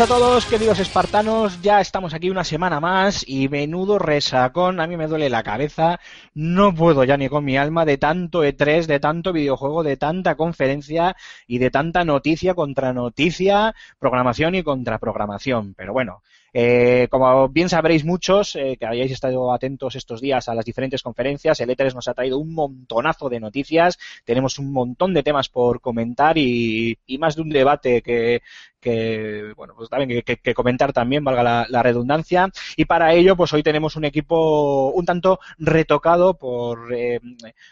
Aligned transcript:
A 0.00 0.06
todos, 0.08 0.46
queridos 0.46 0.80
espartanos. 0.80 1.62
Ya 1.62 1.80
estamos 1.80 2.14
aquí 2.14 2.28
una 2.28 2.42
semana 2.42 2.80
más 2.80 3.24
y 3.28 3.48
menudo 3.48 3.96
resacón. 3.96 4.80
A 4.80 4.88
mí 4.88 4.96
me 4.96 5.06
duele 5.06 5.30
la 5.30 5.44
cabeza. 5.44 6.00
No 6.34 6.74
puedo 6.74 7.04
ya 7.04 7.16
ni 7.16 7.28
con 7.28 7.44
mi 7.44 7.56
alma 7.56 7.84
de 7.84 7.96
tanto 7.96 8.42
E3, 8.44 8.86
de 8.86 8.98
tanto 8.98 9.32
videojuego, 9.32 9.84
de 9.84 9.96
tanta 9.96 10.34
conferencia 10.34 11.14
y 11.46 11.58
de 11.58 11.70
tanta 11.70 12.04
noticia 12.04 12.54
contra 12.54 12.92
noticia, 12.92 13.72
programación 14.00 14.56
y 14.56 14.64
contraprogramación. 14.64 15.74
Pero 15.74 15.92
bueno, 15.92 16.22
eh, 16.52 17.06
como 17.08 17.48
bien 17.48 17.68
sabréis 17.68 18.04
muchos, 18.04 18.56
eh, 18.56 18.76
que 18.78 18.86
hayáis 18.86 19.12
estado 19.12 19.52
atentos 19.52 19.94
estos 19.94 20.20
días 20.20 20.48
a 20.48 20.54
las 20.54 20.64
diferentes 20.64 21.02
conferencias, 21.02 21.60
el 21.60 21.70
E3 21.70 21.94
nos 21.94 22.08
ha 22.08 22.14
traído 22.14 22.38
un 22.38 22.52
montonazo 22.54 23.28
de 23.28 23.40
noticias, 23.40 23.98
tenemos 24.24 24.58
un 24.58 24.72
montón 24.72 25.14
de 25.14 25.22
temas 25.22 25.48
por 25.48 25.80
comentar 25.80 26.38
y 26.38 26.96
más 27.18 27.36
de 27.36 27.42
un 27.42 27.50
debate 27.50 28.02
que, 28.02 28.40
que 28.84 29.52
bueno, 29.56 29.74
pues 29.76 29.88
también 29.88 30.22
que, 30.22 30.54
comentar 30.54 30.92
también, 30.92 31.24
valga 31.24 31.66
la, 31.68 31.82
redundancia. 31.82 32.50
Y 32.76 32.84
para 32.84 33.12
ello, 33.14 33.34
pues 33.36 33.52
hoy 33.54 33.62
tenemos 33.62 33.96
un 33.96 34.04
equipo 34.04 34.90
un 34.90 35.04
tanto 35.06 35.40
retocado 35.58 36.36
por, 36.38 36.92
eh, 36.94 37.20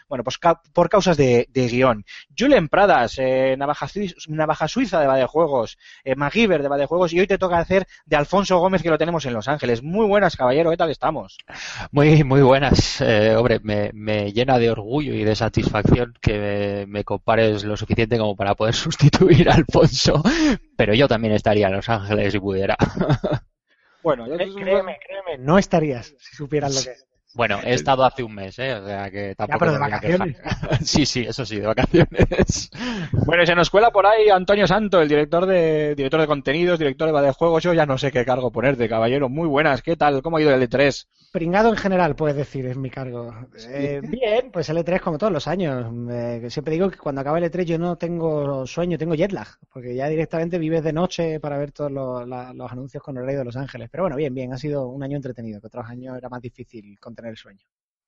bueno, 0.09 0.23
pues 0.23 0.37
ca- 0.39 0.61
por 0.73 0.89
causas 0.89 1.15
de, 1.17 1.47
de 1.51 1.67
guion. 1.67 2.03
Julen 2.37 2.67
Pradas, 2.67 3.15
eh, 3.19 3.55
navaja, 3.57 3.87
navaja 4.27 4.67
suiza 4.67 4.99
de 4.99 5.07
Badejuegos, 5.07 5.77
eh, 6.03 6.15
MacGyver 6.15 6.61
de 6.63 6.69
Badejuegos, 6.69 7.13
y 7.13 7.19
hoy 7.19 7.27
te 7.27 7.37
toca 7.37 7.59
hacer 7.59 7.87
de 8.05 8.15
Alfonso 8.15 8.57
Gómez, 8.59 8.81
que 8.81 8.89
lo 8.89 8.97
tenemos 8.97 9.25
en 9.25 9.33
Los 9.33 9.47
Ángeles. 9.47 9.83
Muy 9.83 10.05
buenas, 10.07 10.35
caballero, 10.35 10.71
¿qué 10.71 10.77
tal 10.77 10.89
estamos? 10.91 11.37
Muy, 11.91 12.23
muy 12.23 12.41
buenas. 12.41 13.01
Eh, 13.01 13.35
hombre, 13.35 13.59
me, 13.63 13.91
me 13.93 14.31
llena 14.31 14.57
de 14.59 14.69
orgullo 14.71 15.13
y 15.13 15.23
de 15.23 15.35
satisfacción 15.35 16.13
que 16.21 16.39
me, 16.39 16.85
me 16.87 17.03
compares 17.03 17.63
lo 17.63 17.77
suficiente 17.77 18.17
como 18.17 18.35
para 18.35 18.55
poder 18.55 18.73
sustituir 18.73 19.49
a 19.49 19.55
Alfonso, 19.55 20.21
pero 20.75 20.93
yo 20.93 21.02
también 21.07 21.33
estaría 21.33 21.67
en 21.67 21.73
Los 21.73 21.89
Ángeles 21.89 22.31
si 22.33 22.39
pudiera. 22.39 22.75
Bueno, 24.01 24.27
yo- 24.27 24.35
Cre- 24.35 24.53
Créeme, 24.53 24.99
créeme, 25.05 25.37
no 25.37 25.57
estarías 25.57 26.13
si 26.19 26.35
supieras 26.35 26.75
lo 26.75 26.81
que 26.83 26.91
es. 26.91 27.05
Bueno, 27.35 27.59
he 27.63 27.73
estado 27.73 28.03
hace 28.05 28.21
un 28.23 28.35
mes, 28.35 28.57
¿eh? 28.59 28.73
O 28.75 28.85
sea 28.85 29.09
que 29.09 29.33
tampoco 29.35 29.59
pero 29.59 29.71
de 29.73 29.79
vacaciones. 29.79 30.37
Sí, 30.83 31.05
sí, 31.05 31.21
eso 31.27 31.45
sí, 31.45 31.59
de 31.59 31.67
vacaciones. 31.67 32.69
Bueno, 33.25 33.43
y 33.43 33.47
se 33.47 33.55
nos 33.55 33.69
cuela 33.69 33.89
por 33.91 34.05
ahí 34.05 34.29
Antonio 34.29 34.67
Santo, 34.67 35.01
el 35.01 35.07
director 35.09 35.45
de 35.45 35.95
director 35.95 36.19
de 36.21 36.27
contenidos, 36.27 36.77
director 36.77 37.07
de 37.07 37.11
Badejuegos. 37.13 37.63
Yo 37.63 37.73
ya 37.73 37.85
no 37.85 37.97
sé 37.97 38.11
qué 38.11 38.25
cargo 38.25 38.51
ponerte, 38.51 38.87
caballero. 38.89 39.29
Muy 39.29 39.47
buenas, 39.47 39.81
¿qué 39.81 39.95
tal? 39.95 40.21
¿Cómo 40.21 40.37
ha 40.37 40.41
ido 40.41 40.53
el 40.53 40.61
E 40.61 40.69
E3? 40.69 41.07
Pringado 41.31 41.69
en 41.69 41.77
general, 41.77 42.15
puedes 42.15 42.35
decir, 42.35 42.65
es 42.67 42.77
mi 42.77 42.89
cargo. 42.91 43.33
Eh, 43.69 44.01
bien, 44.03 44.51
pues 44.51 44.69
el 44.69 44.77
E3 44.77 44.99
como 44.99 45.17
todos 45.17 45.33
los 45.33 45.47
años. 45.47 45.85
Eh, 46.11 46.45
siempre 46.49 46.73
digo 46.73 46.91
que 46.91 46.97
cuando 46.97 47.21
acaba 47.21 47.39
el 47.39 47.45
E3 47.45 47.63
yo 47.65 47.79
no 47.79 47.95
tengo 47.97 48.67
sueño, 48.67 48.97
tengo 48.99 49.15
jet 49.15 49.31
lag, 49.31 49.47
porque 49.71 49.95
ya 49.95 50.07
directamente 50.09 50.59
vives 50.59 50.83
de 50.83 50.93
noche 50.93 51.39
para 51.39 51.57
ver 51.57 51.71
todos 51.71 51.91
los, 51.91 52.27
la- 52.27 52.53
los 52.53 52.71
anuncios 52.71 53.01
con 53.01 53.17
el 53.17 53.25
rey 53.25 53.35
de 53.35 53.45
Los 53.45 53.55
Ángeles. 53.55 53.89
Pero 53.91 54.03
bueno, 54.03 54.15
bien, 54.17 54.33
bien, 54.35 54.53
ha 54.53 54.57
sido 54.57 54.87
un 54.87 55.01
año 55.01 55.15
entretenido, 55.15 55.59
que 55.61 55.67
otros 55.67 55.85
años 55.87 56.15
era 56.17 56.29
más 56.29 56.41
difícil 56.41 56.99
contener 56.99 57.22
el 57.25 57.37
sueño. 57.37 57.65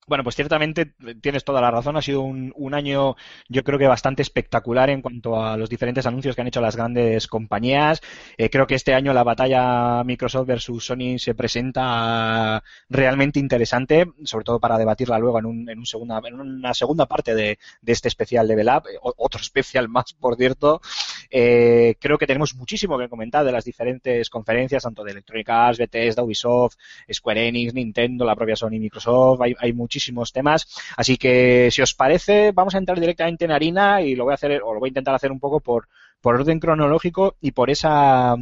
Bueno, 0.07 0.23
pues 0.23 0.35
ciertamente 0.35 0.93
eh, 1.07 1.15
tienes 1.19 1.43
toda 1.43 1.61
la 1.61 1.71
razón. 1.71 1.97
Ha 1.97 2.01
sido 2.01 2.21
un, 2.21 2.73
año, 2.75 3.15
yo 3.49 3.63
creo 3.63 3.79
que 3.79 3.87
bastante 3.87 4.21
espectacular 4.21 4.89
en 4.91 5.01
cuanto 5.01 5.43
a 5.43 5.57
los 5.57 5.67
diferentes 5.67 6.05
anuncios 6.05 6.35
que 6.35 6.41
han 6.41 6.47
hecho 6.47 6.61
las 6.61 6.75
grandes 6.75 7.27
compañías. 7.27 8.01
Eh, 8.37 8.51
creo 8.51 8.67
que 8.67 8.75
este 8.75 8.93
año 8.93 9.13
la 9.13 9.23
batalla 9.23 10.03
Microsoft 10.03 10.45
versus 10.47 10.85
Sony 10.85 11.17
se 11.17 11.33
presenta 11.33 12.63
realmente 12.87 13.39
interesante, 13.39 14.05
sobre 14.23 14.45
todo 14.45 14.59
para 14.59 14.77
debatirla 14.77 15.17
luego 15.17 15.39
en, 15.39 15.45
un, 15.47 15.69
en, 15.69 15.79
un 15.79 15.85
segunda, 15.87 16.21
en 16.23 16.39
una 16.39 16.73
segunda 16.75 17.07
parte 17.07 17.33
de, 17.33 17.57
de 17.81 17.91
este 17.91 18.07
especial 18.07 18.47
Level 18.47 18.67
Up, 18.67 18.83
eh, 18.87 18.99
otro 19.01 19.41
especial 19.41 19.89
más, 19.89 20.13
por 20.13 20.35
cierto. 20.35 20.81
Eh, 21.29 21.95
creo 21.99 22.17
que 22.17 22.27
tenemos 22.27 22.55
muchísimo 22.55 22.97
que 22.97 23.09
comentar 23.09 23.45
de 23.45 23.51
las 23.51 23.65
diferentes 23.65 24.29
conferencias, 24.29 24.83
tanto 24.83 25.03
de 25.03 25.11
Electronic 25.11 25.49
Arts, 25.49 25.79
Bethesda, 25.79 26.23
Ubisoft, 26.23 26.75
Square 27.11 27.47
Enix, 27.47 27.73
Nintendo, 27.73 28.25
la 28.25 28.35
propia 28.35 28.55
Sony, 28.55 28.79
Microsoft, 28.79 29.41
hay, 29.41 29.53
hay 29.59 29.73
muchísimos 29.73 30.31
temas. 30.31 30.67
Así 30.97 31.17
que, 31.17 31.69
si 31.71 31.81
os 31.81 31.93
parece, 31.93 32.51
vamos 32.51 32.75
a 32.75 32.77
entrar 32.77 32.99
directamente 32.99 33.45
en 33.45 33.51
harina 33.51 34.01
y 34.01 34.15
lo 34.15 34.25
voy 34.25 34.31
a 34.31 34.35
hacer, 34.35 34.61
o 34.63 34.73
lo 34.73 34.79
voy 34.79 34.87
a 34.87 34.91
intentar 34.91 35.15
hacer 35.15 35.31
un 35.31 35.39
poco 35.39 35.59
por, 35.59 35.87
por 36.21 36.35
orden 36.35 36.59
cronológico 36.59 37.35
y 37.41 37.51
por 37.51 37.69
esa 37.69 38.35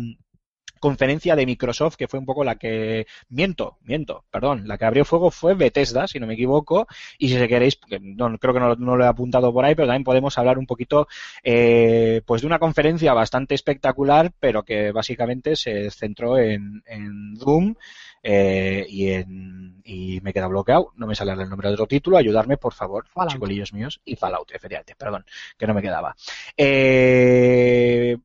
conferencia 0.83 1.37
de 1.37 1.45
Microsoft 1.45 1.95
que 1.95 2.09
fue 2.09 2.19
un 2.19 2.25
poco 2.25 2.43
la 2.43 2.55
que 2.55 3.07
miento, 3.29 3.77
miento, 3.83 4.25
perdón, 4.29 4.67
la 4.67 4.77
que 4.77 4.83
abrió 4.83 5.05
fuego 5.05 5.31
fue 5.31 5.53
Bethesda, 5.53 6.07
si 6.07 6.19
no 6.19 6.27
me 6.27 6.33
equivoco, 6.33 6.87
y 7.17 7.29
si 7.29 7.47
queréis, 7.47 7.77
que 7.77 8.01
no, 8.01 8.37
creo 8.37 8.53
que 8.53 8.59
no, 8.59 8.75
no 8.75 8.97
lo 8.97 9.05
he 9.05 9.07
apuntado 9.07 9.53
por 9.53 9.63
ahí, 9.63 9.75
pero 9.75 9.87
también 9.87 10.03
podemos 10.03 10.37
hablar 10.37 10.57
un 10.57 10.65
poquito 10.65 11.07
eh, 11.41 12.21
pues 12.25 12.41
de 12.41 12.47
una 12.47 12.59
conferencia 12.59 13.13
bastante 13.13 13.55
espectacular, 13.55 14.33
pero 14.41 14.63
que 14.63 14.91
básicamente 14.91 15.55
se 15.55 15.89
centró 15.89 16.37
en, 16.37 16.83
en 16.85 17.35
Doom 17.35 17.75
eh, 18.21 18.85
y 18.89 19.09
en 19.11 19.81
y 19.85 20.19
me 20.19 20.33
queda 20.33 20.47
bloqueado, 20.47 20.91
no 20.97 21.07
me 21.07 21.15
sale 21.15 21.31
el 21.31 21.49
nombre 21.49 21.69
de 21.69 21.75
otro 21.75 21.87
título, 21.87 22.17
ayudarme 22.17 22.57
por 22.57 22.73
favor, 22.73 23.07
Fallout. 23.07 23.31
chicolillos 23.31 23.71
míos, 23.71 24.01
y 24.03 24.17
Fallout, 24.17 24.51
efectivamente, 24.51 24.95
perdón, 24.97 25.25
que 25.57 25.65
no 25.65 25.73
me 25.73 25.81
quedaba. 25.81 26.13
Eh, 26.57 28.17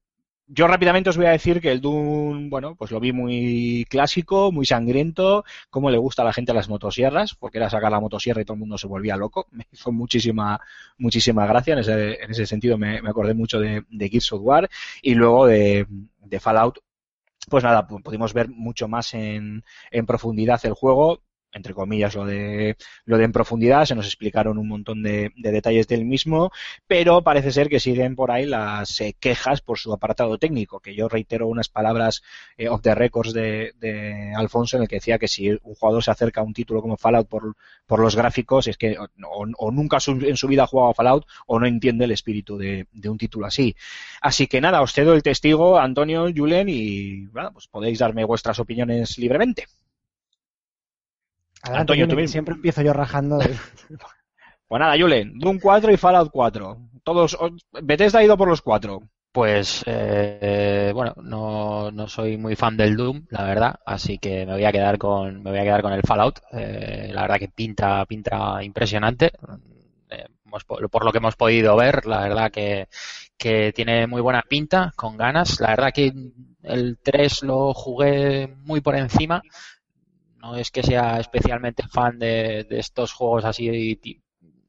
yo 0.49 0.67
rápidamente 0.67 1.11
os 1.11 1.17
voy 1.17 1.27
a 1.27 1.31
decir 1.31 1.61
que 1.61 1.71
el 1.71 1.81
Doom, 1.81 2.49
bueno, 2.51 2.75
pues 2.75 2.91
lo 2.91 3.01
vi 3.01 3.13
muy 3.13 3.85
clásico, 3.91 4.51
muy 4.51 4.65
sangriento, 4.67 5.45
como 5.71 5.91
le 5.91 5.99
gusta 5.99 6.23
a 6.23 6.25
la 6.25 6.33
gente 6.33 6.55
las 6.55 6.69
motosierras, 6.69 7.35
porque 7.35 7.59
era 7.59 7.69
sacar 7.71 7.93
la 7.93 8.01
motosierra 8.01 8.41
y 8.43 8.45
todo 8.45 8.55
el 8.55 8.61
mundo 8.61 8.79
se 8.79 8.87
volvía 8.87 9.17
loco. 9.17 9.47
Me 9.53 9.67
hizo 9.73 9.93
muchísima, 9.93 10.61
muchísima 10.99 11.47
gracia, 11.47 11.75
en 11.75 11.81
ese, 11.81 12.23
en 12.23 12.31
ese 12.31 12.47
sentido 12.47 12.79
me, 12.79 12.99
acordé 12.99 13.35
mucho 13.35 13.61
de, 13.61 13.85
de 13.89 14.09
Gears 14.09 14.33
of 14.33 14.41
War 14.43 14.69
y 15.03 15.15
luego 15.15 15.47
de, 15.47 15.87
de 16.25 16.41
Fallout. 16.41 16.79
Pues 17.51 17.65
nada, 17.65 17.87
pu- 17.89 18.03
pudimos 18.03 18.35
ver 18.35 18.49
mucho 18.51 18.89
más 18.89 19.15
en, 19.15 19.65
en 19.91 20.07
profundidad 20.07 20.61
el 20.65 20.75
juego, 20.75 21.23
entre 21.53 21.75
comillas 21.75 22.15
lo 22.15 22.25
de 22.27 22.77
lo 23.05 23.19
de 23.19 23.25
en 23.25 23.33
profundidad, 23.33 23.85
se 23.85 23.95
nos 23.95 24.07
explicaron 24.07 24.59
un 24.59 24.69
montón 24.69 25.03
de, 25.03 25.33
de 25.37 25.51
detalles 25.51 25.89
del 25.89 26.05
mismo, 26.05 26.51
pero 26.87 27.23
parece 27.23 27.53
ser 27.53 27.69
que 27.69 27.81
siguen 27.81 28.17
por 28.17 28.31
ahí 28.31 28.47
las 28.47 29.01
eh, 29.01 29.17
quejas 29.19 29.61
por 29.61 29.79
su 29.79 29.93
apartado 29.93 30.39
técnico, 30.39 30.81
que 30.81 30.95
yo 30.95 31.09
reitero 31.09 31.47
unas 31.49 31.69
palabras 31.69 32.23
eh, 32.57 32.69
off 32.69 32.83
the 32.83 32.95
records 32.95 33.33
de, 33.33 33.73
de 33.79 34.33
Alfonso 34.37 34.77
en 34.77 34.83
el 34.83 34.89
que 34.89 34.97
decía 34.97 35.19
que 35.19 35.29
si 35.29 35.51
un 35.51 35.75
jugador 35.75 36.03
se 36.03 36.11
acerca 36.11 36.41
a 36.41 36.45
un 36.45 36.55
título 36.55 36.83
como 36.83 36.97
Fallout 36.97 37.29
por, 37.29 37.57
por 37.87 38.01
los 38.01 38.17
gráficos, 38.17 38.67
es 38.69 38.77
que 38.77 38.97
o, 38.99 39.71
nunca 39.73 39.99
en 40.07 40.37
su 40.37 40.49
vida 40.49 40.65
ha 40.65 40.67
jugado 40.67 40.91
a 40.91 40.95
Fallout 40.95 41.27
o 41.47 41.59
no 41.59 41.67
entiende 41.67 42.05
el 42.05 42.13
espíritu 42.13 42.57
de, 42.57 42.87
de 42.93 43.09
un 43.09 43.19
título 43.19 43.47
así. 43.47 43.75
Así 44.21 44.47
que 44.47 44.61
nada, 44.61 44.83
os 44.83 44.93
cedo 44.93 45.15
el 45.15 45.23
testigo, 45.23 45.79
Antonio, 45.79 46.27
Julen, 46.35 46.69
y 46.69 47.27
bueno, 47.27 47.53
pues 47.53 47.69
podéis 47.69 47.99
darme 47.99 48.25
vuestras 48.25 48.59
opiniones 48.59 49.19
libremente. 49.19 49.67
Adelante, 51.63 51.93
Antonio, 51.93 52.09
tú 52.09 52.29
siempre 52.29 52.55
empiezo 52.55 52.83
yo 52.83 52.93
rajando. 52.93 53.39
de- 53.39 53.57
Pues 54.69 54.81
nada, 54.81 54.97
Julen, 54.99 55.39
Doom 55.39 55.59
4 55.61 55.91
y 55.93 55.97
Fallout 55.97 56.31
4. 56.31 56.77
Todos, 57.03 57.39
Bethesda 57.83 58.19
ha 58.19 58.25
ido 58.25 58.37
por 58.37 58.49
los 58.49 58.61
cuatro. 58.61 59.01
Pues, 59.33 59.83
eh, 59.87 60.91
bueno, 60.95 61.15
no, 61.23 61.91
no 61.91 62.07
soy 62.07 62.37
muy 62.37 62.55
fan 62.55 62.77
del 62.77 62.97
Doom, 62.97 63.27
la 63.31 63.45
verdad, 63.45 63.77
así 63.87 64.19
que 64.19 64.45
me 64.45 64.53
voy 64.53 64.65
a 64.65 64.73
quedar 64.73 64.99
con, 64.99 65.43
me 65.43 65.51
voy 65.51 65.59
a 65.61 65.63
quedar 65.63 65.81
con 65.83 65.93
el 65.93 66.03
Fallout. 66.03 66.41
Eh, 66.53 67.11
la 67.15 67.23
verdad 67.23 67.39
que 67.39 67.49
pinta, 67.49 68.05
pinta 68.05 68.63
impresionante. 68.63 69.33
Eh, 70.11 70.27
por 70.91 71.05
lo 71.05 71.13
que 71.13 71.19
hemos 71.19 71.37
podido 71.37 71.77
ver, 71.77 72.05
la 72.07 72.21
verdad 72.23 72.51
que, 72.51 72.89
que 73.37 73.73
tiene 73.75 74.07
muy 74.07 74.21
buena 74.21 74.43
pinta, 74.43 74.93
con 74.97 75.17
ganas. 75.17 75.61
La 75.61 75.69
verdad 75.71 75.93
que 75.95 76.13
el 76.63 76.99
3 77.03 77.43
lo 77.43 77.73
jugué 77.75 78.49
muy 78.65 78.81
por 78.81 78.97
encima. 78.97 79.43
No 80.41 80.55
es 80.57 80.71
que 80.71 80.83
sea 80.83 81.19
especialmente 81.19 81.83
fan 81.89 82.19
de, 82.19 82.65
de 82.69 82.79
estos 82.79 83.13
juegos 83.13 83.45
así 83.45 84.01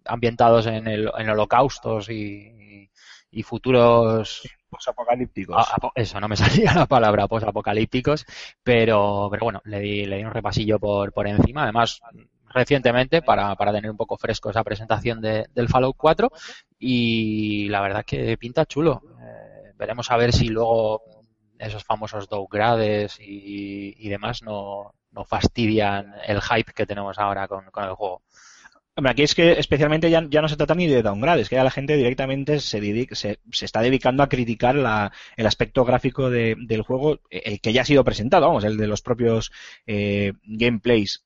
ambientados 0.05 0.65
en, 0.67 0.87
el, 0.87 1.11
en 1.17 1.29
holocaustos 1.29 2.09
y, 2.09 2.89
y 3.31 3.43
futuros 3.43 4.41
Posapocalípticos. 4.69 5.55
a- 5.57 5.75
apo- 5.75 5.91
eso 5.95 6.19
no 6.19 6.27
me 6.27 6.35
salía 6.37 6.73
la 6.73 6.85
palabra 6.87 7.27
posapocalípticos 7.27 8.25
pero 8.63 9.27
pero 9.31 9.43
bueno 9.45 9.61
le 9.65 9.79
di, 9.79 10.05
le 10.05 10.17
di 10.17 10.23
un 10.23 10.31
repasillo 10.31 10.79
por, 10.79 11.11
por 11.13 11.27
encima 11.27 11.63
además 11.63 12.01
recientemente 12.51 13.21
para, 13.21 13.55
para 13.55 13.71
tener 13.71 13.91
un 13.91 13.97
poco 13.97 14.17
fresco 14.17 14.49
esa 14.49 14.63
presentación 14.63 15.21
de- 15.21 15.47
del 15.53 15.69
Fallout 15.69 15.95
4 15.97 16.31
y 16.79 17.67
la 17.69 17.81
verdad 17.81 18.05
que 18.05 18.37
pinta 18.37 18.65
chulo 18.65 19.01
Eh, 19.21 19.73
veremos 19.77 20.09
a 20.11 20.17
ver 20.17 20.33
si 20.33 20.47
luego 20.49 21.01
esos 21.59 21.83
famosos 21.83 22.27
downgrades 22.29 23.19
y, 23.19 23.93
y 23.97 24.09
demás 24.09 24.41
no, 24.43 24.93
no 25.11 25.25
fastidian 25.25 26.13
el 26.27 26.41
hype 26.41 26.73
que 26.73 26.85
tenemos 26.85 27.17
ahora 27.19 27.47
con, 27.47 27.65
con 27.71 27.83
el 27.85 27.93
juego 27.93 28.21
Hombre, 28.95 29.11
aquí 29.11 29.23
es 29.23 29.33
que 29.33 29.53
especialmente 29.53 30.09
ya, 30.09 30.25
ya 30.29 30.41
no 30.41 30.49
se 30.49 30.57
trata 30.57 30.75
ni 30.75 30.85
de 30.87 31.01
downgrade, 31.01 31.41
es 31.41 31.49
que 31.49 31.55
ya 31.55 31.63
la 31.63 31.71
gente 31.71 31.95
directamente 31.95 32.59
se, 32.59 32.81
dedica- 32.81 33.15
se, 33.15 33.39
se 33.51 33.63
está 33.65 33.81
dedicando 33.81 34.23
a 34.23 34.29
criticar 34.29 34.75
la- 34.75 35.11
el 35.37 35.47
aspecto 35.47 35.85
gráfico 35.85 36.29
de- 36.29 36.55
del 36.59 36.81
juego, 36.81 37.21
eh, 37.29 37.43
el 37.45 37.61
que 37.61 37.71
ya 37.71 37.83
ha 37.83 37.85
sido 37.85 38.03
presentado, 38.03 38.47
vamos, 38.47 38.65
el 38.65 38.75
de 38.77 38.87
los 38.87 39.01
propios 39.01 39.51
eh, 39.87 40.33
gameplays. 40.43 41.23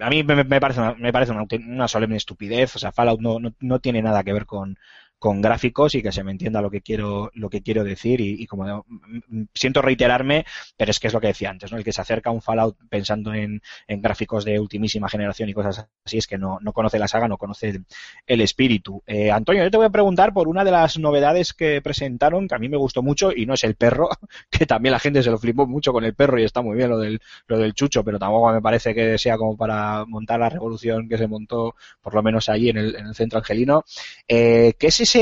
A 0.00 0.10
mí 0.10 0.22
me, 0.24 0.60
parece, 0.60 0.80
una, 0.80 0.94
me 0.94 1.12
parece 1.12 1.32
una, 1.32 1.46
una 1.66 1.88
solemne 1.88 2.16
estupidez, 2.16 2.76
o 2.76 2.78
sea, 2.78 2.92
Fallout 2.92 3.20
no, 3.20 3.38
no, 3.38 3.54
no 3.60 3.78
tiene 3.80 4.02
nada 4.02 4.22
que 4.24 4.32
ver 4.34 4.44
con, 4.44 4.76
con 5.24 5.40
gráficos 5.40 5.94
y 5.94 6.02
que 6.02 6.12
se 6.12 6.22
me 6.22 6.32
entienda 6.32 6.60
lo 6.60 6.70
que 6.70 6.82
quiero, 6.82 7.30
lo 7.32 7.48
que 7.48 7.62
quiero 7.62 7.82
decir 7.82 8.20
y, 8.20 8.46
como 8.46 8.84
mm, 8.86 9.16
mm, 9.28 9.46
siento 9.54 9.80
reiterarme, 9.80 10.44
pero 10.76 10.90
es 10.90 11.00
que 11.00 11.06
es 11.06 11.14
lo 11.14 11.20
que 11.22 11.28
decía 11.28 11.48
antes, 11.48 11.72
¿no? 11.72 11.78
El 11.78 11.84
que 11.84 11.94
se 11.94 12.02
acerca 12.02 12.28
a 12.28 12.32
un 12.34 12.42
Fallout 12.42 12.76
pensando 12.90 13.32
en, 13.32 13.62
en 13.88 14.02
gráficos 14.02 14.44
de 14.44 14.60
ultimísima 14.60 15.08
generación 15.08 15.48
y 15.48 15.54
cosas 15.54 15.88
así 16.04 16.18
es 16.18 16.26
que 16.26 16.36
no, 16.36 16.58
no 16.60 16.74
conoce 16.74 16.98
la 16.98 17.08
saga, 17.08 17.26
no 17.26 17.38
conoce 17.38 17.70
el, 17.70 17.86
el 18.26 18.42
espíritu. 18.42 19.02
Eh, 19.06 19.30
Antonio, 19.30 19.64
yo 19.64 19.70
te 19.70 19.78
voy 19.78 19.86
a 19.86 19.90
preguntar 19.90 20.34
por 20.34 20.46
una 20.46 20.62
de 20.62 20.72
las 20.72 20.98
novedades 20.98 21.54
que 21.54 21.80
presentaron, 21.80 22.46
que 22.46 22.56
a 22.56 22.58
mí 22.58 22.68
me 22.68 22.76
gustó 22.76 23.02
mucho, 23.02 23.32
y 23.34 23.46
no 23.46 23.54
es 23.54 23.64
el 23.64 23.76
perro, 23.76 24.10
que 24.50 24.66
también 24.66 24.92
la 24.92 24.98
gente 24.98 25.22
se 25.22 25.30
lo 25.30 25.38
flipó 25.38 25.66
mucho 25.66 25.94
con 25.94 26.04
el 26.04 26.14
perro 26.14 26.38
y 26.38 26.44
está 26.44 26.60
muy 26.60 26.76
bien 26.76 26.90
lo 26.90 26.98
del, 26.98 27.18
lo 27.46 27.56
del 27.56 27.72
chucho, 27.72 28.04
pero 28.04 28.18
tampoco 28.18 28.52
me 28.52 28.60
parece 28.60 28.94
que 28.94 29.16
sea 29.16 29.38
como 29.38 29.56
para 29.56 30.04
montar 30.04 30.38
la 30.38 30.50
revolución 30.50 31.08
que 31.08 31.16
se 31.16 31.26
montó, 31.26 31.76
por 32.02 32.12
lo 32.12 32.22
menos 32.22 32.50
allí 32.50 32.68
en 32.68 32.76
el, 32.76 32.96
en 32.96 33.06
el 33.06 33.14
centro 33.14 33.38
angelino, 33.38 33.86
eh, 34.28 34.74
que 34.78 34.88
es 34.88 35.00
ese 35.00 35.13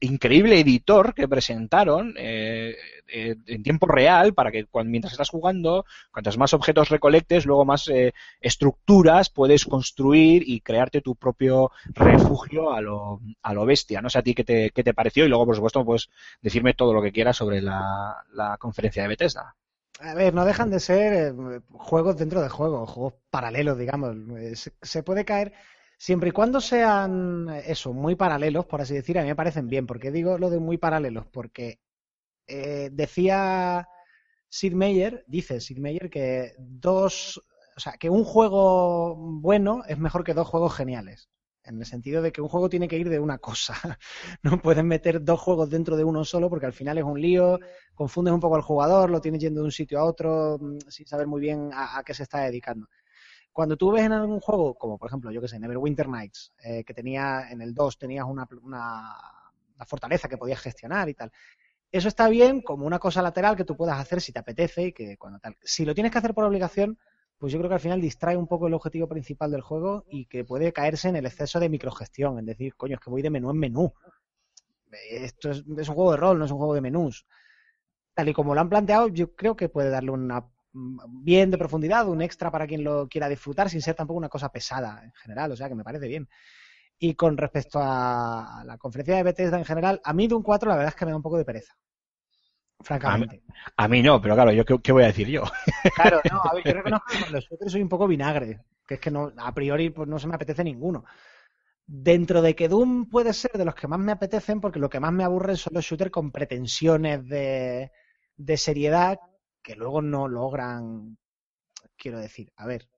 increíble 0.00 0.58
editor 0.58 1.14
que 1.14 1.28
presentaron 1.28 2.14
eh, 2.16 2.74
eh, 3.06 3.36
en 3.46 3.62
tiempo 3.62 3.86
real 3.86 4.32
para 4.34 4.50
que 4.50 4.66
mientras 4.84 5.12
estás 5.12 5.28
jugando, 5.28 5.84
cuantos 6.10 6.38
más 6.38 6.54
objetos 6.54 6.88
recolectes, 6.88 7.44
luego 7.44 7.64
más 7.64 7.88
eh, 7.88 8.14
estructuras 8.40 9.28
puedes 9.28 9.64
construir 9.66 10.42
y 10.46 10.60
crearte 10.60 11.02
tu 11.02 11.16
propio 11.16 11.70
refugio 11.86 12.72
a 12.72 12.80
lo, 12.80 13.20
a 13.42 13.52
lo 13.52 13.66
bestia. 13.66 14.00
No 14.00 14.08
sé 14.08 14.18
a 14.18 14.22
ti 14.22 14.34
qué 14.34 14.44
te, 14.44 14.70
qué 14.70 14.82
te 14.82 14.94
pareció 14.94 15.26
y 15.26 15.28
luego, 15.28 15.46
por 15.46 15.56
supuesto, 15.56 15.84
puedes 15.84 16.08
decirme 16.40 16.74
todo 16.74 16.94
lo 16.94 17.02
que 17.02 17.12
quieras 17.12 17.36
sobre 17.36 17.60
la, 17.60 18.24
la 18.32 18.56
conferencia 18.56 19.02
de 19.02 19.08
Bethesda. 19.08 19.54
A 20.00 20.14
ver, 20.14 20.32
no 20.32 20.46
dejan 20.46 20.70
de 20.70 20.80
ser 20.80 21.12
eh, 21.12 21.60
juegos 21.72 22.16
dentro 22.16 22.40
de 22.40 22.48
juegos, 22.48 22.88
juegos 22.88 23.14
paralelos, 23.28 23.76
digamos. 23.76 24.16
Eh, 24.38 24.54
se 24.54 25.02
puede 25.02 25.26
caer 25.26 25.52
siempre 26.00 26.30
y 26.30 26.32
cuando 26.32 26.62
sean 26.62 27.48
eso, 27.66 27.92
muy 27.92 28.16
paralelos, 28.16 28.64
por 28.64 28.80
así 28.80 28.94
decir, 28.94 29.18
a 29.18 29.22
mí 29.22 29.28
me 29.28 29.36
parecen 29.36 29.68
bien. 29.68 29.86
¿Por 29.86 30.00
qué 30.00 30.10
digo 30.10 30.38
lo 30.38 30.48
de 30.48 30.58
muy 30.58 30.78
paralelos? 30.78 31.26
Porque 31.26 31.78
eh, 32.46 32.88
decía 32.92 33.86
Sid 34.48 34.72
Meier, 34.74 35.24
dice 35.28 35.60
Sid 35.60 35.78
Meier 35.78 36.10
que 36.10 36.54
dos, 36.58 37.42
o 37.76 37.80
sea, 37.80 37.94
que 37.98 38.08
un 38.10 38.24
juego 38.24 39.14
bueno 39.16 39.82
es 39.88 39.98
mejor 39.98 40.24
que 40.24 40.34
dos 40.34 40.48
juegos 40.48 40.74
geniales. 40.74 41.28
En 41.64 41.78
el 41.78 41.84
sentido 41.86 42.22
de 42.22 42.32
que 42.32 42.40
un 42.40 42.48
juego 42.48 42.70
tiene 42.70 42.88
que 42.88 42.96
ir 42.98 43.10
de 43.10 43.20
una 43.20 43.38
cosa. 43.38 43.74
No 44.42 44.60
pueden 44.62 44.86
meter 44.88 45.22
dos 45.22 45.40
juegos 45.40 45.68
dentro 45.70 45.96
de 45.96 46.04
uno 46.04 46.24
solo 46.24 46.48
porque 46.48 46.66
al 46.66 46.72
final 46.72 46.96
es 46.98 47.04
un 47.04 47.20
lío, 47.20 47.58
confundes 47.94 48.32
un 48.32 48.40
poco 48.40 48.56
al 48.56 48.62
jugador, 48.62 49.10
lo 49.10 49.20
tienes 49.20 49.42
yendo 49.42 49.60
de 49.60 49.66
un 49.66 49.72
sitio 49.72 50.00
a 50.00 50.04
otro 50.04 50.58
mm, 50.58 50.78
sin 50.88 51.06
saber 51.06 51.26
muy 51.26 51.42
bien 51.42 51.70
a, 51.74 51.98
a 51.98 52.04
qué 52.04 52.14
se 52.14 52.22
está 52.22 52.40
dedicando. 52.40 52.88
Cuando 53.52 53.76
tú 53.76 53.90
ves 53.90 54.04
en 54.04 54.12
algún 54.12 54.40
juego, 54.40 54.74
como 54.74 54.96
por 54.96 55.08
ejemplo, 55.08 55.30
yo 55.30 55.40
que 55.40 55.48
sé, 55.48 55.58
Neverwinter 55.58 56.08
Nights, 56.08 56.52
eh, 56.62 56.84
que 56.84 56.94
tenía 56.94 57.50
en 57.50 57.60
el 57.62 57.74
2 57.74 57.98
tenías 57.98 58.24
una, 58.26 58.48
una, 58.62 59.16
una 59.74 59.84
fortaleza 59.86 60.28
que 60.28 60.38
podías 60.38 60.60
gestionar 60.60 61.08
y 61.08 61.14
tal. 61.14 61.32
Eso 61.92 62.06
está 62.06 62.28
bien 62.28 62.62
como 62.62 62.86
una 62.86 63.00
cosa 63.00 63.20
lateral 63.20 63.56
que 63.56 63.64
tú 63.64 63.76
puedas 63.76 63.98
hacer 63.98 64.20
si 64.20 64.32
te 64.32 64.38
apetece 64.38 64.86
y 64.86 64.92
que 64.92 65.16
cuando 65.16 65.40
tal. 65.40 65.56
Si 65.62 65.84
lo 65.84 65.94
tienes 65.94 66.12
que 66.12 66.18
hacer 66.18 66.34
por 66.34 66.44
obligación, 66.44 66.98
pues 67.40 67.52
yo 67.52 67.58
creo 67.58 67.70
que 67.70 67.74
al 67.74 67.80
final 67.80 68.00
distrae 68.00 68.36
un 68.36 68.46
poco 68.46 68.68
el 68.68 68.74
objetivo 68.74 69.08
principal 69.08 69.50
del 69.50 69.62
juego 69.62 70.04
y 70.08 70.26
que 70.26 70.44
puede 70.44 70.72
caerse 70.72 71.08
en 71.08 71.16
el 71.16 71.26
exceso 71.26 71.58
de 71.58 71.70
microgestión, 71.70 72.38
en 72.38 72.44
decir, 72.44 72.76
coño, 72.76 72.94
es 72.94 73.00
que 73.00 73.10
voy 73.10 73.22
de 73.22 73.30
menú 73.30 73.50
en 73.50 73.58
menú. 73.58 73.94
Esto 75.10 75.50
es, 75.50 75.64
un 75.66 75.94
juego 75.94 76.12
de 76.12 76.16
rol, 76.18 76.38
no 76.38 76.44
es 76.44 76.50
un 76.50 76.58
juego 76.58 76.74
de 76.74 76.82
menús. 76.82 77.26
Tal 78.14 78.28
y 78.28 78.34
como 78.34 78.54
lo 78.54 78.60
han 78.60 78.68
planteado, 78.68 79.08
yo 79.08 79.34
creo 79.34 79.56
que 79.56 79.70
puede 79.70 79.88
darle 79.88 80.10
una 80.10 80.46
bien 80.72 81.50
de 81.50 81.58
profundidad, 81.58 82.08
un 82.08 82.22
extra 82.22 82.50
para 82.50 82.66
quien 82.66 82.84
lo 82.84 83.08
quiera 83.08 83.28
disfrutar, 83.28 83.68
sin 83.68 83.82
ser 83.82 83.94
tampoco 83.94 84.18
una 84.18 84.28
cosa 84.28 84.50
pesada 84.50 85.02
en 85.04 85.12
general, 85.12 85.52
o 85.52 85.56
sea 85.56 85.68
que 85.68 85.74
me 85.74 85.84
parece 85.84 86.06
bien. 86.06 86.28
Y 86.98 87.14
con 87.14 87.36
respecto 87.36 87.78
a 87.82 88.62
la 88.64 88.76
conferencia 88.78 89.16
de 89.16 89.22
Bethesda 89.22 89.58
en 89.58 89.64
general, 89.64 90.00
a 90.04 90.12
mí 90.12 90.28
un 90.30 90.42
4 90.42 90.68
la 90.68 90.76
verdad 90.76 90.92
es 90.92 90.98
que 90.98 91.04
me 91.06 91.12
da 91.12 91.16
un 91.16 91.22
poco 91.22 91.38
de 91.38 91.44
pereza. 91.44 91.74
Francamente. 92.82 93.42
A 93.76 93.88
mí 93.88 94.02
no, 94.02 94.20
pero 94.20 94.34
claro, 94.34 94.52
yo 94.52 94.64
qué, 94.64 94.78
qué 94.82 94.92
voy 94.92 95.02
a 95.02 95.08
decir 95.08 95.28
yo. 95.28 95.44
Claro, 95.94 96.20
no, 96.30 96.40
a 96.42 96.54
ver, 96.54 96.64
yo 96.64 96.72
reconozco 96.74 97.06
que 97.10 97.24
con 97.24 97.32
los 97.32 97.44
shooters 97.44 97.72
soy 97.72 97.82
un 97.82 97.88
poco 97.88 98.06
vinagre, 98.06 98.60
que 98.86 98.94
es 98.94 99.00
que 99.00 99.10
no, 99.10 99.32
a 99.36 99.54
priori 99.54 99.90
pues 99.90 100.08
no 100.08 100.18
se 100.18 100.26
me 100.26 100.34
apetece 100.34 100.64
ninguno. 100.64 101.04
Dentro 101.86 102.40
de 102.40 102.54
que 102.54 102.68
Doom 102.68 103.08
puede 103.08 103.32
ser 103.32 103.52
de 103.52 103.64
los 103.64 103.74
que 103.74 103.88
más 103.88 103.98
me 103.98 104.12
apetecen, 104.12 104.60
porque 104.60 104.78
lo 104.78 104.88
que 104.88 105.00
más 105.00 105.12
me 105.12 105.24
aburre 105.24 105.56
son 105.56 105.74
los 105.74 105.84
shooters 105.84 106.10
con 106.10 106.30
pretensiones 106.30 107.26
de, 107.26 107.90
de 108.36 108.56
seriedad 108.56 109.18
que 109.62 109.76
luego 109.76 110.02
no 110.02 110.28
logran, 110.28 111.18
quiero 111.96 112.18
decir, 112.18 112.52
a 112.56 112.66
ver, 112.66 112.88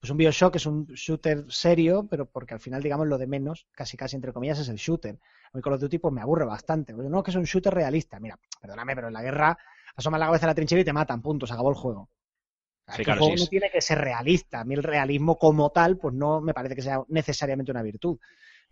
pues 0.00 0.10
un 0.10 0.16
Bioshock 0.16 0.56
es 0.56 0.64
un 0.64 0.86
shooter 0.86 1.44
serio, 1.50 2.06
pero 2.08 2.24
porque 2.24 2.54
al 2.54 2.60
final, 2.60 2.82
digamos, 2.82 3.06
lo 3.06 3.18
de 3.18 3.26
menos, 3.26 3.66
casi 3.72 3.98
casi 3.98 4.16
entre 4.16 4.32
comillas, 4.32 4.58
es 4.58 4.70
el 4.70 4.76
shooter. 4.76 5.18
A 5.52 5.56
mí 5.56 5.62
Call 5.62 5.74
of 5.74 5.80
Duty 5.80 5.98
pues 5.98 6.14
me 6.14 6.22
aburre 6.22 6.46
bastante. 6.46 6.94
Porque 6.94 7.10
no, 7.10 7.22
que 7.22 7.30
es 7.30 7.36
un 7.36 7.44
shooter 7.44 7.74
realista. 7.74 8.18
Mira, 8.18 8.38
perdóname, 8.62 8.94
pero 8.94 9.08
en 9.08 9.12
la 9.12 9.22
guerra 9.22 9.58
asoman 9.94 10.20
la 10.20 10.26
cabeza 10.26 10.46
a 10.46 10.48
la 10.48 10.54
trinchera 10.54 10.80
y 10.80 10.84
te 10.84 10.92
matan, 10.94 11.20
punto, 11.20 11.46
se 11.46 11.52
acabó 11.52 11.68
el 11.68 11.76
juego. 11.76 12.08
O 12.86 12.92
sea, 12.92 12.94
Sí, 12.96 13.02
es 13.02 13.04
que 13.04 13.04
claro, 13.04 13.18
el 13.18 13.20
juego 13.20 13.36
sí, 13.36 13.44
no 13.44 13.48
tiene 13.48 13.70
que 13.70 13.82
ser 13.82 13.98
realista. 13.98 14.60
A 14.60 14.64
mí 14.64 14.74
el 14.74 14.82
realismo 14.82 15.36
como 15.36 15.70
tal, 15.70 15.98
pues 15.98 16.14
no 16.14 16.40
me 16.40 16.54
parece 16.54 16.74
que 16.74 16.82
sea 16.82 17.04
necesariamente 17.08 17.70
una 17.70 17.82
virtud. 17.82 18.18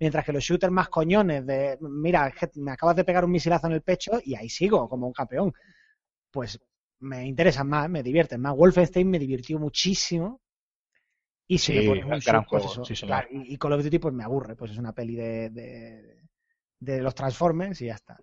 Mientras 0.00 0.24
que 0.24 0.32
los 0.32 0.44
shooters 0.44 0.72
más 0.72 0.88
coñones 0.88 1.44
de, 1.44 1.76
mira, 1.80 2.32
me 2.54 2.72
acabas 2.72 2.96
de 2.96 3.04
pegar 3.04 3.24
un 3.26 3.32
misilazo 3.32 3.66
en 3.66 3.74
el 3.74 3.82
pecho 3.82 4.12
y 4.24 4.34
ahí 4.34 4.48
sigo 4.48 4.88
como 4.88 5.06
un 5.06 5.12
campeón. 5.12 5.52
Pues 6.30 6.58
me 7.00 7.26
interesan 7.26 7.68
más, 7.68 7.88
me 7.90 8.02
divierten 8.02 8.40
más. 8.40 8.56
Wolfenstein 8.56 9.08
me 9.10 9.18
divirtió 9.18 9.58
muchísimo. 9.58 10.40
Y 11.46 11.58
si 11.58 11.72
Sí, 11.72 11.72
me 11.72 12.04
un 12.04 12.22
gran 12.22 12.44
pues 12.48 12.64
juego, 12.64 12.66
eso, 12.66 12.84
sí, 12.84 12.94
señor. 12.94 13.04
claro, 13.04 13.28
y, 13.30 13.54
y 13.54 13.58
Call 13.58 13.72
of 13.72 13.82
Duty 13.82 13.98
pues 13.98 14.14
me 14.14 14.24
aburre, 14.24 14.54
pues 14.56 14.70
es 14.72 14.78
una 14.78 14.92
peli 14.92 15.16
de, 15.16 15.50
de, 15.50 16.22
de 16.80 17.02
los 17.02 17.14
Transformers 17.14 17.80
y 17.82 17.86
ya 17.86 17.94
está. 17.94 18.16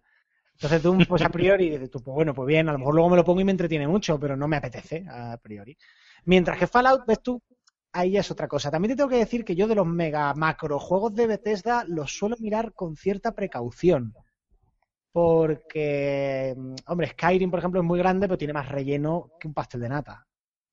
Entonces 0.54 0.82
tú, 0.82 1.06
pues 1.08 1.24
a 1.24 1.32
priori, 1.32 1.70
dices 1.70 1.90
tú, 1.92 2.02
pues 2.02 2.16
bueno, 2.16 2.34
pues 2.34 2.48
bien, 2.48 2.70
a 2.70 2.74
lo 2.74 2.80
mejor 2.80 2.96
luego 2.96 3.10
me 3.12 3.18
lo 3.18 3.26
pongo 3.26 3.42
y 3.42 3.46
me 3.46 3.52
entretiene 3.52 3.88
mucho, 3.88 4.20
pero 4.20 4.38
no 4.38 4.48
me 4.48 4.58
apetece 4.58 5.06
a 5.10 5.38
priori. 5.38 5.78
Mientras 6.26 6.60
que 6.60 6.68
Fallout, 6.68 7.06
ves 7.08 7.22
tú, 7.24 7.42
ahí 7.94 8.12
ya 8.12 8.22
es 8.22 8.32
otra 8.32 8.48
cosa. 8.48 8.72
También 8.72 8.92
te 8.94 8.98
tengo 8.98 9.10
que 9.10 9.18
decir 9.18 9.46
que 9.46 9.56
yo 9.56 9.68
de 9.68 9.76
los 9.76 9.88
mega 9.88 10.34
macro 10.36 10.80
juegos 10.80 11.16
de 11.16 11.28
Bethesda 11.28 11.86
los 11.88 12.18
suelo 12.18 12.38
mirar 12.40 12.74
con 12.74 12.96
cierta 12.98 13.34
precaución. 13.34 14.14
Porque, 15.16 16.54
mm, 16.58 16.76
hombre, 16.88 17.08
Skyrim, 17.08 17.50
por 17.50 17.60
ejemplo, 17.60 17.80
es 17.80 17.88
muy 17.88 17.98
grande, 17.98 18.28
pero 18.28 18.38
tiene 18.38 18.52
más 18.52 18.68
relleno 18.68 19.32
que 19.40 19.48
un 19.48 19.54
pastel 19.54 19.80
de 19.80 19.88
nata. 19.88 20.28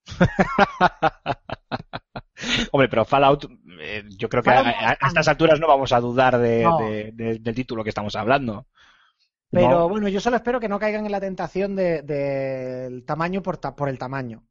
Hombre, 2.73 2.89
pero 2.89 3.05
Fallout, 3.05 3.45
eh, 3.81 4.03
yo 4.19 4.29
creo 4.29 4.43
que 4.43 4.51
a, 4.51 4.55
Fallout 4.65 4.75
a- 4.77 4.99
a 5.01 5.07
estas 5.09 5.29
alturas 5.29 5.61
no 5.61 5.69
vamos 5.69 5.93
a 5.93 6.01
dudar 6.01 6.39
de, 6.39 6.65
No. 6.65 6.77
de- 6.79 7.13
de- 7.13 7.39
del 7.39 7.55
título 7.55 7.85
que 7.85 7.91
estamos 7.91 8.17
hablando. 8.17 8.67
Pero 9.49 9.71
No. 9.71 9.89
bueno, 9.89 10.09
yo 10.09 10.21
solo 10.21 10.35
espero 10.37 10.59
que 10.59 10.69
no 10.69 10.81
caigan 10.81 11.07
en 11.07 11.13
la 11.13 11.21
tentación 11.21 11.77
de- 11.77 12.03
del 12.03 13.05
tamaño 13.05 13.43
por, 13.45 13.59
ta- 13.59 13.77
por 13.77 13.89
el 13.89 13.97
tamaño. 13.99 14.43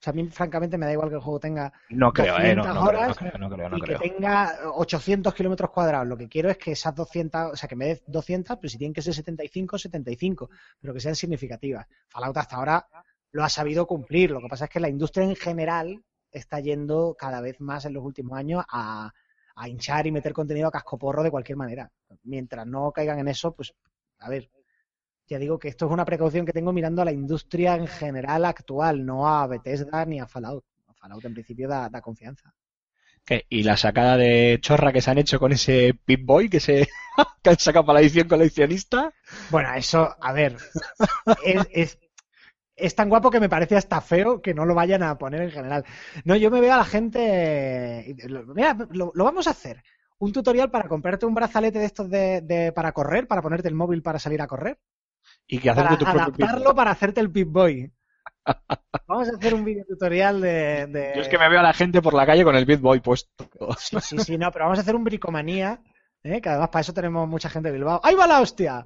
sea, 0.00 0.12
a 0.12 0.14
mí, 0.14 0.28
francamente, 0.28 0.78
me 0.78 0.86
da 0.86 0.92
igual 0.92 1.08
que 1.08 1.16
el 1.16 1.20
juego 1.20 1.40
tenga 1.40 1.72
No 1.88 2.12
creo, 2.12 2.38
eh, 2.38 2.54
no, 2.54 2.62
200 2.62 2.66
no 2.66 2.72
creo, 2.72 2.74
no 2.74 2.82
horas 2.82 3.16
creo, 3.16 3.38
no 3.38 3.50
creo, 3.50 3.76
y 3.76 3.82
que 3.82 3.96
tenga 3.96 4.58
800 4.74 5.34
kilómetros 5.34 5.70
cuadrados. 5.70 6.06
Lo 6.06 6.16
que 6.16 6.28
quiero 6.28 6.48
es 6.50 6.56
que 6.56 6.72
esas 6.72 6.94
200, 6.94 7.52
o 7.52 7.56
sea, 7.56 7.68
que 7.68 7.74
me 7.74 7.86
dé 7.86 8.02
200, 8.06 8.58
pero 8.58 8.68
si 8.70 8.78
tienen 8.78 8.94
que 8.94 9.02
ser 9.02 9.12
75, 9.12 9.76
75, 9.76 10.50
pero 10.80 10.94
que 10.94 11.00
sean 11.00 11.16
significativas. 11.16 11.86
Fallout 12.06 12.36
hasta 12.36 12.56
ahora 12.56 12.86
lo 13.32 13.42
ha 13.42 13.48
sabido 13.48 13.86
cumplir. 13.88 14.30
Lo 14.30 14.40
que 14.40 14.48
pasa 14.48 14.66
es 14.66 14.70
que 14.70 14.80
la 14.80 14.88
industria 14.88 15.24
en 15.24 15.34
general 15.34 16.04
está 16.30 16.60
yendo 16.60 17.16
cada 17.18 17.40
vez 17.40 17.60
más 17.60 17.84
en 17.84 17.94
los 17.94 18.04
últimos 18.04 18.38
años 18.38 18.64
a, 18.70 19.12
a 19.56 19.68
hinchar 19.68 20.06
y 20.06 20.12
meter 20.12 20.32
contenido 20.32 20.68
a 20.68 20.72
cascoporro 20.72 21.24
de 21.24 21.30
cualquier 21.32 21.56
manera. 21.58 21.90
Mientras 22.22 22.66
no 22.68 22.92
caigan 22.92 23.18
en 23.18 23.26
eso, 23.26 23.52
pues, 23.52 23.74
a 24.18 24.28
ver, 24.28 24.48
ya 25.28 25.38
digo 25.38 25.58
que 25.58 25.68
esto 25.68 25.86
es 25.86 25.92
una 25.92 26.04
precaución 26.04 26.46
que 26.46 26.52
tengo 26.52 26.72
mirando 26.72 27.02
a 27.02 27.04
la 27.04 27.12
industria 27.12 27.74
en 27.76 27.86
general 27.86 28.44
actual, 28.44 29.04
no 29.06 29.28
a 29.28 29.46
Bethesda 29.46 30.04
ni 30.06 30.20
a 30.20 30.26
Fallout. 30.26 30.64
Fallout 30.96 31.24
en 31.24 31.34
principio 31.34 31.68
da, 31.68 31.88
da 31.88 32.00
confianza. 32.00 32.52
¿Qué? 33.24 33.44
¿Y 33.48 33.62
la 33.62 33.76
sacada 33.76 34.16
de 34.16 34.58
chorra 34.60 34.92
que 34.92 35.02
se 35.02 35.10
han 35.10 35.18
hecho 35.18 35.38
con 35.38 35.52
ese 35.52 35.94
Pip 36.04 36.24
Boy 36.24 36.48
que 36.48 36.60
se 36.60 36.88
que 37.42 37.50
han 37.50 37.58
sacado 37.58 37.84
para 37.86 37.98
la 37.98 38.00
edición 38.02 38.26
coleccionista? 38.28 39.12
Bueno, 39.48 39.72
eso, 39.74 40.16
a 40.20 40.32
ver, 40.32 40.56
es, 41.44 41.68
es, 41.72 41.98
es 42.76 42.94
tan 42.94 43.08
guapo 43.08 43.30
que 43.30 43.40
me 43.40 43.48
parece 43.48 43.76
hasta 43.76 44.00
feo 44.00 44.42
que 44.42 44.54
no 44.54 44.64
lo 44.66 44.74
vayan 44.74 45.02
a 45.02 45.18
poner 45.18 45.42
en 45.42 45.50
general. 45.50 45.84
No, 46.24 46.36
yo 46.36 46.50
me 46.50 46.60
veo 46.60 46.74
a 46.74 46.78
la 46.78 46.84
gente. 46.84 48.14
Mira, 48.54 48.76
lo, 48.90 49.12
lo 49.14 49.24
vamos 49.24 49.46
a 49.48 49.50
hacer. 49.50 49.82
Un 50.18 50.32
tutorial 50.32 50.70
para 50.70 50.88
comprarte 50.88 51.26
un 51.26 51.34
brazalete 51.34 51.78
de 51.80 51.84
estos 51.86 52.10
de, 52.10 52.40
de- 52.42 52.72
para 52.72 52.92
correr, 52.92 53.28
para 53.28 53.42
ponerte 53.42 53.68
el 53.68 53.74
móvil 53.74 54.02
para 54.02 54.18
salir 54.18 54.42
a 54.42 54.46
correr. 54.48 54.78
Y 55.48 55.58
que 55.58 55.70
Para 55.70 55.88
hacerte 55.88 56.04
tu 56.04 56.10
propio 56.10 56.32
Pip 56.32 56.42
adaptarlo 56.44 56.74
para 56.74 56.90
hacerte 56.92 57.20
el 57.20 57.30
Pip 57.32 57.48
Boy. 57.50 57.90
Vamos 59.06 59.28
a 59.28 59.36
hacer 59.36 59.54
un 59.54 59.64
video 59.64 59.84
tutorial 59.86 60.40
de. 60.40 60.86
de- 60.86 61.12
Yo 61.16 61.22
es 61.22 61.28
que 61.28 61.38
me 61.38 61.48
veo 61.48 61.60
a 61.60 61.62
la 61.62 61.72
gente 61.74 62.00
por 62.02 62.14
la 62.14 62.26
calle 62.26 62.44
con 62.44 62.54
el 62.56 62.66
Pip 62.66 62.80
Boy 62.80 63.00
puesto. 63.00 63.48
Sí, 63.78 63.96
sí, 64.00 64.18
sí, 64.18 64.38
no, 64.38 64.50
pero 64.52 64.66
vamos 64.66 64.78
a 64.78 64.82
hacer 64.82 64.94
un 64.94 65.04
bricomanía, 65.04 65.80
¿eh? 66.22 66.40
que 66.40 66.48
además 66.48 66.68
para 66.68 66.80
eso 66.82 66.94
tenemos 66.94 67.28
mucha 67.28 67.50
gente 67.50 67.68
de 67.68 67.74
Bilbao. 67.74 68.00
¡Ahí 68.02 68.14
va 68.14 68.26
la 68.26 68.40
hostia! 68.40 68.84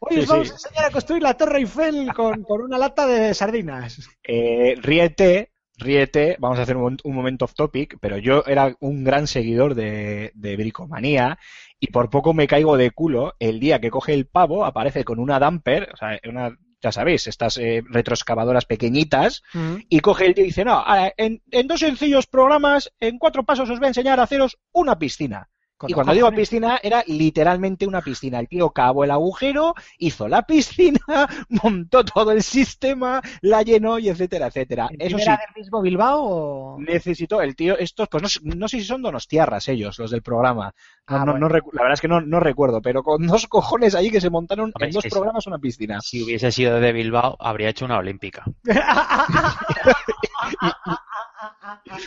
Hoy 0.00 0.16
Sí, 0.16 0.20
os 0.20 0.26
vamos 0.28 0.48
sí. 0.48 0.52
a 0.52 0.56
enseñar 0.56 0.84
a 0.86 0.90
construir 0.90 1.22
la 1.22 1.34
Torre 1.36 1.58
Eiffel 1.58 2.12
con, 2.14 2.42
con 2.42 2.60
una 2.62 2.76
lata 2.78 3.06
de 3.06 3.32
sardinas. 3.34 3.98
Eh, 4.22 4.74
ríete, 4.78 5.51
ríete, 5.76 6.36
vamos 6.38 6.58
a 6.58 6.62
hacer 6.62 6.76
un, 6.76 6.96
un 7.02 7.14
momento 7.14 7.44
off 7.44 7.54
topic, 7.54 7.98
pero 8.00 8.18
yo 8.18 8.44
era 8.46 8.74
un 8.80 9.04
gran 9.04 9.26
seguidor 9.26 9.74
de, 9.74 10.32
de 10.34 10.56
Bricomanía 10.56 11.38
y 11.80 11.88
por 11.88 12.10
poco 12.10 12.34
me 12.34 12.46
caigo 12.46 12.76
de 12.76 12.90
culo 12.90 13.34
el 13.38 13.58
día 13.58 13.80
que 13.80 13.90
coge 13.90 14.14
el 14.14 14.26
pavo, 14.26 14.64
aparece 14.64 15.04
con 15.04 15.18
una 15.18 15.38
damper, 15.38 15.90
o 15.92 15.96
sea, 15.96 16.18
una, 16.28 16.56
ya 16.82 16.92
sabéis, 16.92 17.26
estas 17.26 17.56
eh, 17.58 17.82
retroexcavadoras 17.88 18.66
pequeñitas, 18.66 19.42
y 19.88 20.00
coge 20.00 20.26
el 20.26 20.34
tío 20.34 20.44
y 20.44 20.48
dice, 20.48 20.64
no, 20.64 20.74
ahora, 20.74 21.12
en, 21.16 21.42
en 21.50 21.66
dos 21.68 21.80
sencillos 21.80 22.26
programas, 22.26 22.92
en 23.00 23.18
cuatro 23.18 23.44
pasos 23.44 23.70
os 23.70 23.78
voy 23.78 23.86
a 23.86 23.88
enseñar 23.88 24.18
a 24.20 24.24
haceros 24.24 24.58
una 24.72 24.98
piscina. 24.98 25.48
Los 25.88 25.94
cuando 25.94 26.12
digo 26.14 26.30
piscina, 26.32 26.78
era 26.82 27.02
literalmente 27.06 27.86
una 27.86 28.00
piscina. 28.02 28.38
El 28.40 28.48
tío 28.48 28.70
cavó 28.70 29.04
el 29.04 29.10
agujero, 29.10 29.74
hizo 29.98 30.28
la 30.28 30.42
piscina, 30.42 31.00
montó 31.48 32.04
todo 32.04 32.32
el 32.32 32.42
sistema, 32.42 33.20
la 33.40 33.62
llenó 33.62 33.98
y 33.98 34.08
etcétera, 34.08 34.46
etcétera. 34.48 34.88
¿El 34.90 35.08
Eso 35.08 35.16
sí, 35.18 35.22
era 35.24 35.36
del 35.38 35.62
mismo 35.62 35.80
Bilbao 35.82 36.20
o...? 36.22 36.76
necesitó 36.80 37.40
el 37.42 37.56
tío, 37.56 37.76
estos, 37.78 38.08
pues 38.08 38.22
no, 38.22 38.28
sé- 38.28 38.40
no 38.44 38.68
sé 38.68 38.78
si 38.78 38.84
son 38.84 39.02
donostiarras 39.02 39.68
ellos, 39.68 39.98
los 39.98 40.10
del 40.10 40.22
programa. 40.22 40.72
No, 41.08 41.16
Ah, 41.16 41.24
no- 41.24 41.32
bueno. 41.32 41.48
no 41.48 41.54
la 41.72 41.82
verdad 41.82 41.94
es 41.94 42.00
que 42.00 42.08
no, 42.08 42.20
no 42.20 42.40
recuerdo, 42.40 42.80
pero 42.80 43.02
con 43.02 43.26
dos 43.26 43.46
cojones 43.48 43.94
allí 43.94 44.10
que 44.10 44.20
se 44.20 44.30
montaron 44.30 44.70
Hombre, 44.74 44.88
en 44.88 44.92
dos 44.94 45.04
programas 45.10 45.46
una 45.46 45.58
piscina. 45.58 46.00
Si 46.00 46.22
hubiese 46.22 46.52
sido 46.52 46.80
de 46.80 46.92
Bilbao, 46.92 47.36
habría 47.40 47.68
hecho 47.70 47.84
una 47.84 47.98
olímpica. 47.98 48.44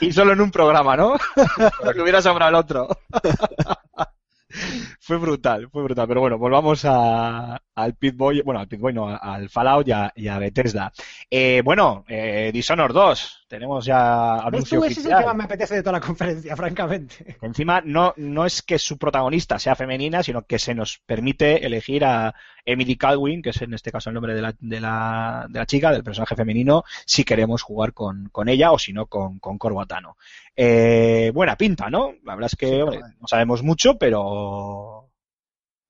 Y 0.01 0.11
solo 0.11 0.33
en 0.33 0.41
un 0.41 0.51
programa, 0.51 0.95
¿no? 0.95 1.15
Porque 1.83 2.01
hubiera 2.01 2.21
sobrado 2.21 2.49
el 2.49 2.55
otro. 2.55 2.87
fue 4.99 5.17
brutal, 5.17 5.69
fue 5.71 5.83
brutal. 5.83 6.07
Pero 6.07 6.21
bueno, 6.21 6.37
volvamos 6.37 6.83
a, 6.85 7.61
al 7.75 7.95
Pitboy, 7.95 8.41
bueno, 8.41 8.59
al 8.59 8.67
Pitboy 8.67 8.93
no, 8.93 9.07
al 9.07 9.49
Fallout 9.49 9.87
y 9.87 9.91
a, 9.91 10.11
y 10.15 10.27
a 10.27 10.39
Bethesda. 10.39 10.91
Eh, 11.29 11.61
bueno, 11.63 12.05
eh, 12.07 12.51
Dishonored 12.53 12.93
2, 12.93 13.44
tenemos 13.55 13.85
ya 13.85 14.41
¿Ves 14.51 14.65
anuncio? 14.65 14.83
Ese 14.83 15.00
es 15.00 15.05
el 15.05 15.15
que 15.17 15.25
más 15.25 15.35
me 15.35 15.43
apetece 15.45 15.75
de 15.75 15.81
toda 15.81 15.93
la 15.93 16.01
conferencia, 16.01 16.55
francamente. 16.57 17.38
Encima, 17.41 17.81
no, 17.85 18.13
no 18.17 18.45
es 18.45 18.62
que 18.62 18.77
su 18.77 18.97
protagonista 18.97 19.57
sea 19.59 19.75
femenina, 19.75 20.24
sino 20.24 20.45
que 20.45 20.59
se 20.59 20.75
nos 20.75 21.00
permite 21.05 21.65
elegir 21.65 22.03
a 22.05 22.35
Emily 22.65 22.97
Caldwin, 22.97 23.41
que 23.41 23.51
es 23.51 23.62
en 23.62 23.74
este 23.74 23.91
caso 23.91 24.09
el 24.09 24.15
nombre 24.15 24.33
de 24.33 24.41
la, 24.41 24.53
de 24.59 24.81
la, 24.81 25.45
de 25.50 25.59
la 25.59 25.65
chica, 25.65 25.91
del 25.91 26.03
personaje 26.03 26.35
femenino, 26.35 26.83
si 27.05 27.24
queremos 27.24 27.62
jugar 27.62 27.93
con, 27.93 28.29
con 28.29 28.50
ella 28.50 28.71
o 28.71 28.79
si 28.79 28.91
no 28.93 29.05
con, 29.05 29.39
con 29.39 29.57
Corbatano. 29.57 30.17
Eh, 30.55 31.31
buena 31.33 31.55
pinta, 31.55 31.89
¿no? 31.89 32.13
La 32.24 32.35
verdad 32.35 32.50
es 32.51 32.57
que 32.57 32.67
Sí, 32.67 32.81
hombre, 32.81 33.00
no 33.19 33.27
sabemos 33.27 33.63
mucho, 33.63 33.97
pero. 33.97 35.09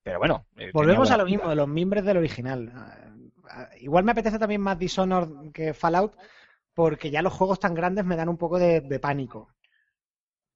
Pero 0.04 0.20
bueno. 0.20 0.46
eh, 0.58 0.70
Volvemos 0.74 1.10
a 1.12 1.18
lo 1.18 1.26
mismo, 1.26 1.50
de 1.50 1.56
los 1.56 1.68
mimbres 1.68 2.06
del 2.06 2.18
original. 2.18 2.72
Ah, 2.76 3.70
Igual 3.80 4.04
me 4.04 4.12
apetece 4.12 4.40
también 4.40 4.62
más 4.62 4.78
Dishonored 4.78 5.52
que 5.54 5.74
Fallout, 5.74 6.14
porque 6.76 7.10
ya 7.12 7.24
los 7.24 7.34
juegos 7.34 7.60
tan 7.60 7.74
grandes 7.74 8.06
me 8.06 8.16
dan 8.18 8.30
un 8.30 8.38
poco 8.38 8.60
de, 8.60 8.82
de 8.82 9.00
pánico. 9.00 9.50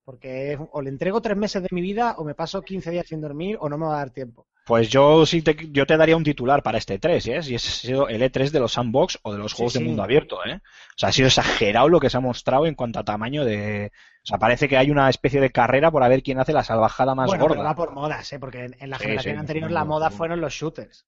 Porque 0.03 0.31
es- 0.53 0.59
o 0.73 0.81
le 0.81 0.89
entrego 0.89 1.21
tres 1.21 1.37
meses 1.37 1.63
de 1.63 1.69
mi 1.71 1.79
vida, 1.81 2.15
o 2.17 2.25
me 2.25 2.35
paso 2.41 2.61
15 2.69 2.91
días 2.91 3.07
sin 3.07 3.21
dormir, 3.21 3.57
o 3.61 3.69
no 3.69 3.77
me 3.77 3.85
va 3.85 3.95
a 3.95 3.99
dar 3.99 4.11
tiempo. 4.11 4.45
Pues 4.63 4.89
yo 4.89 5.25
sí 5.25 5.41
te, 5.41 5.57
yo 5.71 5.85
te 5.87 5.97
daría 5.97 6.15
un 6.15 6.23
titular 6.23 6.61
para 6.61 6.77
este 6.77 6.99
3, 6.99 7.25
¿eh? 7.27 7.39
Y 7.47 7.55
ese 7.55 7.69
ha 7.69 7.71
sido 7.71 8.07
el 8.07 8.21
E3 8.21 8.51
de 8.51 8.59
los 8.59 8.73
sandbox 8.73 9.17
o 9.23 9.33
de 9.33 9.39
los 9.39 9.51
Sí, 9.53 9.53
juegos 9.53 9.73
de 9.73 9.79
mundo 9.79 10.03
abierto, 10.03 10.45
¿eh? 10.45 10.55
O 10.55 10.97
sea, 10.97 11.09
ha 11.09 11.11
sido 11.11 11.27
exagerado 11.27 11.89
lo 11.89 11.99
que 11.99 12.09
se 12.11 12.17
ha 12.17 12.19
mostrado 12.19 12.67
en 12.67 12.75
cuanto 12.75 12.99
a 12.99 13.03
tamaño 13.03 13.43
de... 13.45 13.91
O 14.23 14.25
sea, 14.27 14.37
parece 14.37 14.67
que 14.69 14.77
hay 14.77 14.91
una 14.91 15.09
especie 15.09 15.41
de 15.41 15.51
carrera 15.51 15.89
por 15.91 16.03
a 16.03 16.07
ver 16.07 16.21
quién 16.21 16.39
hace 16.39 16.53
la 16.53 16.63
salvajada 16.63 17.15
más 17.15 17.33
bueno, 17.33 17.47
pero 17.47 17.61
gorda. 17.61 17.63
va 17.63 17.75
por 17.75 17.91
modas, 17.91 18.31
¿eh? 18.33 18.39
Porque 18.39 18.65
en, 18.65 18.75
en 18.79 18.89
la 18.89 18.99
Sí, 18.99 19.05
generación 19.05 19.37
anterior 19.37 19.71
la 19.71 19.85
moda 19.85 20.09
fueron 20.11 20.41
los 20.41 20.53
shooters. 20.53 21.05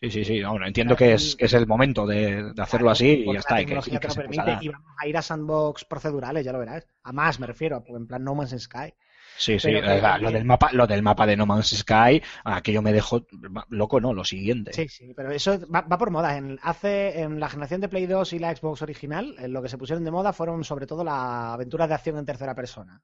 Sí, 0.00 0.10
sí, 0.10 0.24
sí. 0.24 0.42
Bueno, 0.42 0.66
entiendo 0.66 0.96
que 0.96 1.12
es, 1.12 1.36
que 1.36 1.44
es 1.44 1.52
el 1.52 1.66
momento 1.66 2.06
de, 2.06 2.54
de 2.54 2.62
hacerlo 2.62 2.90
así 2.90 3.24
y 3.26 3.32
ya 3.34 3.40
está. 3.40 3.56
La 3.56 3.62
y 3.62 3.66
que, 3.66 3.74
y 3.74 3.98
te 3.98 4.08
lo 4.08 4.14
permite. 4.14 4.58
Y 4.62 4.68
vamos 4.68 4.96
a 4.98 5.06
ir 5.06 5.16
a 5.16 5.22
sandbox 5.22 5.84
procedurales, 5.84 6.44
ya 6.44 6.52
lo 6.52 6.58
verás. 6.58 6.86
A 7.02 7.12
más 7.12 7.38
me 7.38 7.46
refiero, 7.46 7.84
en 7.86 8.06
plan 8.06 8.24
No 8.24 8.34
Man's 8.34 8.58
Sky. 8.58 8.94
Sí, 9.36 9.58
sí. 9.58 9.68
pero 9.72 9.92
eh, 9.92 10.18
lo, 10.20 10.30
del 10.30 10.44
mapa, 10.44 10.70
lo 10.72 10.86
del 10.86 11.02
mapa 11.02 11.26
de 11.26 11.36
No 11.36 11.44
Man's 11.44 11.68
Sky, 11.76 12.22
aquello 12.44 12.80
me 12.82 12.92
dejó 12.92 13.26
loco, 13.68 14.00
¿no? 14.00 14.14
Lo 14.14 14.24
siguiente. 14.24 14.72
Sí, 14.72 14.88
sí, 14.88 15.12
pero 15.14 15.30
eso 15.30 15.58
va, 15.72 15.82
va 15.82 15.98
por 15.98 16.10
modas. 16.10 16.36
En, 16.36 16.58
hace, 16.62 17.20
en 17.20 17.38
la 17.38 17.50
generación 17.50 17.82
de 17.82 17.88
Play 17.88 18.06
2 18.06 18.32
y 18.32 18.38
la 18.38 18.56
Xbox 18.56 18.80
original, 18.82 19.34
en 19.38 19.52
lo 19.52 19.62
que 19.62 19.68
se 19.68 19.78
pusieron 19.78 20.04
de 20.04 20.10
moda 20.10 20.32
fueron 20.32 20.64
sobre 20.64 20.86
todo 20.86 21.04
las 21.04 21.52
aventuras 21.54 21.88
de 21.88 21.94
acción 21.94 22.16
en 22.18 22.26
tercera 22.26 22.54
persona. 22.54 23.02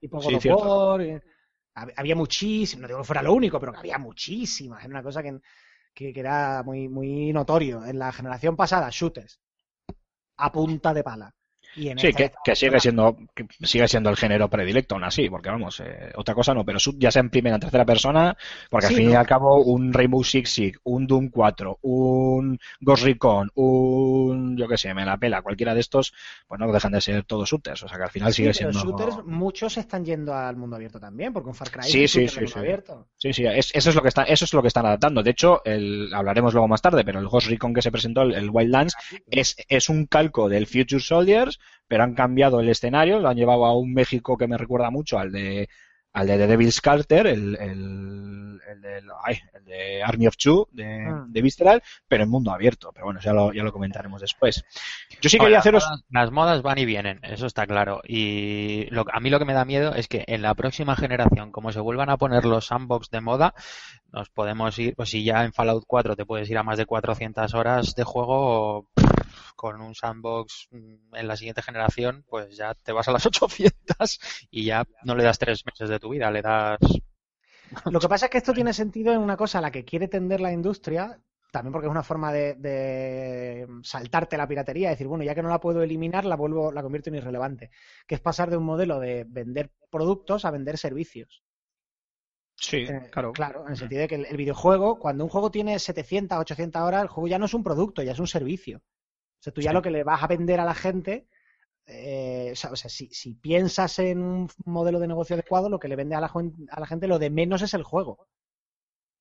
Tipo 0.00 0.20
Sí, 0.20 0.34
God 0.34 0.34
of 0.34 1.22
había 1.74 2.16
muchísimas, 2.16 2.82
no 2.82 2.88
digo 2.88 3.00
que 3.00 3.04
fuera 3.06 3.22
lo 3.22 3.32
único, 3.34 3.58
pero 3.60 3.72
que 3.72 3.78
había 3.78 3.98
muchísimas. 3.98 4.80
Era 4.84 4.90
una 4.90 5.02
cosa 5.02 5.22
que, 5.22 5.38
que, 5.94 6.12
que 6.12 6.20
era 6.20 6.62
muy, 6.64 6.88
muy 6.88 7.32
notorio. 7.32 7.84
En 7.84 7.98
la 7.98 8.12
generación 8.12 8.56
pasada, 8.56 8.88
shooters. 8.90 9.40
A 10.36 10.48
punta 10.52 10.94
de 10.94 11.02
pala. 11.02 11.34
Y 11.74 11.88
en 11.88 11.98
Sí, 11.98 12.12
que, 12.14 12.32
sigue 12.54 12.80
siendo 12.80 13.16
que 13.34 13.46
sigue 13.62 13.88
siendo 13.88 14.10
el 14.10 14.16
género 14.16 14.48
predilecto 14.50 14.94
aún 14.94 15.04
así, 15.04 15.28
porque 15.30 15.48
vamos, 15.50 15.80
eh, 15.80 16.12
otra 16.16 16.34
cosa 16.34 16.54
no, 16.54 16.64
pero 16.64 16.78
sub- 16.78 16.96
ya 16.98 17.10
sea 17.10 17.20
en 17.20 17.30
primera, 17.30 17.56
en 17.56 17.60
tercera 17.60 17.84
persona, 17.84 18.36
porque 18.70 18.86
Sí, 18.86 18.94
al 18.94 18.94
fin 18.94 19.10
y 19.10 19.14
al 19.14 19.26
cabo 19.26 19.62
un 19.62 19.92
Rainbow 19.92 20.22
Six 20.24 20.50
Siege, 20.50 20.78
un 20.84 21.06
Doom 21.06 21.30
4, 21.30 21.78
un 21.82 22.58
Ghost 22.80 23.04
Recon, 23.04 23.50
un, 23.54 24.56
yo 24.56 24.68
qué 24.68 24.76
sé, 24.78 24.94
me 24.94 25.04
la 25.04 25.18
pela, 25.18 25.42
cualquiera 25.42 25.74
de 25.74 25.80
estos, 25.80 26.12
pues 26.46 26.60
no 26.60 26.70
dejan 26.72 26.92
de 26.92 27.00
ser 27.00 27.24
todos 27.24 27.48
shooters, 27.48 27.82
o 27.82 27.88
sea 27.88 27.96
que 27.98 28.04
al 28.04 28.10
final 28.10 28.32
Sí, 28.32 28.34
sigue 28.34 28.52
pero 28.52 28.72
siendo... 28.72 28.80
shooters, 28.80 29.24
muchos 29.24 29.76
están 29.76 30.04
yendo 30.04 30.34
al 30.34 30.56
mundo 30.56 30.76
abierto 30.76 30.98
también, 31.00 31.32
porque 31.32 31.48
un 31.48 31.54
Far 31.54 31.70
Cry 31.70 31.82
Sí, 31.82 32.02
es 32.02 32.14
un 32.14 32.24
sí, 32.26 32.28
mundo 32.42 32.56
sí. 32.58 32.58
abierto. 32.58 33.08
Sí, 33.16 33.32
sí, 33.32 33.44
es- 33.46 33.70
eso 33.74 33.90
es 33.90 33.96
lo 33.96 34.02
que 34.02 34.08
está, 34.08 34.24
eso 34.24 34.44
es 34.44 34.52
lo 34.52 34.60
que 34.62 34.68
están 34.68 34.86
adaptando. 34.86 35.22
De 35.22 35.30
hecho, 35.30 35.62
el, 35.64 36.12
hablaremos 36.12 36.52
luego 36.52 36.68
más 36.68 36.82
tarde, 36.82 37.04
pero 37.04 37.20
el 37.20 37.28
Ghost 37.28 37.48
Recon 37.48 37.72
que 37.72 37.82
se 37.82 37.90
presentó, 37.92 38.22
el, 38.22 38.34
el 38.34 38.50
Wildlands, 38.50 38.94
es, 39.30 39.56
es 39.68 39.88
un 39.88 40.06
calco 40.06 40.48
del 40.48 40.66
Future 40.66 41.00
Soldiers, 41.00 41.58
pero 41.88 42.02
han 42.04 42.14
cambiado 42.14 42.60
el 42.60 42.68
escenario, 42.68 43.18
lo 43.20 43.28
han 43.28 43.36
llevado 43.36 43.64
a 43.66 43.76
un 43.76 43.92
México 43.92 44.36
que 44.36 44.46
me 44.48 44.58
recuerda 44.58 44.90
mucho 44.90 45.18
al 45.18 45.32
de 45.32 45.68
al 46.16 46.28
de 46.28 46.38
The 46.38 46.46
Devil's 46.46 46.80
Carter, 46.80 47.26
el, 47.26 47.56
el, 47.56 48.60
el, 48.70 48.80
del- 48.80 49.10
ay, 49.24 49.36
el 49.52 49.64
de 49.64 50.00
Army 50.04 50.28
of 50.28 50.36
Two 50.36 50.68
de, 50.70 50.84
Mm. 51.10 51.32
de 51.32 51.42
Visceral, 51.42 51.82
pero 52.06 52.22
en 52.22 52.30
mundo 52.30 52.52
abierto. 52.52 52.92
Pero 52.94 53.06
bueno, 53.06 53.18
ya 53.20 53.32
lo, 53.32 53.52
ya 53.52 53.64
lo 53.64 53.72
comentaremos 53.72 54.20
después. 54.20 54.64
Yo 55.20 55.28
sí 55.28 55.38
quería 55.40 55.58
haceros. 55.58 55.84
Las 56.10 56.30
modas 56.30 56.62
van 56.62 56.78
y 56.78 56.84
vienen, 56.84 57.18
eso 57.24 57.46
está 57.46 57.66
claro. 57.66 58.00
Y 58.06 58.86
lo- 58.90 59.04
a 59.12 59.18
mí 59.18 59.28
lo 59.28 59.40
que 59.40 59.44
me 59.44 59.54
da 59.54 59.64
miedo 59.64 59.92
es 59.92 60.06
que 60.06 60.22
en 60.28 60.42
la 60.42 60.54
próxima 60.54 60.94
generación, 60.94 61.50
como 61.50 61.72
se 61.72 61.80
vuelvan 61.80 62.10
a 62.10 62.16
poner 62.16 62.44
los 62.44 62.66
sandbox 62.66 63.10
de 63.10 63.20
moda, 63.20 63.52
nos 64.12 64.30
podemos 64.30 64.78
ir, 64.78 64.94
pues 64.94 65.08
si 65.10 65.24
ya 65.24 65.42
en 65.44 65.52
Fallout 65.52 65.82
4 65.84 66.14
te 66.14 66.24
puedes 66.24 66.48
ir 66.48 66.58
a 66.58 66.62
más 66.62 66.78
de 66.78 66.86
400 66.86 67.52
horas 67.54 67.96
de 67.96 68.04
juego, 68.04 68.86
con 69.54 69.80
un 69.80 69.94
sandbox 69.94 70.68
mm, 70.70 71.14
en 71.16 71.28
la 71.28 71.36
siguiente 71.36 71.62
generación, 71.62 72.24
pues 72.28 72.56
ya 72.56 72.74
te 72.74 72.92
vas 72.92 73.08
a 73.08 73.12
las 73.12 73.26
800 73.26 74.20
y 74.50 74.64
ya 74.66 74.84
no 75.04 75.14
le 75.16 75.24
das 75.24 75.38
tres 75.38 75.64
meses 75.66 75.88
de 75.88 75.98
tu 76.00 76.10
vida, 76.10 76.30
le 76.30 76.42
das... 76.42 76.78
Lo 77.90 78.00
que 78.00 78.08
pasa 78.08 78.26
es 78.26 78.30
que 78.30 78.38
esto 78.38 78.52
tiene 78.54 78.72
sentido 78.72 79.12
en 79.12 79.20
una 79.20 79.36
cosa 79.36 79.58
a 79.58 79.62
la 79.62 79.70
que 79.70 79.84
quiere 79.84 80.08
tender 80.08 80.40
la 80.40 80.52
industria, 80.52 81.18
también 81.50 81.72
porque 81.72 81.86
es 81.86 81.90
una 81.90 82.02
forma 82.02 82.32
de, 82.32 82.54
de 82.54 83.66
saltarte 83.82 84.36
la 84.36 84.48
piratería, 84.48 84.90
decir, 84.90 85.06
bueno, 85.06 85.24
ya 85.24 85.34
que 85.34 85.42
no 85.42 85.48
la 85.48 85.60
puedo 85.60 85.82
eliminar, 85.82 86.24
la 86.24 86.36
vuelvo, 86.36 86.72
la 86.72 86.82
convierto 86.82 87.10
en 87.10 87.16
irrelevante, 87.16 87.70
que 88.06 88.16
es 88.16 88.20
pasar 88.20 88.50
de 88.50 88.56
un 88.56 88.64
modelo 88.64 89.00
de 89.00 89.24
vender 89.26 89.70
productos 89.90 90.44
a 90.44 90.50
vender 90.50 90.78
servicios. 90.78 91.42
Sí, 92.56 92.78
Eh, 92.88 93.08
claro. 93.10 93.32
Claro, 93.32 93.64
en 93.64 93.72
el 93.72 93.76
sentido 93.76 94.00
de 94.02 94.08
que 94.08 94.14
el, 94.16 94.26
el 94.26 94.36
videojuego, 94.36 94.98
cuando 94.98 95.24
un 95.24 95.30
juego 95.30 95.50
tiene 95.50 95.78
700, 95.78 96.38
800 96.38 96.82
horas, 96.82 97.02
el 97.02 97.08
juego 97.08 97.28
ya 97.28 97.38
no 97.38 97.46
es 97.46 97.54
un 97.54 97.62
producto, 97.64 98.02
ya 98.02 98.12
es 98.12 98.18
un 98.18 98.26
servicio. 98.26 98.80
O 99.44 99.50
sea, 99.50 99.52
tú 99.52 99.60
ya 99.60 99.70
Sí. 99.70 99.74
lo 99.74 99.82
que 99.82 99.90
le 99.90 100.04
vas 100.04 100.22
a 100.22 100.26
vender 100.26 100.58
a 100.60 100.64
la 100.64 100.74
gente, 100.74 101.26
eh, 101.86 102.50
o 102.52 102.56
sea, 102.56 102.70
o 102.72 102.76
sea, 102.76 102.88
si, 102.88 103.08
si 103.10 103.34
piensas 103.34 103.98
en 103.98 104.22
un 104.22 104.48
modelo 104.64 104.98
de 104.98 105.06
negocio 105.06 105.34
adecuado, 105.34 105.68
lo 105.68 105.78
que 105.78 105.88
le 105.88 105.96
vende 105.96 106.14
a 106.14 106.20
la, 106.20 106.32
a 106.70 106.80
la 106.80 106.86
gente 106.86 107.06
lo 107.06 107.18
de 107.18 107.28
menos 107.28 107.60
es 107.60 107.74
el 107.74 107.82
juego. 107.82 108.26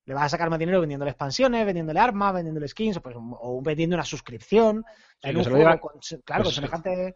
Le 0.06 0.14
vas 0.14 0.26
a 0.26 0.30
sacar 0.30 0.50
más 0.50 0.60
dinero 0.60 0.80
vendiéndole 0.80 1.12
expansiones, 1.12 1.66
vendiéndole 1.66 2.00
armas, 2.00 2.34
vendiéndole 2.34 2.68
skins, 2.70 2.98
o, 2.98 3.02
pues, 3.02 3.16
o 3.18 3.62
vendiendo 3.62 3.96
una 3.96 4.06
suscripción. 4.06 4.86
Sí, 5.22 5.30
en 5.30 5.38
un 5.38 5.44
se 5.44 5.50
juego 5.50 5.66
diga- 5.66 5.80
con, 5.80 5.92
claro, 6.24 6.44
con 6.46 6.54
semejante 6.54 7.16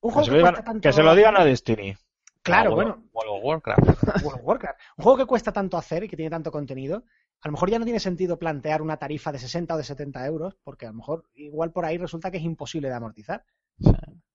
Un 0.00 0.10
Que 0.10 0.14
juego 0.14 0.24
se, 0.24 0.30
que, 0.30 0.30
lo 0.30 0.36
digan, 0.38 0.52
cuesta 0.54 0.64
tanto... 0.64 0.80
que 0.88 0.92
se 0.94 1.02
lo 1.02 1.14
digan 1.14 1.36
a 1.36 1.44
Destiny. 1.44 1.94
Claro, 2.42 2.74
bueno, 2.74 3.04
World 3.12 3.32
of 3.32 3.44
Warcraft. 3.44 3.80
World 4.24 4.40
of 4.40 4.46
Warcraft. 4.46 4.80
Un 4.96 5.02
juego 5.04 5.18
que 5.18 5.26
cuesta 5.26 5.52
tanto 5.52 5.76
hacer 5.76 6.04
y 6.04 6.08
que 6.08 6.16
tiene 6.16 6.30
tanto 6.30 6.50
contenido, 6.50 7.04
a 7.42 7.48
lo 7.48 7.52
mejor 7.52 7.70
ya 7.70 7.78
no 7.78 7.84
tiene 7.84 8.00
sentido 8.00 8.38
plantear 8.38 8.82
una 8.82 8.98
tarifa 8.98 9.32
de 9.32 9.38
60 9.38 9.74
o 9.74 9.78
de 9.78 9.84
70 9.84 10.26
euros, 10.26 10.56
porque 10.62 10.86
a 10.86 10.90
lo 10.90 10.96
mejor 10.96 11.24
igual 11.34 11.72
por 11.72 11.84
ahí 11.84 11.96
resulta 11.96 12.30
que 12.30 12.36
es 12.36 12.44
imposible 12.44 12.88
de 12.88 12.94
amortizar. 12.94 13.44
Sí. 13.78 13.90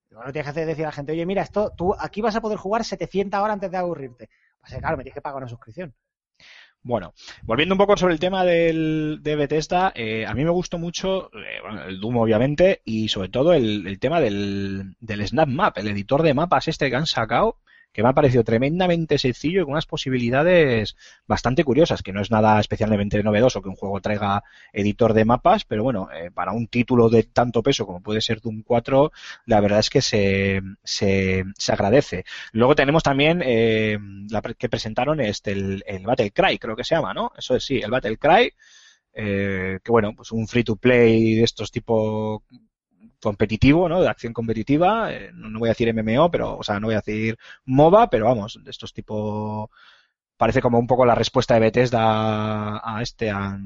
Igual 0.09 0.27
no 0.27 0.33
tienes 0.33 0.45
que 0.45 0.51
hacer 0.51 0.65
decir 0.65 0.85
a 0.85 0.87
la 0.87 0.93
gente, 0.93 1.11
oye, 1.11 1.25
mira, 1.25 1.41
esto, 1.41 1.73
tú 1.75 1.93
aquí 1.99 2.21
vas 2.21 2.35
a 2.35 2.41
poder 2.41 2.57
jugar 2.57 2.83
700 2.83 3.39
horas 3.39 3.53
antes 3.53 3.69
de 3.69 3.77
aburrirte. 3.77 4.29
Pues 4.59 4.73
eh, 4.73 4.79
claro, 4.79 4.97
me 4.97 5.03
tienes 5.03 5.15
que 5.15 5.21
pagar 5.21 5.37
una 5.37 5.49
suscripción. 5.49 5.93
Bueno, 6.81 7.13
volviendo 7.43 7.73
un 7.73 7.79
poco 7.79 7.97
sobre 7.97 8.13
el 8.13 8.19
tema 8.19 8.45
del, 8.45 9.19
de 9.21 9.35
Bethesda, 9.35 9.91
eh, 9.95 10.25
a 10.27 10.33
mí 10.35 10.43
me 10.43 10.51
gustó 10.51 10.77
mucho 10.77 11.31
eh, 11.33 11.59
bueno, 11.61 11.83
el 11.83 11.99
Doom, 11.99 12.17
obviamente, 12.17 12.81
y 12.85 13.07
sobre 13.07 13.29
todo 13.29 13.53
el, 13.53 13.87
el 13.87 13.99
tema 13.99 14.21
del, 14.21 14.95
del 14.99 15.27
Snap 15.27 15.49
Map, 15.49 15.77
el 15.79 15.87
editor 15.87 16.21
de 16.21 16.35
mapas 16.35 16.67
este 16.67 16.89
que 16.89 16.95
han 16.95 17.07
sacado, 17.07 17.57
que 17.95 18.03
me 18.03 18.09
ha 18.09 18.13
parecido 18.13 18.43
tremendamente 18.43 19.17
sencillo 19.17 19.61
y 19.61 19.63
con 19.63 19.71
unas 19.71 19.85
posibilidades 19.85 20.97
bastante 21.25 21.63
curiosas, 21.63 22.03
que 22.03 22.11
no 22.11 22.19
es 22.19 22.29
nada 22.29 22.59
especialmente 22.59 23.23
novedoso 23.23 23.61
que 23.61 23.69
un 23.69 23.77
juego 23.77 24.01
traiga 24.01 24.43
editor 24.73 25.13
de 25.13 25.23
mapas, 25.23 25.63
pero 25.63 25.83
bueno, 25.83 26.09
eh, 26.13 26.29
para 26.29 26.51
un 26.51 26.67
título 26.67 27.07
de 27.07 27.23
tanto 27.23 27.63
peso 27.63 27.85
como 27.85 28.01
puede 28.01 28.19
ser 28.19 28.41
Doom 28.41 28.63
4, 28.63 29.13
la 29.45 29.61
verdad 29.61 29.79
es 29.79 29.89
que 29.89 30.01
se, 30.01 30.61
se, 30.83 31.45
se 31.57 31.71
agradece. 31.71 32.25
Luego 32.51 32.75
tenemos 32.75 33.01
también 33.01 33.41
eh, 33.45 33.97
que 34.57 34.67
presentaron 34.67 35.21
este 35.21 35.53
el, 35.53 35.81
el 35.87 36.03
Battle 36.03 36.31
Cry, 36.31 36.57
creo 36.57 36.75
que 36.75 36.83
se 36.83 36.95
llama, 36.95 37.13
¿no? 37.13 37.31
Eso 37.37 37.55
es 37.55 37.63
sí, 37.63 37.79
el 37.79 37.91
Battle 37.91 38.17
Cry, 38.17 38.51
eh, 39.13 39.79
que 39.81 39.91
bueno, 39.91 40.13
pues 40.13 40.33
un 40.33 40.49
free 40.49 40.65
to 40.65 40.75
play 40.75 41.35
de 41.35 41.43
estos 41.43 41.71
tipo 41.71 42.43
competitivo, 43.25 43.89
¿no? 43.89 44.01
De 44.01 44.07
acción 44.07 44.31
competitiva, 44.33 45.11
eh, 45.11 45.31
no, 45.33 45.59
voy 45.59 45.67
a 45.69 45.73
decir 45.75 45.93
MMO, 45.93 46.31
pero, 46.31 46.57
o 46.57 46.63
sea, 46.63 46.79
no 46.79 46.87
voy 46.87 46.95
a 46.95 47.01
decir 47.03 47.37
MOBA, 47.65 48.09
pero 48.09 48.25
vamos, 48.25 48.59
de 48.63 48.71
estos 48.71 48.93
tipo, 48.93 49.69
parece 50.37 50.61
como 50.61 50.79
un 50.79 50.87
poco 50.87 51.05
la 51.05 51.15
respuesta 51.15 51.55
de 51.55 51.59
Bethesda 51.61 51.99
a, 52.01 52.97
a 52.97 53.01
este, 53.01 53.29
a- 53.31 53.59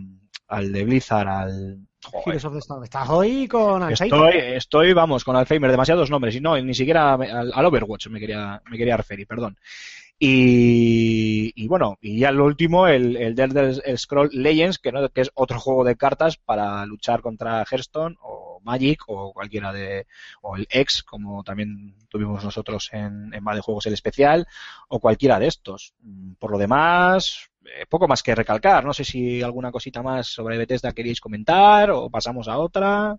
al 0.48 0.72
de 0.72 0.84
Blizzard, 0.84 1.28
al, 1.28 1.78
joder. 2.04 2.38
Estás 2.86 3.10
hoy 3.10 3.48
con. 3.48 3.84
Estoy, 4.16 4.38
estoy, 4.56 4.94
vamos, 4.94 5.24
con 5.24 5.36
Alzheimer, 5.36 5.70
demasiados 5.70 6.10
nombres, 6.10 6.36
y 6.36 6.42
no, 6.42 6.58
ni 6.60 6.74
siquiera 6.74 7.14
al, 7.14 7.52
al 7.54 7.66
Overwatch 7.66 8.08
me 8.08 8.20
quería, 8.20 8.60
me 8.72 8.78
quería 8.78 8.98
referir, 8.98 9.28
perdón. 9.28 9.56
Y, 10.22 11.54
y 11.56 11.68
bueno, 11.68 11.98
y 12.02 12.20
ya 12.20 12.32
lo 12.32 12.46
último, 12.46 12.88
el, 12.88 13.16
el 13.16 13.40
Elder 13.40 13.98
Scroll 13.98 14.30
Legends, 14.34 14.78
que, 14.80 14.92
no, 14.92 15.08
que 15.10 15.22
es 15.22 15.32
otro 15.34 15.60
juego 15.60 15.84
de 15.84 15.96
cartas 15.96 16.38
para 16.38 16.86
luchar 16.86 17.22
contra 17.22 17.64
Hearthstone 17.70 18.16
o 18.22 18.49
Magic 18.64 19.02
o 19.08 19.34
cualquiera 19.34 19.72
de, 19.74 20.08
o 20.42 20.56
el 20.56 20.68
X, 20.70 21.04
como 21.04 21.44
también 21.44 21.96
tuvimos 22.10 22.44
nosotros 22.44 22.90
en, 22.94 23.34
en 23.34 23.44
Más 23.44 23.56
de 23.56 23.62
Juegos 23.62 23.86
el 23.88 23.94
especial, 23.94 24.48
o 24.88 25.00
cualquiera 25.00 25.40
de 25.40 25.48
estos. 25.48 25.94
Mm, 26.02 26.34
Por 26.34 26.52
lo 26.52 26.58
demás, 26.58 27.50
eh, 27.66 27.86
poco 27.88 28.08
más 28.08 28.24
que 28.24 28.36
recalcar. 28.36 28.84
No 28.86 28.94
sé 28.94 29.04
si 29.04 29.42
alguna 29.42 29.72
cosita 29.72 30.02
más 30.04 30.28
sobre 30.28 30.58
Bethesda 30.58 30.94
queríais 30.94 31.22
comentar 31.22 31.92
o 31.92 32.10
pasamos 32.10 32.48
a 32.48 32.58
otra. 32.58 33.18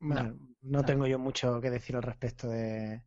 Bueno, 0.00 0.36
no 0.62 0.84
tengo 0.84 1.06
yo 1.06 1.18
mucho 1.20 1.60
que 1.60 1.70
decir 1.70 1.94
al 1.96 2.02
respecto 2.02 2.48
de, 2.48 3.02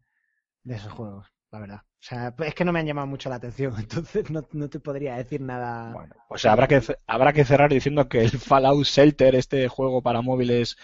de 0.63 0.75
esos 0.75 0.93
juegos, 0.93 1.30
la 1.51 1.59
verdad. 1.59 1.81
O 1.83 2.03
sea, 2.03 2.33
es 2.45 2.55
que 2.55 2.65
no 2.65 2.71
me 2.71 2.79
han 2.79 2.87
llamado 2.87 3.05
mucho 3.05 3.29
la 3.29 3.35
atención, 3.35 3.75
entonces 3.79 4.29
no, 4.31 4.47
no 4.53 4.69
te 4.69 4.79
podría 4.79 5.17
decir 5.17 5.41
nada. 5.41 5.93
Bueno, 5.93 6.15
pues 6.27 6.45
habrá 6.45 6.67
que, 6.67 6.81
habrá 7.05 7.33
que 7.33 7.45
cerrar 7.45 7.71
diciendo 7.71 8.09
que 8.09 8.21
el 8.21 8.31
Fallout 8.31 8.85
Shelter, 8.85 9.35
este 9.35 9.67
juego 9.67 10.01
para 10.01 10.21
móviles, 10.21 10.77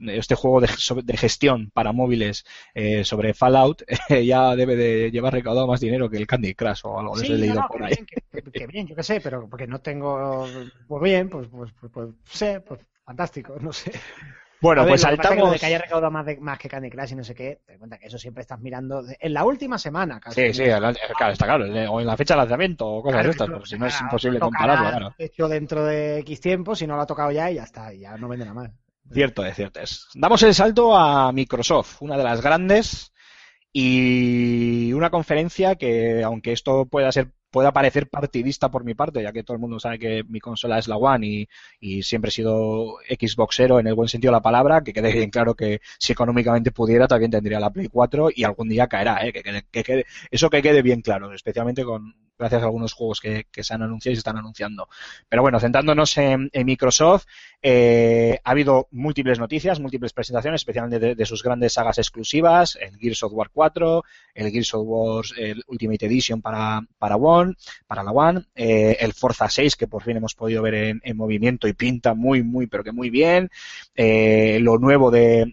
este 0.00 0.34
juego 0.34 0.60
de, 0.60 0.68
gestión 1.16 1.70
para 1.74 1.92
móviles 1.92 2.44
eh, 2.74 3.04
sobre 3.04 3.34
Fallout, 3.34 3.82
eh, 4.08 4.24
ya 4.26 4.56
debe 4.56 4.76
de 4.76 5.10
llevar 5.10 5.34
recaudado 5.34 5.66
más 5.66 5.80
dinero 5.80 6.08
que 6.08 6.16
el 6.16 6.26
Candy 6.26 6.54
Crush 6.54 6.80
o 6.84 6.98
algo 6.98 7.16
Sí, 7.16 7.24
eso 7.24 7.34
he 7.34 7.38
leído 7.38 7.60
no, 7.60 7.68
por 7.68 7.78
que 7.78 7.84
ahí. 7.84 7.94
bien, 7.94 8.06
que, 8.06 8.42
que 8.52 8.66
bien, 8.66 8.86
yo 8.86 8.96
qué 8.96 9.02
sé, 9.02 9.20
pero 9.20 9.48
porque 9.48 9.66
no 9.66 9.80
tengo. 9.80 10.46
Pues 10.86 11.02
bien, 11.02 11.28
pues, 11.28 11.48
pues, 11.48 11.72
pues, 11.78 11.92
pues 11.92 12.08
sé, 12.24 12.60
pues 12.60 12.80
fantástico, 13.04 13.56
no 13.60 13.72
sé. 13.72 13.92
Bueno, 14.62 14.82
ver, 14.82 14.90
pues 14.92 15.02
lo 15.02 15.08
que 15.08 15.16
lo 15.16 15.22
saltamos. 15.22 15.52
de 15.52 15.58
que 15.58 15.66
haya 15.66 15.78
recaudado 15.78 16.10
más, 16.10 16.24
de- 16.24 16.40
más 16.40 16.58
que 16.58 16.68
Candy 16.68 16.88
Crush 16.90 17.12
y 17.12 17.14
no 17.16 17.24
sé 17.24 17.34
qué, 17.34 17.60
te 17.66 17.78
cuenta 17.78 17.98
que 17.98 18.06
eso 18.06 18.16
siempre 18.18 18.40
estás 18.42 18.60
mirando 18.60 19.02
en 19.20 19.32
la 19.34 19.44
última 19.44 19.76
semana, 19.76 20.20
casi. 20.20 20.40
Sí, 20.40 20.54
sí, 20.54 20.64
claro, 20.64 20.88
está 20.90 21.44
claro, 21.46 21.64
o 21.92 22.00
en 22.00 22.06
la 22.06 22.16
fecha 22.16 22.34
de 22.34 22.38
lanzamiento 22.38 22.86
o 22.86 23.02
cosas 23.02 23.16
Claro, 23.22 23.26
de 23.26 23.30
estas, 23.32 23.48
pero 23.48 23.66
si 23.66 23.78
no 23.78 23.86
es 23.86 24.00
imposible 24.00 24.38
compararlo, 24.38 24.88
claro. 24.88 25.14
Hecho 25.18 25.48
dentro 25.48 25.84
de 25.84 26.18
X 26.20 26.40
tiempo, 26.40 26.74
si 26.74 26.86
no 26.86 26.96
lo 26.96 27.02
ha 27.02 27.06
tocado 27.06 27.30
ya 27.32 27.50
y 27.50 27.56
ya 27.56 27.64
está, 27.64 27.92
ya 27.92 28.16
no 28.16 28.28
vende 28.28 28.44
nada 28.44 28.54
más. 28.54 28.70
Cierto 29.12 29.44
es, 29.44 29.56
cierto 29.56 29.80
es. 29.80 30.06
Damos 30.14 30.42
el 30.44 30.54
salto 30.54 30.96
a 30.96 31.32
Microsoft, 31.32 32.00
una 32.00 32.16
de 32.16 32.24
las 32.24 32.40
grandes 32.40 33.12
y 33.72 34.92
una 34.92 35.10
conferencia 35.10 35.76
que, 35.76 36.22
aunque 36.22 36.52
esto 36.52 36.86
pueda 36.86 37.10
ser 37.12 37.32
pueda 37.52 37.72
parecer 37.72 38.08
partidista 38.08 38.70
por 38.70 38.82
mi 38.84 38.94
parte, 38.94 39.22
ya 39.22 39.32
que 39.32 39.44
todo 39.44 39.54
el 39.54 39.60
mundo 39.60 39.78
sabe 39.78 39.98
que 40.00 40.24
mi 40.28 40.40
consola 40.40 40.78
es 40.78 40.88
la 40.88 40.96
One 40.96 41.26
y, 41.26 41.48
y 41.80 42.02
siempre 42.02 42.30
he 42.30 42.32
sido 42.32 42.96
Xboxero 43.08 43.78
en 43.78 43.86
el 43.86 43.94
buen 43.94 44.08
sentido 44.08 44.32
de 44.32 44.36
la 44.38 44.42
palabra, 44.42 44.82
que 44.82 44.92
quede 44.92 45.12
bien 45.12 45.30
claro 45.30 45.54
que 45.54 45.80
si 45.98 46.12
económicamente 46.12 46.72
pudiera 46.72 47.06
también 47.06 47.30
tendría 47.30 47.60
la 47.60 47.70
Play 47.70 47.88
4 47.88 48.28
y 48.34 48.44
algún 48.44 48.68
día 48.68 48.88
caerá, 48.88 49.24
¿eh? 49.26 49.32
que, 49.32 49.42
quede- 49.42 49.64
que 49.70 49.84
quede- 49.84 50.06
eso 50.30 50.50
que 50.50 50.62
quede 50.62 50.82
bien 50.82 51.02
claro, 51.02 51.32
especialmente 51.32 51.84
con 51.84 52.14
gracias 52.38 52.62
a 52.62 52.64
algunos 52.64 52.92
juegos 52.92 53.20
que, 53.20 53.46
que 53.52 53.62
se 53.62 53.74
han 53.74 53.82
anunciado 53.82 54.12
y 54.12 54.16
se 54.16 54.20
están 54.20 54.36
anunciando. 54.38 54.88
Pero 55.28 55.42
bueno, 55.42 55.60
centrándonos 55.60 56.16
en, 56.18 56.50
en 56.52 56.66
Microsoft, 56.66 57.26
eh, 57.62 58.38
ha 58.42 58.50
habido 58.50 58.88
múltiples 58.90 59.38
noticias, 59.38 59.80
múltiples 59.80 60.12
presentaciones, 60.12 60.60
especialmente 60.60 61.14
de, 61.14 61.26
sus 61.26 61.42
grandes 61.42 61.74
sagas 61.74 61.98
exclusivas, 61.98 62.76
el 62.80 62.96
Gears 62.98 63.22
of 63.22 63.32
War 63.32 63.50
4, 63.52 64.02
el 64.34 64.50
Gears 64.50 64.74
of 64.74 64.82
War 64.84 65.24
Ultimate 65.68 66.06
Edition 66.06 66.42
para, 66.42 66.80
para 66.98 67.16
One, 67.16 67.54
para 67.86 68.02
la 68.02 68.10
One, 68.10 68.42
eh, 68.54 68.96
el 69.00 69.12
Forza 69.12 69.48
6 69.48 69.76
que 69.76 69.86
por 69.86 70.02
fin 70.02 70.16
hemos 70.16 70.34
podido 70.34 70.62
ver 70.62 70.74
en, 70.74 71.00
en 71.04 71.16
movimiento 71.16 71.68
y 71.68 71.72
pinta 71.72 72.14
muy, 72.14 72.42
muy, 72.42 72.66
pero 72.66 72.82
que 72.82 72.92
muy 72.92 73.10
bien, 73.10 73.50
eh, 73.94 74.58
lo 74.60 74.78
nuevo 74.78 75.10
de, 75.10 75.44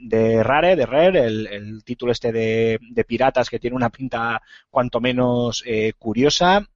Rare, 0.43 0.75
de 0.75 0.85
Rare, 0.85 1.25
el, 1.25 1.83
título 1.83 2.11
este 2.11 2.31
de, 2.31 2.79
de 2.81 3.03
piratas 3.03 3.49
que 3.49 3.59
tiene 3.59 3.75
una 3.75 3.89
pinta 3.89 4.41
cuanto 4.69 4.99
menos 4.99 5.63
eh, 5.65 5.93
curiosa, 5.97 6.67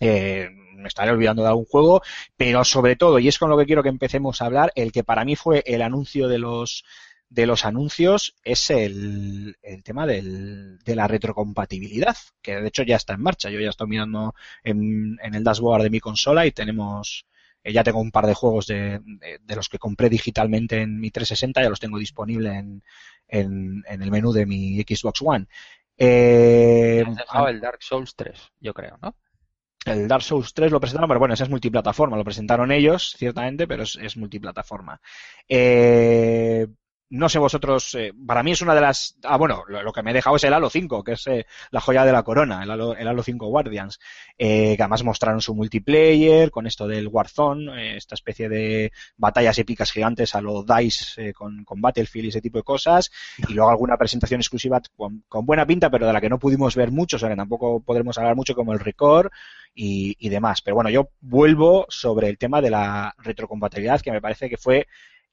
eh, 0.00 0.50
me 0.78 0.88
estaré 0.88 1.10
olvidando 1.10 1.42
de 1.42 1.48
algún 1.48 1.64
juego, 1.66 2.02
pero 2.36 2.64
sobre 2.64 2.96
todo, 2.96 3.18
y 3.18 3.28
es 3.28 3.38
con 3.38 3.50
lo 3.50 3.58
que 3.58 3.66
quiero 3.66 3.82
que 3.82 3.88
empecemos 3.88 4.40
a 4.42 4.46
hablar, 4.46 4.72
el 4.74 4.92
que 4.92 5.04
para 5.04 5.24
mí 5.24 5.36
fue 5.36 5.62
el 5.66 5.82
anuncio 5.82 6.28
de 6.28 6.38
los 6.38 6.84
de 7.30 7.46
los 7.46 7.66
anuncios 7.66 8.34
es 8.42 8.70
el, 8.70 9.56
el 9.62 9.82
tema 9.84 10.06
del, 10.06 10.78
de 10.78 10.96
la 10.96 11.06
retrocompatibilidad, 11.06 12.16
que 12.40 12.56
de 12.56 12.68
hecho 12.68 12.82
ya 12.84 12.96
está 12.96 13.14
en 13.14 13.20
marcha. 13.22 13.50
Yo 13.50 13.60
ya 13.60 13.68
estoy 13.68 13.86
mirando 13.86 14.34
en, 14.64 15.18
en 15.22 15.34
el 15.34 15.44
dashboard 15.44 15.82
de 15.82 15.90
mi 15.90 16.00
consola 16.00 16.46
y 16.46 16.52
tenemos, 16.52 17.26
eh, 17.62 17.72
ya 17.74 17.84
tengo 17.84 18.00
un 18.00 18.10
par 18.12 18.26
de 18.26 18.32
juegos 18.32 18.66
de, 18.66 19.00
de, 19.04 19.40
de 19.42 19.56
los 19.56 19.68
que 19.68 19.78
compré 19.78 20.08
digitalmente 20.08 20.80
en 20.80 20.98
mi 20.98 21.10
360, 21.10 21.62
ya 21.62 21.68
los 21.68 21.80
tengo 21.80 21.98
disponibles 21.98 22.54
en, 22.54 22.82
en, 23.28 23.82
en 23.86 24.02
el 24.02 24.10
menú 24.10 24.32
de 24.32 24.46
mi 24.46 24.80
Xbox 24.80 25.20
One. 25.22 25.48
Eh, 25.98 27.04
Has 27.06 27.16
dejado 27.16 27.48
el 27.48 27.60
Dark 27.60 27.82
Souls 27.82 28.14
3, 28.14 28.40
yo 28.60 28.72
creo, 28.72 28.96
¿no? 29.02 29.16
El 29.88 30.08
Dark 30.08 30.22
Souls 30.22 30.52
3 30.54 30.70
lo 30.70 30.80
presentaron, 30.80 31.08
pero 31.08 31.18
bueno, 31.18 31.34
ese 31.34 31.44
es 31.44 31.50
multiplataforma, 31.50 32.16
lo 32.16 32.24
presentaron 32.24 32.72
ellos, 32.72 33.14
ciertamente, 33.16 33.66
pero 33.66 33.82
es 33.82 34.16
multiplataforma. 34.16 35.00
Eh, 35.48 36.66
no 37.10 37.28
sé 37.28 37.38
vosotros, 37.38 37.94
eh, 37.94 38.12
para 38.26 38.42
mí 38.42 38.52
es 38.52 38.60
una 38.60 38.74
de 38.74 38.82
las... 38.82 39.16
Ah, 39.22 39.36
bueno, 39.36 39.64
lo, 39.66 39.92
que 39.92 40.02
me 40.02 40.10
he 40.10 40.14
dejado 40.14 40.36
es 40.36 40.44
el 40.44 40.52
Halo 40.52 40.68
5, 40.68 41.02
que 41.02 41.12
es 41.12 41.26
eh, 41.26 41.46
la 41.70 41.80
joya 41.80 42.04
de 42.04 42.12
la 42.12 42.22
corona, 42.22 42.62
el 42.62 42.70
Halo, 42.70 42.94
el 42.94 43.08
Halo 43.08 43.22
5 43.22 43.46
Guardians, 43.46 43.98
eh, 44.36 44.76
que 44.76 44.82
además 44.82 45.04
mostraron 45.04 45.40
su 45.40 45.54
multiplayer 45.54 46.50
con 46.50 46.66
esto 46.66 46.86
del 46.86 47.08
Warzone, 47.08 47.92
eh, 47.92 47.96
esta 47.96 48.14
especie 48.14 48.48
de 48.48 48.92
batallas 49.16 49.58
épicas 49.58 49.90
gigantes 49.90 50.34
a 50.34 50.42
lo 50.42 50.64
DICE 50.64 51.32
con, 51.32 51.64
con 51.64 51.80
Battlefield 51.80 52.26
y 52.26 52.28
ese 52.28 52.42
tipo 52.42 52.58
de 52.58 52.64
cosas, 52.64 53.10
y 53.48 53.54
luego 53.54 53.70
alguna 53.70 53.96
presentación 53.96 54.40
exclusiva 54.40 54.80
con, 54.94 55.24
con 55.28 55.46
buena 55.46 55.66
pinta, 55.66 55.90
pero 55.90 56.06
de 56.06 56.12
la 56.12 56.20
que 56.20 56.28
no 56.28 56.38
pudimos 56.38 56.76
ver 56.76 56.90
mucho, 56.90 57.16
o 57.16 57.18
sea 57.18 57.30
que 57.30 57.36
tampoco 57.36 57.80
podremos 57.80 58.18
hablar 58.18 58.36
mucho 58.36 58.54
como 58.54 58.74
el 58.74 58.80
Record 58.80 59.30
y, 59.74 60.14
y 60.18 60.28
demás. 60.28 60.60
Pero 60.60 60.74
bueno, 60.74 60.90
yo 60.90 61.10
vuelvo 61.20 61.86
sobre 61.88 62.28
el 62.28 62.36
tema 62.36 62.60
de 62.60 62.70
la 62.70 63.14
retrocompatibilidad, 63.18 64.00
que 64.00 64.12
me 64.12 64.20
parece 64.20 64.50
que 64.50 64.58
fue 64.58 64.86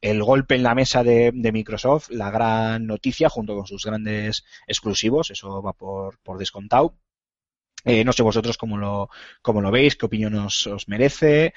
el 0.06 0.22
golpe 0.22 0.54
en 0.54 0.62
la 0.62 0.76
mesa 0.76 1.04
de, 1.04 1.32
de, 1.34 1.52
Microsoft, 1.52 2.12
la 2.12 2.30
gran 2.30 2.86
noticia 2.86 3.28
junto 3.28 3.56
con 3.56 3.66
sus 3.66 3.84
grandes 3.84 4.46
exclusivos, 4.68 5.32
eso 5.32 5.64
va 5.64 5.74
por, 5.74 6.20
por 6.20 6.38
descontado. 6.38 6.94
Eh, 7.84 8.04
no 8.04 8.14
sé 8.14 8.22
vosotros 8.22 8.56
cómo 8.56 8.78
lo, 8.78 9.10
cómo 9.42 9.62
lo 9.62 9.72
veis, 9.72 9.96
qué 9.96 10.06
opinión 10.06 10.36
os, 10.36 10.68
os 10.68 10.88
merece. 10.88 11.56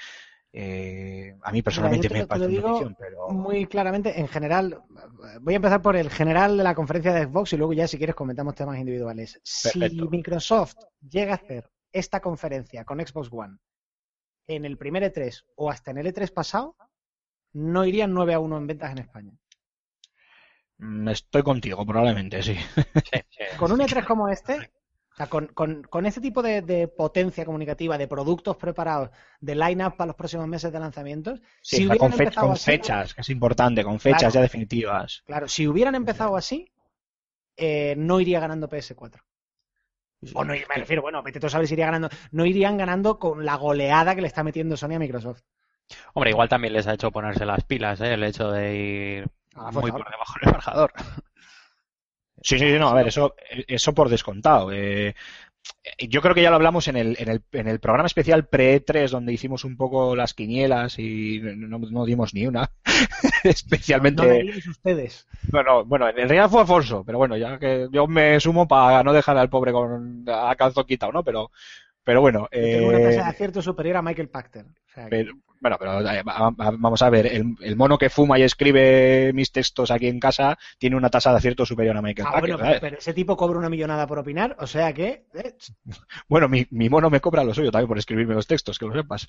Eh, 0.51 1.37
a 1.43 1.53
mí 1.53 1.61
personalmente 1.61 2.09
Mira, 2.09 2.21
me 2.21 2.27
parece 2.27 2.59
una 2.59 2.69
notición, 2.69 2.97
pero... 2.99 3.29
Muy 3.29 3.67
claramente, 3.67 4.19
en 4.19 4.29
general, 4.29 4.81
voy 5.43 5.53
a 5.53 5.57
empezar 5.57 5.83
por 5.83 5.97
el 5.97 6.09
general 6.09 6.57
de 6.57 6.65
la 6.65 6.75
conferencia 6.75 7.13
de 7.13 7.27
Xbox 7.27 7.53
y 7.53 7.59
luego 7.59 7.75
ya 7.75 7.87
si 7.87 7.99
quieres 7.99 8.17
comentamos 8.17 8.55
temas 8.55 8.79
individuales. 8.79 9.43
Perfecto. 9.63 10.05
Si 10.05 10.09
Microsoft 10.09 10.77
llega 11.07 11.33
a 11.33 11.37
hacer 11.37 11.71
esta 11.93 12.21
conferencia 12.21 12.87
con 12.87 13.07
Xbox 13.07 13.29
One 13.31 13.59
en 14.47 14.65
el 14.65 14.79
primer 14.79 15.03
E3 15.03 15.45
o 15.57 15.71
hasta 15.71 15.91
en 15.91 15.99
el 15.99 16.07
E3 16.07 16.33
pasado, 16.33 16.75
no 17.53 17.85
irían 17.85 18.13
9 18.15 18.35
a 18.35 18.41
1 18.41 18.57
en 18.59 18.67
ventas 18.67 18.93
en 18.93 18.99
España. 18.99 19.33
Mm, 20.79 21.09
Estoy 21.09 21.43
contigo, 21.43 21.85
probablemente, 21.87 22.43
sí. 22.43 22.55
Sí, 23.03 23.21
sí. 23.31 23.45
Con 23.57 23.73
un 23.73 23.81
E3 23.81 24.05
como 24.05 24.29
este, 24.29 24.71
o 25.13 25.17
sea, 25.17 25.29
con, 25.29 25.49
con, 25.49 25.83
con 25.85 26.07
este 26.07 26.21
tipo 26.21 26.43
de, 26.43 26.63
de 26.63 26.89
potencia 26.89 27.45
comunicativa, 27.45 27.99
de 27.99 28.07
productos 28.09 28.57
preparados, 28.57 29.11
de 29.41 29.55
line-up 29.57 29.97
para 29.97 30.09
los 30.09 30.17
próximos 30.17 30.47
meses 30.47 30.73
de 30.73 30.81
lanzamientos, 30.81 31.41
Sí, 31.61 31.79
si 31.79 31.85
o 31.85 31.87
sea, 31.87 31.89
hubieran 31.89 32.11
con, 32.11 32.13
fe- 32.13 32.25
empezado 32.25 32.47
con 32.47 32.53
así, 32.53 32.65
fechas, 32.65 33.15
que 33.15 33.21
es 33.23 33.31
importante, 33.31 33.85
con 33.85 33.99
fechas 34.01 34.33
Claro. 34.33 34.35
ya 34.35 34.41
definitivas. 34.43 35.25
claro, 35.25 35.49
si 35.49 35.67
hubieran 35.69 35.95
empezado 35.95 36.37
así, 36.37 36.71
eh, 37.57 37.95
no 37.99 38.21
iría 38.21 38.41
ganando 38.41 38.69
PS4. 38.69 39.23
O 40.35 40.45
no, 40.45 40.53
me 40.55 40.77
refiero, 40.77 41.03
bueno, 41.03 41.23
vete 41.23 41.41
tú 41.41 41.47
a 41.47 41.51
saber 41.51 41.69
si 41.69 41.75
iría 41.75 41.87
ganando. 41.87 42.09
No 42.33 42.45
irían 42.47 42.77
ganando 42.77 43.19
con 43.19 43.45
la 43.45 43.57
goleada 43.57 44.15
que 44.15 44.21
le 44.23 44.27
está 44.29 44.43
metiendo 44.45 44.77
Sony 44.77 44.95
a 44.95 44.99
Microsoft. 44.99 45.43
Hombre, 46.15 46.31
igual 46.31 46.49
también 46.49 46.73
les 46.75 46.87
ha 46.87 46.95
hecho 46.95 47.11
ponerse 47.11 47.45
las 47.47 47.65
pilas, 47.65 48.01
¿eh? 48.01 48.15
El 48.15 48.25
hecho 48.25 48.51
de 48.51 48.77
ir 48.77 49.29
Ah, 49.55 49.71
muy 49.73 49.91
pues, 49.91 49.93
por 49.93 50.11
debajo 50.11 50.35
del 50.43 50.53
marcador. 50.53 50.93
Sí, 52.41 52.57
sí, 52.59 52.71
sí, 52.71 52.79
no, 52.79 52.89
a 52.89 52.95
ver, 52.95 53.09
eso, 53.09 53.35
eso 53.67 53.93
por 53.95 54.09
descontado. 54.09 54.71
Eh, 54.73 55.15
yo 56.09 56.23
creo 56.23 56.35
que 56.35 56.43
ya 56.43 56.51
lo 56.51 56.57
hablamos 56.57 56.89
en 56.89 56.97
el, 56.97 57.17
en 57.19 57.29
el, 57.29 57.43
en 57.53 57.69
el 57.69 57.81
programa 57.81 58.07
especial 58.07 58.47
pre-3, 58.47 59.11
donde 59.11 59.33
hicimos 59.33 59.65
un 59.65 59.77
poco 59.77 60.15
las 60.17 60.35
quinielas 60.35 60.99
y 60.99 61.41
no, 61.43 61.79
no 61.79 62.05
dimos 62.05 62.35
ni 62.35 62.47
una. 62.47 62.71
Especialmente. 63.45 64.23
No 64.23 64.29
diríais 64.33 64.67
ustedes. 64.67 65.27
Bueno, 65.51 65.85
bueno, 65.85 66.09
en 66.09 66.17
realidad 66.17 66.49
fue 66.51 66.61
Alfonso, 66.63 67.05
pero 67.05 67.19
bueno, 67.19 67.37
ya 67.37 67.59
que 67.59 67.89
yo 67.93 68.07
me 68.07 68.39
sumo 68.41 68.69
para 68.69 69.03
no 69.03 69.13
dejar 69.13 69.37
al 69.37 69.51
pobre 69.51 69.73
con 69.73 70.25
a 70.29 70.55
calzón 70.57 70.85
quitado, 70.87 71.13
¿no? 71.13 71.25
Pero, 71.25 71.51
pero 72.09 72.23
bueno. 72.23 72.49
Tengo 72.51 72.89
una 72.89 72.99
eh, 72.99 73.03
tasa 73.05 73.23
de 73.25 73.29
acierto 73.29 73.61
superior 73.61 73.99
a 73.99 74.03
Michael 74.03 74.31
Pachter. 74.31 74.65
O 74.65 74.91
sea, 74.95 75.05
que- 75.05 75.11
pero- 75.11 75.35
bueno, 75.61 75.77
pero 75.77 76.01
eh, 76.09 76.23
va- 76.23 76.51
va- 76.51 76.71
vamos 76.79 77.03
a 77.03 77.11
ver, 77.11 77.27
el, 77.27 77.57
el 77.61 77.75
mono 77.77 77.99
que 77.99 78.09
fuma 78.11 78.39
y 78.39 78.43
escribe 78.45 79.33
mis 79.35 79.51
textos 79.51 79.91
aquí 79.91 80.07
en 80.07 80.21
casa 80.21 80.57
tiene 80.79 80.95
una 80.95 81.11
tasa 81.11 81.33
de 81.33 81.39
acierto 81.39 81.67
superior 81.67 81.97
a 81.97 82.01
Michael 82.01 82.29
Ah, 82.29 82.39
bueno, 82.39 82.57
pero, 82.57 82.81
pero 82.81 82.99
ese 82.99 83.13
tipo 83.13 83.37
cobra 83.37 83.59
una 83.59 83.69
millonada 83.69 84.07
por 84.07 84.21
opinar, 84.21 84.55
o 84.61 84.67
sea 84.69 84.93
que. 84.93 85.25
eh, 85.35 85.55
Bueno, 86.29 86.49
mi, 86.49 86.65
mi 86.71 86.89
mono 86.89 87.11
me 87.11 87.21
cobra 87.21 87.43
lo 87.45 87.53
suyo 87.55 87.73
también 87.73 87.89
por 87.89 87.99
escribirme 87.99 88.35
los 88.35 88.47
textos, 88.47 88.79
que 88.79 88.87
lo 88.87 88.95
sepas. 88.95 89.27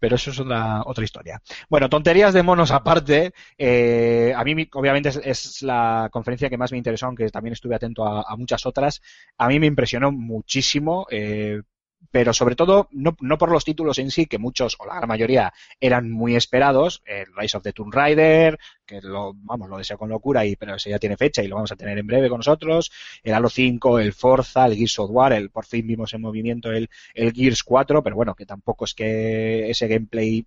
Pero 0.00 0.16
eso 0.16 0.30
es 0.32 0.40
otra, 0.40 0.82
otra 0.84 1.04
historia. 1.04 1.40
Bueno, 1.70 1.88
tonterías 1.88 2.34
de 2.34 2.42
monos 2.42 2.72
aparte. 2.72 3.32
eh, 3.56 4.34
a 4.36 4.42
mí, 4.44 4.68
obviamente, 4.74 5.10
es, 5.10 5.20
es 5.24 5.62
la 5.62 6.08
conferencia 6.10 6.50
que 6.50 6.58
más 6.58 6.72
me 6.72 6.78
interesó, 6.78 7.06
aunque 7.06 7.28
también 7.30 7.52
estuve 7.52 7.76
atento 7.76 8.04
a, 8.04 8.22
a 8.28 8.36
muchas 8.36 8.66
otras. 8.66 9.00
A 9.38 9.46
mí 9.48 9.60
me 9.60 9.66
impresionó 9.66 10.10
muchísimo. 10.12 11.06
eh, 11.10 11.62
pero 12.10 12.32
sobre 12.32 12.56
todo, 12.56 12.88
no, 12.90 13.16
no 13.20 13.38
por 13.38 13.50
los 13.50 13.64
títulos 13.64 13.98
en 13.98 14.10
sí, 14.10 14.26
que 14.26 14.38
muchos, 14.38 14.76
o 14.78 14.86
la 14.86 14.96
gran 14.96 15.08
mayoría, 15.08 15.52
eran 15.80 16.10
muy 16.10 16.36
esperados. 16.36 17.02
El 17.04 17.26
Rise 17.36 17.56
of 17.56 17.62
the 17.62 17.72
Tomb 17.72 17.92
Raider, 17.92 18.58
que 18.86 19.00
lo, 19.02 19.34
vamos, 19.34 19.68
lo 19.68 19.76
deseo 19.78 19.98
con 19.98 20.08
locura, 20.08 20.44
y, 20.46 20.56
pero 20.56 20.76
ese 20.76 20.90
ya 20.90 20.98
tiene 20.98 21.16
fecha 21.16 21.42
y 21.42 21.48
lo 21.48 21.56
vamos 21.56 21.72
a 21.72 21.76
tener 21.76 21.98
en 21.98 22.06
breve 22.06 22.28
con 22.28 22.38
nosotros. 22.38 22.90
El 23.22 23.34
Halo 23.34 23.48
5, 23.48 23.98
el 23.98 24.12
Forza, 24.12 24.66
el 24.66 24.76
Gears 24.76 24.98
of 24.98 25.10
War, 25.10 25.32
el, 25.32 25.50
por 25.50 25.66
fin 25.66 25.86
vimos 25.86 26.14
en 26.14 26.22
movimiento 26.22 26.70
el, 26.70 26.88
el 27.14 27.32
Gears 27.32 27.62
4, 27.62 28.02
pero 28.02 28.16
bueno, 28.16 28.34
que 28.34 28.46
tampoco 28.46 28.84
es 28.84 28.94
que 28.94 29.70
ese 29.70 29.88
gameplay 29.88 30.46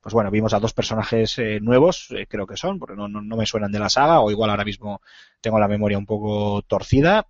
pues 0.00 0.14
bueno, 0.14 0.32
vimos 0.32 0.52
a 0.52 0.58
dos 0.58 0.72
personajes 0.74 1.38
eh, 1.38 1.60
nuevos, 1.60 2.08
eh, 2.10 2.26
creo 2.28 2.44
que 2.44 2.56
son, 2.56 2.80
porque 2.80 2.96
no, 2.96 3.06
no, 3.06 3.22
no 3.22 3.36
me 3.36 3.46
suenan 3.46 3.70
de 3.70 3.78
la 3.78 3.88
saga, 3.88 4.20
o 4.20 4.32
igual 4.32 4.50
ahora 4.50 4.64
mismo 4.64 5.00
tengo 5.40 5.60
la 5.60 5.68
memoria 5.68 5.96
un 5.96 6.06
poco 6.06 6.62
torcida. 6.62 7.28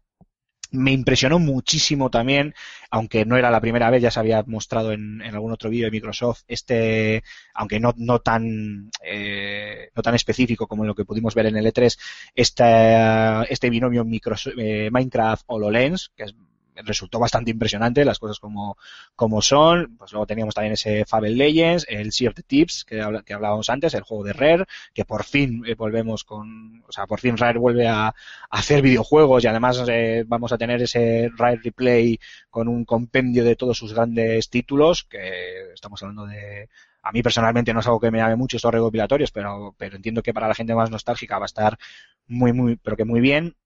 Me 0.73 0.93
impresionó 0.93 1.39
muchísimo 1.39 2.11
también, 2.11 2.55
aunque 2.91 3.25
no 3.25 3.37
era 3.37 3.51
la 3.51 3.61
primera 3.61 3.91
vez, 3.91 4.03
ya 4.03 4.11
se 4.11 4.21
había 4.21 4.43
mostrado 4.47 4.93
en, 4.93 5.23
algún 5.23 5.53
otro 5.53 5.71
vídeo 5.71 5.85
de 5.85 5.91
Microsoft, 5.91 6.43
este, 6.49 7.23
aunque 7.55 7.79
no, 7.79 7.95
no 7.97 8.21
tan, 8.21 8.91
eh, 9.05 9.91
no 9.95 10.03
tan 10.03 10.15
específico 10.15 10.67
como 10.67 10.85
lo 10.85 10.95
que 10.95 11.05
pudimos 11.05 11.35
ver 11.35 11.47
en 11.47 11.57
el 11.57 11.67
E3, 11.67 11.99
este, 12.35 13.53
este 13.53 13.71
binomio 13.71 14.05
Microsoft, 14.05 14.55
eh, 14.59 14.91
Minecraft 14.91 15.45
HoloLens, 15.47 16.11
que 16.17 16.25
es 16.25 16.35
resultó 16.77 17.19
bastante 17.19 17.51
impresionante 17.51 18.05
las 18.05 18.19
cosas 18.19 18.39
como, 18.39 18.77
como 19.15 19.43
son. 19.43 19.97
Pues 19.97 20.13
luego 20.13 20.27
teníamos 20.27 20.55
también 20.55 20.75
ese 20.75 21.05
Fable 21.05 21.31
Legends, 21.31 21.87
el 21.89 22.13
Sea 22.13 22.31
of 22.31 22.35
the 22.35 22.43
Tips 22.43 22.85
que, 22.85 23.01
hablábamos 23.01 23.69
antes, 23.71 23.95
el 23.95 24.03
juego 24.03 24.25
de 24.25 24.33
Rare, 24.33 24.65
que 24.95 25.05
por 25.05 25.25
fin 25.25 25.63
eh, 25.67 25.75
volvemos 25.75 26.25
con, 26.25 26.83
o 26.87 26.93
sea, 26.93 27.07
por 27.07 27.21
fin 27.21 27.37
Rare 27.37 27.59
vuelve 27.59 27.89
a, 27.89 28.07
a 28.09 28.15
hacer 28.51 28.83
videojuegos 28.83 29.45
y 29.45 29.47
además 29.47 29.83
eh, 29.89 30.25
vamos 30.27 30.53
a 30.53 30.59
tener 30.59 30.83
ese 30.83 31.31
Rare 31.37 31.61
Replay 31.63 32.19
con 32.51 32.69
un 32.69 32.85
compendio 32.85 33.45
de 33.45 33.57
todos 33.57 33.77
sus 33.79 33.93
grandes 33.95 34.51
títulos, 34.51 35.05
que 35.05 35.73
estamos 35.73 36.03
hablando 36.03 36.27
de 36.27 36.69
a 37.03 37.11
mí 37.13 37.23
personalmente 37.23 37.75
no 37.75 37.81
es 37.81 37.87
algo 37.87 38.01
que 38.01 38.11
me 38.11 38.19
llame 38.19 38.37
mucho 38.37 38.57
estos 38.57 38.73
recopilatorios, 38.73 39.33
pero, 39.33 39.75
pero 39.77 39.97
entiendo 39.97 40.23
que 40.23 40.33
para 40.33 40.49
la 40.49 40.55
gente 40.55 40.75
más 40.75 40.91
nostálgica 40.91 41.39
va 41.39 41.45
a 41.45 41.47
estar 41.47 41.79
muy, 42.27 42.53
muy, 42.53 42.77
pero 42.77 42.97
que 42.97 43.05
muy 43.05 43.21
bien. 43.21 43.57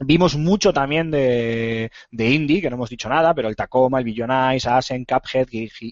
Vimos 0.00 0.36
mucho 0.36 0.72
también 0.72 1.10
de, 1.10 1.90
de 2.10 2.30
indie, 2.30 2.60
que 2.60 2.70
no 2.70 2.76
hemos 2.76 2.90
dicho 2.90 3.08
nada, 3.08 3.34
pero 3.34 3.48
el 3.48 3.56
Tacoma, 3.56 3.98
el 3.98 4.04
Billion 4.04 4.30
Eyes, 4.30 4.66
Asen, 4.66 5.04
Cuphead, 5.04 5.48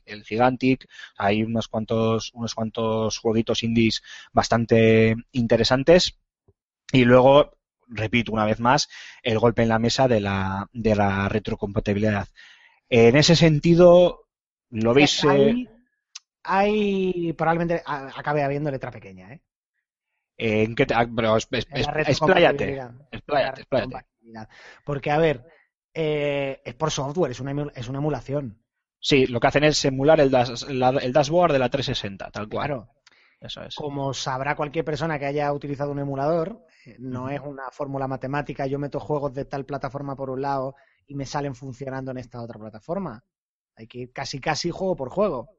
el 0.06 0.24
Gigantic, 0.24 0.86
hay 1.16 1.42
unos 1.42 1.68
cuantos, 1.68 2.30
unos 2.34 2.54
cuantos 2.54 3.18
jueguitos 3.18 3.62
indies 3.64 4.02
bastante 4.32 5.16
interesantes. 5.32 6.18
Y 6.92 7.04
luego, 7.04 7.58
repito 7.88 8.32
una 8.32 8.44
vez 8.44 8.60
más, 8.60 8.88
el 9.22 9.38
golpe 9.38 9.62
en 9.62 9.68
la 9.70 9.78
mesa 9.78 10.08
de 10.08 10.20
la, 10.20 10.68
de 10.72 10.94
la 10.96 11.28
retrocompatibilidad. 11.28 12.28
En 12.90 13.16
ese 13.16 13.36
sentido, 13.36 14.26
lo 14.70 14.94
veis. 14.94 15.24
eh, 15.24 15.28
Hay, 15.28 15.68
hay- 16.44 17.32
probablemente 17.34 17.82
acabe 17.86 18.42
habiendo 18.44 18.70
letra 18.70 18.90
pequeña, 18.90 19.32
¿eh? 19.34 19.42
En 20.38 20.74
qué 20.74 20.86
te- 20.86 20.94
pero 21.14 21.36
es- 21.36 21.48
es- 21.50 21.66
En 21.70 21.82
la 21.82 21.92
es- 22.02 22.08
expláyate, 22.08 22.66
retrocompatibilidad. 22.66 22.90
expláyate, 23.10 23.56
La 23.56 23.60
expláyate. 23.62 23.62
retrocompatibilidad. 23.62 24.48
Porque, 24.84 25.10
a 25.10 25.18
ver, 25.18 25.44
eh, 25.94 26.60
es 26.64 26.74
por 26.74 26.90
software, 26.90 27.30
es 27.32 27.40
una, 27.40 27.70
es 27.74 27.88
una 27.88 27.98
emulación. 27.98 28.62
Sí, 28.98 29.26
lo 29.26 29.40
que 29.40 29.46
hacen 29.46 29.64
es 29.64 29.84
emular 29.84 30.20
el, 30.20 30.30
la- 30.30 30.90
el 31.00 31.12
dashboard 31.12 31.52
de 31.52 31.58
la 31.58 31.68
360, 31.70 32.30
tal 32.30 32.48
cual. 32.48 32.66
Claro, 32.66 32.88
Eso 33.40 33.62
es. 33.62 33.74
como 33.74 34.12
sabrá 34.14 34.56
cualquier 34.56 34.84
persona 34.84 35.18
que 35.18 35.26
haya 35.26 35.52
utilizado 35.52 35.92
un 35.92 36.00
emulador, 36.00 36.64
eh, 36.86 36.96
no 36.98 37.28
es 37.30 37.40
una 37.40 37.70
fórmula 37.70 38.08
matemática, 38.08 38.66
yo 38.66 38.78
meto 38.78 38.98
juegos 39.00 39.32
de 39.34 39.44
tal 39.44 39.64
plataforma 39.64 40.16
por 40.16 40.30
un 40.30 40.42
lado 40.42 40.74
y 41.06 41.14
me 41.14 41.24
salen 41.26 41.54
funcionando 41.54 42.10
en 42.10 42.18
esta 42.18 42.42
otra 42.42 42.58
plataforma. 42.58 43.22
Hay 43.76 43.86
que 43.86 43.98
ir 43.98 44.12
casi 44.12 44.40
casi 44.40 44.70
juego 44.70 44.96
por 44.96 45.10
juego. 45.10 45.50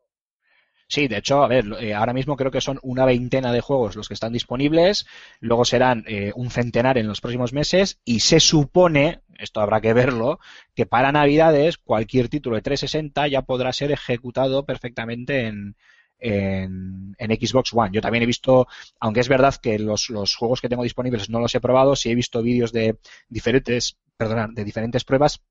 Sí, 0.90 1.08
de 1.10 1.18
hecho, 1.18 1.44
a 1.44 1.48
ver, 1.50 1.66
eh, 1.82 1.94
ahora 1.94 2.14
mismo 2.14 2.38
creo 2.38 2.50
que 2.50 2.62
son 2.62 2.80
una 2.82 3.06
veintena 3.06 3.52
de 3.52 3.60
juegos 3.60 3.98
los 3.98 4.08
que 4.08 4.14
están 4.14 4.32
disponibles, 4.32 5.06
luego 5.42 5.66
serán 5.66 6.06
eh, 6.08 6.32
un 6.36 6.50
centenar 6.50 6.98
en 6.98 7.08
los 7.08 7.20
próximos 7.20 7.52
meses 7.52 8.00
y 8.06 8.22
se 8.22 8.40
supone, 8.40 9.20
esto 9.38 9.60
habrá 9.60 9.82
que 9.82 9.94
verlo, 9.94 10.40
que 10.76 10.86
para 10.86 11.12
Navidades 11.12 11.78
cualquier 11.78 12.30
título 12.30 12.56
de 12.56 12.62
360 12.62 13.28
ya 13.28 13.42
podrá 13.42 13.74
ser 13.74 13.92
ejecutado 13.92 14.66
perfectamente 14.66 15.48
en, 15.48 15.76
en, 16.20 17.14
en 17.18 17.32
Xbox 17.32 17.74
One. 17.74 17.92
Yo 17.92 18.02
también 18.02 18.24
he 18.24 18.28
visto, 18.28 18.68
aunque 19.02 19.20
es 19.20 19.28
verdad 19.28 19.56
que 19.56 19.80
los, 19.80 20.10
los 20.10 20.36
juegos 20.36 20.62
que 20.62 20.70
tengo 20.70 20.84
disponibles 20.84 21.30
no 21.30 21.42
los 21.42 21.54
he 21.54 21.60
probado, 21.60 21.98
sí 21.98 22.12
he 22.12 22.16
visto 22.16 22.42
vídeos 22.42 22.72
de 22.72 22.98
diferentes, 23.28 23.98
perdona, 24.16 24.48
de 24.50 24.64
diferentes 24.64 25.04
pruebas 25.04 25.42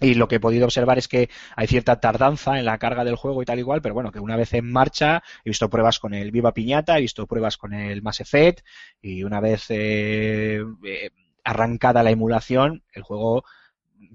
y 0.00 0.14
lo 0.14 0.28
que 0.28 0.36
he 0.36 0.40
podido 0.40 0.66
observar 0.66 0.98
es 0.98 1.08
que 1.08 1.28
hay 1.56 1.66
cierta 1.66 2.00
tardanza 2.00 2.58
en 2.58 2.64
la 2.64 2.78
carga 2.78 3.04
del 3.04 3.16
juego 3.16 3.42
y 3.42 3.44
tal 3.44 3.58
igual, 3.58 3.82
pero 3.82 3.94
bueno, 3.94 4.12
que 4.12 4.20
una 4.20 4.36
vez 4.36 4.54
en 4.54 4.70
marcha, 4.70 5.22
he 5.44 5.50
visto 5.50 5.68
pruebas 5.68 5.98
con 5.98 6.14
el 6.14 6.30
Viva 6.30 6.54
Piñata, 6.54 6.98
he 6.98 7.02
visto 7.02 7.26
pruebas 7.26 7.56
con 7.56 7.74
el 7.74 8.02
Mass 8.02 8.20
Effect, 8.20 8.64
y 9.00 9.24
una 9.24 9.40
vez 9.40 9.66
eh, 9.70 10.62
eh, 10.84 11.10
arrancada 11.44 12.02
la 12.02 12.10
emulación, 12.10 12.84
el 12.92 13.02
juego 13.02 13.44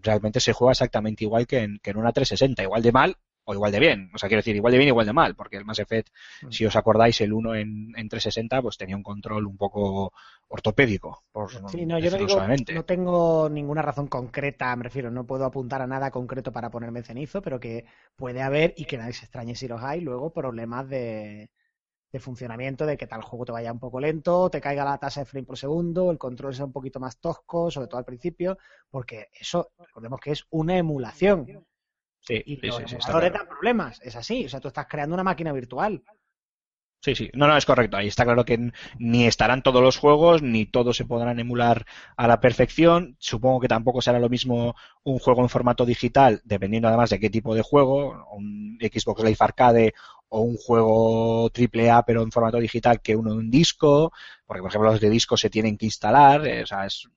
realmente 0.02 0.40
se 0.40 0.54
juega 0.54 0.72
exactamente 0.72 1.26
igual 1.26 1.48
que 1.48 1.60
en, 1.60 1.80
que 1.80 1.92
en 1.92 1.98
una 1.98 2.14
360, 2.14 2.64
igual 2.64 2.82
de 2.82 2.92
mal 2.92 3.18
o 3.45 3.53
igual 3.53 3.71
de 3.71 3.79
bien. 3.79 4.12
O 4.13 4.17
sea, 4.17 4.29
quiero 4.29 4.39
decir, 4.39 4.56
igual 4.56 4.71
de 4.71 4.77
bien, 4.77 4.89
igual 4.89 5.06
de 5.06 5.13
mal, 5.13 5.36
porque 5.36 5.58
el 5.58 5.65
Mass 5.65 5.79
Effect, 5.79 6.10
si 6.49 6.65
os 6.65 6.75
acordáis, 6.75 7.19
el 7.21 7.34
1 7.34 7.56
en, 7.56 7.93
en 7.95 8.10
360, 8.10 8.62
pues 8.62 8.77
tenía 8.77 8.95
un 8.95 9.03
control 9.03 9.45
un 9.45 9.58
poco 9.58 10.13
ortopédico, 10.47 11.23
por 11.32 11.49
Sí, 11.69 11.86
no, 11.86 11.99
yo 11.99 12.12
no 12.12 12.17
digo, 12.17 12.39
no 12.73 12.86
tengo 12.86 13.49
ninguna 13.49 13.82
razón 13.82 14.08
concreta, 14.08 14.75
me 14.75 14.84
refiero, 14.84 15.12
no 15.12 15.25
puedo 15.25 15.45
apuntar 15.45 15.82
a 15.82 15.88
nada 15.88 16.12
concreto 16.12 16.51
para 16.51 16.69
ponerme 16.69 17.03
cenizo, 17.03 17.41
pero 17.41 17.60
que 17.60 17.86
puede 18.15 18.41
haber, 18.41 18.73
y 18.77 18.86
que 18.86 18.97
nadie 18.97 19.13
se 19.13 19.25
extrañe 19.25 19.56
si 19.56 19.67
los 19.67 19.82
hay, 19.82 20.01
luego 20.01 20.32
problemas 20.32 20.88
de, 20.88 21.49
de 22.13 22.19
funcionamiento, 22.19 22.86
de 22.86 22.95
que 22.95 23.08
tal 23.08 23.23
juego 23.23 23.45
te 23.45 23.51
vaya 23.51 23.71
un 23.71 23.79
poco 23.79 23.99
lento, 23.99 24.49
te 24.49 24.62
caiga 24.62 24.86
la 24.86 24.99
tasa 24.99 25.21
de 25.21 25.25
frame 25.25 25.47
por 25.47 25.58
segundo, 25.58 26.12
el 26.12 26.19
control 26.19 26.53
sea 26.53 26.65
un 26.65 26.71
poquito 26.71 26.99
más 26.99 27.17
tosco, 27.17 27.71
sobre 27.71 27.88
todo 27.88 27.97
al 27.97 28.06
principio, 28.06 28.60
porque 28.91 29.29
eso, 29.34 29.71
recordemos 29.79 30.19
que 30.21 30.32
es 30.32 30.45
una 30.51 30.77
emulación. 30.77 31.65
Sí, 32.28 32.44
Y 32.46 32.58
sí, 32.58 32.68
los 32.68 32.78
sí, 32.78 32.84
emuladores 32.96 33.32
claro. 33.32 33.32
dan 33.32 33.48
problemas, 33.48 34.02
es 34.02 34.16
así, 34.16 34.46
o 34.46 34.50
sea, 34.50 34.60
tú 34.60 34.68
estás 34.70 34.88
creando 34.88 35.14
una 35.14 35.24
máquina 35.24 35.52
virtual. 35.54 36.04
Sí, 37.02 37.16
sí. 37.16 37.30
No, 37.34 37.48
no, 37.48 37.58
es 37.58 37.66
correcto. 37.66 37.98
Ahí 37.98 38.08
está 38.08 38.24
claro 38.24 38.46
que 38.46 38.72
ni 38.98 39.26
estarán 39.28 39.62
todos 39.62 39.82
los 39.82 39.98
juegos, 39.98 40.42
ni 40.42 40.66
todos 40.66 40.96
se 40.96 41.04
podrán 41.06 41.38
emular 41.38 41.86
a 42.16 42.28
la 42.30 42.40
perfección. 42.40 43.18
Supongo 43.20 43.60
que 43.60 43.68
tampoco 43.68 44.02
será 44.02 44.20
lo 44.20 44.30
mismo 44.30 44.74
un 45.04 45.20
juego 45.20 45.42
en 45.42 45.50
formato 45.50 45.86
digital, 45.86 46.42
dependiendo 46.46 46.88
además 46.88 47.10
de 47.10 47.20
qué 47.20 47.30
tipo 47.30 47.56
de 47.56 47.62
juego, 47.62 48.26
un 48.32 48.78
Xbox 48.82 49.22
Live 49.22 49.36
Arcade 49.40 49.94
o 50.30 50.42
un 50.42 50.56
juego 50.56 51.50
AAA 51.52 52.06
pero 52.06 52.22
en 52.24 52.32
formato 52.32 52.58
digital 52.60 53.02
que 53.02 53.18
uno 53.18 53.34
en 53.40 53.52
disco, 53.52 54.14
porque 54.46 54.62
por 54.62 54.70
ejemplo 54.72 54.92
los 54.92 55.02
de 55.02 55.10
disco 55.10 55.36
se 55.36 55.50
tienen 55.50 55.78
que 55.78 55.86
instalar, 55.88 56.48
eh, 56.48 56.64
o 56.64 56.66
sea, 56.68 56.86
es 56.86 57.10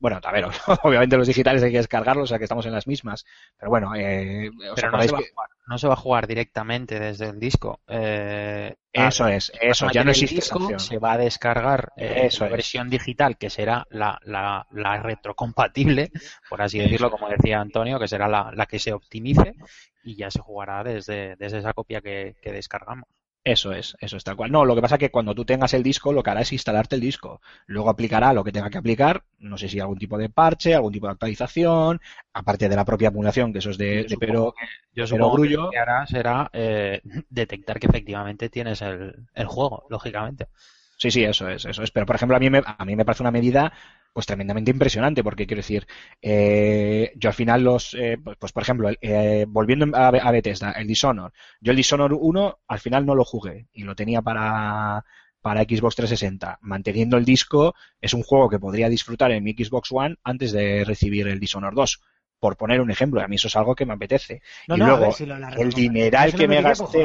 bueno, 0.00 0.18
a 0.22 0.32
ver, 0.32 0.46
obviamente 0.82 1.16
los 1.16 1.26
digitales 1.28 1.62
hay 1.62 1.70
que 1.70 1.78
descargarlos, 1.78 2.24
o 2.24 2.26
sea 2.26 2.38
que 2.38 2.44
estamos 2.44 2.66
en 2.66 2.72
las 2.72 2.86
mismas. 2.86 3.24
Pero 3.58 3.70
bueno, 3.70 3.94
eh, 3.94 4.50
¿os 4.70 4.74
Pero 4.74 4.90
no 4.90 5.02
se, 5.02 5.12
va 5.12 5.18
que- 5.18 5.28
jugar, 5.30 5.48
no 5.68 5.78
se 5.78 5.86
va 5.86 5.92
a 5.94 5.96
jugar 5.96 6.26
directamente 6.26 6.98
desde 6.98 7.26
el 7.28 7.38
disco. 7.38 7.80
Eh, 7.86 8.74
Eso 8.92 9.24
a- 9.24 9.34
es, 9.34 9.52
eso, 9.60 9.90
ya 9.92 10.02
no 10.02 10.10
el 10.10 10.16
existe 10.16 10.36
disco. 10.36 10.78
Se 10.78 10.98
va 10.98 11.12
a 11.12 11.18
descargar 11.18 11.92
eh, 11.96 12.22
Eso 12.26 12.40
la 12.44 12.46
es. 12.46 12.52
versión 12.52 12.90
digital, 12.90 13.36
que 13.38 13.50
será 13.50 13.86
la, 13.90 14.18
la, 14.24 14.66
la 14.72 15.02
retrocompatible, 15.02 16.10
por 16.48 16.62
así 16.62 16.78
decirlo, 16.78 17.10
como 17.10 17.28
decía 17.28 17.60
Antonio, 17.60 17.98
que 18.00 18.08
será 18.08 18.26
la, 18.28 18.50
la 18.54 18.66
que 18.66 18.78
se 18.78 18.92
optimice 18.92 19.54
y 20.02 20.16
ya 20.16 20.30
se 20.30 20.40
jugará 20.40 20.82
desde, 20.82 21.36
desde 21.36 21.58
esa 21.58 21.72
copia 21.74 22.00
que, 22.00 22.36
que 22.40 22.52
descargamos. 22.52 23.04
Eso 23.42 23.72
es, 23.72 23.96
eso 24.00 24.16
es 24.18 24.24
tal 24.24 24.36
cual. 24.36 24.52
No, 24.52 24.66
lo 24.66 24.74
que 24.74 24.82
pasa 24.82 24.96
es 24.96 24.98
que 24.98 25.10
cuando 25.10 25.34
tú 25.34 25.44
tengas 25.46 25.72
el 25.72 25.82
disco, 25.82 26.12
lo 26.12 26.22
que 26.22 26.30
hará 26.30 26.42
es 26.42 26.52
instalarte 26.52 26.94
el 26.96 27.00
disco. 27.00 27.40
Luego 27.66 27.88
aplicará 27.88 28.32
lo 28.34 28.44
que 28.44 28.52
tenga 28.52 28.68
que 28.68 28.76
aplicar, 28.78 29.24
no 29.38 29.56
sé 29.56 29.68
si 29.68 29.80
algún 29.80 29.98
tipo 29.98 30.18
de 30.18 30.28
parche, 30.28 30.74
algún 30.74 30.92
tipo 30.92 31.06
de 31.06 31.12
actualización, 31.12 32.00
aparte 32.34 32.68
de 32.68 32.76
la 32.76 32.84
propia 32.84 33.08
emulación, 33.08 33.52
que 33.52 33.60
eso 33.60 33.70
es 33.70 33.78
de, 33.78 34.04
de 34.04 34.18
pero 34.18 34.54
Yo 34.92 35.06
Pero 35.08 35.08
supongo 35.08 35.40
que 35.40 35.48
Grullo- 35.48 35.56
lo 35.64 35.70
que 35.70 35.78
hará 35.78 36.06
será 36.06 36.50
eh, 36.52 37.00
detectar 37.30 37.78
que 37.80 37.86
efectivamente 37.86 38.48
tienes 38.50 38.82
el, 38.82 39.26
el 39.34 39.46
juego, 39.46 39.86
lógicamente. 39.88 40.48
Sí, 40.96 41.10
sí, 41.10 41.24
eso 41.24 41.48
es, 41.48 41.64
eso 41.64 41.82
es. 41.82 41.90
Pero, 41.90 42.04
por 42.06 42.16
ejemplo, 42.16 42.36
a 42.36 42.40
mí 42.40 42.50
me, 42.50 42.62
a 42.64 42.84
mí 42.84 42.94
me 42.94 43.04
parece 43.06 43.22
una 43.22 43.30
medida 43.30 43.72
pues 44.12 44.26
tremendamente 44.26 44.70
impresionante, 44.70 45.22
porque 45.22 45.46
quiero 45.46 45.60
decir, 45.60 45.86
eh, 46.20 47.12
yo 47.16 47.28
al 47.30 47.34
final 47.34 47.62
los, 47.62 47.94
eh, 47.94 48.18
pues, 48.22 48.36
pues, 48.38 48.52
por 48.52 48.62
ejemplo, 48.62 48.90
eh, 49.00 49.46
volviendo 49.48 49.86
a, 49.96 50.08
a 50.08 50.30
Bethesda, 50.32 50.72
el 50.72 50.86
Dishonor, 50.86 51.32
yo 51.60 51.70
el 51.70 51.76
Dishonor 51.76 52.12
1 52.14 52.58
al 52.66 52.78
final 52.80 53.06
no 53.06 53.14
lo 53.14 53.24
jugué 53.24 53.68
y 53.72 53.84
lo 53.84 53.94
tenía 53.94 54.20
para, 54.22 55.04
para 55.40 55.62
Xbox 55.62 55.96
360. 55.96 56.58
Manteniendo 56.62 57.16
el 57.16 57.24
disco, 57.24 57.74
es 58.00 58.12
un 58.14 58.22
juego 58.22 58.48
que 58.48 58.58
podría 58.58 58.88
disfrutar 58.88 59.30
en 59.32 59.44
mi 59.44 59.52
Xbox 59.52 59.90
One 59.92 60.16
antes 60.24 60.52
de 60.52 60.84
recibir 60.84 61.28
el 61.28 61.40
Dishonor 61.40 61.74
2. 61.74 62.00
Por 62.38 62.56
poner 62.56 62.80
un 62.80 62.90
ejemplo, 62.90 63.20
a 63.20 63.28
mí 63.28 63.36
eso 63.36 63.48
es 63.48 63.56
algo 63.56 63.74
que 63.74 63.84
me 63.84 63.92
apetece. 63.92 64.40
No, 64.66 64.74
y 64.76 64.78
no, 64.78 64.86
luego, 64.86 65.12
si 65.12 65.26
lo- 65.26 65.34
el 65.36 65.70
dineral 65.70 66.28
una 66.30 66.38
que 66.38 66.48
me 66.48 66.62
gasté. 66.62 67.02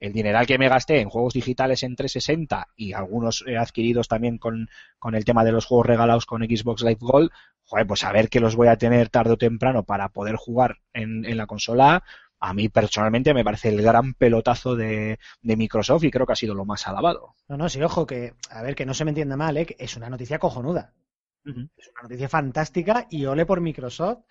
El 0.00 0.12
dineral 0.12 0.46
que 0.46 0.58
me 0.58 0.68
gasté 0.68 1.00
en 1.00 1.08
juegos 1.08 1.34
digitales 1.34 1.82
en 1.82 1.96
360 1.96 2.68
y 2.76 2.92
algunos 2.92 3.44
adquiridos 3.58 4.08
también 4.08 4.38
con, 4.38 4.68
con 4.98 5.14
el 5.14 5.24
tema 5.24 5.44
de 5.44 5.52
los 5.52 5.66
juegos 5.66 5.86
regalados 5.86 6.26
con 6.26 6.42
Xbox 6.42 6.82
Live 6.82 6.98
Gold, 7.00 7.30
joder, 7.64 7.86
pues 7.86 8.04
a 8.04 8.12
ver 8.12 8.28
que 8.28 8.40
los 8.40 8.56
voy 8.56 8.68
a 8.68 8.76
tener 8.76 9.08
tarde 9.08 9.32
o 9.32 9.38
temprano 9.38 9.84
para 9.84 10.10
poder 10.10 10.36
jugar 10.36 10.78
en, 10.92 11.24
en 11.24 11.36
la 11.36 11.46
consola, 11.46 12.04
a 12.38 12.52
mí 12.52 12.68
personalmente 12.68 13.34
me 13.34 13.44
parece 13.44 13.70
el 13.70 13.82
gran 13.82 14.14
pelotazo 14.14 14.76
de, 14.76 15.18
de 15.42 15.56
Microsoft 15.56 16.04
y 16.04 16.10
creo 16.10 16.26
que 16.26 16.32
ha 16.32 16.36
sido 16.36 16.54
lo 16.54 16.64
más 16.64 16.86
alabado. 16.86 17.34
No, 17.48 17.56
no, 17.56 17.68
sí, 17.68 17.82
ojo, 17.82 18.06
que, 18.06 18.34
a 18.50 18.62
ver, 18.62 18.74
que 18.74 18.86
no 18.86 18.94
se 18.94 19.04
me 19.04 19.10
entienda 19.10 19.36
mal, 19.36 19.56
¿eh? 19.56 19.74
es 19.78 19.96
una 19.96 20.10
noticia 20.10 20.38
cojonuda. 20.38 20.92
Es 21.44 21.54
una 21.54 22.02
noticia 22.02 22.28
fantástica 22.28 23.06
y 23.08 23.24
ole 23.24 23.46
por 23.46 23.60
Microsoft. 23.60 24.24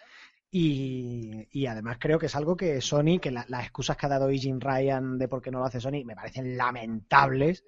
Y, 0.57 1.47
y 1.51 1.65
además 1.67 1.97
creo 1.99 2.17
que 2.17 2.27
es 2.27 2.35
algo 2.35 2.55
que 2.55 2.79
Sony, 2.79 3.19
que 3.21 3.29
la- 3.31 3.45
las 3.49 3.63
excusas 3.63 3.97
que 3.97 4.05
ha 4.05 4.09
dado 4.09 4.29
Jim 4.29 4.57
Ryan 4.59 5.17
de 5.17 5.27
por 5.27 5.41
qué 5.41 5.51
no 5.51 5.59
lo 5.59 5.65
hace 5.65 5.81
Sony 5.81 6.05
me 6.05 6.15
parecen 6.15 6.55
lamentables. 6.55 7.63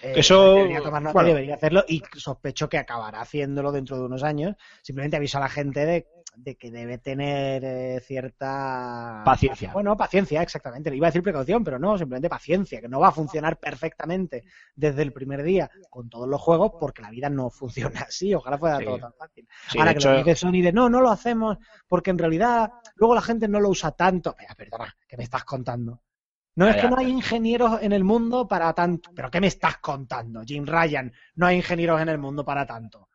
Eh, 0.00 0.14
Eso, 0.20 0.54
debería 0.54 0.80
tomar 0.80 1.02
nota 1.02 1.14
bueno. 1.14 1.28
debería 1.30 1.54
hacerlo 1.56 1.84
y 1.88 2.02
sospecho 2.16 2.68
que 2.68 2.78
acabará 2.78 3.20
haciéndolo 3.22 3.72
dentro 3.72 3.96
de 3.98 4.04
unos 4.04 4.22
años. 4.22 4.54
Simplemente 4.82 5.16
aviso 5.16 5.38
a 5.38 5.40
la 5.40 5.48
gente 5.48 5.84
de, 5.86 6.06
de 6.36 6.56
que 6.56 6.70
debe 6.70 6.98
tener 6.98 7.64
eh, 7.64 8.00
cierta 8.00 9.22
Paciencia. 9.24 9.72
Bueno, 9.72 9.96
paciencia, 9.96 10.42
exactamente. 10.42 10.94
Iba 10.94 11.06
a 11.06 11.10
decir 11.10 11.22
precaución, 11.22 11.64
pero 11.64 11.78
no, 11.78 11.98
simplemente 11.98 12.28
paciencia, 12.28 12.80
que 12.80 12.88
no 12.88 13.00
va 13.00 13.08
a 13.08 13.12
funcionar 13.12 13.58
perfectamente 13.58 14.44
desde 14.74 15.02
el 15.02 15.12
primer 15.12 15.42
día 15.42 15.70
con 15.90 16.08
todos 16.08 16.28
los 16.28 16.40
juegos 16.40 16.72
porque 16.78 17.02
la 17.02 17.10
vida 17.10 17.28
no 17.28 17.50
funciona 17.50 18.00
así. 18.08 18.34
Ojalá 18.34 18.58
fuera 18.58 18.78
Sí. 18.78 18.84
todo 18.84 18.98
tan 18.98 19.12
fácil. 19.14 19.48
Sí, 19.68 19.78
Ahora 19.78 19.92
que 19.92 19.98
hecho, 19.98 20.12
lo 20.12 20.18
dice 20.18 20.36
Sony 20.36 20.62
de 20.62 20.72
no, 20.72 20.88
no 20.88 21.00
lo 21.00 21.10
hacemos 21.10 21.58
porque 21.86 22.10
en 22.10 22.18
realidad 22.18 22.70
luego 22.96 23.14
la 23.14 23.22
gente 23.22 23.48
no 23.48 23.60
lo 23.60 23.70
usa 23.70 23.92
tanto. 23.92 24.36
Perdona, 24.56 24.94
¿qué 25.06 25.16
me 25.16 25.24
estás 25.24 25.44
contando? 25.44 26.02
No 26.54 26.68
es 26.68 26.74
que 26.76 26.88
no 26.88 26.96
hay 26.98 27.08
ingenieros 27.08 27.80
en 27.82 27.92
el 27.92 28.02
mundo 28.02 28.48
para 28.48 28.72
tanto. 28.72 29.10
¿Pero 29.14 29.30
qué 29.30 29.40
me 29.40 29.46
estás 29.46 29.78
contando, 29.78 30.42
Jim 30.44 30.66
Ryan? 30.66 31.12
No 31.36 31.46
hay 31.46 31.56
ingenieros 31.58 32.00
en 32.00 32.08
el 32.08 32.18
mundo 32.18 32.44
para 32.44 32.66
tanto. 32.66 33.08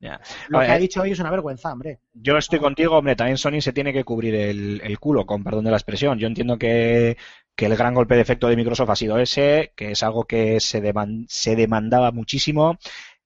Ya. 0.00 0.20
Lo 0.48 0.60
que 0.60 0.66
ha 0.66 0.78
dicho 0.78 1.02
hoy 1.02 1.12
es 1.12 1.18
una 1.20 1.30
vergüenza, 1.30 1.72
hombre. 1.72 2.00
Yo 2.14 2.36
estoy 2.38 2.58
contigo, 2.58 2.96
hombre, 2.96 3.16
también 3.16 3.36
Sony 3.38 3.60
se 3.60 3.72
tiene 3.72 3.92
que 3.92 4.04
cubrir 4.04 4.34
el, 4.34 4.80
el 4.82 4.98
culo, 4.98 5.26
con 5.26 5.44
perdón 5.44 5.64
de 5.64 5.70
la 5.70 5.76
expresión. 5.76 6.18
Yo 6.18 6.26
entiendo 6.26 6.58
que, 6.58 7.16
que 7.54 7.66
el 7.66 7.76
gran 7.76 7.94
golpe 7.94 8.14
de 8.14 8.22
efecto 8.22 8.48
de 8.48 8.56
Microsoft 8.56 8.90
ha 8.90 8.96
sido 8.96 9.18
ese, 9.18 9.72
que 9.76 9.92
es 9.92 10.02
algo 10.02 10.24
que 10.24 10.58
se, 10.60 10.82
deman- 10.82 11.26
se 11.28 11.54
demandaba 11.56 12.12
muchísimo. 12.12 12.78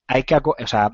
Hay 0.09 0.25
que, 0.25 0.37
o 0.37 0.67
sea, 0.67 0.91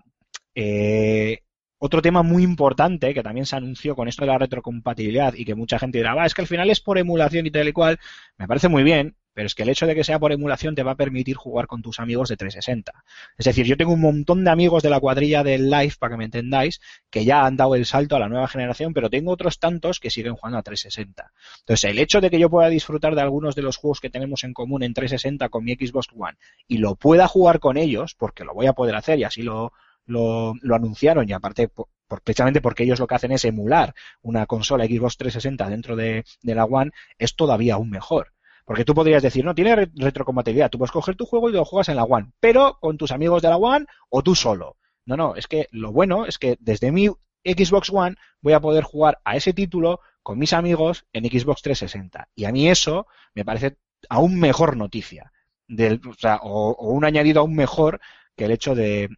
eh, 0.54 1.38
otro 1.80 2.02
tema 2.02 2.22
muy 2.22 2.42
importante 2.42 3.14
que 3.14 3.22
también 3.22 3.46
se 3.46 3.56
anunció 3.56 3.96
con 3.96 4.06
esto 4.06 4.22
de 4.22 4.30
la 4.30 4.38
retrocompatibilidad 4.38 5.32
y 5.34 5.46
que 5.46 5.54
mucha 5.54 5.78
gente 5.78 5.98
dirá, 5.98 6.26
es 6.26 6.34
que 6.34 6.42
al 6.42 6.46
final 6.46 6.68
es 6.68 6.80
por 6.80 6.98
emulación 6.98 7.46
y 7.46 7.50
tal 7.50 7.68
y 7.68 7.72
cual, 7.72 7.98
me 8.36 8.46
parece 8.46 8.68
muy 8.68 8.82
bien, 8.82 9.16
pero 9.32 9.46
es 9.46 9.54
que 9.54 9.62
el 9.62 9.70
hecho 9.70 9.86
de 9.86 9.94
que 9.94 10.04
sea 10.04 10.18
por 10.18 10.30
emulación 10.30 10.74
te 10.74 10.82
va 10.82 10.92
a 10.92 10.96
permitir 10.96 11.36
jugar 11.36 11.66
con 11.66 11.80
tus 11.80 11.98
amigos 11.98 12.28
de 12.28 12.36
360. 12.36 12.92
Es 13.38 13.46
decir, 13.46 13.64
yo 13.64 13.78
tengo 13.78 13.94
un 13.94 14.00
montón 14.02 14.44
de 14.44 14.50
amigos 14.50 14.82
de 14.82 14.90
la 14.90 15.00
cuadrilla 15.00 15.42
del 15.42 15.70
Live, 15.70 15.94
para 15.98 16.12
que 16.12 16.18
me 16.18 16.24
entendáis, 16.26 16.82
que 17.08 17.24
ya 17.24 17.46
han 17.46 17.56
dado 17.56 17.74
el 17.76 17.86
salto 17.86 18.14
a 18.14 18.18
la 18.18 18.28
nueva 18.28 18.46
generación, 18.46 18.92
pero 18.92 19.08
tengo 19.08 19.32
otros 19.32 19.58
tantos 19.58 20.00
que 20.00 20.10
siguen 20.10 20.34
jugando 20.34 20.58
a 20.58 20.62
360. 20.62 21.32
Entonces, 21.60 21.90
el 21.90 21.98
hecho 21.98 22.20
de 22.20 22.28
que 22.28 22.38
yo 22.38 22.50
pueda 22.50 22.68
disfrutar 22.68 23.14
de 23.14 23.22
algunos 23.22 23.54
de 23.54 23.62
los 23.62 23.78
juegos 23.78 24.00
que 24.00 24.10
tenemos 24.10 24.44
en 24.44 24.52
común 24.52 24.82
en 24.82 24.92
360 24.92 25.48
con 25.48 25.64
mi 25.64 25.74
Xbox 25.74 26.08
One 26.14 26.36
y 26.68 26.76
lo 26.76 26.96
pueda 26.96 27.26
jugar 27.26 27.58
con 27.58 27.78
ellos, 27.78 28.14
porque 28.14 28.44
lo 28.44 28.52
voy 28.52 28.66
a 28.66 28.74
poder 28.74 28.96
hacer 28.96 29.18
y 29.18 29.24
así 29.24 29.40
lo, 29.42 29.72
lo, 30.10 30.54
anunciaron 30.74 31.28
y 31.28 31.32
aparte 31.32 31.68
por- 31.68 31.88
precisamente 32.22 32.60
porque 32.60 32.82
ellos 32.82 32.98
lo 32.98 33.06
que 33.06 33.14
hacen 33.14 33.32
es 33.32 33.44
emular 33.44 33.94
una 34.22 34.46
consola 34.46 34.84
Xbox 34.84 35.16
360 35.16 35.68
dentro 35.70 35.96
de, 35.96 36.24
la 36.42 36.64
One, 36.64 36.90
es 37.18 37.36
todavía 37.36 37.74
aún 37.74 37.90
mejor. 37.90 38.32
Porque 38.64 38.84
tú 38.84 38.94
podrías 38.94 39.22
decir, 39.22 39.44
no, 39.44 39.54
tiene 39.54 39.74
re- 39.76 39.90
retrocompatibilidad, 39.94 40.70
tú 40.70 40.78
puedes 40.78 40.92
coger 40.92 41.16
tu 41.16 41.24
juego 41.26 41.48
y 41.48 41.52
lo 41.52 41.64
juegas 41.64 41.88
en 41.88 41.96
la 41.96 42.04
One, 42.04 42.32
pero 42.40 42.78
con 42.80 42.96
tus 42.98 43.12
amigos 43.12 43.42
de 43.42 43.48
la 43.48 43.56
One 43.56 43.86
o 44.08 44.22
tú 44.22 44.34
solo. 44.34 44.76
No, 45.06 45.16
no, 45.16 45.34
es 45.36 45.46
que 45.46 45.66
lo 45.70 45.92
bueno 45.92 46.26
es 46.26 46.38
que 46.38 46.56
desde 46.60 46.92
mi 46.92 47.08
Xbox 47.44 47.90
One 47.90 48.16
voy 48.40 48.52
a 48.52 48.60
poder 48.60 48.84
jugar 48.84 49.20
a 49.24 49.36
ese 49.36 49.52
título 49.52 50.00
con 50.22 50.38
mis 50.38 50.52
amigos 50.52 51.06
en 51.12 51.24
Xbox 51.24 51.62
360. 51.62 52.28
Y 52.34 52.44
a 52.44 52.52
mí 52.52 52.68
eso 52.68 53.06
me 53.34 53.44
parece 53.44 53.76
aún 54.08 54.38
mejor 54.38 54.76
noticia. 54.76 55.32
Del, 55.66 56.00
o, 56.08 56.14
sea, 56.14 56.40
o, 56.42 56.74
un 56.92 57.04
añadido 57.04 57.40
aún 57.40 57.54
mejor 57.54 58.00
que 58.36 58.44
el 58.44 58.50
hecho 58.50 58.74
de 58.74 59.08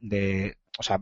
o 0.79 0.83
sea, 0.83 1.01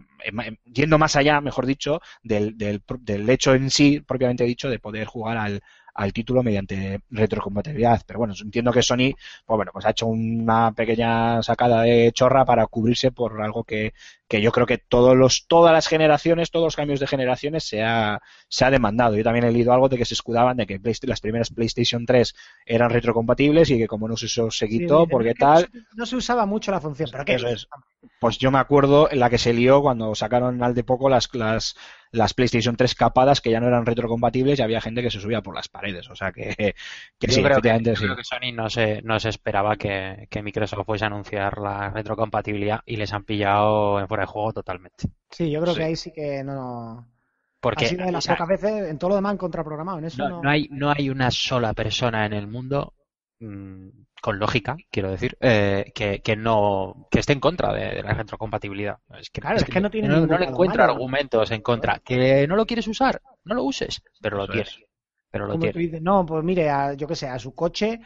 yendo 0.65 0.99
más 0.99 1.17
allá, 1.17 1.41
mejor 1.41 1.67
dicho, 1.67 2.01
del, 2.23 2.57
del, 2.59 2.83
del 3.01 3.29
hecho 3.31 3.55
en 3.55 3.71
sí, 3.71 4.01
propiamente 4.01 4.45
dicho, 4.45 4.69
de 4.69 4.79
poder 4.79 5.07
jugar 5.07 5.37
al, 5.37 5.63
al 6.01 6.15
título 6.15 6.43
mediante 6.43 7.03
retrocompatibilidad. 7.11 8.01
Pero 8.07 8.21
bueno, 8.21 8.33
entiendo 8.41 8.73
que 8.73 8.81
Sony, 8.81 9.13
pues 9.45 9.57
bueno, 9.57 9.71
pues 9.71 9.85
ha 9.85 9.91
hecho 9.91 10.07
una 10.07 10.73
pequeña 10.73 11.43
sacada 11.43 11.83
de 11.83 12.11
chorra 12.13 12.47
para 12.47 12.67
cubrirse 12.69 13.13
por 13.13 13.43
algo 13.43 13.65
que, 13.65 13.93
que 14.27 14.41
yo 14.41 14.51
creo 14.51 14.67
que 14.67 14.79
todos 14.79 15.15
los, 15.15 15.47
todas 15.47 15.75
las 15.75 15.89
generaciones, 15.89 16.51
todos 16.51 16.65
los 16.65 16.77
cambios 16.77 17.01
de 17.01 17.07
generaciones 17.07 17.65
se 17.65 17.83
ha, 17.83 18.23
se 18.49 18.65
ha 18.65 18.71
demandado. 18.71 19.15
Yo 19.15 19.23
también 19.23 19.45
he 19.45 19.53
leído 19.53 19.75
algo 19.75 19.91
de 19.91 19.99
que 19.99 20.07
se 20.07 20.15
escudaban 20.15 20.57
de 20.57 20.67
que 20.67 20.81
las 21.03 21.21
primeras 21.21 21.51
PlayStation 21.51 22.07
3 22.07 22.35
eran 22.65 22.89
retrocompatibles 22.89 23.69
y 23.69 23.77
que 23.77 23.87
como 23.87 24.09
no 24.09 24.17
se 24.17 24.25
usó, 24.25 24.51
se 24.51 24.69
quitó, 24.69 25.07
porque 25.07 25.35
tal. 25.35 25.69
No 25.71 25.81
se, 25.81 25.97
no 25.97 26.07
se 26.07 26.17
usaba 26.17 26.47
mucho 26.47 26.71
la 26.71 26.81
función, 26.81 27.11
pero 27.13 27.27
¿qué? 27.27 27.35
Eso 27.35 27.49
es. 27.49 27.69
Pues 28.19 28.39
yo 28.39 28.51
me 28.51 28.59
acuerdo 28.59 29.11
en 29.11 29.21
la 29.21 29.29
que 29.29 29.37
se 29.37 29.53
lió 29.53 29.83
cuando 29.83 30.15
sacaron 30.15 30.63
al 30.63 30.75
de 30.75 30.85
poco 30.85 31.11
las, 31.11 31.29
las, 31.35 31.77
las 32.13 32.35
PlayStation 32.35 32.77
3 32.77 32.95
capadas 32.95 33.41
que 33.41 33.51
ya 33.51 33.61
no 33.61 33.69
eran 33.69 33.87
retrocompatibles 33.87 34.59
y 34.59 34.63
había 34.63 34.81
gente 34.81 35.03
que 35.03 35.11
se 35.11 35.21
subía 35.21 35.43
por 35.43 35.55
las 35.55 35.69
paredes. 35.69 36.09
O 36.11 36.15
sea 36.17 36.33
que, 36.33 36.55
que 37.19 37.27
Yo 37.29 37.33
sí, 37.33 37.43
creo 37.43 37.61
que, 37.61 37.71
efectivamente 37.71 37.91
yo 37.91 37.97
sí. 37.97 38.05
creo 38.05 38.17
que 38.17 38.25
Sony 38.25 38.53
no 38.55 38.69
se, 38.71 39.03
no 39.03 39.21
se 39.21 39.29
esperaba 39.29 39.77
que, 39.77 40.27
que 40.31 40.43
Microsoft 40.43 40.87
fuese 40.87 41.05
a 41.05 41.09
anunciar 41.09 41.59
la 41.59 41.91
retrocompatibilidad 41.91 42.81
y 42.87 42.97
les 42.97 43.13
han 43.13 43.25
pillado 43.25 44.01
en 44.01 44.09
fuera 44.09 44.23
de 44.25 44.29
juego 44.29 44.53
totalmente. 44.53 45.09
Sí, 45.31 45.51
yo 45.51 45.61
creo 45.61 45.75
Sí. 45.75 45.79
que 45.81 45.85
ahí 45.85 45.97
sí 45.97 46.13
que 46.13 46.43
no. 46.45 47.07
Porque 47.61 47.85
ha 47.85 47.89
sido 47.89 48.07
de 48.07 48.13
las 48.13 48.25
o 48.25 48.27
sea, 48.27 48.35
pocas 48.37 48.49
veces, 48.49 48.89
en 48.89 48.99
todo 48.99 49.11
lo 49.11 49.17
demás 49.17 49.33
han 49.33 49.39
contraprogramado. 49.39 49.99
En 49.99 50.05
eso 50.07 50.23
no, 50.23 50.29
no. 50.29 50.43
no 50.43 50.51
hay, 50.51 50.69
no 50.71 50.91
hay 50.91 51.11
una 51.11 51.31
sola 51.31 51.75
persona 51.75 52.25
en 52.27 52.33
el 52.33 52.47
mundo 52.47 52.95
mm, 53.41 53.89
con 54.21 54.39
lógica, 54.39 54.77
quiero 54.91 55.11
decir, 55.11 55.37
eh, 55.41 55.93
que, 55.95 56.21
que 56.23 56.37
no 56.37 57.07
que 57.11 57.21
esté 57.21 57.33
en 57.33 57.41
contra 57.41 57.73
de, 57.73 57.97
de 57.97 58.03
la 58.03 58.15
retrocompatibilidad. 58.15 58.99
Es 59.19 59.31
que, 59.31 59.41
Claro, 59.41 59.57
es 59.57 59.65
que 59.65 59.81
no 59.81 59.91
tiene 59.91 60.09
no, 60.09 60.27
no 60.27 60.39
le 60.39 60.45
encuentro 60.47 60.83
malo. 60.83 60.93
argumentos 60.93 61.51
en 61.51 61.63
contra. 61.63 61.99
Que 62.05 62.47
no 62.47 62.57
lo 62.57 62.67
quieres 62.67 62.87
usar, 62.89 63.21
no 63.45 63.55
lo 63.55 63.65
uses, 63.65 64.03
pero 64.21 64.37
lo 64.37 64.47
tienes. 64.49 64.69
es. 64.71 64.81
Pero 65.31 65.47
lo 65.47 65.59
tienes. 65.59 65.77
dices, 65.77 66.03
no, 66.03 66.27
pues 66.27 66.45
mire, 66.45 66.69
a- 66.71 66.95
yo 66.95 67.07
qué 67.07 67.15
sé, 67.17 67.29
a 67.29 67.39
su 67.39 67.55
coche 67.55 68.01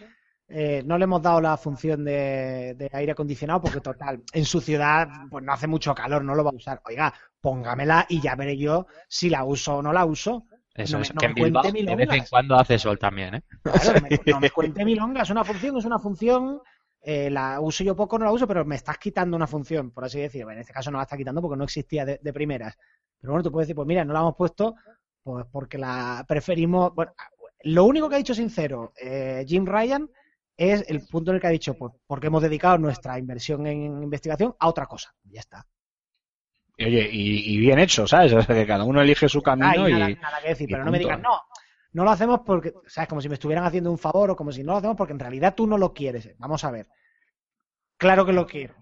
eh, 0.49 0.83
no 0.85 0.99
le 0.99 1.05
hemos 1.05 1.23
dado 1.23 1.41
la 1.41 1.57
función 1.57 2.05
de, 2.05 2.75
de 2.77 2.91
aire 2.93 3.13
acondicionado 3.13 3.63
porque 3.63 3.81
total, 3.81 4.23
en 4.33 4.45
su 4.45 4.61
ciudad 4.61 5.09
pues 5.31 5.43
no 5.43 5.53
hace 5.53 5.67
mucho 5.67 5.95
calor, 5.95 6.23
no 6.23 6.35
lo 6.35 6.45
va 6.45 6.51
a 6.51 6.55
usar. 6.55 6.81
Oiga, 6.87 7.13
póngamela 7.41 8.07
y 8.09 8.21
ya 8.21 8.35
veré 8.37 8.57
yo 8.59 8.87
si 9.09 9.31
la 9.31 9.45
uso 9.45 9.77
o 9.79 9.83
no 9.83 9.93
la 9.93 10.05
uso. 10.05 10.47
Eso 10.75 10.95
No 10.95 10.99
me- 10.99 11.03
es 11.05 11.15
no 11.15 11.21
que 11.21 11.27
en 11.27 11.35
Bilbao 11.35 11.63
de 11.63 11.73
vez 11.73 11.83
en 11.85 11.97
milongas. 11.99 12.31
cuando 12.31 12.57
hace 12.57 12.79
sol 12.79 12.99
también, 12.99 13.37
¿eh? 13.37 13.43
Claro, 13.63 14.01
me- 14.01 14.09
no 14.33 14.41
me 14.41 14.51
cuente 14.51 14.85
milonga, 14.85 15.23
es 15.23 15.31
una 15.31 15.45
función, 15.45 15.77
es 15.79 15.85
una 15.85 15.99
función. 15.99 16.61
eh, 17.07 17.29
la 17.31 17.61
uso 17.61 17.85
yo 17.85 17.95
poco, 17.95 18.19
no 18.19 18.25
la 18.25 18.33
uso, 18.33 18.47
pero 18.49 18.65
me 18.65 18.77
estás 18.77 18.97
quitando 18.99 19.37
una 19.37 19.47
función, 19.47 19.91
por 19.91 20.05
así 20.07 20.21
decirlo. 20.21 20.51
En 20.53 20.59
este 20.61 20.73
caso 20.73 20.91
no 20.91 20.97
la 20.97 21.03
está 21.05 21.17
quitando 21.19 21.43
porque 21.43 21.57
no 21.59 21.65
existía 21.65 22.05
de, 22.07 22.19
de 22.23 22.33
primeras. 22.33 22.77
Pero 23.21 23.33
bueno, 23.35 23.43
tú 23.45 23.53
puedes 23.53 23.67
decir, 23.69 23.77
pues 23.77 23.87
mira, 23.87 24.05
no 24.07 24.13
la 24.15 24.21
hemos 24.21 24.37
puesto 24.37 24.75
pues 25.23 25.45
porque 25.53 25.77
la 25.79 26.25
preferimos. 26.27 26.95
Bueno, 26.95 27.13
lo 27.65 27.85
único 27.85 28.09
que 28.09 28.15
ha 28.15 28.19
dicho 28.19 28.35
sincero 28.35 28.93
eh, 29.01 29.45
Jim 29.47 29.67
Ryan 29.67 30.09
es 30.57 30.85
el 30.89 31.07
punto 31.07 31.31
en 31.31 31.35
el 31.37 31.41
que 31.43 31.47
ha 31.47 31.51
dicho, 31.51 31.75
pues 31.75 31.93
porque 32.07 32.29
hemos 32.29 32.43
dedicado 32.43 32.79
nuestra 32.79 33.19
inversión 33.19 33.67
en 33.67 34.03
investigación 34.03 34.55
a 34.59 34.69
otra 34.69 34.87
cosa. 34.87 35.15
Ya 35.25 35.41
está. 35.41 35.67
Y, 36.77 36.85
Oye, 36.87 37.09
y, 37.13 37.55
y 37.55 37.59
bien 37.59 37.79
hecho, 37.79 38.07
¿sabes? 38.07 38.33
O 38.33 38.43
sea, 38.43 38.55
que 38.55 38.67
cada 38.67 38.85
uno 38.85 39.01
elige 39.01 39.29
su 39.29 39.43
camino 39.43 39.85
Ay, 39.85 39.93
y... 39.93 39.95
nada, 39.95 40.09
nada 40.21 40.41
que 40.43 40.49
decir, 40.49 40.69
y 40.69 40.73
pero 40.73 40.85
no 40.85 40.91
me 40.91 40.99
digas, 40.99 41.21
no, 41.21 41.41
no 41.93 42.05
lo 42.05 42.11
hacemos 42.11 42.41
porque, 42.45 42.73
¿sabes? 42.87 43.09
Como 43.09 43.21
si 43.21 43.29
me 43.29 43.35
estuvieran 43.35 43.65
haciendo 43.65 43.91
un 43.91 43.99
favor 43.99 44.31
o 44.31 44.37
como 44.37 44.51
si 44.51 44.65
no 44.65 44.73
lo 44.73 44.79
hacemos 44.79 44.97
porque 44.97 45.13
en 45.13 45.21
realidad 45.21 45.55
tú 45.55 45.67
no 45.67 45.79
lo 45.79 45.93
quieres. 45.95 46.31
Vamos 46.39 46.65
a 46.65 46.71
ver. 46.73 46.89
Claro 47.97 48.27
que 48.27 48.33
lo 48.33 48.47
quiero. 48.47 48.75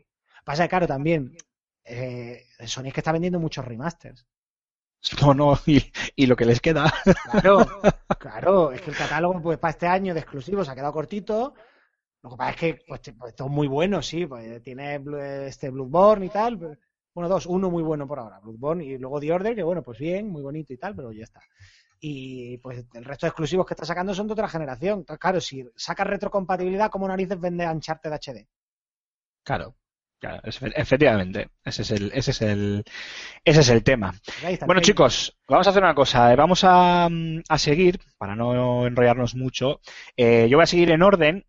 Pasa 0.45 0.67
claro, 0.69 0.87
también, 0.87 1.37
eh, 1.85 2.45
Sony 2.67 2.87
es 2.87 2.95
que 2.95 3.01
está 3.01 3.13
vendiendo 3.13 3.39
muchos 3.39 3.65
remasters. 3.65 4.27
No, 5.21 5.35
no, 5.35 5.59
y, 5.67 5.83
y 6.15 6.27
lo 6.27 6.37
que 6.37 6.45
les 6.45 6.61
queda. 6.61 6.93
Claro, 7.33 7.67
claro, 8.21 8.71
es 8.73 8.81
que 8.83 8.91
el 8.91 8.97
catálogo, 8.97 9.43
pues 9.43 9.59
para 9.59 9.73
este 9.73 9.89
año 9.89 10.15
de 10.15 10.21
exclusivos 10.21 10.69
ha 10.69 10.75
quedado 10.77 10.93
cortito. 10.93 11.55
Lo 12.23 12.31
que 12.31 12.37
pasa 12.37 12.51
es 12.51 12.57
que, 12.57 12.79
pues, 12.87 13.01
pues, 13.19 13.35
todo 13.35 13.49
muy 13.49 13.67
bueno, 13.67 14.01
sí, 14.01 14.27
pues 14.27 14.63
tiene 14.63 15.03
este 15.49 15.71
Bloodborne 15.71 16.27
y 16.27 16.29
tal. 16.29 16.57
pero- 16.59 16.77
Bueno, 17.15 17.29
dos, 17.29 17.47
uno 17.47 17.71
muy 17.71 17.83
bueno 17.83 18.07
por 18.07 18.19
ahora, 18.19 18.39
Bloodborne 18.41 18.85
y 18.85 18.99
luego 18.99 19.21
The 19.21 19.33
Order, 19.33 19.55
que 19.55 19.63
bueno, 19.63 19.83
pues 19.83 19.99
bien, 19.99 20.29
muy 20.31 20.43
bonito 20.43 20.73
y 20.73 20.79
tal, 20.79 20.95
pero 20.97 21.13
ya 21.13 21.25
está. 21.25 21.41
Y 22.01 22.59
pues 22.59 22.85
el 22.95 23.05
resto 23.05 23.27
de 23.27 23.29
exclusivos 23.29 23.67
que 23.67 23.75
está 23.75 23.85
sacando 23.87 24.15
son 24.15 24.27
de 24.27 24.33
otra 24.35 24.49
generación. 24.49 25.05
Claro, 25.05 25.41
si 25.41 25.65
sacas 25.77 26.07
retrocompatibilidad, 26.07 26.91
¿cómo 26.91 27.09
narices 27.09 27.39
vende 27.41 27.69
Uncharted 27.69 28.13
HD? 28.13 28.49
Claro, 29.45 29.75
claro, 30.21 30.41
efectivamente. 30.45 31.51
Ese 31.65 31.83
es 31.83 31.91
el, 31.91 32.13
ese 32.15 32.31
es 32.31 32.43
el, 32.43 32.85
ese 33.45 33.61
es 33.61 33.69
el 33.69 33.83
tema. 33.83 34.15
Pues 34.41 34.61
Bueno, 34.65 34.81
chicos, 34.81 35.37
vamos 35.49 35.67
a 35.67 35.71
hacer 35.71 35.83
una 35.83 35.95
cosa. 35.95 36.33
eh, 36.33 36.37
Vamos 36.37 36.63
a, 36.65 37.07
a 37.07 37.59
seguir, 37.59 37.99
para 38.19 38.37
no 38.37 38.87
enrollarnos 38.87 39.35
mucho. 39.35 39.81
Eh, 40.17 40.47
yo 40.51 40.59
voy 40.59 40.65
a 40.65 40.67
seguir 40.67 40.91
en 40.91 41.03
orden, 41.03 41.45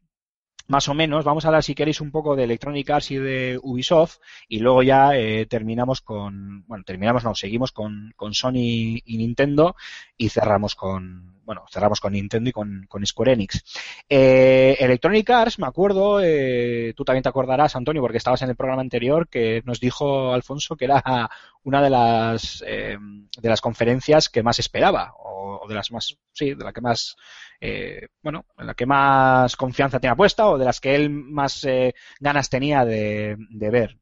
más 0.67 0.87
o 0.89 0.93
menos. 0.93 1.25
Vamos 1.25 1.45
a 1.45 1.49
hablar, 1.49 1.63
si 1.63 1.75
queréis, 1.75 2.01
un 2.01 2.11
poco 2.11 2.35
de 2.35 2.43
Electronic 2.45 2.89
Arts 2.89 3.11
y 3.11 3.17
de 3.17 3.59
Ubisoft. 3.61 4.17
Y 4.47 4.59
luego 4.59 4.83
ya 4.83 5.15
eh, 5.15 5.45
terminamos 5.45 6.01
con. 6.01 6.65
Bueno, 6.67 6.83
terminamos, 6.85 7.23
no, 7.23 7.35
seguimos 7.35 7.71
con, 7.71 8.13
con 8.15 8.33
Sony 8.33 8.99
y 9.05 9.17
Nintendo. 9.17 9.75
Y 10.17 10.29
cerramos 10.29 10.75
con. 10.75 11.41
Bueno, 11.43 11.65
cerramos 11.69 11.99
con 11.99 12.13
Nintendo 12.13 12.49
y 12.49 12.53
con, 12.53 13.05
Square 13.05 13.33
Enix. 13.33 13.63
Eh, 14.07 14.77
Electronic 14.79 15.29
Arts, 15.29 15.59
me 15.59 15.67
acuerdo, 15.67 16.21
eh, 16.21 16.93
tú 16.95 17.03
también 17.03 17.23
te 17.23 17.29
acordarás, 17.29 17.75
Antonio, 17.75 18.01
porque 18.01 18.17
estabas 18.17 18.41
en 18.41 18.49
el 18.49 18.55
programa 18.55 18.81
anterior, 18.81 19.27
que 19.27 19.61
nos 19.65 19.79
dijo 19.79 20.33
Alfonso 20.33 20.75
que 20.75 20.85
era 20.85 21.29
una 21.63 21.81
de 21.81 21.89
las 21.89 22.63
eh, 22.67 22.97
de 23.41 23.49
las 23.49 23.61
conferencias 23.61 24.29
que 24.29 24.43
más 24.43 24.59
esperaba 24.59 25.13
o, 25.17 25.65
de 25.67 25.75
las 25.75 25.91
más 25.91 26.17
sí 26.31 26.53
de 26.53 26.63
la 26.63 26.73
que 26.73 26.81
más 26.81 27.15
eh, 27.61 28.07
bueno 28.21 28.45
en 28.57 28.67
la 28.67 28.73
que 28.73 28.85
más 28.85 29.55
confianza 29.55 29.99
tenía 29.99 30.15
puesta 30.15 30.47
o 30.47 30.57
de 30.57 30.65
las 30.65 30.81
que 30.81 30.95
él 30.95 31.09
más 31.09 31.63
eh, 31.63 31.93
ganas 32.19 32.49
tenía 32.49 32.83
de 32.83 33.37
ver 33.49 33.97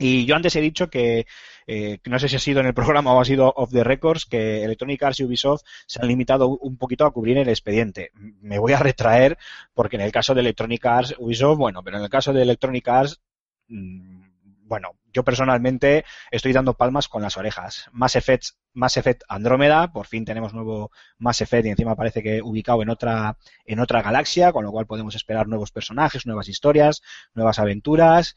y 0.00 0.24
yo 0.24 0.34
antes 0.34 0.56
he 0.56 0.62
dicho 0.62 0.88
que, 0.88 1.26
eh, 1.66 1.98
no 2.06 2.18
sé 2.18 2.30
si 2.30 2.36
ha 2.36 2.38
sido 2.38 2.60
en 2.60 2.66
el 2.66 2.72
programa 2.72 3.12
o 3.12 3.20
ha 3.20 3.24
sido 3.26 3.52
off 3.54 3.70
the 3.70 3.84
records, 3.84 4.24
que 4.24 4.64
Electronic 4.64 5.02
Arts 5.02 5.20
y 5.20 5.24
Ubisoft 5.24 5.62
se 5.86 6.00
han 6.00 6.08
limitado 6.08 6.48
un 6.48 6.78
poquito 6.78 7.04
a 7.04 7.12
cubrir 7.12 7.36
el 7.36 7.50
expediente. 7.50 8.10
Me 8.14 8.58
voy 8.58 8.72
a 8.72 8.78
retraer 8.78 9.36
porque 9.74 9.96
en 9.96 10.02
el 10.02 10.10
caso 10.10 10.34
de 10.34 10.40
Electronic 10.40 10.86
Arts, 10.86 11.14
Ubisoft, 11.18 11.58
bueno, 11.58 11.82
pero 11.82 11.98
en 11.98 12.04
el 12.04 12.08
caso 12.08 12.32
de 12.32 12.40
Electronic 12.40 12.88
Arts, 12.88 13.20
mm, 13.68 14.22
bueno, 14.64 14.96
yo 15.12 15.22
personalmente 15.22 16.06
estoy 16.30 16.54
dando 16.54 16.74
palmas 16.74 17.08
con 17.08 17.20
las 17.20 17.36
orejas. 17.36 17.90
Mass 17.92 18.16
Effect, 18.16 18.52
Mass 18.72 18.96
Effect 18.96 19.24
Andrómeda, 19.28 19.92
por 19.92 20.06
fin 20.06 20.24
tenemos 20.24 20.54
nuevo 20.54 20.92
Mass 21.18 21.42
Effect 21.42 21.66
y 21.66 21.70
encima 21.70 21.94
parece 21.94 22.22
que 22.22 22.40
ubicado 22.40 22.80
en 22.80 22.88
otra, 22.88 23.36
en 23.66 23.80
otra 23.80 24.00
galaxia, 24.00 24.50
con 24.50 24.64
lo 24.64 24.70
cual 24.70 24.86
podemos 24.86 25.14
esperar 25.14 25.46
nuevos 25.46 25.72
personajes, 25.72 26.24
nuevas 26.24 26.48
historias, 26.48 27.02
nuevas 27.34 27.58
aventuras. 27.58 28.34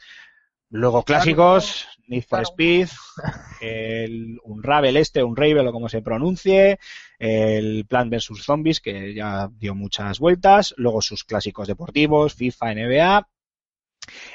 Luego 0.73 1.03
clásicos, 1.03 1.87
Need 2.07 2.23
for 2.23 2.41
Speed, 2.41 2.87
el 3.61 4.39
Unravel 4.43 4.97
este, 4.97 5.23
Unravel 5.23 5.67
o 5.67 5.71
como 5.71 5.87
se 5.87 6.01
pronuncie, 6.01 6.79
el 7.19 7.85
Plan 7.85 8.09
vs 8.09 8.31
Zombies 8.41 8.81
que 8.81 9.13
ya 9.13 9.51
dio 9.53 9.75
muchas 9.75 10.17
vueltas, 10.17 10.73
luego 10.77 11.03
sus 11.03 11.25
clásicos 11.25 11.67
deportivos, 11.67 12.33
FIFA, 12.33 12.73
NBA, 12.73 13.27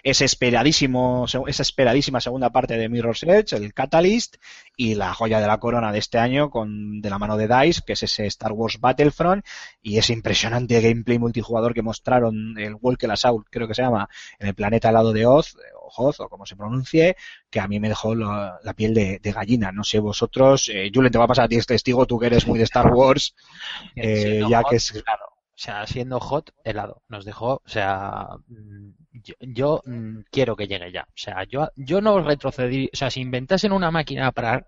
ese 0.03 0.25
esperadísimo, 0.25 1.27
esa 1.47 1.63
esperadísima 1.63 2.21
segunda 2.21 2.51
parte 2.51 2.77
de 2.77 2.89
Mirror's 2.89 3.23
Edge, 3.23 3.57
el 3.57 3.75
Catalyst, 3.75 4.37
y 4.77 4.95
la 4.95 5.13
joya 5.13 5.41
de 5.41 5.47
la 5.47 5.59
corona 5.59 5.93
de 5.93 5.99
este 5.99 6.19
año 6.19 6.51
con 6.51 7.01
de 7.01 7.11
la 7.11 7.19
mano 7.19 7.37
de 7.37 7.49
DICE, 7.49 7.83
que 7.85 7.95
es 7.95 8.03
ese 8.03 8.27
Star 8.27 8.53
Wars 8.53 8.79
Battlefront, 8.81 9.45
y 9.83 9.99
ese 9.99 10.13
impresionante 10.13 10.81
gameplay 10.81 11.19
multijugador 11.19 11.75
que 11.75 11.83
mostraron 11.83 12.57
el 12.59 12.77
Walker 12.81 13.11
Assault, 13.11 13.47
creo 13.51 13.67
que 13.67 13.75
se 13.75 13.83
llama, 13.83 14.09
en 14.39 14.49
el 14.49 14.55
planeta 14.55 14.89
al 14.89 14.95
lado 14.95 15.13
de 15.13 15.27
Oz, 15.27 15.57
o 15.81 15.89
Hoth, 15.97 16.21
o 16.21 16.29
como 16.29 16.47
se 16.47 16.57
pronuncie, 16.57 17.17
que 17.51 17.61
a 17.61 17.69
mí 17.69 17.81
me 17.81 17.89
dejó 17.89 18.15
la, 18.15 18.59
la 18.63 18.75
piel 18.75 18.95
de, 18.95 19.19
de, 19.23 19.33
gallina. 19.33 19.73
No 19.73 19.85
sé 19.85 19.99
vosotros, 19.99 20.71
eh, 20.73 20.91
Julen, 20.95 21.11
te 21.11 21.19
va 21.19 21.25
a 21.25 21.29
pasar 21.29 21.47
a 21.47 21.49
ti 21.49 21.57
este 21.57 21.75
testigo, 21.75 22.07
tú 22.07 22.19
que 22.19 22.27
eres 22.27 22.47
muy 22.47 22.59
de 22.59 22.65
Star 22.65 22.93
Wars, 22.93 23.35
eh, 23.97 24.43
ya 24.49 24.63
que 24.65 24.77
es... 24.77 24.93
Claro. 24.93 25.28
O 25.59 25.61
sea, 25.61 25.87
siendo 25.89 26.21
hot, 26.21 26.53
helado. 26.63 27.03
Nos 27.09 27.25
dejó, 27.25 27.55
o 27.55 27.69
sea, 27.69 28.29
mm, 28.47 28.91
yo, 29.11 29.35
yo 29.41 29.83
mm, 29.85 30.21
quiero 30.31 30.55
que 30.55 30.69
llegue 30.69 30.93
ya. 30.93 31.03
O 31.03 31.13
sea, 31.17 31.43
yo, 31.45 31.69
yo 31.75 32.01
no 32.01 32.21
retrocedería. 32.23 32.89
O 32.93 32.97
sea, 32.97 33.11
si 33.11 33.21
inventasen 33.21 33.73
una 33.73 33.91
máquina 33.91 34.31
para 34.31 34.65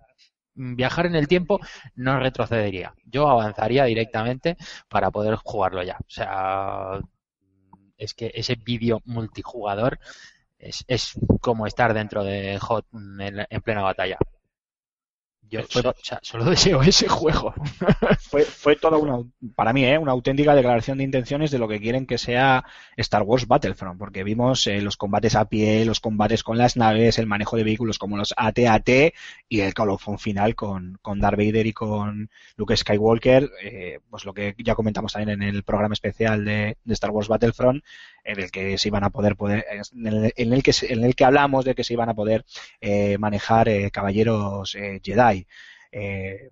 mm, 0.55 0.75
viajar 0.75 1.07
en 1.07 1.15
el 1.15 1.29
tiempo, 1.29 1.61
no 1.95 2.19
retrocedería. 2.19 2.93
Yo 3.05 3.29
avanzaría 3.29 3.85
directamente 3.85 4.57
para 4.89 5.13
poder 5.13 5.37
jugarlo 5.37 5.83
ya. 5.85 5.97
O 6.01 6.11
sea, 6.11 7.01
es 7.97 8.15
que 8.15 8.33
ese 8.35 8.57
vídeo 8.57 9.01
multijugador 9.05 10.01
es, 10.59 10.85
es 10.89 11.15
como 11.41 11.67
estar 11.69 11.95
dentro 11.95 12.25
de 12.25 12.59
Hot 12.59 12.87
en 12.93 13.63
plena 13.63 13.83
batalla. 13.83 14.19
Yo 15.51 15.61
o 15.63 15.95
sea, 16.03 16.21
solo 16.23 16.45
deseo 16.51 16.83
ese 16.83 17.09
juego. 17.09 17.53
fue, 18.21 18.43
fue 18.45 18.77
toda 18.77 18.99
una, 18.99 19.19
para 19.57 19.73
mí, 19.73 19.85
¿eh? 19.85 19.99
una 19.99 20.13
auténtica 20.13 20.55
declaración 20.55 20.99
de 20.99 21.05
intenciones 21.05 21.51
de 21.51 21.59
lo 21.59 21.67
que 21.67 21.81
quieren 21.81 22.07
que 22.07 22.19
sea 22.19 22.65
Star 22.97 23.23
Wars 23.23 23.49
Battlefront, 23.49 23.99
porque 23.99 24.23
vimos 24.23 24.67
eh, 24.69 24.81
los 24.81 24.97
combates 24.97 25.35
a 25.35 25.47
pie, 25.47 25.85
los 25.85 25.99
combates 25.99 26.45
con 26.45 26.57
las 26.57 26.77
naves, 26.77 27.19
el 27.19 27.27
manejo 27.27 27.57
de 27.57 27.65
vehículos 27.65 27.99
como 27.99 28.17
los 28.17 28.33
AT-AT 28.37 28.89
y 29.49 29.61
el 29.61 29.75
colofón 29.75 30.19
final 30.19 30.55
con, 30.55 30.99
con 31.03 31.19
Darth 31.19 31.39
Vader 31.39 31.67
y 31.67 31.73
con 31.73 32.31
Luke 32.57 32.77
Skywalker, 32.77 33.51
eh, 33.63 33.99
pues 34.09 34.25
lo 34.25 34.33
que 34.33 34.55
ya 34.59 34.77
comentamos 34.77 35.13
también 35.13 35.43
en 35.43 35.49
el 35.49 35.65
programa 35.65 35.95
especial 35.95 36.45
de, 36.45 36.77
de 36.85 36.95
Star 36.95 37.11
Wars 37.11 37.29
Battlefront, 37.29 37.83
en 38.25 38.41
el 38.41 38.51
que 38.51 38.79
se 38.79 38.89
iban 38.89 39.05
a 39.05 39.11
poder, 39.11 39.37
poder 39.37 39.65
en, 39.71 40.07
el, 40.07 40.33
en 40.37 40.53
el 40.53 40.63
que 40.63 40.73
en 40.89 41.05
el 41.05 41.15
que 41.15 41.25
hablamos 41.25 41.65
de 41.65 41.75
que 41.75 41.85
se 41.85 41.95
iban 41.95 42.09
a 42.09 42.15
poder 42.15 42.45
eh, 42.81 43.19
manejar 43.19 43.69
eh, 43.69 43.91
caballeros 43.91 44.75
eh, 44.75 45.01
Jedi. 45.03 45.47
Eh, 45.93 46.51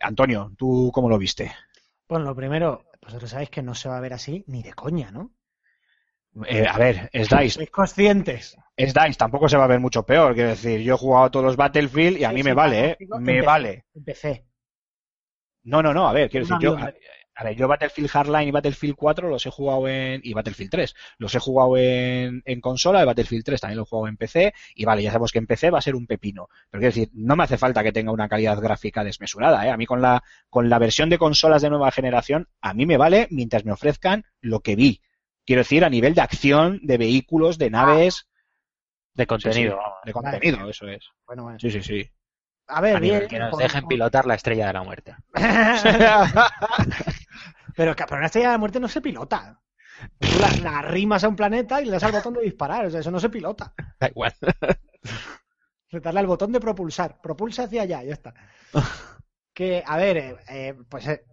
Antonio, 0.00 0.52
¿tú 0.56 0.90
cómo 0.92 1.08
lo 1.08 1.18
viste? 1.18 1.52
Bueno, 2.08 2.24
lo 2.26 2.34
primero, 2.34 2.84
vosotros 3.00 3.30
sabéis 3.30 3.50
que 3.50 3.62
no 3.62 3.74
se 3.74 3.88
va 3.88 3.96
a 3.96 4.00
ver 4.00 4.12
así 4.14 4.44
ni 4.48 4.62
de 4.62 4.72
coña, 4.74 5.10
¿no? 5.10 5.32
Eh, 6.46 6.66
a 6.66 6.78
ver, 6.78 7.10
es 7.12 7.28
DICE, 7.28 7.50
Sois 7.50 7.70
conscientes. 7.70 8.56
es 8.76 8.94
DICE, 8.94 9.18
tampoco 9.18 9.48
se 9.48 9.56
va 9.58 9.64
a 9.64 9.68
ver 9.68 9.80
mucho 9.80 10.02
peor, 10.04 10.34
quiero 10.34 10.48
decir, 10.50 10.80
yo 10.80 10.94
he 10.94 10.98
jugado 10.98 11.30
todos 11.30 11.44
los 11.44 11.56
Battlefield 11.56 12.18
y 12.18 12.24
a 12.24 12.32
mí 12.32 12.38
sí, 12.38 12.44
me 12.44 12.54
vale, 12.54 12.84
¿eh? 12.90 12.96
Me 13.18 13.34
empecé. 13.34 13.46
vale. 13.46 13.84
Empecé. 13.94 14.46
No, 15.64 15.82
no, 15.82 15.92
no, 15.94 16.08
a 16.08 16.12
ver, 16.12 16.30
quiero 16.30 16.46
decir, 16.46 16.58
yo. 16.60 16.76
A 17.34 17.44
ver, 17.44 17.56
yo 17.56 17.66
Battlefield 17.66 18.10
Hardline 18.10 18.48
y 18.48 18.50
Battlefield 18.50 18.94
4 18.96 19.28
los 19.28 19.46
he 19.46 19.50
jugado 19.50 19.88
en, 19.88 20.20
y 20.22 20.34
Battlefield 20.34 20.70
3, 20.70 20.94
los 21.18 21.34
he 21.34 21.38
jugado 21.38 21.76
en, 21.76 22.42
en 22.44 22.60
consola, 22.60 23.02
y 23.02 23.06
Battlefield 23.06 23.44
3 23.44 23.60
también 23.60 23.76
lo 23.78 23.82
he 23.84 23.86
jugado 23.86 24.08
en 24.08 24.16
PC, 24.16 24.52
y 24.74 24.84
vale, 24.84 25.02
ya 25.02 25.10
sabemos 25.10 25.32
que 25.32 25.38
en 25.38 25.46
PC 25.46 25.70
va 25.70 25.78
a 25.78 25.82
ser 25.82 25.94
un 25.94 26.06
pepino, 26.06 26.48
pero 26.70 26.80
quiero 26.80 26.94
decir, 26.94 27.10
no 27.14 27.36
me 27.36 27.44
hace 27.44 27.58
falta 27.58 27.82
que 27.82 27.92
tenga 27.92 28.12
una 28.12 28.28
calidad 28.28 28.60
gráfica 28.60 29.04
desmesurada, 29.04 29.66
¿eh? 29.66 29.70
A 29.70 29.76
mí 29.76 29.86
con 29.86 30.02
la, 30.02 30.22
con 30.50 30.68
la 30.68 30.78
versión 30.78 31.08
de 31.08 31.18
consolas 31.18 31.62
de 31.62 31.70
nueva 31.70 31.90
generación, 31.90 32.48
a 32.60 32.74
mí 32.74 32.86
me 32.86 32.96
vale 32.96 33.28
mientras 33.30 33.64
me 33.64 33.72
ofrezcan 33.72 34.24
lo 34.40 34.60
que 34.60 34.76
vi. 34.76 35.00
Quiero 35.44 35.60
decir, 35.60 35.84
a 35.84 35.90
nivel 35.90 36.14
de 36.14 36.20
acción, 36.20 36.80
de 36.82 36.98
vehículos, 36.98 37.58
de 37.58 37.70
naves, 37.70 38.28
De 39.14 39.24
Sí, 39.24 39.26
contenido, 39.26 39.78
sí, 39.78 40.06
de 40.06 40.12
contenido, 40.12 40.68
eso 40.70 40.88
es. 40.88 41.04
Bueno, 41.26 41.44
bueno. 41.44 41.58
Sí, 41.58 41.70
sí, 41.70 41.82
sí. 41.82 42.10
A 42.74 42.80
ver, 42.80 43.00
bien. 43.00 43.28
que 43.28 43.38
nos 43.38 43.56
dejen 43.58 43.86
pilotar 43.86 44.24
la 44.26 44.34
estrella 44.34 44.66
de 44.68 44.72
la 44.72 44.82
muerte. 44.82 45.14
pero, 47.76 47.94
que- 47.96 48.04
pero 48.04 48.16
una 48.16 48.26
estrella 48.26 48.52
de 48.52 48.58
muerte 48.58 48.80
no 48.80 48.88
se 48.88 49.00
pilota. 49.00 49.60
Tú 50.18 50.28
la, 50.40 50.50
la 50.62 50.78
arrimas 50.78 51.22
a 51.24 51.28
un 51.28 51.36
planeta 51.36 51.80
y 51.80 51.84
le 51.84 51.92
das 51.92 52.02
al 52.04 52.12
botón 52.12 52.34
de 52.34 52.42
disparar. 52.42 52.86
O 52.86 52.90
sea, 52.90 53.00
eso 53.00 53.10
no 53.10 53.20
se 53.20 53.30
pilota. 53.30 53.72
Da 54.00 54.08
igual. 54.08 54.32
Le 55.90 56.00
darle 56.00 56.20
al 56.20 56.26
botón 56.26 56.52
de 56.52 56.60
propulsar. 56.60 57.20
Propulsa 57.20 57.64
hacia 57.64 57.82
allá, 57.82 58.02
ya 58.02 58.12
está. 58.12 58.34
que, 59.52 59.82
a 59.86 59.96
ver, 59.96 60.16
eh, 60.16 60.36
eh, 60.48 60.74
pues 60.88 61.06
eh, 61.08 61.24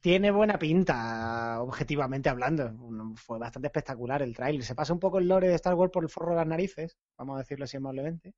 tiene 0.00 0.30
buena 0.30 0.58
pinta, 0.58 1.60
objetivamente 1.62 2.28
hablando. 2.28 2.72
Fue 3.16 3.38
bastante 3.38 3.68
espectacular 3.68 4.22
el 4.22 4.34
trailer. 4.34 4.62
Se 4.64 4.74
pasa 4.74 4.92
un 4.92 5.00
poco 5.00 5.18
el 5.18 5.28
lore 5.28 5.48
de 5.48 5.54
Star 5.54 5.74
Wars 5.74 5.92
por 5.92 6.02
el 6.04 6.10
forro 6.10 6.30
de 6.32 6.36
las 6.36 6.46
narices, 6.46 6.96
vamos 7.16 7.36
a 7.36 7.40
decirlo 7.40 7.64
así 7.64 7.76
amablemente. 7.76 8.34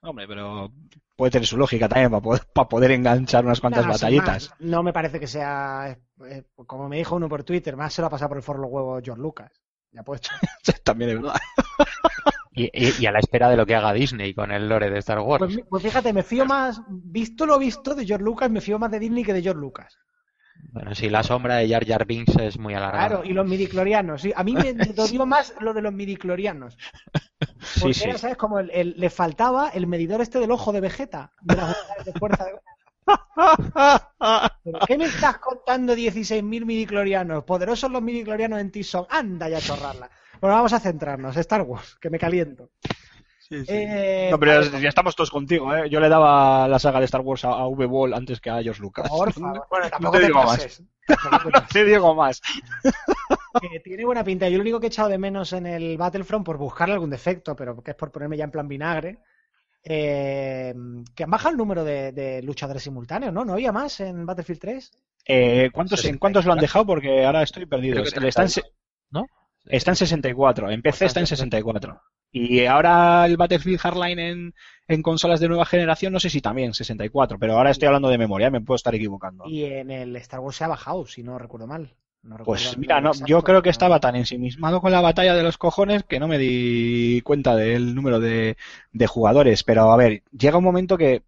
Hombre, 0.00 0.26
pero 0.28 0.72
puede 1.16 1.30
tener 1.32 1.46
su 1.46 1.56
lógica 1.56 1.88
también 1.88 2.10
para 2.10 2.22
poder, 2.22 2.42
para 2.54 2.68
poder 2.68 2.90
enganchar 2.92 3.44
unas 3.44 3.60
cuantas 3.60 3.82
sin 3.84 3.90
batallitas. 3.92 4.50
más, 4.50 4.60
no 4.60 4.82
me 4.82 4.92
parece 4.92 5.18
que 5.18 5.26
sea, 5.26 5.98
eh, 6.24 6.44
como 6.54 6.88
me 6.88 6.98
dijo 6.98 7.16
uno 7.16 7.28
por 7.28 7.42
Twitter, 7.44 7.76
más 7.76 7.92
se 7.94 8.00
lo 8.02 8.06
ha 8.06 8.10
pasado 8.10 8.28
por 8.28 8.36
el 8.38 8.42
forro 8.44 8.62
los 8.62 8.70
huevos 8.70 9.02
George 9.04 9.20
Lucas. 9.22 9.50
Ya 9.90 10.02
puesto. 10.02 10.30
También 10.84 11.10
es 11.10 11.16
verdad. 11.22 11.36
Y, 12.52 12.64
y- 12.72 12.92
y 13.00 13.06
a 13.06 13.12
la 13.12 13.18
espera 13.20 13.48
de 13.48 13.56
lo 13.56 13.66
que 13.66 13.74
haga 13.74 13.92
Disney 13.92 14.34
con 14.34 14.50
el 14.52 14.68
lore 14.68 14.90
de 14.90 14.98
Star 14.98 15.20
Wars. 15.20 15.38
Pues, 15.44 15.60
pues 15.68 15.82
fíjate, 15.82 16.12
me 16.12 16.22
fío 16.22 16.44
más, 16.44 16.80
visto 16.88 17.46
lo 17.46 17.58
visto 17.58 17.94
de 17.94 18.04
George 18.06 18.24
Lucas, 18.24 18.50
me 18.50 18.60
fío 18.60 18.78
más 18.78 18.90
de 18.90 18.98
Disney 18.98 19.24
que 19.24 19.32
de 19.32 19.42
George 19.42 19.60
Lucas. 19.60 19.96
Bueno, 20.72 20.94
sí, 20.94 21.08
la 21.08 21.22
sombra 21.22 21.56
de 21.56 21.68
Jar 21.68 21.86
Jar 21.86 22.04
Binks 22.06 22.36
es 22.36 22.58
muy 22.58 22.74
alargada. 22.74 23.08
Claro, 23.08 23.24
y 23.24 23.32
los 23.32 23.46
midiclorianos. 23.46 24.20
Sí, 24.22 24.32
a 24.34 24.44
mí 24.44 24.54
me, 24.54 24.72
dolió 24.94 25.24
más 25.26 25.54
lo 25.60 25.72
de 25.72 25.82
los 25.82 25.92
midiclorianos. 25.92 26.76
Sí, 27.62 27.80
Porque 27.80 27.94
sí. 27.94 28.08
era, 28.08 28.18
¿sabes? 28.18 28.36
Como 28.36 28.58
el, 28.58 28.70
el- 28.70 28.94
le 28.98 29.10
faltaba 29.10 29.70
el 29.70 29.86
medidor 29.86 30.20
este 30.20 30.38
del 30.38 30.50
ojo 30.50 30.72
de 30.72 30.80
Vegeta, 30.80 31.32
de 31.40 31.56
las 31.56 31.76
de 32.04 32.12
fuerza. 32.12 32.44
de- 32.44 32.60
¿Pero 34.64 34.78
¿Qué 34.86 34.98
me 34.98 35.06
estás 35.06 35.38
contando 35.38 35.94
16.000 35.94 36.64
midiclorianos? 36.66 37.44
Poderosos 37.44 37.90
los 37.90 38.02
midiclorianos 38.02 38.60
en 38.60 38.70
ti 38.70 38.82
son. 38.84 39.06
Anda 39.08 39.48
ya 39.48 39.58
a 39.58 39.60
chorrarla. 39.60 40.10
Bueno, 40.40 40.56
vamos 40.56 40.72
a 40.72 40.80
centrarnos. 40.80 41.36
Star 41.36 41.62
Wars, 41.62 41.96
que 42.00 42.10
me 42.10 42.18
caliento. 42.18 42.70
Eh, 43.50 44.28
No, 44.30 44.38
pero 44.38 44.62
ya, 44.62 44.78
ya 44.78 44.88
estamos 44.90 45.16
todos 45.16 45.30
contigo, 45.30 45.74
¿eh? 45.74 45.88
Yo 45.88 46.00
le 46.00 46.08
daba 46.08 46.68
la 46.68 46.78
saga 46.78 46.98
de 46.98 47.06
Star 47.06 47.22
Wars 47.22 47.44
a, 47.44 47.48
a 47.50 47.66
V-Ball 47.66 48.12
antes 48.14 48.40
que 48.40 48.50
a 48.50 48.62
George 48.62 48.82
Lucas. 48.82 49.08
por 49.08 49.32
favor. 49.32 49.66
Bueno, 49.70 49.84
No 49.86 49.90
tampoco 49.90 50.12
te 50.12 50.18
te 50.20 50.26
digo 50.26 50.42
pases. 50.42 50.82
Tampoco 51.06 51.62
te 51.72 51.84
digo 51.84 52.14
más. 52.14 52.42
Que 53.60 53.80
tiene 53.80 54.04
buena 54.04 54.22
pinta. 54.22 54.48
Yo 54.48 54.58
lo 54.58 54.62
único 54.62 54.78
que 54.78 54.86
he 54.86 54.88
echado 54.88 55.08
de 55.08 55.18
menos 55.18 55.52
en 55.52 55.66
el 55.66 55.96
Battlefront 55.96 56.44
por 56.44 56.58
buscarle 56.58 56.94
algún 56.94 57.10
defecto, 57.10 57.56
pero 57.56 57.82
que 57.82 57.92
es 57.92 57.96
por 57.96 58.12
ponerme 58.12 58.36
ya 58.36 58.44
en 58.44 58.50
plan 58.50 58.68
vinagre. 58.68 59.18
eh, 59.82 60.74
que 61.14 61.24
han 61.24 61.30
bajado 61.30 61.52
el 61.52 61.56
número 61.56 61.82
de, 61.84 62.12
de 62.12 62.42
luchadores 62.42 62.82
simultáneos, 62.82 63.32
¿no? 63.32 63.44
¿No 63.44 63.54
había 63.54 63.72
más 63.72 64.00
en 64.00 64.26
Battlefield 64.26 64.60
3? 64.60 64.90
Eh, 65.26 65.70
¿cuántos, 65.72 66.04
¿En 66.04 66.18
cuántos 66.18 66.44
lo 66.44 66.52
han 66.52 66.58
dejado? 66.58 66.86
Porque 66.86 67.24
ahora 67.24 67.42
estoy 67.42 67.64
perdido. 67.66 67.94
Creo 67.94 68.04
que 68.04 68.28
Está 68.28 68.42
en, 68.42 68.48
30, 68.48 68.68
se- 68.68 68.72
¿no? 69.10 69.24
Está 69.68 69.92
en 69.92 69.96
64. 69.96 70.70
En 70.70 70.82
PC 70.82 71.06
está 71.06 71.20
en 71.20 71.26
64. 71.26 72.00
Y 72.30 72.66
ahora 72.66 73.24
el 73.26 73.36
Battlefield 73.36 73.78
Hardline 73.78 74.18
en, 74.18 74.54
en 74.86 75.02
consolas 75.02 75.40
de 75.40 75.48
nueva 75.48 75.64
generación, 75.64 76.12
no 76.12 76.20
sé 76.20 76.28
si 76.28 76.40
también 76.40 76.74
64, 76.74 77.38
pero 77.38 77.56
ahora 77.56 77.70
estoy 77.70 77.86
hablando 77.86 78.08
de 78.08 78.18
memoria, 78.18 78.50
me 78.50 78.60
puedo 78.60 78.76
estar 78.76 78.94
equivocando. 78.94 79.44
Y 79.46 79.64
en 79.64 79.90
el 79.90 80.14
Star 80.16 80.40
Wars 80.40 80.56
se 80.56 80.64
ha 80.64 80.68
bajado, 80.68 81.06
si 81.06 81.22
no 81.22 81.38
recuerdo 81.38 81.66
mal. 81.66 81.94
No 82.22 82.36
recuerdo 82.36 82.62
Pues 82.64 82.76
mira, 82.76 83.00
no, 83.00 83.10
exacto, 83.10 83.26
yo 83.28 83.42
creo 83.42 83.62
que 83.62 83.70
estaba 83.70 84.00
tan 84.00 84.16
ensimismado 84.16 84.80
con 84.80 84.92
la 84.92 85.00
batalla 85.00 85.34
de 85.34 85.42
los 85.42 85.56
cojones 85.56 86.02
que 86.02 86.18
no 86.18 86.28
me 86.28 86.36
di 86.36 87.22
cuenta 87.22 87.56
del 87.56 87.94
número 87.94 88.20
de, 88.20 88.56
de 88.92 89.06
jugadores. 89.06 89.64
Pero 89.64 89.90
a 89.90 89.96
ver, 89.96 90.22
llega 90.32 90.58
un 90.58 90.64
momento 90.64 90.98
que, 90.98 91.22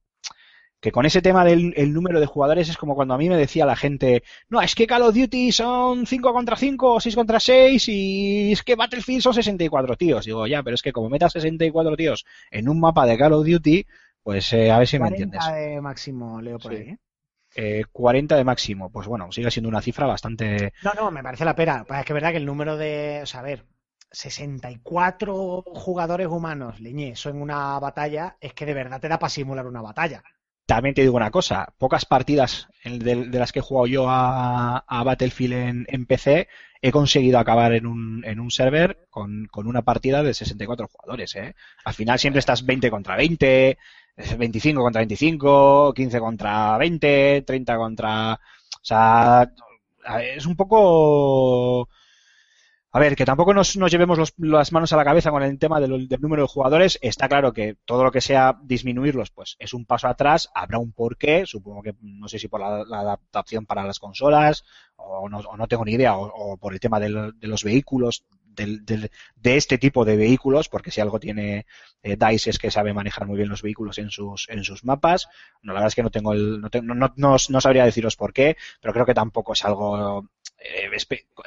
que 0.80 0.92
con 0.92 1.04
ese 1.06 1.20
tema 1.22 1.44
del 1.44 1.74
el 1.76 1.92
número 1.92 2.20
de 2.20 2.26
jugadores 2.26 2.68
es 2.68 2.76
como 2.78 2.94
cuando 2.94 3.14
a 3.14 3.18
mí 3.18 3.28
me 3.28 3.36
decía 3.36 3.66
la 3.66 3.76
gente, 3.76 4.22
no, 4.48 4.60
es 4.62 4.74
que 4.74 4.86
Call 4.86 5.02
of 5.02 5.14
Duty 5.14 5.52
son 5.52 6.06
5 6.06 6.32
contra 6.32 6.56
5 6.56 6.94
o 6.94 7.00
6 7.00 7.14
contra 7.14 7.38
6 7.40 7.88
y 7.88 8.52
es 8.52 8.62
que 8.62 8.76
Battlefield 8.76 9.22
son 9.22 9.34
64 9.34 9.96
tíos. 9.96 10.24
Digo, 10.24 10.46
ya, 10.46 10.62
pero 10.62 10.74
es 10.74 10.82
que 10.82 10.92
como 10.92 11.10
metas 11.10 11.32
64 11.34 11.96
tíos 11.96 12.24
en 12.50 12.68
un 12.68 12.80
mapa 12.80 13.04
de 13.06 13.18
Call 13.18 13.32
of 13.34 13.46
Duty, 13.46 13.86
pues 14.22 14.52
eh, 14.54 14.70
a 14.70 14.78
ver 14.78 14.86
si 14.86 14.98
me 14.98 15.08
40 15.10 15.22
entiendes. 15.38 15.52
de 15.74 15.80
máximo 15.80 16.40
leo 16.40 16.58
por 16.58 16.72
Sí. 16.72 16.78
ahí. 16.78 16.88
¿eh? 16.88 16.98
Eh, 17.56 17.84
40 17.90 18.36
de 18.36 18.44
máximo, 18.44 18.90
pues 18.90 19.06
bueno, 19.08 19.32
sigue 19.32 19.50
siendo 19.50 19.68
una 19.68 19.82
cifra 19.82 20.06
bastante... 20.06 20.72
No, 20.84 20.92
no, 20.94 21.10
me 21.10 21.22
parece 21.22 21.44
la 21.44 21.56
pera. 21.56 21.84
Pues 21.86 21.98
es 22.00 22.06
que 22.06 22.12
es 22.12 22.14
verdad 22.14 22.30
que 22.30 22.36
el 22.36 22.46
número 22.46 22.76
de. 22.76 23.20
O 23.22 23.26
sea, 23.26 23.40
a 23.40 23.42
ver, 23.42 23.64
64 24.12 25.62
jugadores 25.74 26.26
humanos, 26.28 26.80
leñe, 26.80 27.10
eso 27.10 27.28
en 27.30 27.40
una 27.42 27.78
batalla, 27.78 28.36
es 28.40 28.54
que 28.54 28.66
de 28.66 28.74
verdad 28.74 29.00
te 29.00 29.08
da 29.08 29.18
para 29.18 29.30
simular 29.30 29.66
una 29.66 29.82
batalla. 29.82 30.22
También 30.70 30.94
te 30.94 31.02
digo 31.02 31.16
una 31.16 31.32
cosa, 31.32 31.72
pocas 31.78 32.04
partidas 32.04 32.68
de, 32.84 33.26
de 33.26 33.38
las 33.40 33.50
que 33.50 33.58
he 33.58 33.62
jugado 33.62 33.88
yo 33.88 34.08
a, 34.08 34.78
a 34.78 35.02
Battlefield 35.02 35.52
en, 35.52 35.86
en 35.88 36.06
PC 36.06 36.46
he 36.80 36.92
conseguido 36.92 37.40
acabar 37.40 37.72
en 37.72 37.86
un, 37.86 38.24
en 38.24 38.38
un 38.38 38.52
server 38.52 39.08
con, 39.10 39.48
con 39.50 39.66
una 39.66 39.82
partida 39.82 40.22
de 40.22 40.32
64 40.32 40.86
jugadores. 40.86 41.34
¿eh? 41.34 41.56
Al 41.84 41.94
final 41.94 42.20
siempre 42.20 42.38
estás 42.38 42.64
20 42.64 42.88
contra 42.88 43.16
20, 43.16 43.70
eh, 43.70 43.76
25 44.38 44.80
contra 44.80 45.00
25, 45.00 45.92
15 45.92 46.20
contra 46.20 46.78
20, 46.78 47.42
30 47.44 47.76
contra... 47.76 48.34
O 48.34 48.84
sea, 48.84 49.50
es 50.36 50.46
un 50.46 50.54
poco... 50.54 51.88
A 52.92 52.98
ver, 52.98 53.14
que 53.14 53.24
tampoco 53.24 53.54
nos, 53.54 53.74
llevemos 53.74 54.18
los- 54.18 54.34
las 54.38 54.72
manos 54.72 54.92
a 54.92 54.96
la 54.96 55.04
cabeza 55.04 55.30
con 55.30 55.44
el 55.44 55.58
tema 55.60 55.78
del, 55.78 56.08
número 56.20 56.42
de 56.42 56.48
jugadores. 56.48 56.98
Está 57.02 57.28
claro 57.28 57.52
que 57.52 57.76
todo 57.84 58.02
lo 58.02 58.10
que 58.10 58.20
sea 58.20 58.58
disminuirlos, 58.64 59.30
pues 59.30 59.54
es 59.60 59.74
un 59.74 59.84
paso 59.86 60.08
atrás. 60.08 60.50
Habrá 60.54 60.78
un 60.78 60.90
porqué. 60.92 61.46
Supongo 61.46 61.82
que 61.82 61.94
no 62.00 62.26
sé 62.26 62.40
si 62.40 62.48
por 62.48 62.58
la, 62.60 62.80
adaptación 63.00 63.64
para 63.64 63.84
las 63.84 64.00
consolas 64.00 64.64
o 64.96 65.28
no, 65.28 65.38
o 65.38 65.56
no 65.56 65.68
tengo 65.68 65.84
ni 65.84 65.92
idea, 65.92 66.16
o, 66.16 66.56
por 66.56 66.72
el 66.72 66.80
tema 66.80 66.98
de 66.98 67.08
los 67.42 67.62
vehículos, 67.64 68.24
del- 68.44 68.84
del- 68.84 69.10
de 69.36 69.56
este 69.56 69.78
tipo 69.78 70.04
de 70.04 70.16
vehículos, 70.16 70.68
porque 70.68 70.90
si 70.90 71.00
algo 71.00 71.20
tiene 71.20 71.66
eh, 72.02 72.16
DICE 72.16 72.50
es 72.50 72.58
que 72.58 72.70
sabe 72.72 72.92
manejar 72.92 73.26
muy 73.26 73.36
bien 73.36 73.48
los 73.48 73.62
vehículos 73.62 73.98
en 73.98 74.10
sus, 74.10 74.48
en 74.50 74.64
sus 74.64 74.84
mapas. 74.84 75.28
La 75.62 75.72
verdad 75.72 75.88
es 75.88 75.94
que 75.94 76.02
no 76.02 76.10
tengo 76.10 76.32
el, 76.32 76.60
no, 76.60 76.70
tengo- 76.70 76.92
no, 76.94 77.12
no- 77.16 77.36
no 77.48 77.60
sabría 77.60 77.84
deciros 77.84 78.16
por 78.16 78.32
qué, 78.32 78.56
pero 78.80 78.92
creo 78.92 79.06
que 79.06 79.14
tampoco 79.14 79.52
es 79.52 79.64
algo 79.64 80.26
eh, 80.60 80.90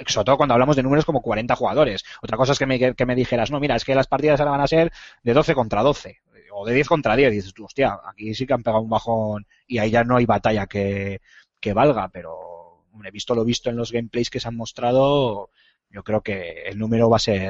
sobre 0.08 0.26
todo 0.26 0.38
cuando 0.38 0.54
hablamos 0.54 0.76
de 0.76 0.84
números 0.84 1.06
como 1.06 1.22
40 1.22 1.56
jugadores. 1.56 2.04
Otra 2.22 2.38
cosa 2.38 2.54
es 2.54 2.60
que 2.60 2.66
me, 2.66 2.96
que, 2.96 3.06
me 3.06 3.16
dijeras, 3.16 3.52
no, 3.52 3.60
mira, 3.60 3.76
es 3.76 3.86
que 3.86 3.96
las 3.96 4.08
partidas 4.08 4.40
ahora 4.40 4.52
van 4.52 4.62
a 4.62 4.68
ser 4.68 4.92
de 5.24 5.34
12 5.34 5.54
contra 5.54 5.84
12 5.84 6.22
o 6.52 6.66
de 6.66 6.74
10 6.74 6.88
contra 6.88 7.16
10. 7.16 7.32
Y 7.32 7.36
dices 7.36 7.54
tú, 7.54 7.66
hostia, 7.66 8.00
aquí 8.06 8.34
sí 8.34 8.46
que 8.46 8.54
han 8.54 8.64
pegado 8.64 8.82
un 8.82 8.90
bajón 8.90 9.46
y 9.68 9.78
ahí 9.78 9.92
ya 9.92 10.04
no 10.04 10.18
hay 10.18 10.26
batalla 10.26 10.68
que, 10.68 11.22
que 11.60 11.74
valga, 11.74 12.10
pero 12.10 12.84
hombre, 12.92 13.12
visto 13.12 13.36
lo 13.36 13.44
visto 13.44 13.70
en 13.70 13.76
los 13.76 13.92
gameplays 13.92 14.30
que 14.30 14.40
se 14.40 14.48
han 14.48 14.56
mostrado, 14.56 15.50
yo 15.94 16.04
creo 16.04 16.22
que 16.22 16.64
el 16.64 16.78
número 16.78 17.10
va 17.10 17.18
a 17.18 17.20
ser 17.20 17.42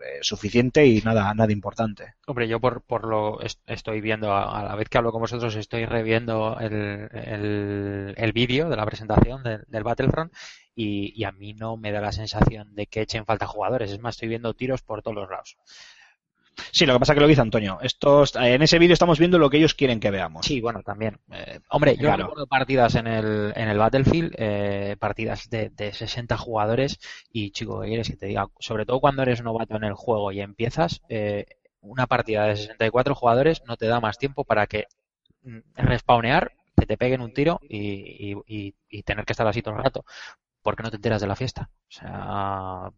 eh, 0.00 0.18
suficiente 0.22 0.86
y 0.86 1.00
nada, 1.02 1.32
nada 1.34 1.52
importante. 1.52 2.14
Hombre, 2.26 2.48
yo 2.48 2.58
por, 2.60 2.82
por 2.82 3.06
lo 3.06 3.40
est- 3.42 3.60
estoy 3.66 4.00
viendo, 4.00 4.34
a, 4.34 4.64
la 4.64 4.74
vez 4.74 4.88
que 4.88 4.98
hablo 4.98 5.12
con 5.12 5.20
vosotros, 5.20 5.54
estoy 5.56 5.84
reviendo 5.86 6.58
el, 6.58 7.08
el, 7.12 8.14
el 8.16 8.32
vídeo 8.32 8.68
de 8.68 8.76
la 8.76 8.86
presentación 8.86 9.42
de- 9.42 9.60
del 9.68 9.84
Battlefront 9.84 10.32
y, 10.74 11.12
y 11.14 11.24
a 11.24 11.32
mí 11.32 11.52
no 11.54 11.76
me 11.76 11.92
da 11.92 12.00
la 12.00 12.12
sensación 12.12 12.74
de 12.74 12.86
que 12.86 13.02
echen 13.02 13.26
falta 13.26 13.46
jugadores. 13.46 13.90
Es 13.92 14.00
más, 14.00 14.14
estoy 14.16 14.28
viendo 14.28 14.54
tiros 14.54 14.82
por 14.82 15.02
todos 15.02 15.14
los 15.16 15.30
lados. 15.30 15.56
Sí, 16.70 16.86
lo 16.86 16.92
que 16.94 17.00
pasa 17.00 17.12
es 17.12 17.16
que 17.16 17.20
lo 17.20 17.26
dice 17.28 17.40
Antonio. 17.40 17.78
Estos, 17.82 18.34
en 18.36 18.62
ese 18.62 18.78
vídeo 18.78 18.92
estamos 18.92 19.18
viendo 19.18 19.38
lo 19.38 19.48
que 19.50 19.56
ellos 19.56 19.74
quieren 19.74 20.00
que 20.00 20.10
veamos. 20.10 20.46
Sí, 20.46 20.60
bueno, 20.60 20.82
también. 20.82 21.18
Eh, 21.32 21.60
hombre, 21.70 21.96
yo 21.96 22.02
Claro. 22.02 22.24
recuerdo 22.24 22.46
partidas 22.46 22.94
en 22.94 23.06
el, 23.06 23.52
en 23.56 23.68
el 23.68 23.78
Battlefield, 23.78 24.34
eh, 24.36 24.96
partidas 24.98 25.48
de, 25.50 25.70
de 25.70 25.92
60 25.92 26.36
jugadores 26.36 26.98
y, 27.30 27.50
chico, 27.52 27.80
¿qué 27.80 27.88
quieres 27.88 28.08
que 28.10 28.16
te 28.16 28.26
diga? 28.26 28.48
Sobre 28.58 28.84
todo 28.86 29.00
cuando 29.00 29.22
eres 29.22 29.42
novato 29.42 29.76
en 29.76 29.84
el 29.84 29.94
juego 29.94 30.30
y 30.32 30.40
empiezas, 30.40 31.00
eh, 31.08 31.46
una 31.80 32.06
partida 32.06 32.46
de 32.46 32.56
64 32.56 33.14
jugadores 33.14 33.62
no 33.66 33.76
te 33.76 33.86
da 33.86 34.00
más 34.00 34.18
tiempo 34.18 34.44
para 34.44 34.66
que 34.66 34.86
mm, 35.42 35.58
respawnear, 35.76 36.52
que 36.76 36.86
te 36.86 36.96
peguen 36.98 37.20
un 37.22 37.32
tiro 37.32 37.60
y, 37.68 38.32
y- 38.32 38.36
y- 38.46 38.74
y 38.90 39.02
tener 39.04 39.24
que 39.24 39.32
estar 39.32 39.46
así 39.46 39.62
todo 39.62 39.76
el 39.76 39.82
rato. 39.84 40.04
porque 40.62 40.82
no 40.82 40.90
te 40.90 40.96
enteras 40.96 41.20
de 41.20 41.26
la 41.28 41.36
fiesta? 41.36 41.70
O 41.88 41.92
sea, 41.92 42.90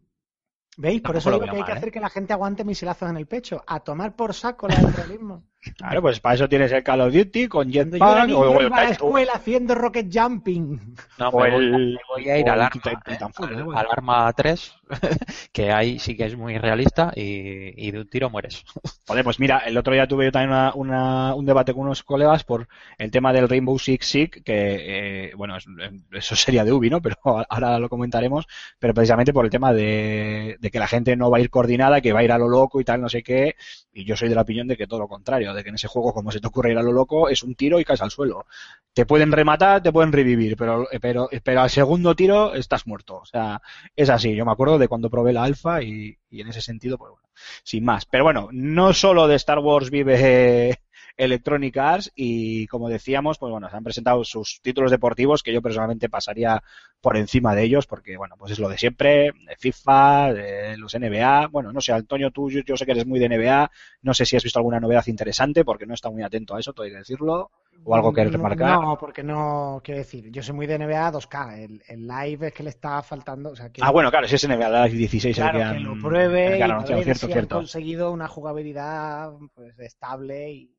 ¿Veis? 0.77 1.01
Por 1.03 1.17
eso 1.17 1.31
lo 1.31 1.37
digo 1.37 1.45
que 1.47 1.51
hay 1.53 1.57
mal, 1.59 1.67
que 1.67 1.73
¿eh? 1.73 1.77
hacer 1.77 1.93
que 1.93 2.01
la 2.01 2.11
gente 2.11 2.33
aguante 2.33 2.65
misilazos 2.65 3.09
en 3.09 3.17
el 3.17 3.27
pecho. 3.27 3.63
A 3.67 3.81
tomar 3.81 4.17
por 4.17 4.35
saco 4.35 4.67
el 4.69 4.93
realismo. 4.93 5.45
Claro, 5.79 6.03
pues 6.03 6.21
para 6.21 6.35
eso 6.35 6.47
tienes 6.47 6.71
el 6.73 6.83
Call 6.83 7.01
of 7.01 7.15
Duty 7.15 7.49
con 7.49 7.73
Jetpack 7.73 8.31
o, 8.35 8.41
o 8.41 8.61
el 8.61 8.67
a 8.67 8.69
la 8.69 8.89
escuela 8.91 9.33
haciendo 9.35 9.75
rocket 9.75 10.09
jumping. 10.13 10.95
no, 11.19 11.29
o 11.31 11.41
me 11.41 11.51
voy, 11.51 11.65
el- 11.65 11.93
me 11.95 11.99
voy 12.07 12.29
a 12.29 12.37
ir 12.39 12.47
o 12.51 12.53
al 12.53 12.61
arma, 12.61 12.83
¿eh? 13.07 13.65
Al 13.75 13.87
arma 13.91 14.31
3, 14.35 14.75
que 15.53 15.73
ahí 15.73 15.99
sí 15.99 16.17
que 16.17 16.27
es 16.27 16.37
muy 16.37 16.59
realista 16.59 17.13
y, 17.17 17.91
de 17.91 18.01
un 18.01 18.09
tiro 18.09 18.31
mueres. 18.31 18.65
Joder, 19.07 19.25
pues 19.25 19.41
mira, 19.41 19.59
el 19.59 19.77
otro 19.77 19.93
día 19.95 20.07
tuve 20.07 20.27
yo 20.27 20.33
también 20.33 20.51
una- 20.51 20.73
una- 20.75 21.35
un 21.35 21.47
debate 21.47 21.73
con 21.73 21.83
unos 21.85 22.03
colegas 22.03 22.45
por 22.45 22.69
el 22.99 23.11
tema 23.11 23.33
del 23.33 23.49
Rainbow 23.49 23.79
Six 23.79 24.07
Siege, 24.07 24.43
que, 24.43 25.27
eh, 25.31 25.33
bueno, 25.37 25.57
es- 25.57 25.67
eso 26.13 26.37
sería 26.37 26.65
de 26.65 26.73
Ubi, 26.73 26.91
¿no? 26.91 27.01
Pero 27.03 27.17
ahora 27.49 27.79
lo 27.79 27.89
comentaremos, 27.89 28.47
pero 28.79 28.95
precisamente 28.95 29.33
por 29.33 29.45
el 29.45 29.51
tema 29.51 29.73
de, 29.73 30.59
que 30.73 30.79
la 30.79 30.89
gente 30.89 31.17
no 31.17 31.31
va 31.31 31.39
a 31.39 31.41
ir 31.41 31.51
coordinada, 31.51 32.01
que 32.01 32.13
va 32.13 32.21
a 32.21 32.25
ir 32.25 32.33
a 32.33 32.39
lo 32.39 32.49
loco 32.49 32.81
y 32.81 32.85
tal, 32.85 33.01
no 33.01 33.09
sé 33.09 33.23
qué, 33.23 33.55
y 33.93 34.05
yo 34.05 34.17
soy 34.17 34.29
de 34.29 34.35
la 34.35 34.43
opinión 34.43 34.67
de 34.69 34.77
que 34.77 34.87
todo 34.87 35.01
lo 35.01 35.09
contrario, 35.09 35.55
de 35.55 35.63
que 35.63 35.69
en 35.71 35.77
ese 35.77 35.89
juego, 35.89 36.13
como 36.13 36.31
se 36.33 36.41
te 36.41 36.47
ocurre 36.49 36.73
ir 36.73 36.79
a 36.79 36.83
lo 36.83 36.93
loco, 36.93 37.29
es 37.29 37.43
un 37.43 37.55
tiro 37.55 37.79
y 37.81 37.85
caes 37.85 38.03
al 38.03 38.11
suelo. 38.11 38.47
Te 38.93 39.07
pueden 39.07 39.33
rematar, 39.33 39.83
te 39.83 39.93
pueden 39.93 40.13
revivir, 40.13 40.57
pero, 40.57 40.87
pero, 41.01 41.29
pero 41.43 41.61
al 41.63 41.71
segundo 41.71 42.15
tiro 42.15 42.55
estás 42.55 42.87
muerto. 42.87 43.17
O 43.17 43.25
sea, 43.25 43.61
es 43.97 44.09
así. 44.09 44.35
Yo 44.37 44.45
me 44.45 44.53
acuerdo 44.53 44.74
de 44.79 44.89
cuando 44.89 45.11
probé 45.11 45.33
la 45.33 45.45
alfa 45.45 45.83
y, 45.83 46.17
y 46.31 46.41
en 46.41 46.49
ese 46.49 46.61
sentido, 46.61 46.99
pues 46.99 47.11
bueno, 47.13 47.25
sin 47.63 47.85
más. 47.85 48.07
Pero 48.07 48.25
bueno, 48.25 48.49
no 48.53 48.93
solo 48.93 49.27
de 49.29 49.37
Star 49.37 49.59
Wars 49.59 49.91
vive 49.91 50.79
Electronic 51.17 51.77
Arts 51.77 52.13
y 52.15 52.67
como 52.67 52.89
decíamos, 52.89 53.39
pues 53.39 53.51
bueno, 53.51 53.69
se 53.71 53.77
han 53.77 53.85
presentado 53.85 54.25
sus 54.25 54.61
títulos 54.63 54.91
deportivos 54.91 55.43
que 55.43 55.53
yo 55.53 55.63
personalmente 55.63 56.09
pasaría 56.09 56.63
por 57.01 57.17
encima 57.17 57.55
de 57.55 57.65
ellos 57.65 57.87
porque 57.87 58.17
bueno, 58.17 58.37
pues 58.37 58.53
es 58.53 58.59
lo 58.59 58.69
de 58.69 58.79
siempre, 58.79 59.33
de 59.33 59.57
FIFA, 59.57 60.33
de 60.33 60.77
los 60.77 60.95
NBA, 60.95 61.49
bueno, 61.49 61.73
no 61.73 61.81
sé, 61.81 61.93
Antonio, 61.93 62.31
tú 62.31 62.51
yo, 62.51 62.77
sé 62.77 62.85
que 62.85 62.93
eres 62.93 63.07
muy 63.07 63.21
de 63.21 63.29
NBA, 63.29 63.71
no 64.03 64.15
sé 64.15 64.27
si 64.27 64.37
has 64.37 64.43
visto 64.43 64.59
alguna 64.59 64.81
novedad 64.81 65.07
interesante 65.07 65.65
porque 65.65 65.87
no 65.87 65.95
está 65.95 66.11
muy 66.11 66.23
atento 66.23 66.57
a 66.57 66.61
eso, 66.61 66.75
hay 66.79 66.91
que 66.91 66.99
decirlo, 66.99 67.51
o 67.83 67.95
algo 67.95 68.13
que 68.13 68.25
No, 68.25 68.31
remarcar. 68.31 68.81
No, 68.81 68.97
porque 68.99 69.23
no, 69.23 69.81
quiero 69.83 69.99
decir, 69.99 70.31
yo 70.31 70.43
soy 70.43 70.55
muy 70.55 70.67
de 70.67 70.79
NBA 70.79 71.13
2K, 71.13 71.59
el, 71.59 71.83
el 71.87 72.07
live 72.07 72.49
es 72.49 72.53
que 72.55 72.63
le 72.63 72.71
está 72.71 73.03
faltando, 73.03 73.51
o 73.51 73.57
sea, 73.57 73.71
que, 73.71 73.83
Ah, 73.83 73.91
bueno, 73.91 74.11
claro, 74.11 74.29
si 74.29 74.37
es 74.37 74.49
NBA 74.49 74.87
Live 74.87 74.99
16 74.99 75.37
claro, 75.37 75.59
el 75.61 75.69
que, 75.69 75.75
que 75.75 75.81
lo 75.81 75.93
el 75.95 76.01
pruebe 76.01 76.49
que 76.53 76.59
y 76.59 76.63
han 76.63 76.71
anunciado, 76.71 77.03
ver 77.05 77.17
cierto, 77.17 77.27
si 77.27 77.39
han 77.39 77.47
conseguido 77.47 78.13
una 78.13 78.29
jugabilidad 78.29 79.33
pues 79.55 79.79
estable 79.79 80.51
y, 80.53 80.77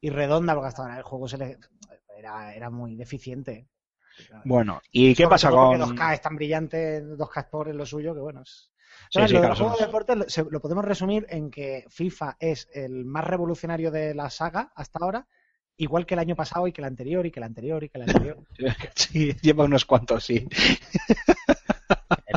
y 0.00 0.10
redonda, 0.10 0.54
porque 0.54 0.68
hasta 0.68 0.82
ahora 0.82 0.96
el 0.98 1.02
juego 1.02 1.28
se 1.28 1.38
le, 1.38 1.58
era, 2.16 2.54
era 2.54 2.70
muy 2.70 2.96
deficiente. 2.96 3.68
Bueno, 4.44 4.80
¿y 4.90 5.14
qué 5.14 5.22
Sobre 5.22 5.30
pasa 5.30 5.50
con...? 5.50 5.78
porque 5.78 5.94
2K 5.94 6.14
es 6.14 6.20
tan 6.20 6.36
brillante, 6.36 7.02
2K 7.02 7.38
Sport 7.40 7.70
es 7.70 7.76
lo 7.76 7.86
suyo, 7.86 8.14
que 8.14 8.20
bueno. 8.20 8.42
Es... 8.42 8.70
Sí, 9.08 9.20
sí, 9.26 9.34
lo 9.34 9.40
claro, 9.40 9.54
juego 9.56 9.76
de 9.76 9.86
deporte 9.86 10.14
lo 10.50 10.60
podemos 10.60 10.84
resumir 10.84 11.26
en 11.30 11.50
que 11.50 11.84
FIFA 11.88 12.36
es 12.38 12.68
el 12.72 13.04
más 13.04 13.24
revolucionario 13.24 13.90
de 13.90 14.14
la 14.14 14.28
saga 14.30 14.72
hasta 14.74 14.98
ahora, 15.00 15.26
igual 15.80 16.06
que 16.06 16.14
el 16.14 16.20
año 16.20 16.36
pasado 16.36 16.66
y 16.66 16.72
que 16.72 16.80
el 16.80 16.86
anterior 16.86 17.26
y 17.26 17.30
que 17.30 17.40
el 17.40 17.44
anterior 17.44 17.82
y 17.84 17.88
que 17.88 17.98
el 17.98 18.08
anterior. 18.08 18.38
Sí, 18.94 19.34
lleva 19.42 19.64
unos 19.64 19.84
cuantos, 19.84 20.24
sí. 20.24 20.46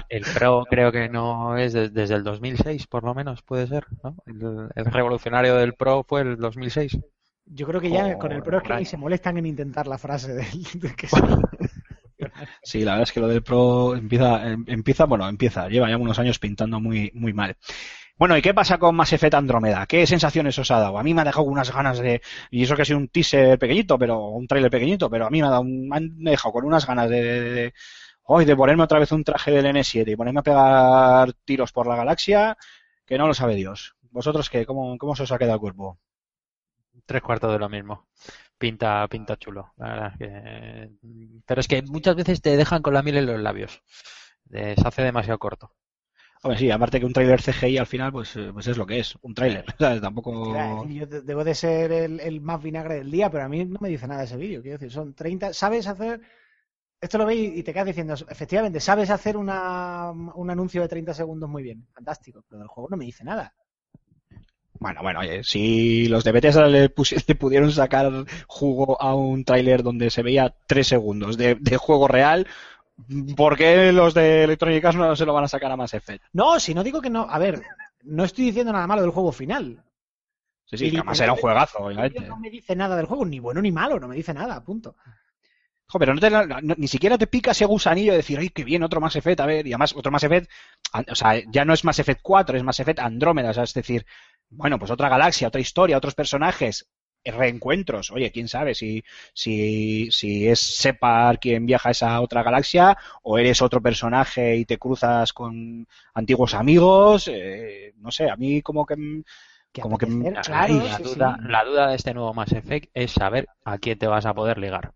El, 0.09 0.23
el 0.23 0.23
Pro 0.33 0.65
creo 0.69 0.91
que 0.91 1.09
no 1.09 1.57
es 1.57 1.73
de- 1.73 1.89
desde 1.89 2.15
el 2.15 2.23
2006, 2.23 2.87
por 2.87 3.03
lo 3.03 3.13
menos, 3.13 3.41
puede 3.41 3.67
ser, 3.67 3.85
¿no? 4.03 4.15
El, 4.25 4.69
el 4.75 4.85
revolucionario 4.85 5.55
del 5.55 5.73
Pro 5.73 6.05
fue 6.07 6.21
el 6.21 6.37
2006. 6.37 6.97
Yo 7.45 7.67
creo 7.67 7.81
que 7.81 7.91
ya 7.91 8.17
con 8.17 8.31
el 8.31 8.41
Pro 8.41 8.57
es 8.57 8.63
que 8.63 8.73
ni 8.73 8.85
se 8.85 8.97
molestan 8.97 9.37
en 9.37 9.45
intentar 9.45 9.87
la 9.87 9.97
frase 9.97 10.33
del 10.33 10.63
de 10.75 10.95
que 10.95 11.07
sí. 11.07 11.17
Sí, 12.63 12.79
la 12.83 12.91
verdad 12.93 13.03
es 13.03 13.11
que 13.11 13.19
lo 13.19 13.27
del 13.27 13.43
Pro 13.43 13.95
empieza, 13.95 14.49
em- 14.51 14.63
empieza, 14.67 15.05
bueno, 15.05 15.27
empieza, 15.27 15.67
lleva 15.67 15.89
ya 15.89 15.97
unos 15.97 16.19
años 16.19 16.39
pintando 16.39 16.79
muy, 16.79 17.11
muy 17.13 17.33
mal. 17.33 17.57
Bueno, 18.17 18.37
¿y 18.37 18.41
qué 18.41 18.53
pasa 18.53 18.77
con 18.77 18.95
Mass 18.95 19.11
Effect 19.13 19.33
Andrómeda? 19.33 19.85
¿Qué 19.87 20.05
sensaciones 20.07 20.57
os 20.59 20.69
ha 20.71 20.79
dado? 20.79 20.97
A 20.97 21.03
mí 21.03 21.13
me 21.13 21.21
ha 21.21 21.25
dejado 21.25 21.45
unas 21.47 21.73
ganas 21.73 21.99
de, 21.99 22.21
y 22.51 22.63
eso 22.63 22.75
que 22.75 22.83
ha 22.83 22.85
sido 22.85 22.99
un 22.99 23.07
teaser 23.09 23.57
pequeñito, 23.59 23.97
pero 23.97 24.27
un 24.29 24.47
trailer 24.47 24.71
pequeñito, 24.71 25.09
pero 25.09 25.25
a 25.25 25.29
mí 25.29 25.41
me 25.41 25.47
ha 25.47 25.49
dado, 25.49 25.61
un- 25.63 25.89
me 25.89 25.97
han 25.97 26.17
dejado 26.23 26.53
con 26.53 26.65
unas 26.65 26.85
ganas 26.87 27.09
de, 27.09 27.21
de, 27.23 27.41
de- 27.51 27.73
hoy 28.23 28.45
de 28.45 28.55
ponerme 28.55 28.83
otra 28.83 28.99
vez 28.99 29.11
un 29.11 29.23
traje 29.23 29.51
del 29.51 29.65
N7 29.65 30.11
y 30.11 30.15
ponerme 30.15 30.39
a 30.41 30.43
pegar 30.43 31.33
tiros 31.45 31.71
por 31.71 31.87
la 31.87 31.95
galaxia, 31.97 32.55
que 33.05 33.17
no 33.17 33.27
lo 33.27 33.33
sabe 33.33 33.55
Dios. 33.55 33.95
¿Vosotros 34.11 34.49
qué? 34.49 34.65
¿Cómo, 34.65 34.97
cómo 34.97 35.15
se 35.15 35.23
os 35.23 35.31
ha 35.31 35.37
quedado 35.39 35.55
el 35.55 35.61
cuerpo? 35.61 35.99
Tres 37.05 37.21
cuartos 37.21 37.51
de 37.51 37.59
lo 37.59 37.69
mismo. 37.69 38.07
Pinta, 38.57 39.07
pinta 39.09 39.37
chulo, 39.37 39.73
la 39.77 39.87
verdad. 39.89 40.13
que- 40.17 40.89
Pero 41.45 41.61
es 41.61 41.67
que 41.67 41.81
muchas 41.83 42.15
veces 42.15 42.41
te 42.41 42.55
dejan 42.57 42.81
con 42.81 42.93
la 42.93 43.03
miel 43.03 43.17
en 43.17 43.25
los 43.27 43.39
labios. 43.41 43.81
Eh, 44.51 44.75
se 44.77 44.87
hace 44.87 45.01
demasiado 45.03 45.39
corto. 45.39 45.71
Hombre, 46.43 46.59
sí, 46.59 46.69
aparte 46.71 46.99
que 46.99 47.05
un 47.05 47.13
tráiler 47.13 47.41
CGI 47.41 47.77
al 47.77 47.85
final, 47.87 48.11
pues, 48.11 48.35
eh, 48.35 48.49
pues 48.51 48.67
es 48.67 48.77
lo 48.77 48.85
que 48.85 48.99
es, 48.99 49.15
un 49.21 49.33
tráiler. 49.33 49.65
¿sabes? 49.79 50.01
Tampoco... 50.01 50.53
A 50.53 50.85
Yo 50.89 51.05
de- 51.05 51.21
debo 51.21 51.43
de 51.43 51.55
ser 51.55 51.91
el, 51.91 52.19
el 52.19 52.41
más 52.41 52.61
vinagre 52.61 52.95
del 52.95 53.09
día, 53.11 53.29
pero 53.29 53.45
a 53.45 53.49
mí 53.49 53.63
no 53.63 53.79
me 53.79 53.89
dice 53.89 54.07
nada 54.07 54.23
ese 54.23 54.35
vídeo. 54.37 54.61
Quiero 54.61 54.77
decir, 54.77 54.91
son 54.91 55.13
30. 55.13 55.53
¿Sabes 55.53 55.87
hacer.? 55.87 56.19
Esto 57.01 57.17
lo 57.17 57.25
veis 57.25 57.57
y 57.57 57.63
te 57.63 57.73
quedas 57.73 57.87
diciendo, 57.87 58.13
efectivamente, 58.29 58.79
sabes 58.79 59.09
hacer 59.09 59.37
una, 59.37 60.11
un 60.11 60.49
anuncio 60.49 60.81
de 60.81 60.87
30 60.89 61.13
segundos 61.13 61.49
muy 61.49 61.63
bien. 61.63 61.87
Fantástico. 61.93 62.43
Pero 62.49 62.59
del 62.59 62.67
juego 62.69 62.89
no 62.89 62.97
me 62.97 63.05
dice 63.05 63.23
nada. 63.23 63.53
Bueno, 64.79 65.01
bueno, 65.01 65.19
oye, 65.21 65.43
si 65.43 66.07
los 66.09 66.23
de 66.25 66.31
Bethesda 66.33 66.67
le, 66.67 66.81
le 67.27 67.35
pudieron 67.35 67.71
sacar 67.71 68.11
jugo 68.47 69.01
a 69.01 69.15
un 69.15 69.45
tráiler 69.45 69.81
donde 69.81 70.09
se 70.09 70.23
veía 70.23 70.53
tres 70.67 70.87
segundos 70.87 71.37
de, 71.37 71.55
de 71.55 71.77
juego 71.77 72.07
real, 72.07 72.47
¿por 73.35 73.57
qué 73.57 73.91
los 73.91 74.13
de 74.13 74.43
Electronic 74.43 74.83
Arts 74.85 74.97
no 74.97 75.15
se 75.15 75.25
lo 75.25 75.33
van 75.33 75.43
a 75.45 75.47
sacar 75.47 75.71
a 75.71 75.77
Mass 75.77 75.93
Effect? 75.93 76.23
No, 76.33 76.59
si 76.59 76.73
no 76.73 76.83
digo 76.83 77.01
que 77.01 77.09
no. 77.09 77.27
A 77.29 77.39
ver, 77.39 77.61
no 78.03 78.23
estoy 78.23 78.45
diciendo 78.45 78.71
nada 78.73 78.87
malo 78.87 79.01
del 79.01 79.11
juego 79.11 79.31
final. 79.31 79.83
Sí, 80.65 80.77
sí, 80.77 80.85
Y 80.87 80.91
que 80.91 80.97
además 80.97 81.19
era 81.19 81.33
un 81.33 81.39
juegazo, 81.39 81.79
obviamente. 81.79 82.21
no 82.27 82.37
me 82.39 82.49
dice 82.49 82.75
nada 82.75 82.95
del 82.95 83.05
juego, 83.05 83.25
ni 83.25 83.39
bueno 83.39 83.61
ni 83.61 83.71
malo, 83.71 83.99
no 83.99 84.07
me 84.07 84.15
dice 84.15 84.33
nada, 84.33 84.63
punto. 84.63 84.95
Jo, 85.87 85.99
pero 85.99 86.13
no 86.15 86.19
te, 86.21 86.29
no- 86.29 86.75
ni 86.77 86.87
siquiera 86.87 87.17
te 87.17 87.27
pica 87.27 87.51
ese 87.51 87.65
gusanillo 87.65 88.11
de 88.13 88.17
decir, 88.17 88.39
ay, 88.39 88.49
qué 88.49 88.63
bien, 88.63 88.81
otro 88.83 89.01
Mass 89.01 89.15
Effect, 89.17 89.41
a 89.41 89.45
ver, 89.45 89.67
y 89.67 89.71
además 89.73 89.93
otro 89.95 90.11
Mass 90.11 90.23
Effect, 90.23 90.49
o 91.11 91.15
sea, 91.15 91.41
ya 91.51 91.65
no 91.65 91.73
es 91.73 91.83
Mass 91.83 91.99
Effect 91.99 92.21
4, 92.23 92.57
es 92.57 92.63
Mass 92.63 92.79
Effect 92.79 92.99
Andrómeda, 92.99 93.51
o 93.51 93.53
sea, 93.53 93.63
es 93.63 93.73
decir, 93.73 94.05
bueno, 94.49 94.79
pues 94.79 94.89
otra 94.89 95.09
galaxia, 95.09 95.49
otra 95.49 95.61
historia, 95.61 95.97
otros 95.97 96.15
personajes, 96.15 96.89
reencuentros, 97.25 98.11
oye, 98.11 98.31
quién 98.31 98.47
sabe 98.47 98.75
si, 98.75 99.03
si, 99.33 100.09
si 100.11 100.47
es 100.47 100.59
Separ 100.59 101.39
quien 101.39 101.65
viaja 101.65 101.89
a 101.89 101.91
esa 101.91 102.21
otra 102.21 102.43
galaxia, 102.43 102.97
o 103.23 103.37
eres 103.37 103.61
otro 103.61 103.81
personaje 103.81 104.55
y 104.57 104.65
te 104.65 104.77
cruzas 104.77 105.31
con 105.33 105.87
antiguos 106.13 106.53
amigos, 106.53 107.27
eh, 107.31 107.93
no 107.97 108.11
sé, 108.11 108.29
a 108.29 108.35
mí 108.35 108.61
como 108.61 108.85
que... 108.85 108.95
Que 109.71 109.81
Como 109.81 109.97
que- 109.97 110.05
claro, 110.05 110.53
la, 110.53 110.97
sí, 110.97 111.03
duda, 111.03 111.37
sí. 111.41 111.47
la 111.49 111.63
duda 111.65 111.87
de 111.87 111.95
este 111.95 112.13
nuevo 112.13 112.31
Mass 112.35 112.51
Effect 112.51 112.91
es 112.93 113.11
saber 113.11 113.47
a 113.65 113.79
quién 113.79 113.97
te 113.97 114.05
vas 114.05 114.25
a 114.27 114.33
poder 114.35 114.59
ligar. 114.59 114.91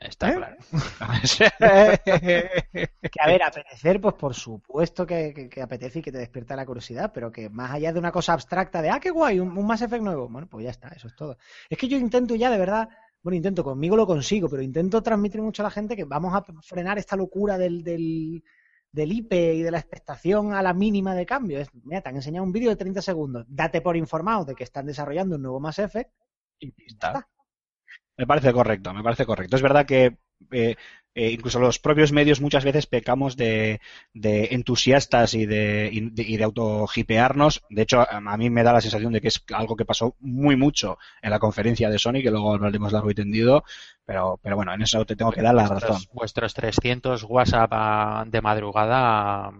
Está 0.00 0.30
¿Eh? 0.30 0.34
claro. 0.36 0.56
Que 3.12 3.20
a 3.20 3.26
ver, 3.26 3.42
apetecer, 3.42 4.00
pues 4.00 4.14
por 4.14 4.34
supuesto 4.34 5.06
que, 5.06 5.32
que- 5.34 5.48
que 5.48 5.62
apetece 5.62 5.98
y 5.98 6.02
que 6.02 6.12
te 6.12 6.18
despierta 6.18 6.56
la 6.56 6.64
curiosidad, 6.66 7.10
pero 7.12 7.30
que 7.32 7.50
más 7.50 7.72
allá 7.72 7.92
de 7.92 7.98
una 7.98 8.12
cosa 8.12 8.32
abstracta 8.32 8.80
de, 8.82 8.90
ah, 8.90 9.00
qué 9.00 9.10
guay, 9.10 9.40
un, 9.40 9.56
un 9.56 9.66
Mass 9.66 9.82
Effect 9.82 10.02
nuevo, 10.02 10.28
bueno, 10.28 10.48
pues 10.48 10.64
ya 10.64 10.70
está, 10.70 10.88
eso 10.88 11.08
es 11.08 11.14
todo. 11.16 11.36
Es 11.68 11.76
que 11.78 11.88
yo 11.88 11.96
intento 11.98 12.34
ya, 12.34 12.50
de 12.50 12.58
verdad, 12.58 12.88
bueno, 13.22 13.36
intento, 13.36 13.62
conmigo 13.64 13.96
lo 13.96 14.06
consigo, 14.06 14.48
pero 14.48 14.62
intento 14.62 15.02
transmitir 15.02 15.42
mucho 15.42 15.62
a 15.62 15.64
la 15.64 15.70
gente 15.70 15.96
que 15.96 16.04
vamos 16.04 16.34
a 16.34 16.44
frenar 16.62 16.98
esta 16.98 17.16
locura 17.16 17.58
del, 17.58 17.82
del, 17.84 18.42
del 18.92 19.12
IP 19.12 19.54
y 19.56 19.62
de 19.62 19.70
la 19.70 19.78
expectación 19.78 20.52
a 20.54 20.62
la 20.62 20.72
mínima 20.72 21.14
de 21.14 21.26
cambio. 21.26 21.58
Es, 21.60 21.68
mira, 21.84 22.00
te 22.00 22.08
han 22.08 22.16
enseñado 22.16 22.44
un 22.44 22.52
vídeo 22.52 22.70
de 22.70 22.76
30 22.76 23.02
segundos, 23.02 23.44
date 23.48 23.80
por 23.82 23.96
informado 23.96 24.44
de 24.46 24.54
que 24.54 24.64
están 24.64 24.86
desarrollando 24.86 25.36
un 25.36 25.42
nuevo 25.42 25.60
Mass 25.60 25.78
Effect 25.80 26.10
y 26.58 26.68
ya 26.70 26.74
está. 26.86 27.28
Me 28.20 28.26
parece 28.26 28.52
correcto, 28.52 28.92
me 28.92 29.02
parece 29.02 29.24
correcto. 29.24 29.56
Es 29.56 29.62
verdad 29.62 29.86
que 29.86 30.18
eh, 30.50 30.76
eh, 31.14 31.30
incluso 31.30 31.58
los 31.58 31.78
propios 31.78 32.12
medios 32.12 32.42
muchas 32.42 32.66
veces 32.66 32.84
pecamos 32.84 33.34
de, 33.34 33.80
de 34.12 34.48
entusiastas 34.50 35.32
y 35.32 35.46
de, 35.46 35.88
y 35.90 36.10
de, 36.10 36.22
y 36.22 36.36
de 36.36 36.44
autohipearnos. 36.44 37.62
De 37.70 37.80
hecho, 37.80 38.06
a 38.06 38.36
mí 38.36 38.50
me 38.50 38.62
da 38.62 38.74
la 38.74 38.82
sensación 38.82 39.14
de 39.14 39.22
que 39.22 39.28
es 39.28 39.42
algo 39.54 39.74
que 39.74 39.86
pasó 39.86 40.16
muy 40.20 40.54
mucho 40.54 40.98
en 41.22 41.30
la 41.30 41.38
conferencia 41.38 41.88
de 41.88 41.98
Sony, 41.98 42.20
que 42.22 42.30
luego 42.30 42.52
hablaremos 42.52 42.92
largo 42.92 43.10
y 43.10 43.14
tendido. 43.14 43.64
Pero, 44.04 44.38
pero 44.42 44.54
bueno, 44.54 44.74
en 44.74 44.82
eso 44.82 45.06
te 45.06 45.16
tengo 45.16 45.32
que 45.32 45.40
dar 45.40 45.54
la 45.54 45.66
razón. 45.66 45.88
Vuestros, 45.88 46.12
vuestros 46.12 46.52
300 46.52 47.24
WhatsApp 47.24 47.70
ah, 47.72 48.24
de 48.26 48.42
madrugada 48.42 49.50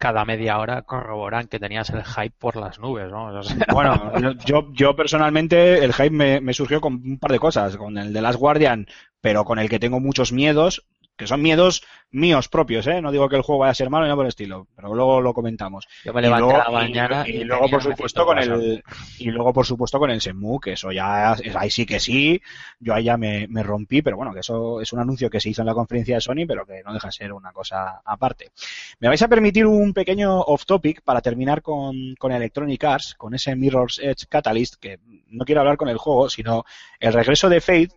cada 0.00 0.24
media 0.24 0.58
hora 0.58 0.80
corroboran 0.80 1.46
que 1.46 1.60
tenías 1.60 1.90
el 1.90 2.02
hype 2.02 2.34
por 2.38 2.56
las 2.56 2.78
nubes, 2.78 3.10
¿no? 3.10 3.38
Bueno, 3.72 4.34
yo, 4.46 4.72
yo 4.72 4.96
personalmente 4.96 5.84
el 5.84 5.92
hype 5.92 6.10
me, 6.10 6.40
me 6.40 6.54
surgió 6.54 6.80
con 6.80 6.94
un 6.94 7.18
par 7.18 7.30
de 7.32 7.38
cosas, 7.38 7.76
con 7.76 7.98
el 7.98 8.14
de 8.14 8.22
Last 8.22 8.38
Guardian, 8.38 8.86
pero 9.20 9.44
con 9.44 9.58
el 9.58 9.68
que 9.68 9.78
tengo 9.78 10.00
muchos 10.00 10.32
miedos, 10.32 10.86
que 11.20 11.26
son 11.28 11.40
miedos 11.42 11.84
míos 12.12 12.48
propios, 12.48 12.86
¿eh? 12.88 13.00
No 13.00 13.12
digo 13.12 13.28
que 13.28 13.36
el 13.36 13.42
juego 13.42 13.60
vaya 13.60 13.70
a 13.70 13.74
ser 13.74 13.88
malo 13.88 14.04
ni 14.04 14.08
nada 14.08 14.16
por 14.16 14.24
el 14.24 14.30
estilo, 14.30 14.66
pero 14.74 14.92
luego 14.94 15.20
lo 15.20 15.32
comentamos. 15.32 15.86
yo 16.04 16.12
me 16.12 16.22
levanté 16.22 16.44
luego- 16.46 16.60
a 16.60 16.64
la 16.64 16.70
mañana 16.70 17.24
y, 17.26 17.30
y, 17.30 17.36
y 17.42 17.44
luego 17.44 17.68
por 17.68 17.82
supuesto 17.82 18.26
con 18.26 18.36
900 18.36 18.64
el 18.64 18.82
y 19.18 19.30
luego 19.30 19.52
por 19.52 19.64
supuesto 19.66 19.98
con 20.00 20.10
el 20.10 20.18
Shenmue 20.18 20.58
que 20.60 20.72
eso 20.72 20.90
ya 20.90 21.36
ahí 21.54 21.70
sí 21.70 21.86
que 21.86 22.00
sí 22.00 22.40
yo 22.80 22.94
ahí 22.94 23.04
ya 23.04 23.16
me, 23.16 23.46
me 23.48 23.62
rompí 23.62 24.02
pero 24.02 24.16
bueno 24.16 24.32
que 24.32 24.40
eso 24.40 24.80
es 24.80 24.92
un 24.92 24.98
anuncio 25.00 25.30
que 25.30 25.38
se 25.40 25.50
hizo 25.50 25.62
en 25.62 25.66
la 25.66 25.74
conferencia 25.74 26.16
de 26.16 26.20
Sony 26.20 26.46
pero 26.48 26.66
que 26.66 26.82
no 26.84 26.92
deja 26.92 27.08
de 27.08 27.12
ser 27.12 27.32
una 27.32 27.52
cosa 27.52 28.00
aparte 28.04 28.50
me 28.98 29.06
vais 29.08 29.22
a 29.22 29.28
permitir 29.28 29.66
un 29.66 29.92
pequeño 29.92 30.40
off 30.40 30.64
topic 30.66 31.02
para 31.02 31.20
terminar 31.20 31.62
con, 31.62 32.14
con 32.18 32.32
Electronic 32.32 32.82
Arts 32.82 33.14
con 33.16 33.34
ese 33.34 33.54
Mirror's 33.54 34.00
Edge 34.02 34.26
Catalyst 34.28 34.74
que 34.80 34.98
no 35.28 35.44
quiero 35.44 35.60
hablar 35.60 35.76
con 35.76 35.88
el 35.88 35.98
juego 35.98 36.28
sino 36.28 36.64
el 36.98 37.12
regreso 37.12 37.48
de 37.48 37.60
Faith 37.60 37.92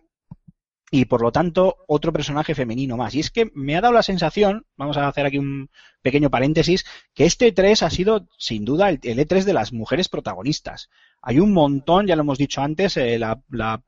y 0.90 1.06
por 1.06 1.22
lo 1.22 1.32
tanto 1.32 1.78
otro 1.86 2.12
personaje 2.12 2.54
femenino 2.54 2.96
más. 2.96 3.14
Y 3.14 3.20
es 3.20 3.30
que 3.30 3.50
me 3.54 3.76
ha 3.76 3.80
dado 3.80 3.94
la 3.94 4.02
sensación, 4.02 4.66
vamos 4.76 4.96
a 4.96 5.08
hacer 5.08 5.26
aquí 5.26 5.38
un 5.38 5.70
pequeño 6.02 6.30
paréntesis, 6.30 6.84
que 7.14 7.24
este 7.24 7.54
E3 7.54 7.82
ha 7.82 7.90
sido 7.90 8.28
sin 8.38 8.64
duda 8.64 8.90
el, 8.90 9.00
el 9.02 9.18
E3 9.18 9.44
de 9.44 9.54
las 9.54 9.72
mujeres 9.72 10.08
protagonistas. 10.08 10.90
Hay 11.26 11.40
un 11.40 11.52
montón, 11.52 12.06
ya 12.06 12.16
lo 12.16 12.22
hemos 12.22 12.38
dicho 12.38 12.60
antes, 12.60 12.96
eh, 12.98 13.18
la- 13.18 13.40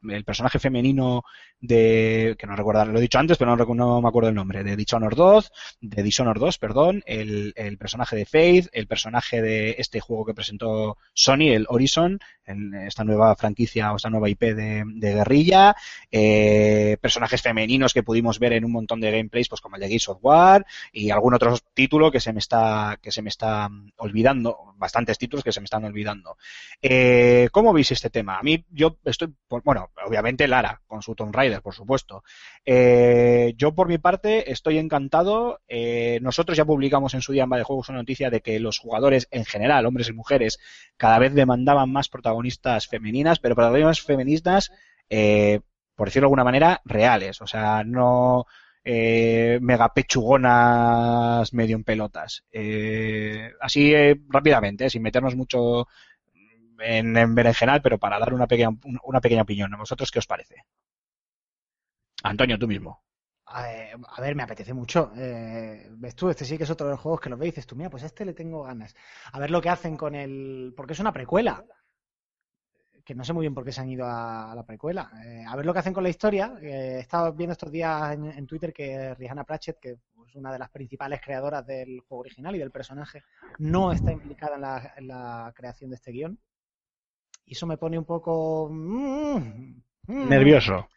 el 0.09 0.25
personaje 0.25 0.59
femenino 0.59 1.23
de, 1.61 2.37
que 2.39 2.47
no 2.47 2.55
recuerdo, 2.57 2.85
lo 2.85 2.99
he 2.99 3.03
dicho 3.03 3.19
antes, 3.19 3.39
pero 3.39 3.57
no, 3.57 3.75
no 3.75 4.01
me 4.03 4.09
acuerdo 4.09 4.29
el 4.29 4.35
nombre, 4.35 4.63
de 4.63 4.77
Dishonored 4.77 5.17
2, 5.17 5.51
de 5.81 6.03
Dishonored 6.03 6.41
2, 6.41 6.59
perdón, 6.59 7.03
el, 7.07 7.53
personaje 7.79 8.17
de 8.17 8.27
Faith, 8.27 8.69
el 8.73 8.87
personaje 8.87 9.41
de 9.43 9.77
este 9.79 10.01
juego 10.01 10.25
que 10.25 10.35
presentó 10.35 10.97
Sony, 11.15 11.49
el 11.53 11.67
Horizon, 11.69 12.19
en 12.45 12.75
esta 12.75 13.05
nueva 13.05 13.35
franquicia 13.37 13.93
o 13.93 13.97
esta 13.97 14.11
nueva 14.11 14.29
IP 14.29 14.55
de, 14.55 14.85
de 14.87 15.15
guerrilla, 15.15 15.75
eh, 16.13 16.97
personajes 17.01 17.43
femeninos 17.43 17.93
que 17.93 18.03
pudimos 18.05 18.39
ver 18.39 18.53
en 18.53 18.65
un 18.65 18.73
montón 18.73 19.01
de 19.01 19.11
gameplays, 19.11 19.49
pues 19.49 19.61
como 19.61 19.77
el 19.77 19.81
de 19.83 19.89
Gears 19.89 20.09
of 20.11 20.19
War 20.23 20.65
y 20.93 21.11
algún 21.11 21.35
otro 21.35 21.57
título 21.75 22.13
que 22.13 22.21
se 22.21 22.33
me 22.33 22.39
está 22.39 22.99
que 23.03 23.11
se 23.11 23.23
me 23.23 23.31
está 23.31 23.69
olvidando, 23.97 24.75
bastantes 24.77 25.19
títulos 25.19 25.43
que 25.43 25.53
se 25.53 25.61
me 25.61 25.65
están 25.65 25.85
olvidando. 25.85 26.37
Eh, 26.81 27.26
Eh, 27.29 27.49
¿Cómo 27.51 27.73
veis 27.73 27.91
este 27.93 28.11
tema? 28.11 28.39
A 28.39 28.43
mí, 28.43 28.65
yo 28.71 28.99
estoy, 29.05 29.29
por- 29.49 29.63
bueno, 29.65 29.91
obviamente 30.07 30.47
Lara, 30.47 30.83
con 30.87 31.03
su 31.03 31.15
Tomb 31.15 31.35
Raider, 31.35 31.61
por 31.63 31.75
supuesto. 31.75 32.23
Eh, 32.65 33.55
yo, 33.57 33.75
por 33.75 33.89
mi 33.89 33.99
parte, 33.99 34.51
estoy 34.53 34.79
encantado. 34.79 35.61
Eh, 35.67 36.19
nosotros 36.23 36.57
ya 36.57 36.65
publicamos 36.65 37.15
en 37.15 37.23
su 37.23 37.33
día 37.33 37.45
en 37.45 37.51
de 37.51 37.63
Juegos 37.65 37.89
una 37.89 37.99
noticia 37.99 38.31
de 38.31 38.41
que 38.43 38.61
los 38.61 38.79
jugadores 38.79 39.27
en 39.31 39.45
general, 39.45 39.87
hombres 39.87 40.09
y 40.09 40.13
mujeres, 40.13 40.59
cada 40.97 41.19
vez 41.19 41.35
demandaban 41.35 41.91
más 41.91 42.09
protagonistas 42.09 42.87
femeninas, 42.87 43.39
pero 43.41 43.55
protagonistas 43.57 44.01
femeninas, 44.03 44.71
eh, 45.11 45.61
por 45.97 46.09
decirlo 46.09 46.27
de 46.27 46.29
alguna 46.29 46.45
manera, 46.45 46.81
reales. 46.85 47.41
O 47.43 47.47
sea, 47.47 47.83
no 47.85 48.45
eh, 48.85 49.59
mega 49.63 49.93
pechugonas 49.95 51.53
medio 51.53 51.77
en 51.77 51.85
pelotas. 51.85 52.45
Eh, 52.53 53.51
así 53.61 53.93
rápidamente, 54.29 54.91
sin 54.91 55.03
meternos 55.03 55.35
mucho 55.35 55.87
en, 56.81 57.17
en 57.17 57.35
berenjenal, 57.35 57.83
pero 57.83 57.99
para 57.99 58.19
dar 58.19 58.35
una 58.35 58.47
pequeña, 58.47 58.71
una 59.05 59.21
pequeña 59.21 59.43
opinión. 59.43 59.73
¿A 59.75 59.79
vosotros 59.79 60.11
qué 60.11 60.19
os 60.19 60.27
parece? 60.27 60.65
Antonio, 62.23 62.59
tú 62.59 62.67
mismo. 62.67 63.03
Eh, 63.65 63.95
a 64.09 64.21
ver, 64.21 64.35
me 64.35 64.43
apetece 64.43 64.75
mucho. 64.75 65.13
Eh, 65.17 65.89
¿Ves 65.93 66.17
tú? 66.17 66.29
Este 66.29 66.45
sí 66.45 66.59
que 66.59 66.65
es 66.65 66.71
otro 66.71 66.87
de 66.87 66.95
los 66.95 67.01
juegos 67.01 67.21
que 67.21 67.31
los 67.31 67.39
ves 67.39 67.49
y 67.49 67.51
dices 67.53 67.67
tú, 67.67 67.77
mira, 67.77 67.91
pues 67.91 68.03
a 68.03 68.07
este 68.07 68.25
le 68.25 68.35
tengo 68.35 68.65
ganas. 68.65 68.95
A 69.33 69.39
ver 69.39 69.51
lo 69.51 69.61
que 69.61 69.69
hacen 69.69 69.97
con 69.97 70.15
el... 70.15 70.75
Porque 70.77 70.95
es 70.95 71.01
una 71.01 71.13
precuela. 71.13 71.65
Que 73.05 73.15
no 73.15 73.25
sé 73.25 73.33
muy 73.33 73.43
bien 73.43 73.55
por 73.55 73.65
qué 73.65 73.71
se 73.71 73.81
han 73.81 73.89
ido 73.89 74.05
a, 74.05 74.51
a 74.51 74.55
la 74.57 74.67
precuela. 74.67 75.13
Eh, 75.25 75.45
a 75.47 75.55
ver 75.55 75.65
lo 75.65 75.73
que 75.73 75.79
hacen 75.79 75.93
con 75.93 76.03
la 76.03 76.09
historia. 76.09 76.59
Eh, 76.61 76.97
he 76.97 76.99
estado 76.99 77.33
viendo 77.35 77.53
estos 77.53 77.71
días 77.71 78.15
en, 78.15 78.27
en 78.27 78.47
Twitter 78.49 78.73
que 78.73 79.15
Rihanna 79.15 79.45
Pratchett, 79.45 79.79
que 79.79 79.91
es 80.27 80.35
una 80.35 80.53
de 80.53 80.59
las 80.59 80.71
principales 80.71 81.21
creadoras 81.21 81.65
del 81.65 82.01
juego 82.01 82.23
original 82.23 82.57
y 82.57 82.59
del 82.59 82.73
personaje, 82.73 83.23
no 83.59 83.93
está 83.93 84.11
implicada 84.11 84.57
en 84.57 84.61
la, 84.61 84.95
en 84.97 85.07
la 85.07 85.53
creación 85.55 85.91
de 85.91 85.97
este 85.97 86.11
guion. 86.11 86.37
Y 87.47 87.55
eso 87.55 87.67
me 87.67 87.79
pone 87.79 87.99
un 87.99 88.05
poco... 88.05 88.69
mm, 88.71 89.37
mm, 90.09 90.29
Nervioso. 90.29 90.89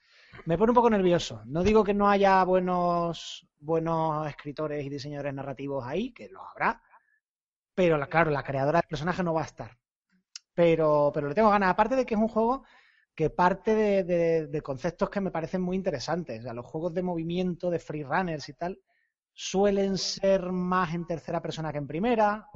me 0.45 0.58
pone 0.58 0.72
un 0.72 0.76
poco 0.76 0.89
nervioso. 0.89 1.41
No 1.45 1.64
digo 1.64 1.84
que 1.84 1.93
no 1.93 2.10
haya 2.10 2.43
buenos, 2.43 3.47
buenos 3.60 4.28
escritores 4.28 4.86
y 4.86 4.89
diseñadores 4.89 5.34
narrativos 5.34 5.86
ahí, 5.86 6.12
que 6.12 6.30
los 6.30 6.43
habrá, 6.52 6.82
pero 7.76 7.97
la- 7.97 8.08
claro, 8.08 8.32
la 8.32 8.43
creadora 8.43 8.80
del 8.82 8.88
personaje 8.89 9.24
no 9.24 9.34
va 9.34 9.41
a 9.41 9.45
estar. 9.45 9.78
Pero, 10.54 11.12
pero 11.14 11.30
le 11.30 11.36
tengo 11.36 11.50
ganas. 11.50 11.70
Aparte 11.70 11.95
de 11.95 12.06
que 12.06 12.16
es 12.16 12.20
un 12.20 12.28
juego 12.28 12.64
que 13.16 13.30
parte 13.30 13.76
de, 13.76 14.04
de- 14.04 14.47
de 14.47 14.62
conceptos 14.62 15.10
que 15.10 15.22
me 15.22 15.32
parecen 15.32 15.62
muy 15.62 15.76
interesantes. 15.78 16.39
O 16.39 16.43
sea, 16.43 16.54
los 16.54 16.66
juegos 16.66 16.93
de 16.93 17.04
movimiento, 17.04 17.70
de 17.70 17.80
free 17.80 18.04
runners 18.04 18.50
y 18.50 18.54
tal, 18.54 18.80
suelen 19.34 19.97
ser 19.97 20.52
más 20.52 20.93
en 20.93 21.06
tercera 21.06 21.41
persona 21.41 21.72
que 21.72 21.78
en 21.78 21.88
primera. 21.88 22.47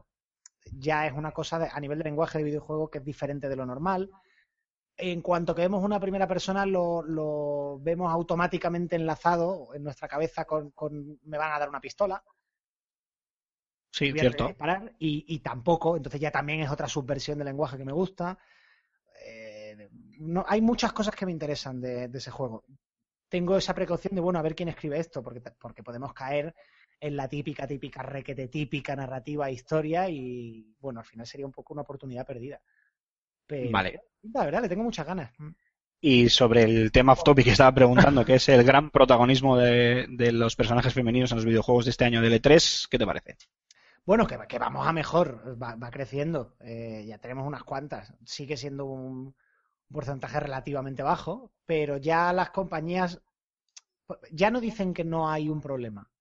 Ya 0.72 1.07
es 1.07 1.14
una 1.14 1.32
cosa 1.32 1.59
de- 1.59 1.70
a 1.72 1.80
nivel 1.80 1.97
de 1.99 2.05
lenguaje 2.05 2.38
de 2.38 2.43
videojuego 2.45 2.89
que 2.89 2.99
es 2.99 3.05
diferente 3.05 3.49
de 3.49 3.55
lo 3.55 3.66
normal 3.66 4.09
en 4.97 5.22
cuanto 5.22 5.55
que 5.55 5.61
vemos 5.64 5.84
una 5.84 5.99
primera 5.99 6.28
persona, 6.28 6.66
lo, 6.66 7.01
lo 7.03 7.80
vemos 7.82 8.11
automáticamente 8.11 8.95
enlazado 8.95 9.74
en 9.74 9.84
nuestra 9.84 10.07
cabeza 10.07 10.45
con, 10.45 10.72
con 10.72 11.20
me 11.24 11.38
van 11.38 11.51
a 11.51 11.59
dar 11.59 11.70
una 11.70 11.82
pistola. 11.82 12.24
Sí, 13.91 14.11
voy 14.11 14.20
a 14.20 14.22
cierto. 14.22 14.47
disparar, 14.47 14.93
y, 14.99 15.26
y 15.28 15.39
tampoco, 15.39 15.95
entonces 15.95 16.20
ya 16.20 16.32
también 16.32 16.61
es 16.61 16.70
otra 16.72 16.88
subversión 16.88 17.38
del 17.38 17.45
lenguaje 17.45 17.78
que 17.78 17.86
me 17.86 17.91
gusta. 17.91 18.38
Eh, 19.26 19.89
no, 20.20 20.43
hay 20.47 20.61
muchas 20.61 20.93
cosas 20.93 21.16
que 21.16 21.26
me 21.26 21.32
interesan 21.32 21.80
de, 21.80 22.07
de 22.07 22.18
ese 22.18 22.32
juego. 22.32 22.64
Tengo 23.30 23.57
esa 23.57 23.74
precaución 23.74 24.16
de, 24.16 24.22
bueno, 24.22 24.39
a 24.39 24.43
ver 24.43 24.55
quién 24.55 24.70
escribe 24.70 24.99
esto, 24.99 25.22
porque, 25.24 25.41
porque 25.59 25.84
podemos 25.84 26.14
caer 26.14 26.53
en 27.00 27.18
la 27.18 27.28
típica, 27.28 27.68
típica, 27.68 28.02
requete 28.04 28.48
típica 28.48 28.96
narrativa 28.96 29.50
e 29.50 29.54
historia 29.54 30.10
y, 30.10 30.76
bueno, 30.80 31.00
al 31.00 31.06
final 31.06 31.28
sería 31.28 31.46
un 31.46 31.52
poco 31.52 31.74
una 31.74 31.84
oportunidad 31.84 32.26
perdida. 32.26 32.62
Pero, 33.46 33.72
Vale. 33.72 34.02
La 34.34 34.46
verdad, 34.46 34.62
le 34.62 34.70
tengo 34.70 34.84
muchas 34.84 35.06
ganas. 35.06 35.32
Y 36.00 36.30
sobre 36.30 36.64
el 36.64 36.91
tema 36.91 37.14
off 37.14 37.24
topic 37.24 37.46
que 37.46 37.52
estaba 37.52 37.74
preguntando, 37.74 38.26
que 38.26 38.36
es 38.36 38.50
el 38.50 38.64
gran 38.64 38.89
protagonismo 38.89 39.58
de, 39.58 40.06
de 40.10 40.32
los 40.32 40.56
personajes 40.56 40.94
femeninos 40.94 41.32
en 41.32 41.38
los 41.38 41.46
videojuegos 41.46 41.86
de 41.86 41.91
este 41.91 42.06
año 42.06 42.22
del 42.22 42.41
E3, 42.41 42.88
¿qué 42.89 42.98
te 42.98 43.06
parece? 43.06 43.38
Bueno, 44.06 44.28
que, 44.28 44.38
que 44.48 44.60
vamos 44.60 44.86
a 44.86 44.91
mejor, 44.91 45.58
va, 45.62 45.76
va 45.76 45.91
creciendo. 45.91 46.56
Eh, 46.60 47.06
ya 47.08 47.20
tenemos 47.20 47.48
unas 47.48 47.64
cuantas. 47.64 48.14
Sigue 48.26 48.58
siendo 48.58 48.86
un 48.86 49.34
porcentaje 49.91 50.39
relativamente 50.39 51.04
bajo, 51.04 51.52
pero 51.66 51.98
ya 51.98 52.34
las 52.34 52.50
compañías 52.50 53.22
ya 54.32 54.52
no 54.52 54.60
dicen 54.60 54.94
que 54.94 55.04
no 55.04 55.30
hay 55.30 55.50
un 55.50 55.62
problema. 55.62 56.12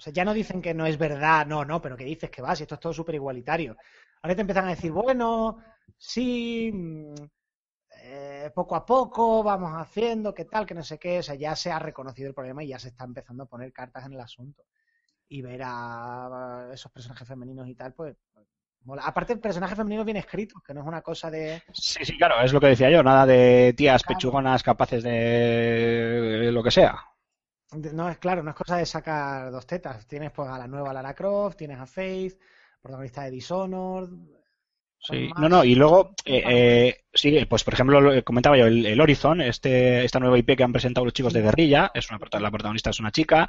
O 0.00 0.02
sea, 0.02 0.14
ya 0.14 0.24
no 0.24 0.32
dicen 0.32 0.62
que 0.62 0.72
no 0.72 0.86
es 0.86 0.96
verdad, 0.96 1.46
no, 1.46 1.62
no, 1.62 1.82
pero 1.82 1.94
que 1.94 2.04
dices 2.04 2.30
que 2.30 2.40
va, 2.40 2.56
si 2.56 2.62
esto 2.62 2.76
es 2.76 2.80
todo 2.80 2.94
súper 2.94 3.16
igualitario. 3.16 3.76
Ahora 4.22 4.34
te 4.34 4.40
empiezan 4.40 4.64
a 4.64 4.70
decir, 4.70 4.90
bueno, 4.90 5.58
sí, 5.98 6.70
mm, 6.72 7.14
eh, 8.04 8.50
poco 8.54 8.76
a 8.76 8.86
poco 8.86 9.42
vamos 9.42 9.72
haciendo, 9.78 10.32
qué 10.32 10.46
tal, 10.46 10.64
que 10.64 10.72
no 10.72 10.82
sé 10.82 10.98
qué. 10.98 11.18
O 11.18 11.22
sea, 11.22 11.34
ya 11.34 11.54
se 11.54 11.70
ha 11.70 11.78
reconocido 11.78 12.28
el 12.28 12.34
problema 12.34 12.64
y 12.64 12.68
ya 12.68 12.78
se 12.78 12.88
está 12.88 13.04
empezando 13.04 13.42
a 13.42 13.46
poner 13.46 13.74
cartas 13.74 14.06
en 14.06 14.14
el 14.14 14.20
asunto. 14.20 14.64
Y 15.28 15.42
ver 15.42 15.60
a 15.64 16.70
esos 16.72 16.90
personajes 16.90 17.28
femeninos 17.28 17.68
y 17.68 17.74
tal, 17.74 17.92
pues 17.92 18.16
mola. 18.84 19.02
Aparte, 19.04 19.36
personajes 19.36 19.76
femeninos 19.76 20.06
bien 20.06 20.16
escritos, 20.16 20.62
que 20.66 20.72
no 20.72 20.80
es 20.80 20.86
una 20.86 21.02
cosa 21.02 21.30
de. 21.30 21.62
Sí, 21.74 22.06
sí, 22.06 22.16
claro, 22.16 22.40
es 22.40 22.54
lo 22.54 22.60
que 22.60 22.68
decía 22.68 22.88
yo, 22.88 23.02
nada 23.02 23.26
de 23.26 23.74
tías 23.76 24.02
Claro. 24.02 24.16
pechugonas 24.16 24.62
capaces 24.62 25.02
de 25.02 26.48
lo 26.50 26.62
que 26.62 26.70
sea. 26.70 27.09
No 27.72 28.08
es 28.08 28.18
claro, 28.18 28.42
no 28.42 28.50
es 28.50 28.56
cosa 28.56 28.76
de 28.76 28.86
sacar 28.86 29.50
dos 29.50 29.66
tetas. 29.66 30.06
Tienes 30.06 30.32
pues 30.32 30.48
a 30.48 30.58
la 30.58 30.66
nueva 30.66 30.92
Lara 30.92 31.14
Croft, 31.14 31.56
tienes 31.56 31.78
a 31.78 31.86
Faith, 31.86 32.38
protagonista 32.82 33.22
de 33.24 33.30
Dishonored. 33.30 34.10
Sí, 35.02 35.32
no, 35.38 35.48
no, 35.48 35.64
y 35.64 35.74
luego, 35.74 36.10
eh, 36.26 36.42
eh, 36.46 37.04
sí, 37.14 37.46
pues 37.48 37.64
por 37.64 37.72
ejemplo, 37.72 38.02
lo- 38.02 38.22
comentaba 38.22 38.58
yo, 38.58 38.66
el, 38.66 38.84
el 38.84 39.00
Horizon, 39.00 39.40
este, 39.40 40.04
esta 40.04 40.20
nueva 40.20 40.36
IP 40.36 40.56
que 40.56 40.62
han 40.62 40.72
presentado 40.74 41.06
los 41.06 41.14
chicos 41.14 41.32
de 41.32 41.40
Guerrilla, 41.40 41.90
es 41.94 42.10
una, 42.10 42.18
la 42.38 42.50
protagonista 42.50 42.90
es 42.90 43.00
una 43.00 43.10
chica, 43.10 43.48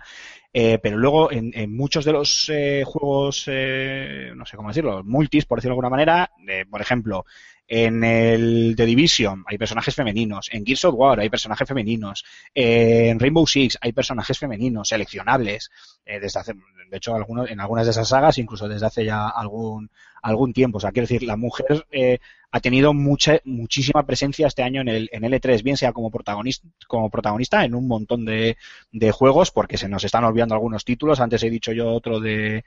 eh, 0.54 0.80
pero 0.82 0.96
luego 0.98 1.30
en, 1.30 1.52
en 1.54 1.76
muchos 1.76 2.06
de 2.06 2.14
los 2.14 2.48
eh, 2.50 2.84
juegos, 2.86 3.44
eh, 3.48 4.32
no 4.34 4.46
sé 4.46 4.56
cómo 4.56 4.70
decirlo, 4.70 5.04
multis, 5.04 5.46
por 5.46 5.58
decirlo 5.58 5.74
de 5.74 5.80
alguna 5.80 5.90
manera, 5.90 6.32
eh, 6.48 6.66
por 6.70 6.80
ejemplo, 6.80 7.26
en 7.74 8.04
el 8.04 8.74
The 8.76 8.86
Division 8.86 9.46
hay 9.48 9.58
personajes 9.58 9.96
femeninos, 9.96 10.50
en 10.52 10.66
Gears 10.66 10.84
of 10.84 10.96
War 10.98 11.22
hay 11.22 11.30
personajes 11.30 11.66
femeninos, 11.66 12.26
en 12.54 13.18
Rainbow 13.18 13.48
Six 13.48 13.78
hay 13.80 13.94
personajes 13.94 14.38
femeninos, 14.38 14.90
seleccionables, 14.90 15.72
eh, 16.06 16.20
desde 16.20 16.42
hace, 16.42 16.54
de 16.54 16.98
hecho, 16.98 17.16
algunos, 17.16 17.50
en 17.50 17.62
algunas 17.62 17.86
de 17.86 17.92
esas 17.92 18.10
sagas, 18.10 18.38
incluso 18.40 18.68
desde 18.68 18.86
hace 18.86 19.06
ya 19.06 19.30
algún, 19.30 19.90
algún 20.22 20.52
tiempo. 20.52 20.80
O 20.80 20.82
sea, 20.82 20.92
quiero 20.92 21.08
decir, 21.08 21.24
la 21.24 21.38
mujer 21.38 21.86
eh, 21.92 22.20
ha 22.52 22.60
tenido 22.60 22.94
mucha, 22.94 23.40
muchísima 23.46 24.06
presencia 24.06 24.48
este 24.48 24.64
año 24.64 24.82
en 24.82 24.90
el, 24.90 25.10
en 25.14 25.24
L3, 25.24 25.64
bien 25.64 25.78
sea 25.78 25.94
como 25.94 26.12
protagonista, 26.12 26.68
como 26.88 27.10
protagonista 27.10 27.64
en 27.64 27.74
un 27.74 27.88
montón 27.88 28.26
de, 28.26 28.58
de 28.92 29.12
juegos, 29.14 29.50
porque 29.50 29.78
se 29.78 29.88
nos 29.88 30.04
están 30.04 30.26
olvidando 30.26 30.56
algunos 30.56 30.84
títulos. 30.84 31.22
Antes 31.22 31.42
he 31.44 31.50
dicho 31.50 31.72
yo 31.72 31.90
otro 31.90 32.20
de, 32.20 32.66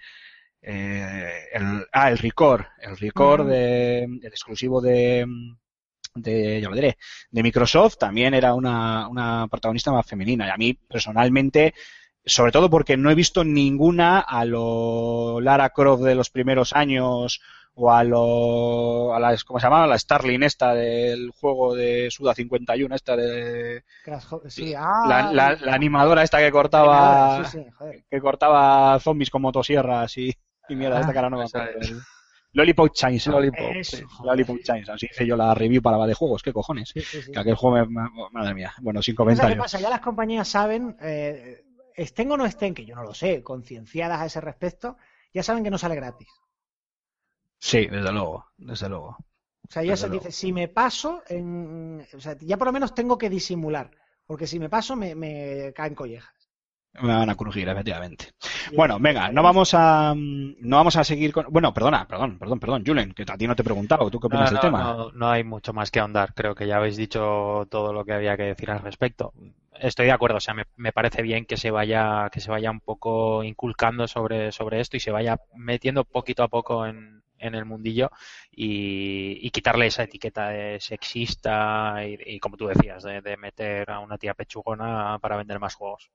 eh, 0.66 1.30
el, 1.52 1.86
ah, 1.92 2.10
el 2.10 2.18
Record, 2.18 2.64
el 2.80 2.96
Record 2.96 3.40
Ujú. 3.42 3.50
de, 3.50 4.04
el 4.04 4.26
exclusivo 4.26 4.80
de, 4.80 5.26
de, 6.14 6.60
ya 6.60 6.68
lo 6.68 6.74
diré, 6.76 6.96
de 7.30 7.42
Microsoft 7.42 7.96
también 7.98 8.34
era 8.34 8.54
una, 8.54 9.08
una 9.08 9.46
protagonista 9.48 9.92
más 9.92 10.06
femenina. 10.06 10.46
Y 10.46 10.50
a 10.50 10.56
mí, 10.56 10.74
personalmente, 10.74 11.74
sobre 12.24 12.52
todo 12.52 12.70
porque 12.70 12.96
no 12.96 13.10
he 13.10 13.14
visto 13.14 13.44
ninguna 13.44 14.20
a 14.20 14.44
lo 14.44 15.40
Lara 15.40 15.70
Croft 15.70 16.02
de 16.04 16.14
los 16.14 16.30
primeros 16.30 16.72
años 16.72 17.40
o 17.76 17.90
a 17.90 18.04
lo 18.04 19.12
a 19.14 19.18
la, 19.18 19.36
¿cómo 19.44 19.58
se 19.58 19.66
llama? 19.66 19.86
La 19.88 19.98
Starling 19.98 20.44
esta 20.44 20.74
del 20.74 21.30
juego 21.32 21.74
de 21.74 22.08
Suda 22.10 22.32
51 22.32 22.94
esta 22.94 23.16
de 23.16 23.82
Sí, 24.48 24.74
ah, 24.76 25.02
la, 25.08 25.22
la- 25.32 25.56
la 25.56 25.74
animadora 25.74 26.22
esta 26.22 26.38
que 26.38 26.52
cortaba 26.52 27.44
Sí, 27.44 27.58
sí, 27.58 27.70
joder. 27.76 28.04
que 28.08 28.20
cortaba 28.20 28.98
zombies 29.00 29.30
con 29.30 29.42
motosierras 29.42 30.16
y, 30.18 30.32
y 30.68 30.74
mierda, 30.76 30.98
Ah, 30.98 31.00
esta 31.00 31.12
cara 31.14 31.30
no 31.30 31.38
me 31.38 31.44
acuerdo. 31.44 31.68
El- 31.80 32.00
Lollipop 32.52 32.92
Chainsaw. 32.94 33.32
Lollipop, 33.34 33.58
Eso, 33.76 33.96
sí. 33.96 34.04
Lollipop 34.24 34.58
Chainsaw. 34.62 34.94
Así 34.94 35.06
hice 35.10 35.26
yo 35.26 35.36
la 35.36 35.54
review 35.54 35.82
para 35.82 35.98
la 35.98 36.06
de 36.06 36.14
juegos, 36.14 36.42
qué 36.42 36.52
cojones. 36.52 36.92
Sí, 36.92 37.00
sí, 37.04 37.22
sí. 37.22 37.32
Que 37.32 37.38
aquel 37.40 37.54
juego 37.56 37.84
me, 37.86 38.08
madre 38.32 38.54
mía. 38.54 38.72
Bueno, 38.80 39.02
sin 39.02 39.14
¿Sabes 39.14 39.48
qué 39.48 39.56
comentarios. 39.56 39.64
pasa? 39.64 39.80
Ya 39.80 39.90
las 39.90 40.00
compañías 40.00 40.48
saben, 40.48 40.96
eh, 41.00 41.64
estén 41.94 42.30
o 42.32 42.36
no 42.36 42.46
estén, 42.46 42.74
que 42.74 42.86
yo 42.86 42.94
no 42.94 43.02
lo 43.02 43.12
sé, 43.14 43.42
concienciadas 43.42 44.20
a 44.20 44.26
ese 44.26 44.40
respecto, 44.40 44.96
ya 45.32 45.42
saben 45.42 45.64
que 45.64 45.70
no 45.70 45.78
sale 45.78 45.96
gratis. 45.96 46.28
Sí, 47.58 47.86
desde 47.86 48.12
luego, 48.12 48.46
desde 48.56 48.88
luego. 48.88 49.16
O 49.68 49.72
sea, 49.72 49.82
ya 49.82 49.92
Desde 49.92 50.02
se 50.02 50.08
luego. 50.08 50.22
dice, 50.24 50.32
si 50.32 50.52
me 50.52 50.68
paso, 50.68 51.22
en, 51.28 52.06
o 52.14 52.20
sea, 52.20 52.36
ya 52.40 52.56
por 52.56 52.66
lo 52.66 52.72
menos 52.72 52.94
tengo 52.94 53.18
que 53.18 53.30
disimular, 53.30 53.90
porque 54.26 54.46
si 54.46 54.58
me 54.58 54.68
paso 54.70 54.94
me, 54.96 55.14
me 55.14 55.72
caen 55.74 55.94
collejas. 55.94 56.43
Me 57.02 57.08
van 57.14 57.28
a 57.30 57.34
crujir, 57.36 57.68
efectivamente. 57.68 58.32
Bueno, 58.76 58.98
venga, 59.00 59.30
no 59.30 59.42
vamos 59.42 59.74
a 59.74 60.14
mm, 60.14 60.56
no 60.60 60.76
vamos 60.76 60.96
a 60.96 61.04
seguir 61.04 61.32
con. 61.32 61.46
Bueno, 61.50 61.72
perdona, 61.74 62.06
perdón, 62.06 62.38
perdón, 62.38 62.60
perdón, 62.60 62.84
Julen, 62.86 63.12
que 63.14 63.22
a 63.28 63.36
ti 63.36 63.46
no 63.46 63.54
te 63.56 63.62
he 63.62 63.64
preguntado. 63.64 64.10
¿Tú 64.10 64.20
qué 64.20 64.26
opinas 64.28 64.50
No, 64.50 64.50
del 64.50 64.60
tema? 64.60 64.94
no, 64.96 65.10
no 65.12 65.28
hay 65.30 65.44
mucho 65.44 65.72
más 65.72 65.90
que 65.90 66.00
ahondar. 66.00 66.34
Creo 66.34 66.54
que 66.54 66.66
ya 66.66 66.76
habéis 66.76 66.96
dicho 66.96 67.66
todo 67.70 67.92
lo 67.92 68.04
que 68.04 68.12
había 68.12 68.36
que 68.36 68.44
decir 68.44 68.70
al 68.70 68.80
respecto. 68.80 69.32
Estoy 69.78 70.06
de 70.06 70.12
acuerdo, 70.12 70.36
o 70.38 70.40
sea, 70.40 70.54
me, 70.54 70.64
me 70.76 70.92
parece 70.92 71.22
bien 71.22 71.46
que 71.46 71.56
se 71.56 71.70
vaya, 71.70 72.28
que 72.32 72.40
se 72.40 72.50
vaya 72.50 72.70
un 72.70 72.80
poco 72.80 73.42
inculcando 73.44 74.06
sobre, 74.08 74.52
sobre 74.52 74.80
esto 74.80 74.96
y 74.96 75.00
se 75.00 75.10
vaya 75.10 75.38
metiendo 75.54 76.04
poquito 76.04 76.42
a 76.44 76.48
poco 76.48 76.86
en, 76.86 77.22
en 77.38 77.54
el 77.56 77.64
mundillo 77.64 78.10
y, 78.52 79.38
y 79.46 79.50
quitarle 79.50 79.86
esa 79.86 80.04
etiqueta 80.04 80.48
de 80.50 80.80
sexista 80.80 82.06
y, 82.06 82.18
y 82.36 82.40
como 82.40 82.56
tú 82.56 82.66
decías, 82.68 83.02
de, 83.02 83.20
de 83.20 83.36
meter 83.36 83.90
a 83.90 83.98
una 84.00 84.16
tía 84.18 84.34
pechugona 84.34 85.18
para 85.20 85.36
vender 85.36 85.58
más 85.60 85.74
juegos. 85.74 86.10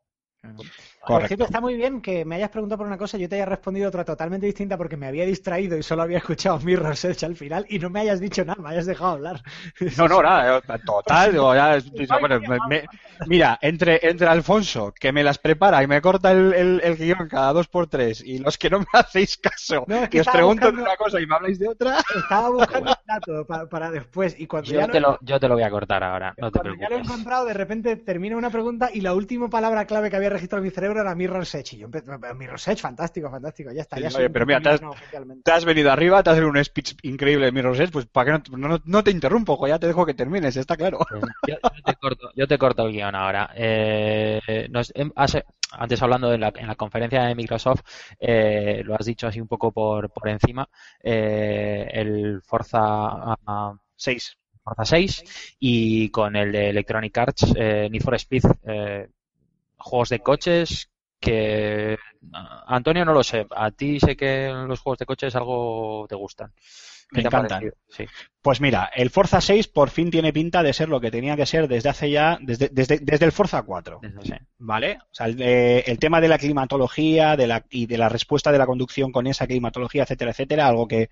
Por 1.05 1.25
cierto, 1.27 1.43
está 1.45 1.59
muy 1.59 1.75
bien 1.75 2.01
que 2.01 2.23
me 2.23 2.35
hayas 2.35 2.49
preguntado 2.49 2.77
por 2.77 2.87
una 2.87 2.97
cosa 2.97 3.17
y 3.17 3.21
yo 3.21 3.29
te 3.29 3.35
haya 3.35 3.45
respondido 3.45 3.89
otra 3.89 4.05
totalmente 4.05 4.45
distinta 4.45 4.77
porque 4.77 4.95
me 4.95 5.07
había 5.07 5.25
distraído 5.25 5.77
y 5.77 5.83
solo 5.83 6.03
había 6.03 6.19
escuchado 6.19 6.59
Mirror's 6.59 7.03
Edge 7.03 7.25
al 7.25 7.35
final 7.35 7.65
y 7.69 7.79
no 7.79 7.89
me 7.89 8.01
hayas 8.01 8.19
dicho 8.19 8.45
nada, 8.45 8.61
me 8.61 8.69
hayas 8.69 8.85
dejado 8.85 9.11
hablar. 9.11 9.41
No, 9.97 10.07
no, 10.07 10.21
nada, 10.21 10.57
eh, 10.57 10.79
total. 10.85 11.31
digo, 11.31 11.53
ya 11.55 11.75
es- 11.77 11.89
bueno, 12.19 12.39
me- 12.41 12.59
me- 12.61 12.89
mira, 13.25 13.57
entre, 13.61 13.99
entre 14.07 14.27
Alfonso, 14.27 14.93
que 14.97 15.11
me 15.11 15.23
las 15.23 15.39
prepara 15.39 15.81
y 15.83 15.87
me 15.87 16.01
corta 16.01 16.31
el, 16.31 16.53
el, 16.53 16.81
el 16.83 16.95
guion 16.95 17.27
cada 17.27 17.53
dos 17.53 17.67
por 17.67 17.87
tres, 17.87 18.21
y 18.23 18.37
los 18.39 18.57
que 18.57 18.69
no 18.69 18.79
me 18.79 18.85
hacéis 18.93 19.37
caso, 19.37 19.85
No, 19.87 20.03
es 20.03 20.09
que 20.09 20.17
y 20.17 20.19
os 20.21 20.27
pregunto 20.27 20.67
de 20.71 20.73
buscando- 20.73 20.81
una 20.83 20.95
cosa 20.95 21.19
y 21.19 21.25
me 21.27 21.35
habláis 21.35 21.59
de 21.59 21.67
otra. 21.67 21.97
Estaba 22.13 22.49
buscando 22.51 22.91
un 22.91 22.97
dato 23.05 23.45
pa- 23.47 23.67
para, 23.67 23.91
después 23.91 24.35
y 24.39 24.47
cuando 24.47 24.71
ya 24.73 24.81
Yo 24.81 24.87
lo, 24.87 24.93
te, 24.93 24.99
lo, 24.99 25.17
yo 25.21 25.39
te 25.39 25.47
lo 25.47 25.55
voy 25.55 25.63
a 25.63 25.69
cortar 25.71 26.03
ahora, 26.03 26.33
no 26.37 26.51
te 26.51 26.59
cuando 26.59 26.73
ya 26.79 26.89
lo 26.89 26.95
he 26.95 26.97
preocupes. 26.97 27.05
encontrado, 27.05 27.45
de 27.45 27.53
repente 27.53 27.95
termina 27.95 28.37
una 28.37 28.51
pregunta 28.51 28.89
y 28.93 29.01
la 29.01 29.13
última 29.13 29.49
palabra 29.49 29.85
clave 29.85 30.09
que 30.09 30.15
había 30.15 30.28
registrado 30.29 30.61
en 30.63 30.69
mi 30.69 30.71
cerebro 30.73 31.01
era 31.01 31.13
Mirror's 31.15 31.53
Edge. 31.55 31.75
Y 31.75 31.79
yo 31.79 31.89
Mirror's 31.89 32.67
Edge, 32.67 32.81
fantástico, 32.81 33.29
fantástico, 33.29 33.71
ya 33.71 33.81
está. 33.81 33.97
Sí, 33.97 34.03
ya 34.03 34.09
oye, 34.17 34.29
pero 34.29 34.45
mira, 34.45 34.61
te 34.61 34.69
has-. 34.69 34.81
Te 35.43 35.65
venido 35.65 35.91
arriba, 35.91 36.23
te 36.23 36.29
has 36.29 36.37
hecho 36.37 36.47
un 36.47 36.63
speech 36.63 36.95
increíble 37.03 37.45
de 37.45 37.51
Mirror's 37.51 37.79
Edge, 37.79 37.91
pues 37.91 38.05
para 38.05 38.39
que 38.39 38.51
no, 38.51 38.67
no, 38.67 38.79
no 38.85 39.03
te 39.03 39.11
interrumpo, 39.11 39.55
jo, 39.57 39.67
ya 39.67 39.79
te 39.79 39.87
dejo 39.87 40.05
que 40.05 40.13
termines, 40.13 40.55
está 40.57 40.75
claro. 40.77 40.99
Pues 41.09 41.21
Yo, 41.47 41.55
yo 41.75 41.83
te 41.83 41.93
corto, 41.95 42.31
yo 42.35 42.47
te 42.47 42.57
corto 42.57 42.85
el 42.85 42.93
guion 42.93 43.15
ahora. 43.15 43.49
Eh, 43.55 44.67
nos- 44.69 44.91
em, 44.95 45.11
hace- 45.15 45.45
antes 45.71 46.01
hablando 46.01 46.29
de 46.29 46.37
la, 46.37 46.51
en 46.55 46.67
la 46.67 46.75
conferencia 46.75 47.23
de 47.23 47.35
Microsoft, 47.35 47.81
eh, 48.19 48.81
lo 48.83 48.95
has 48.95 49.05
dicho 49.05 49.27
así 49.27 49.39
un 49.39 49.47
poco 49.47 49.71
por, 49.71 50.09
por 50.11 50.27
encima, 50.29 50.67
eh, 51.03 51.87
el 51.91 52.41
Forza, 52.43 52.79
ah, 52.81 53.73
Seis. 53.95 54.35
Forza 54.63 54.85
6 54.85 55.55
y 55.59 56.09
con 56.09 56.35
el 56.35 56.51
de 56.51 56.69
Electronic 56.69 57.17
Arts, 57.17 57.53
eh, 57.55 57.87
Need 57.89 58.03
for 58.03 58.13
Speed, 58.15 58.43
eh, 58.67 59.07
juegos 59.79 60.09
de 60.09 60.19
coches 60.19 60.89
que 61.19 61.97
Antonio 62.67 63.03
no 63.05 63.13
lo 63.13 63.23
sé, 63.23 63.45
a 63.55 63.71
ti 63.71 63.99
sé 63.99 64.15
que 64.15 64.49
los 64.67 64.79
juegos 64.79 64.99
de 64.99 65.05
coches 65.05 65.35
algo 65.35 66.05
te 66.07 66.15
gustan. 66.15 66.53
¿Qué 67.11 67.17
Me 67.17 67.21
te 67.23 67.27
encantan. 67.27 67.71
Sí. 67.87 68.05
Pues 68.39 68.61
mira, 68.61 68.91
el 68.95 69.09
Forza 69.09 69.41
6 69.41 69.67
por 69.67 69.89
fin 69.89 70.11
tiene 70.11 70.31
pinta 70.31 70.61
de 70.61 70.73
ser 70.73 70.89
lo 70.89 71.01
que 71.01 71.09
tenía 71.09 71.35
que 71.35 71.47
ser 71.47 71.67
desde 71.67 71.89
hace 71.89 72.11
ya, 72.11 72.37
desde, 72.39 72.69
desde, 72.71 72.99
desde 72.99 73.25
el 73.25 73.31
Forza 73.31 73.63
4. 73.63 73.99
Sí. 74.23 74.33
¿Vale? 74.59 74.99
O 75.01 75.07
sea, 75.13 75.25
el, 75.25 75.35
de- 75.35 75.79
el 75.87 75.97
tema 75.97 76.21
de 76.21 76.27
la 76.27 76.37
climatología 76.37 77.35
de 77.35 77.47
la, 77.47 77.65
y 77.71 77.87
de 77.87 77.97
la 77.97 78.09
respuesta 78.09 78.51
de 78.51 78.59
la 78.59 78.67
conducción 78.67 79.11
con 79.11 79.25
esa 79.25 79.47
climatología, 79.47 80.03
etcétera, 80.03 80.31
etcétera, 80.31 80.67
algo 80.67 80.87
que 80.87 81.09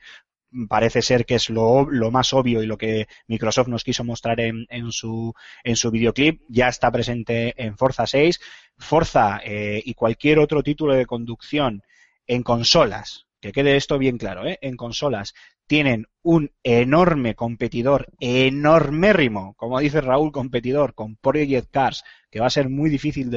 parece 0.68 1.02
ser 1.02 1.26
que 1.26 1.36
es 1.36 1.50
lo, 1.50 1.86
más 2.12 2.34
obvio 2.34 2.64
y 2.64 2.66
lo 2.66 2.78
que 2.78 3.08
Microsoft 3.28 3.68
nos 3.68 3.84
quiso 3.84 4.04
mostrar 4.04 4.40
en, 4.40 4.66
en 4.70 4.92
su, 4.92 5.34
en 5.64 5.76
su 5.76 5.92
videoclip, 5.92 6.42
ya 6.48 6.68
está 6.68 6.92
presente 6.92 7.54
en 7.62 7.78
Forza 7.78 8.08
6. 8.08 8.40
Forza 8.78 9.40
eh, 9.44 9.82
y 9.84 9.94
cualquier 9.94 10.40
otro 10.40 10.64
título 10.64 10.94
de 10.94 11.06
conducción 11.06 11.84
en 12.28 12.44
consolas, 12.44 13.28
que 13.40 13.52
quede 13.52 13.76
esto 13.76 13.98
bien 13.98 14.18
claro, 14.18 14.46
¿eh? 14.46 14.60
en 14.62 14.76
consolas, 14.76 15.34
tienen 15.68 16.08
un 16.24 16.52
enorme 16.64 17.36
competidor, 17.36 18.08
enormérrimo, 18.20 19.54
como 19.56 19.80
dice 19.80 20.02
Raúl, 20.02 20.34
competidor 20.34 20.94
con 20.94 21.16
Project 21.16 21.70
Cars, 21.72 22.04
que 22.30 22.42
va 22.42 22.48
a 22.48 22.50
ser 22.50 22.68
muy 22.70 22.90
difícil 22.90 23.30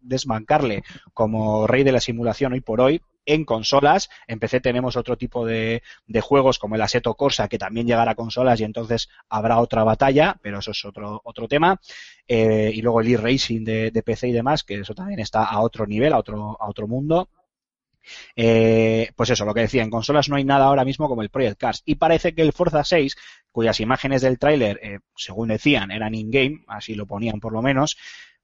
desbancarle 0.00 0.84
como 1.12 1.66
rey 1.66 1.82
de 1.82 1.90
la 1.92 2.00
simulación 2.00 2.52
hoy 2.52 2.60
por 2.60 2.80
hoy. 2.80 3.02
En 3.24 3.44
consolas, 3.44 4.10
en 4.26 4.40
PC 4.40 4.60
tenemos 4.60 4.96
otro 4.96 5.16
tipo 5.16 5.46
de, 5.46 5.82
juegos 6.20 6.58
como 6.58 6.74
el 6.74 6.82
Assetto 6.82 7.14
Corsa, 7.14 7.48
que 7.48 7.58
también 7.58 7.86
llegará 7.86 8.12
a 8.12 8.16
consolas 8.16 8.60
y 8.60 8.64
entonces 8.64 9.08
habrá 9.28 9.58
otra 9.58 9.84
batalla, 9.84 10.36
pero 10.40 10.58
eso 10.58 10.72
es 10.72 10.84
otro, 10.84 11.20
otro 11.24 11.48
tema. 11.48 11.80
Eh, 12.28 12.70
y 12.74 12.80
luego 12.82 13.00
el 13.00 13.12
e-racing 13.12 13.64
de, 13.64 13.90
de 13.90 14.02
PC 14.02 14.28
y 14.28 14.32
demás, 14.32 14.62
que 14.64 14.80
eso 14.80 14.94
también 14.94 15.20
está 15.20 15.44
a 15.44 15.60
otro 15.60 15.86
nivel, 15.86 16.12
a 16.12 16.18
otro, 16.18 16.56
a 16.60 16.68
otro 16.68 16.86
mundo. 16.88 17.28
Eh, 18.36 19.10
pues 19.16 19.30
eso, 19.30 19.44
lo 19.44 19.54
que 19.54 19.60
decía, 19.62 19.82
en 19.82 19.90
consolas 19.90 20.28
no 20.28 20.36
hay 20.36 20.44
nada 20.44 20.66
ahora 20.66 20.84
mismo 20.84 21.08
como 21.08 21.22
el 21.22 21.30
Project 21.30 21.58
Cars. 21.60 21.82
Y 21.84 21.96
parece 21.96 22.34
que 22.34 22.42
el 22.42 22.52
Forza 22.52 22.84
6, 22.84 23.16
cuyas 23.50 23.80
imágenes 23.80 24.22
del 24.22 24.38
tráiler, 24.38 24.80
eh, 24.82 24.98
según 25.16 25.48
decían, 25.48 25.90
eran 25.90 26.14
in-game, 26.14 26.64
así 26.68 26.94
lo 26.94 27.06
ponían 27.06 27.40
por 27.40 27.52
lo 27.52 27.62
menos, 27.62 27.96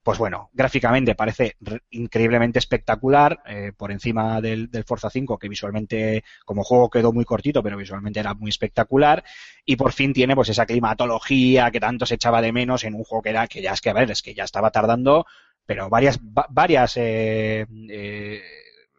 pues 0.02 0.18
bueno, 0.18 0.48
gráficamente 0.54 1.14
parece 1.14 1.56
re- 1.61 1.82
increíblemente 1.90 2.59
espectacular, 2.59 3.40
eh, 3.46 3.72
por 3.76 3.92
encima 3.92 4.40
del, 4.40 4.70
del 4.70 4.84
Forza 4.84 5.11
5, 5.11 5.38
que 5.38 5.48
visualmente, 5.48 6.24
como 6.46 6.64
juego 6.64 6.88
quedó 6.88 7.12
muy 7.12 7.24
cortito, 7.24 7.62
pero 7.62 7.76
visualmente 7.76 8.20
era 8.20 8.32
muy 8.34 8.48
espectacular, 8.48 9.22
y 9.66 9.76
por 9.76 9.92
fin 9.92 10.12
tiene 10.14 10.34
pues 10.34 10.48
esa 10.48 10.64
climatología 10.66 11.70
que 11.70 11.80
tanto 11.80 12.06
se 12.06 12.14
echaba 12.14 12.40
de 12.40 12.52
menos 12.52 12.84
en 12.84 12.94
un 12.94 13.04
juego 13.04 13.22
que 13.22 13.30
era, 13.30 13.46
que 13.48 13.61
ya 13.61 13.72
es 13.72 13.80
que, 13.82 13.90
a 13.90 13.94
ver, 13.94 14.11
es 14.11 14.22
que 14.22 14.34
ya 14.34 14.44
estaba 14.44 14.70
tardando, 14.70 15.26
pero 15.66 15.90
varias, 15.90 16.18
va- 16.20 16.46
varias, 16.48 16.96
eh, 16.96 17.66
eh, 17.90 18.40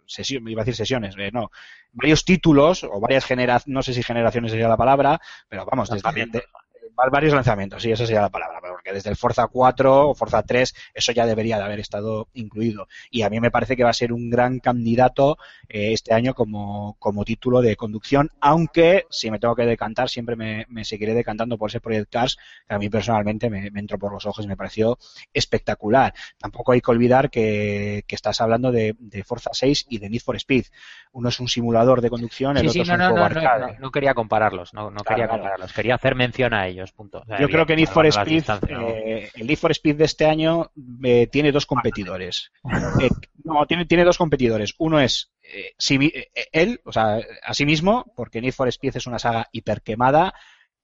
sesiones, 0.09 0.51
iba 0.51 0.61
a 0.61 0.65
decir 0.65 0.75
sesiones, 0.75 1.15
eh, 1.17 1.31
no, 1.31 1.51
varios 1.93 2.25
títulos, 2.25 2.83
o 2.83 2.99
varias 2.99 3.25
generaciones, 3.25 3.73
no 3.73 3.81
sé 3.83 3.93
si 3.93 4.03
generaciones 4.03 4.51
sería 4.51 4.67
la 4.67 4.77
palabra, 4.77 5.21
pero 5.47 5.65
vamos, 5.65 5.89
desde, 5.89 6.01
de- 6.31 6.43
varios 7.11 7.33
lanzamientos, 7.33 7.81
sí, 7.81 7.91
esa 7.91 8.05
sería 8.05 8.21
la 8.21 8.29
palabra, 8.29 8.59
porque 8.61 8.91
desde 8.93 9.09
el 9.09 9.15
Forza 9.15 9.47
4 9.47 10.09
o 10.09 10.15
Forza 10.15 10.43
3 10.43 10.73
eso 10.93 11.11
ya 11.11 11.25
debería 11.25 11.57
de 11.57 11.63
haber 11.63 11.79
estado 11.79 12.27
incluido. 12.33 12.87
Y 13.09 13.21
a 13.21 13.29
mí 13.29 13.39
me 13.39 13.51
parece 13.51 13.75
que 13.77 13.83
va 13.83 13.89
a 13.91 13.93
ser 13.93 14.11
un 14.13 14.29
gran 14.29 14.59
candidato 14.59 15.37
eh, 15.67 15.93
este 15.93 16.13
año 16.13 16.33
como, 16.33 16.95
como 16.99 17.23
título 17.25 17.61
de 17.61 17.75
conducción, 17.75 18.29
aunque 18.41 19.05
si 19.09 19.31
me 19.31 19.39
tengo 19.39 19.55
que 19.55 19.65
decantar, 19.65 20.09
siempre 20.09 20.35
me, 20.35 20.65
me 20.69 20.83
seguiré 20.85 21.13
decantando 21.13 21.57
por 21.57 21.69
ese 21.69 21.79
Project 21.79 22.11
Cars, 22.11 22.37
que 22.67 22.75
a 22.75 22.79
mí 22.79 22.89
personalmente 22.89 23.49
me, 23.49 23.71
me 23.71 23.79
entró 23.79 23.97
por 23.97 24.11
los 24.11 24.25
ojos 24.25 24.43
y 24.45 24.47
me 24.47 24.57
pareció 24.57 24.97
espectacular. 25.33 26.13
Tampoco 26.37 26.71
hay 26.73 26.81
que 26.81 26.91
olvidar 26.91 27.29
que, 27.29 28.03
que 28.07 28.15
estás 28.15 28.41
hablando 28.41 28.71
de, 28.71 28.95
de 28.99 29.23
Forza 29.23 29.49
6 29.53 29.85
y 29.89 29.99
de 29.99 30.09
Need 30.09 30.21
for 30.21 30.35
Speed. 30.35 30.65
Uno 31.11 31.29
es 31.29 31.39
un 31.39 31.47
simulador 31.47 32.01
de 32.01 32.09
conducción, 32.09 32.57
el 32.57 32.63
Sí, 32.63 32.67
otro 32.67 32.73
sí, 32.73 32.81
es 32.81 32.89
un 32.89 32.97
no, 32.97 33.09
juego 33.09 33.17
no, 33.19 33.25
arcade. 33.25 33.77
quería 33.93 34.13
compararlos, 34.13 34.73
no, 34.73 34.89
Claro, 34.89 35.03
quería 35.03 35.25
claro. 35.25 35.29
compararlos, 35.41 35.73
quería 35.73 35.95
hacer 35.95 36.15
mención 36.15 36.53
a 36.53 36.67
ellos, 36.67 36.88
punto. 36.91 37.19
O 37.19 37.25
sea, 37.25 37.39
Yo 37.39 37.49
creo 37.49 37.65
que 37.65 37.75
Need 37.75 37.89
for 37.89 38.05
Speed, 38.05 38.43
¿no? 38.69 38.89
eh, 38.89 39.29
el 39.35 39.47
Need 39.47 39.57
for 39.57 39.71
Speed 39.71 39.95
de 39.95 40.05
este 40.05 40.25
año 40.25 40.71
eh, 41.03 41.27
tiene 41.27 41.51
dos 41.51 41.65
competidores. 41.65 42.51
Eh, 43.01 43.09
no, 43.43 43.65
tiene, 43.65 43.85
tiene 43.85 44.03
dos 44.03 44.17
competidores. 44.17 44.75
Uno 44.77 44.99
es 44.99 45.31
eh, 45.41 45.73
él, 46.51 46.81
o 46.83 46.91
sea, 46.91 47.19
a 47.43 47.53
sí 47.53 47.65
mismo, 47.65 48.11
porque 48.15 48.41
Need 48.41 48.53
for 48.53 48.67
Speed 48.67 48.97
es 48.97 49.07
una 49.07 49.19
saga 49.19 49.47
hiperquemada, 49.51 50.33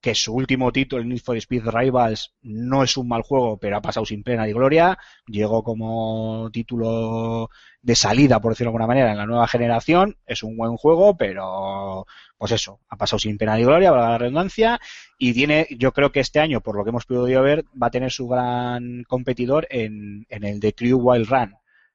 que 0.00 0.14
su 0.14 0.34
último 0.34 0.72
título, 0.72 1.02
el 1.02 1.08
Need 1.08 1.20
for 1.20 1.36
Speed 1.36 1.64
Rivals, 1.66 2.34
no 2.42 2.84
es 2.84 2.96
un 2.96 3.08
mal 3.08 3.22
juego, 3.22 3.58
pero 3.58 3.76
ha 3.76 3.80
pasado 3.80 4.06
sin 4.06 4.22
pena 4.22 4.46
ni 4.46 4.52
gloria. 4.52 4.98
Llegó 5.26 5.62
como 5.64 6.48
título 6.52 7.50
de 7.82 7.94
salida, 7.96 8.40
por 8.40 8.52
decirlo 8.52 8.70
de 8.70 8.74
alguna 8.74 8.86
manera, 8.86 9.10
en 9.10 9.16
la 9.16 9.26
nueva 9.26 9.48
generación. 9.48 10.16
Es 10.26 10.42
un 10.42 10.56
buen 10.56 10.76
juego, 10.76 11.16
pero 11.16 12.06
pues 12.36 12.52
eso, 12.52 12.80
ha 12.88 12.96
pasado 12.96 13.18
sin 13.18 13.38
pena 13.38 13.56
ni 13.56 13.64
gloria, 13.64 13.90
valga 13.90 14.10
la 14.10 14.18
redundancia. 14.18 14.80
Y 15.18 15.32
tiene, 15.32 15.66
yo 15.76 15.92
creo 15.92 16.12
que 16.12 16.20
este 16.20 16.40
año, 16.40 16.60
por 16.60 16.76
lo 16.76 16.84
que 16.84 16.90
hemos 16.90 17.06
podido 17.06 17.42
ver, 17.42 17.64
va 17.80 17.88
a 17.88 17.90
tener 17.90 18.12
su 18.12 18.28
gran 18.28 19.02
competidor 19.04 19.66
en, 19.70 20.26
en 20.28 20.44
el 20.44 20.60
de 20.60 20.72
Crew 20.72 20.98
Wild 20.98 21.28
Run, 21.28 21.54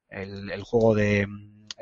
el, 0.10 0.52
el 0.52 0.64
juego 0.64 0.96
de, 0.96 1.28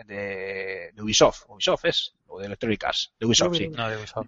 de, 0.05 0.91
de 0.93 1.01
Ubisoft. 1.01 1.45
Ubisoft 1.47 1.85
es, 1.85 2.13
o 2.27 2.39
de 2.39 2.47
Electronic 2.47 2.83
Arts, 2.83 3.13
de 3.19 3.25
Ubisoft, 3.25 3.55
sí 3.55 3.69
No, 3.69 3.89
de 3.89 3.97
Ubisoft. 3.97 4.27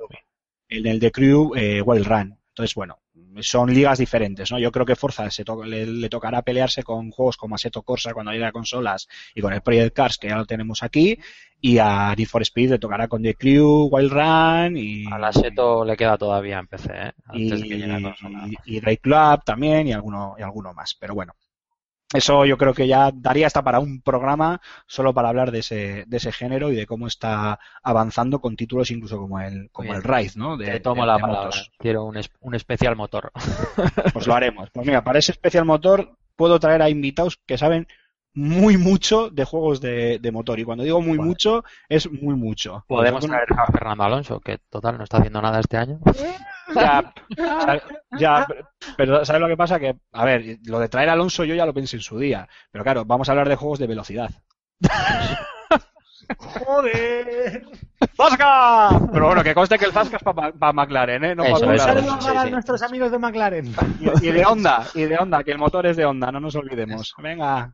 En 0.72 0.88
el 0.88 1.00
de 1.00 1.12
Crew 1.12 1.54
eh, 1.56 1.82
Wild 1.84 2.08
Run. 2.08 2.38
Entonces, 2.50 2.76
bueno, 2.76 2.98
son 3.40 3.74
ligas 3.74 3.98
diferentes, 4.00 4.52
¿no? 4.52 4.60
Yo 4.60 4.72
creo 4.74 4.86
que 4.86 4.96
Forza 4.98 5.30
se 5.32 5.46
to- 5.46 5.64
le, 5.64 5.86
le 5.86 6.10
tocará 6.10 6.42
pelearse 6.42 6.84
con 6.84 7.12
juegos 7.12 7.38
como 7.38 7.56
Assetto 7.56 7.82
Corsa 7.84 8.14
cuando 8.14 8.32
llegue 8.34 8.46
a 8.46 8.52
consolas 8.52 9.08
y 9.34 9.40
con 9.42 9.54
el 9.54 9.62
Project 9.62 9.96
Cars, 9.96 10.18
que 10.18 10.28
ya 10.28 10.36
lo 10.36 10.46
tenemos 10.46 10.84
aquí, 10.84 11.18
y 11.62 11.78
a 11.78 12.14
Need 12.18 12.28
for 12.28 12.42
Speed 12.42 12.72
le 12.72 12.80
tocará 12.80 13.08
con 13.08 13.22
The 13.24 13.36
Crew, 13.36 13.88
Wild 13.90 14.12
Run 14.12 14.78
y... 14.78 15.06
Al 15.06 15.24
Aseto 15.24 15.86
le 15.86 15.96
queda 15.96 16.18
todavía 16.18 16.60
en 16.60 16.68
PC, 16.68 16.92
¿eh? 16.94 17.12
y, 17.34 17.44
Antes 17.44 17.62
de 17.62 17.68
que 17.70 17.78
llegue 17.78 17.94
a 17.94 18.02
consola. 18.02 18.48
y, 18.66 18.76
y 18.76 18.80
Drive 18.82 18.98
Club 18.98 19.44
también 19.46 19.88
y 19.88 19.94
alguno, 19.94 20.36
y 20.38 20.42
alguno 20.42 20.74
más. 20.74 20.94
Pero 21.00 21.14
bueno, 21.16 21.34
eso 22.14 22.46
yo 22.46 22.58
creo 22.58 22.74
que 22.74 22.88
ya 22.88 23.12
daría 23.14 23.48
hasta 23.48 23.64
para 23.64 23.80
un 23.80 24.02
programa 24.02 24.62
solo 24.88 25.14
para 25.14 25.30
hablar 25.30 25.52
de 25.52 25.60
ese, 25.60 26.04
de 26.08 26.18
ese 26.18 26.32
género 26.32 26.72
y 26.72 26.76
de 26.76 26.86
cómo 26.86 27.08
está 27.08 27.60
avanzando 27.84 28.40
con 28.42 28.56
títulos 28.56 28.92
incluso 28.92 29.18
como 29.18 29.40
el, 29.40 29.70
como 29.72 29.92
Bien. 29.92 29.96
el 29.98 30.04
Rise, 30.04 30.38
¿no? 30.40 30.58
De, 30.58 30.66
Te 30.66 30.80
tomo 30.80 31.02
de- 31.04 31.08
la 31.08 31.16
de 31.16 31.22
palabra. 31.22 31.46
motos. 31.46 31.72
Quiero 31.78 32.04
un, 32.06 32.18
es- 32.18 32.32
un 32.42 32.56
especial 32.56 32.96
motor. 32.96 33.32
Pues 34.14 34.28
lo 34.28 34.36
haremos. 34.36 34.70
Pues 34.72 34.86
mira, 34.86 35.04
para 35.04 35.20
ese 35.20 35.32
especial 35.32 35.66
motor 35.66 36.18
puedo 36.36 36.60
traer 36.60 36.82
a 36.82 36.90
invitados 36.90 37.38
que 37.46 37.58
saben 37.58 37.88
muy 38.34 38.78
mucho 38.78 39.30
de 39.30 39.44
juegos 39.44 39.82
de, 39.82 40.18
de 40.20 40.32
motor. 40.32 40.58
Y 40.60 40.64
cuando 40.64 40.84
digo 40.86 41.02
muy 41.02 41.18
mucho, 41.18 41.64
es 41.90 42.10
muy 42.10 42.36
mucho. 42.36 42.86
Podemos 42.88 43.26
traer 43.26 43.48
a 43.58 43.66
Fernando 43.72 44.04
Alonso, 44.06 44.40
que 44.40 44.58
total 44.70 44.98
no 44.98 45.04
está 45.04 45.18
haciendo 45.18 45.42
nada 45.42 45.60
este 45.60 45.76
año. 45.78 46.00
Ya, 46.76 47.14
ya, 48.18 48.48
pero 48.98 49.26
¿sabes 49.26 49.42
lo 49.42 49.48
que 49.48 49.58
pasa? 49.58 49.80
Que, 49.80 49.96
a 50.12 50.26
ver, 50.26 50.58
lo 50.66 50.80
de 50.80 50.90
traer 50.90 51.10
a 51.10 51.14
Alonso 51.14 51.44
yo 51.44 51.56
ya 51.56 51.66
lo 51.66 51.74
pensé 51.74 51.98
en 51.98 52.02
su 52.02 52.18
día. 52.18 52.48
Pero 52.72 52.84
claro, 52.84 53.06
vamos 53.06 53.28
a 53.30 53.32
hablar 53.34 53.50
de 53.50 53.56
juegos 53.56 53.80
de 53.80 53.88
velocidad. 53.88 54.30
¡Joder! 56.38 57.66
¡Zasca! 58.16 58.90
Pero 59.12 59.28
bueno, 59.28 59.44
que 59.44 59.54
conste 59.54 59.78
que 59.78 59.86
el 59.86 59.92
Zasca 59.92 60.18
es 60.18 60.24
para 60.24 60.74
McLaren, 60.74 61.24
¿eh? 61.26 61.36
No 61.36 61.44
Eso, 61.44 61.66
para 61.66 61.76
eso, 61.76 62.20
sí, 62.20 62.28
para 62.28 62.44
sí. 62.44 62.52
nuestros 62.52 62.82
amigos 62.84 63.12
de 63.12 63.20
McLaren. 63.20 63.76
Y, 64.00 64.28
y 64.28 64.32
de 64.32 64.46
Honda, 64.46 64.86
y 64.94 65.04
de 65.04 65.18
Honda, 65.18 65.44
que 65.44 65.52
el 65.52 65.58
motor 65.58 65.88
es 65.88 65.98
de 65.98 66.06
Honda, 66.06 66.32
no 66.32 66.40
nos 66.40 66.56
olvidemos. 66.56 67.14
Venga, 67.18 67.74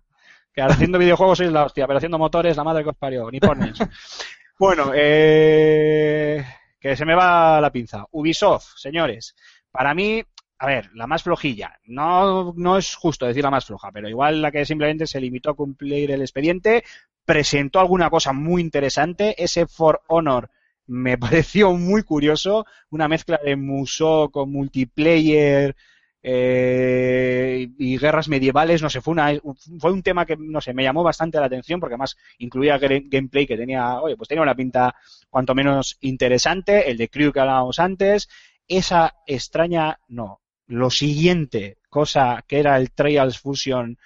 que 0.54 0.62
haciendo 0.62 0.98
videojuegos 0.98 1.38
sois 1.38 1.52
la 1.52 1.66
hostia, 1.66 1.86
pero 1.86 1.98
haciendo 1.98 2.18
motores 2.18 2.58
la 2.58 2.64
madre 2.64 2.84
que 2.84 2.90
os 2.90 2.98
parió, 2.98 3.30
ni 3.30 3.40
pones. 3.40 3.78
Bueno, 4.60 4.92
eh, 4.96 6.44
que 6.80 6.96
se 6.96 7.06
me 7.06 7.16
va 7.16 7.60
la 7.62 7.72
pinza. 7.72 8.06
Ubisoft, 8.12 8.78
señores, 8.78 9.36
para 9.72 9.94
mí, 9.94 10.24
a 10.60 10.66
ver, 10.66 10.90
la 10.94 11.08
más 11.08 11.24
flojilla. 11.24 11.80
No, 11.86 12.54
no 12.56 12.78
es 12.78 12.96
justo 12.96 13.26
decir 13.26 13.44
la 13.44 13.52
más 13.52 13.66
floja, 13.66 13.92
pero 13.92 14.10
igual 14.10 14.42
la 14.42 14.52
que 14.52 14.66
simplemente 14.66 15.08
se 15.08 15.22
limitó 15.22 15.52
a 15.52 15.56
cumplir 15.56 16.12
el 16.12 16.22
expediente, 16.22 16.84
presentó 17.26 17.80
alguna 17.80 18.10
cosa 18.10 18.34
muy 18.34 18.62
interesante. 18.62 19.36
Ese 19.42 19.68
For 19.68 20.02
Honor 20.08 20.50
me 20.88 21.18
pareció 21.18 21.74
muy 21.74 22.04
curioso, 22.04 22.66
una 22.90 23.08
mezcla 23.08 23.40
de 23.44 23.56
Musou 23.56 24.32
con 24.32 24.52
multiplayer 24.52 25.76
eh, 26.30 27.70
y 27.78 27.98
guerras 27.98 28.28
medievales, 28.28 28.82
no 28.82 28.90
sé, 28.90 29.00
fue, 29.00 29.14
una, 29.14 29.32
fue 29.80 29.94
un 29.94 30.04
tema 30.04 30.26
que, 30.26 30.36
no 30.38 30.60
sé, 30.60 30.74
me 30.74 30.84
llamó 30.84 31.02
bastante 31.02 31.40
la 31.40 31.46
atención 31.46 31.80
porque 31.80 31.94
además 31.94 32.18
incluía 32.40 32.78
gameplay 32.78 33.48
que 33.48 33.56
tenía, 33.56 34.02
oye, 34.02 34.18
pues 34.18 34.28
tenía 34.28 34.42
una 34.42 34.54
pinta 34.54 34.94
cuanto 35.30 35.56
menos 35.56 35.98
interesante, 36.02 36.92
el 36.92 36.98
de 36.98 37.08
Crew 37.08 37.32
que 37.32 37.40
hablábamos 37.40 37.80
antes, 37.80 38.28
esa 38.68 39.16
extraña, 39.26 40.02
no, 40.10 40.42
lo 40.66 40.90
siguiente, 40.90 41.78
cosa 41.88 42.44
que 42.46 42.60
era 42.60 42.76
el 42.76 42.92
Trials 42.92 43.40
Fusion 43.40 43.98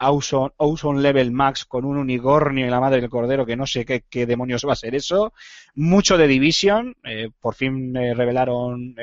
Ozone, 0.00 1.00
Level 1.00 1.30
Max 1.30 1.64
con 1.64 1.84
un 1.84 1.96
unicornio 1.96 2.66
y 2.66 2.70
la 2.70 2.80
madre 2.80 3.00
del 3.00 3.10
cordero, 3.10 3.46
que 3.46 3.56
no 3.56 3.68
sé 3.68 3.84
qué, 3.84 4.26
demonios 4.26 4.64
va 4.66 4.72
a 4.72 4.76
ser 4.76 4.96
eso. 4.96 5.32
Mucho 5.76 6.18
de 6.18 6.26
Division, 6.26 6.96
eh, 7.04 7.30
por 7.40 7.54
fin 7.54 7.96
eh, 7.96 8.14
revelaron 8.14 8.96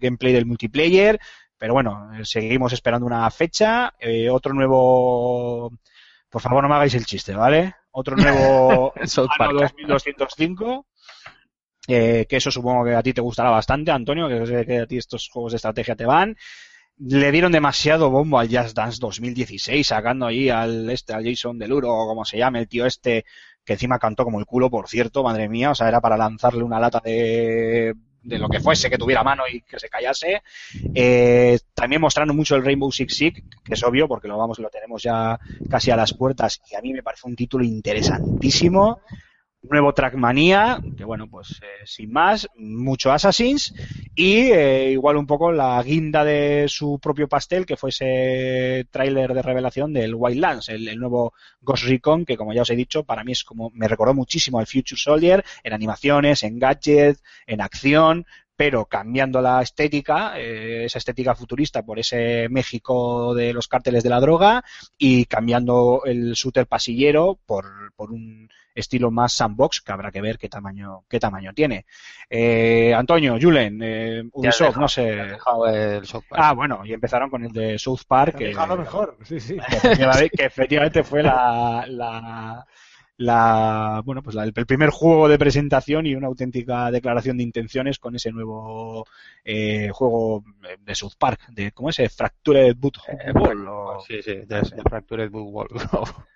gameplay 0.00 0.32
del 0.32 0.46
multiplayer, 0.46 1.20
pero 1.62 1.74
bueno, 1.74 2.10
seguimos 2.24 2.72
esperando 2.72 3.06
una 3.06 3.30
fecha. 3.30 3.94
Eh, 4.00 4.28
otro 4.28 4.52
nuevo. 4.52 5.70
Por 6.28 6.42
favor, 6.42 6.60
no 6.60 6.68
me 6.68 6.74
hagáis 6.74 6.94
el 6.94 7.06
chiste, 7.06 7.36
¿vale? 7.36 7.76
Otro 7.92 8.16
nuevo 8.16 8.92
South 9.06 9.28
Anno 9.38 9.60
Park. 9.60 9.76
2205. 9.86 10.86
eh, 11.86 12.26
que 12.28 12.36
eso 12.36 12.50
supongo 12.50 12.84
que 12.84 12.96
a 12.96 13.02
ti 13.04 13.12
te 13.12 13.20
gustará 13.20 13.50
bastante, 13.50 13.92
Antonio, 13.92 14.28
que 14.28 14.44
sé 14.44 14.66
que 14.66 14.80
a 14.80 14.86
ti 14.88 14.96
estos 14.96 15.28
juegos 15.28 15.52
de 15.52 15.56
estrategia 15.58 15.94
te 15.94 16.04
van. 16.04 16.36
Le 16.98 17.30
dieron 17.30 17.52
demasiado 17.52 18.10
bombo 18.10 18.40
al 18.40 18.48
Just 18.48 18.74
Dance 18.74 18.98
2016, 19.00 19.86
sacando 19.86 20.26
ahí 20.26 20.48
al 20.50 20.90
este, 20.90 21.14
al 21.14 21.24
Jason 21.24 21.60
Deluro, 21.60 21.94
o 21.94 22.08
como 22.08 22.24
se 22.24 22.38
llame, 22.38 22.58
el 22.58 22.66
tío 22.66 22.86
este, 22.86 23.24
que 23.64 23.74
encima 23.74 24.00
cantó 24.00 24.24
como 24.24 24.40
el 24.40 24.46
culo, 24.46 24.68
por 24.68 24.88
cierto, 24.88 25.22
madre 25.22 25.48
mía, 25.48 25.70
o 25.70 25.76
sea, 25.76 25.86
era 25.86 26.00
para 26.00 26.16
lanzarle 26.16 26.64
una 26.64 26.80
lata 26.80 27.00
de, 27.04 27.94
de 28.22 28.38
lo 28.38 28.48
que 28.48 28.60
fuese 28.60 28.88
que 28.88 28.98
tuviera 28.98 29.22
mano 29.22 29.44
y 29.50 29.62
que 29.62 29.78
se 29.78 29.88
callase. 29.88 30.42
Eh, 30.94 31.58
también 31.74 32.00
mostrando 32.00 32.34
mucho 32.34 32.56
el 32.56 32.64
Rainbow 32.64 32.90
Six 32.90 33.14
Siege, 33.14 33.44
que 33.64 33.74
es 33.74 33.82
obvio, 33.82 34.08
porque 34.08 34.28
lo 34.28 34.38
vamos, 34.38 34.58
lo 34.58 34.70
tenemos 34.70 35.02
ya 35.02 35.38
casi 35.68 35.90
a 35.90 35.96
las 35.96 36.14
puertas, 36.14 36.62
y 36.70 36.76
a 36.76 36.80
mí 36.80 36.92
me 36.92 37.02
parece 37.02 37.26
un 37.26 37.36
título 37.36 37.64
interesantísimo. 37.64 39.00
Nuevo 39.62 39.94
Trackmania, 39.94 40.80
que 40.96 41.04
bueno, 41.04 41.28
pues 41.28 41.60
eh, 41.62 41.86
sin 41.86 42.12
más, 42.12 42.48
mucho 42.56 43.12
Assassins 43.12 43.72
y 44.14 44.50
eh, 44.50 44.90
igual 44.90 45.16
un 45.16 45.26
poco 45.26 45.52
la 45.52 45.80
guinda 45.82 46.24
de 46.24 46.66
su 46.68 46.98
propio 46.98 47.28
pastel, 47.28 47.64
que 47.64 47.76
fue 47.76 47.90
ese 47.90 48.86
tráiler 48.90 49.32
de 49.32 49.42
revelación 49.42 49.92
del 49.92 50.16
Wildlands, 50.16 50.68
el, 50.68 50.88
el 50.88 50.98
nuevo 50.98 51.32
Ghost 51.60 51.84
Recon, 51.84 52.24
que 52.24 52.36
como 52.36 52.52
ya 52.52 52.62
os 52.62 52.70
he 52.70 52.76
dicho, 52.76 53.04
para 53.04 53.22
mí 53.22 53.32
es 53.32 53.44
como, 53.44 53.70
me 53.70 53.86
recordó 53.86 54.14
muchísimo 54.14 54.58
al 54.58 54.66
Future 54.66 55.00
Soldier, 55.00 55.44
en 55.62 55.72
animaciones, 55.72 56.42
en 56.42 56.58
gadgets, 56.58 57.22
en 57.46 57.60
acción, 57.60 58.26
pero 58.64 58.84
cambiando 58.84 59.42
la 59.42 59.60
estética, 59.60 60.38
eh, 60.38 60.84
esa 60.84 60.98
estética 60.98 61.34
futurista 61.34 61.82
por 61.82 61.98
ese 61.98 62.46
México 62.48 63.34
de 63.34 63.52
los 63.52 63.66
cárteles 63.66 64.04
de 64.04 64.10
la 64.10 64.20
droga 64.20 64.62
y 64.96 65.24
cambiando 65.24 66.02
el 66.04 66.34
shooter 66.34 66.68
pasillero 66.68 67.40
por, 67.44 67.92
por 67.96 68.12
un 68.12 68.48
estilo 68.72 69.10
más 69.10 69.32
sandbox 69.32 69.80
que 69.80 69.90
habrá 69.90 70.12
que 70.12 70.20
ver 70.20 70.38
qué 70.38 70.48
tamaño 70.48 71.02
qué 71.08 71.18
tamaño 71.18 71.52
tiene. 71.52 71.86
Eh, 72.30 72.94
Antonio, 72.94 73.36
Julen, 73.40 73.80
eh, 73.82 74.22
Ubisoft, 74.32 74.76
no 74.76 74.86
sé. 74.86 75.06
Dejado 75.06 75.66
el 75.66 76.06
South 76.06 76.22
Park. 76.28 76.40
Ah, 76.44 76.52
bueno, 76.52 76.82
y 76.84 76.92
empezaron 76.92 77.30
con 77.30 77.44
el 77.44 77.50
de 77.50 77.80
South 77.80 78.02
Park. 78.06 78.36
Que- 78.36 78.54
mejor, 78.54 79.18
sí, 79.24 79.40
sí. 79.40 79.56
que 79.56 79.76
efectivamente, 79.76 80.30
que 80.36 80.44
efectivamente 80.44 81.02
fue 81.02 81.24
la, 81.24 81.84
la, 81.88 82.64
la- 83.18 84.02
bueno 84.04 84.22
pues 84.22 84.34
la- 84.34 84.44
el 84.44 84.52
primer 84.52 84.90
juego 84.90 85.28
de 85.28 85.38
presentación 85.38 86.06
y 86.06 86.14
una 86.14 86.26
auténtica 86.28 86.90
declaración 86.90 87.36
de 87.36 87.42
intenciones 87.44 87.98
con 87.98 88.16
ese 88.16 88.32
nuevo 88.32 89.06
eh, 89.44 89.90
juego 89.92 90.44
de 90.80 90.94
South 90.94 91.14
Park 91.18 91.40
de 91.50 91.72
cómo 91.72 91.90
es 91.90 91.98
Eh, 92.00 92.08
Fractured 92.08 92.74
Boot 92.76 92.98
Ball 93.34 93.66
o- 93.68 94.00
Sí, 94.06 94.22
sí, 94.22 94.34
de, 94.34 94.44
de 94.46 94.82
Fractured 94.88 95.30
Boot 95.30 95.48
Wall. 95.52 95.68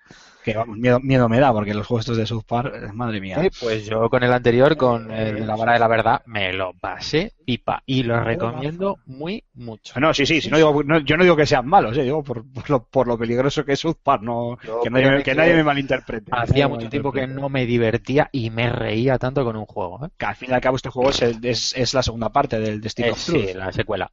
que 0.46 0.56
vamos 0.56 0.78
miedo, 0.78 1.00
miedo 1.00 1.28
me 1.28 1.40
da 1.40 1.52
porque 1.52 1.74
los 1.74 1.86
juegos 1.86 2.04
estos 2.04 2.16
de 2.16 2.24
South 2.26 2.44
Park 2.46 2.72
eh, 2.74 2.92
madre 2.92 3.20
mía 3.20 3.44
Eh, 3.44 3.50
Pues 3.60 3.84
yo 3.84 4.08
con 4.08 4.22
el 4.22 4.32
anterior, 4.32 4.76
con 4.76 5.10
el 5.10 5.40
de 5.40 5.46
la 5.46 5.56
vara 5.56 5.72
de 5.74 5.78
la 5.80 5.88
verdad, 5.88 6.22
me 6.26 6.52
lo 6.52 6.72
pasé 6.74 7.32
pipa 7.44 7.82
y 7.84 8.02
lo 8.04 8.18
recomiendo 8.20 8.98
muy 9.06 9.42
mucho. 9.54 9.98
no, 10.00 10.14
sí, 10.14 10.24
sí, 10.24 10.40
sí 10.40 10.48
no 10.50 10.56
digo, 10.56 10.82
no- 10.84 10.98
yo 11.00 11.16
no 11.16 11.24
digo 11.24 11.36
que 11.36 11.46
sean 11.46 11.66
malos, 11.66 11.96
eh, 11.98 12.02
digo 12.04 12.22
por, 12.22 12.44
por 12.50 12.70
lo, 12.70 12.84
por 12.84 13.06
lo 13.08 13.18
peligroso 13.18 13.64
que 13.64 13.72
es 13.72 13.80
South 13.80 13.96
Park, 14.02 14.22
no, 14.22 14.56
Yo 14.64 14.80
que, 14.82 14.90
nadie, 14.90 15.04
me- 15.04 15.08
créeme 15.10 15.24
que 15.24 15.30
que 15.32 15.36
nadie 15.36 15.54
me 15.54 15.64
malinterprete. 15.64 16.30
Hacía 16.32 16.68
mucho 16.68 16.88
tiempo 16.88 17.10
que 17.12 17.26
no 17.26 17.48
me 17.48 17.66
divertía 17.66 18.28
y 18.32 18.50
me 18.50 18.70
reía 18.70 19.18
tanto 19.18 19.44
con 19.44 19.56
un 19.56 19.66
juego. 19.66 20.04
¿eh? 20.06 20.08
Que 20.16 20.26
al 20.26 20.36
fin 20.36 20.50
y 20.50 20.54
al 20.54 20.60
cabo 20.60 20.76
este 20.76 20.90
juego 20.90 21.10
es, 21.10 21.22
el- 21.22 21.44
es, 21.44 21.76
es 21.76 21.92
la 21.94 22.02
segunda 22.02 22.30
parte 22.30 22.58
del 22.60 22.80
Destino 22.80 23.08
Eh, 23.08 23.12
of 23.12 23.24
Truth. 23.26 23.46
sí, 23.48 23.54
la 23.54 23.72
secuela. 23.72 24.10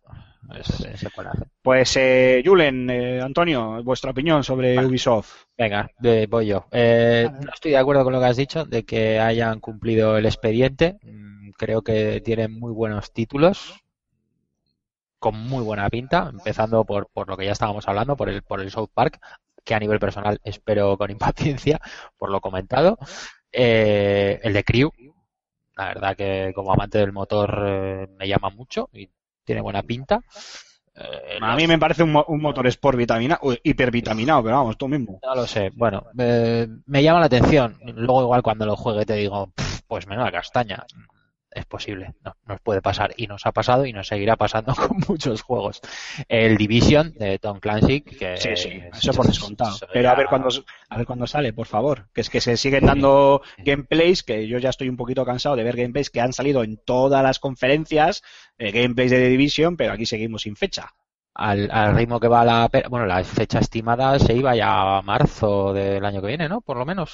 Es, 0.52 0.82
es 0.82 1.00
secuela. 1.00 1.32
Pues, 1.62 1.96
eh, 1.98 2.42
Julen, 2.46 2.90
eh, 2.90 3.22
Antonio, 3.22 3.82
vuestra 3.84 4.12
opinión 4.12 4.44
sobre 4.44 4.86
Ubisoft. 4.86 5.46
Venga, 5.58 5.90
eh, 6.04 6.28
voy 6.30 6.48
yo. 6.48 6.68
Eh, 6.72 7.30
no 7.32 7.52
estoy 7.54 7.72
de 7.72 7.78
acuerdo 7.78 8.04
con 8.04 8.14
lo 8.14 8.20
que 8.20 8.26
has 8.26 8.38
dicho 8.38 8.66
de 8.66 8.84
que 8.84 9.20
hayan 9.20 9.60
cumplido 9.60 10.18
el 10.18 10.26
expediente. 10.26 10.98
Mm, 11.02 11.52
Creo 11.58 11.82
que 11.84 12.22
tienen 12.22 12.52
muy 12.60 12.72
buenos 12.74 13.14
títulos 13.14 13.84
con 15.20 15.36
muy 15.40 15.64
buena 15.64 15.90
pinta, 15.90 16.30
empezando 16.32 16.84
por, 16.84 17.08
por 17.14 17.30
lo 17.30 17.38
que 17.38 17.46
ya 17.46 17.54
estábamos 17.54 17.88
hablando, 17.88 18.18
por 18.18 18.30
el, 18.30 18.42
por 18.44 18.60
el 18.60 18.72
South 18.72 18.90
Park, 18.94 19.20
que 19.64 19.74
a 19.74 19.80
nivel 19.80 20.00
personal 20.00 20.40
espero 20.44 20.98
con 20.98 21.12
impaciencia, 21.12 21.80
por 22.18 22.30
lo 22.30 22.42
comentado. 22.42 22.98
Eh, 23.52 24.40
el 24.44 24.54
de 24.54 24.64
Crew, 24.64 24.92
la 25.76 25.86
verdad 25.86 26.16
que 26.18 26.52
como 26.56 26.74
amante 26.74 26.98
del 26.98 27.14
motor 27.14 27.64
eh, 27.66 28.08
me 28.18 28.28
llama 28.28 28.50
mucho 28.50 28.90
y 28.94 29.10
tiene 29.44 29.62
buena 29.62 29.84
pinta. 29.84 30.22
Eh, 30.96 31.40
A 31.42 31.56
mí 31.56 31.66
me 31.68 31.80
parece 31.80 32.04
un, 32.04 32.22
un 32.28 32.42
motor 32.42 32.68
Sport 32.68 32.98
vitamina, 32.98 33.40
hipervitaminado, 33.64 34.44
pero 34.44 34.58
vamos, 34.58 34.78
tú 34.78 34.88
mismo. 34.88 35.20
No 35.24 35.36
lo 35.36 35.48
sé. 35.48 35.72
Bueno, 35.76 36.04
eh, 36.18 36.68
me 36.86 37.02
llama 37.04 37.20
la 37.20 37.26
atención. 37.26 37.78
Luego 37.96 38.22
igual 38.24 38.44
cuando 38.44 38.66
lo 38.66 38.76
juegue 38.76 39.06
te 39.06 39.16
digo, 39.16 39.48
"Pf, 39.56 39.82
pues 39.88 40.08
menuda 40.08 40.32
castaña. 40.32 40.84
Es 41.56 41.66
posible, 41.66 42.14
no, 42.26 42.36
nos 42.48 42.60
puede 42.62 42.82
pasar 42.82 43.14
y 43.16 43.28
nos 43.28 43.46
ha 43.46 43.52
pasado 43.52 43.86
y 43.86 43.94
nos 43.94 44.08
seguirá 44.08 44.36
pasando 44.36 44.74
con 44.76 44.98
muchos 45.08 45.44
juegos. 45.44 45.82
El 46.28 46.58
Division 46.58 47.14
de 47.14 47.38
Tom 47.38 47.60
Clancy, 47.60 48.02
que 48.02 48.38
Sí, 48.38 48.50
sí, 48.56 48.70
es- 48.70 48.98
eso 48.98 49.14
por 49.14 49.28
descontado. 49.28 49.78
Pero 49.94 50.10
a 50.10 50.16
ver 50.16 50.26
cuándo, 50.28 50.50
a 50.90 50.98
ver 50.98 51.06
cuándo 51.06 51.28
sale, 51.28 51.54
por 51.54 51.68
favor. 51.68 52.08
Que 52.14 52.22
es 52.22 52.30
que 52.32 52.42
se 52.42 52.58
siguen 52.58 52.86
dando 52.88 53.42
gameplays, 53.60 54.24
que 54.24 54.48
yo 54.48 54.58
ya 54.58 54.70
estoy 54.70 54.90
un 54.90 54.98
poquito 54.98 55.24
cansado 55.26 55.56
de 55.56 55.64
ver 55.64 55.76
gameplays 55.76 56.10
que 56.10 56.22
han 56.22 56.34
salido 56.34 56.64
en 56.64 56.78
todas 56.78 57.22
las 57.22 57.38
conferencias, 57.40 58.24
eh, 58.58 58.72
gameplays 58.72 59.12
de 59.12 59.18
The 59.18 59.30
Division, 59.30 59.78
pero 59.78 59.94
aquí 59.94 60.06
seguimos 60.08 60.42
sin 60.42 60.56
fecha. 60.56 60.90
Al, 61.36 61.70
al 61.72 61.96
ritmo 61.96 62.20
que 62.20 62.28
va 62.28 62.46
la, 62.46 62.70
bueno, 62.90 63.06
la 63.06 63.24
fecha 63.24 63.60
estimada 63.60 64.20
se 64.20 64.34
iba 64.36 64.56
ya 64.56 64.98
a 64.98 65.02
marzo 65.02 65.74
del 65.74 66.06
año 66.06 66.22
que 66.22 66.28
viene, 66.28 66.48
¿no? 66.50 66.62
Por 66.62 66.78
lo 66.78 66.86
menos. 66.86 67.14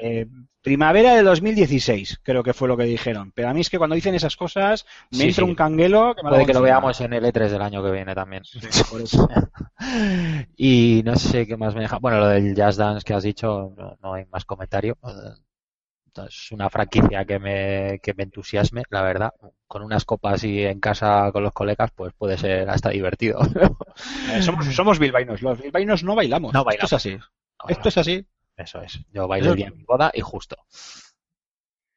Eh, 0.00 0.26
primavera 0.62 1.14
de 1.14 1.22
2016, 1.22 2.20
creo 2.22 2.42
que 2.42 2.54
fue 2.54 2.68
lo 2.68 2.76
que 2.76 2.84
dijeron. 2.84 3.32
Pero 3.34 3.48
a 3.48 3.54
mí 3.54 3.60
es 3.60 3.70
que 3.70 3.78
cuando 3.78 3.96
dicen 3.96 4.14
esas 4.14 4.36
cosas, 4.36 4.86
me 5.10 5.18
Sí, 5.18 5.24
entra 5.28 5.44
sí. 5.44 5.50
un 5.50 5.54
canguelo 5.54 6.14
que 6.14 6.22
me 6.22 6.30
Puede 6.30 6.46
que 6.46 6.52
lo 6.54 6.62
veamos 6.62 7.00
en 7.00 7.12
el 7.12 7.24
E3 7.24 7.48
del 7.50 7.62
año 7.62 7.82
que 7.82 7.90
viene 7.90 8.14
también. 8.14 8.42
por 8.90 9.00
eso. 9.02 9.28
Y 10.56 11.02
no 11.04 11.16
sé 11.16 11.46
qué 11.46 11.56
más 11.56 11.74
me 11.74 11.82
deja. 11.82 11.98
Bueno, 11.98 12.18
lo 12.20 12.28
del 12.28 12.54
Jazz 12.54 12.76
Dance 12.76 13.04
que 13.04 13.14
has 13.14 13.22
dicho, 13.22 13.72
no, 13.76 13.96
no 14.02 14.14
hay 14.14 14.24
más 14.26 14.44
comentario. 14.44 14.96
Es 16.28 16.52
una 16.52 16.68
franquicia 16.70 17.24
que 17.24 17.38
me, 17.38 17.98
que 18.02 18.14
me 18.14 18.24
entusiasme, 18.24 18.82
la 18.90 19.02
verdad. 19.02 19.32
Con 19.66 19.82
unas 19.82 20.04
copas 20.04 20.42
y 20.44 20.64
en 20.64 20.80
casa 20.80 21.30
con 21.32 21.42
los 21.42 21.52
colegas, 21.52 21.90
pues 21.94 22.12
puede 22.16 22.36
ser 22.38 22.68
hasta 22.70 22.90
divertido. 22.90 23.40
Eh, 24.32 24.42
somos, 24.42 24.64
somos 24.66 24.98
bilbaínos. 24.98 25.42
Los 25.42 25.60
bilbaínos 25.60 26.02
no 26.04 26.14
bailamos. 26.14 26.52
No 26.54 26.64
Esto 26.70 26.86
es 26.86 26.92
así. 26.92 27.18
Esto 27.68 27.88
es 27.90 27.98
así. 27.98 28.26
Eso 28.56 28.80
es. 28.80 29.00
Yo 29.12 29.26
bailo 29.28 29.46
Eso- 29.46 29.52
el 29.52 29.56
día 29.58 29.70
de 29.70 29.76
mi 29.76 29.84
boda 29.84 30.10
y 30.14 30.20
justo. 30.20 30.56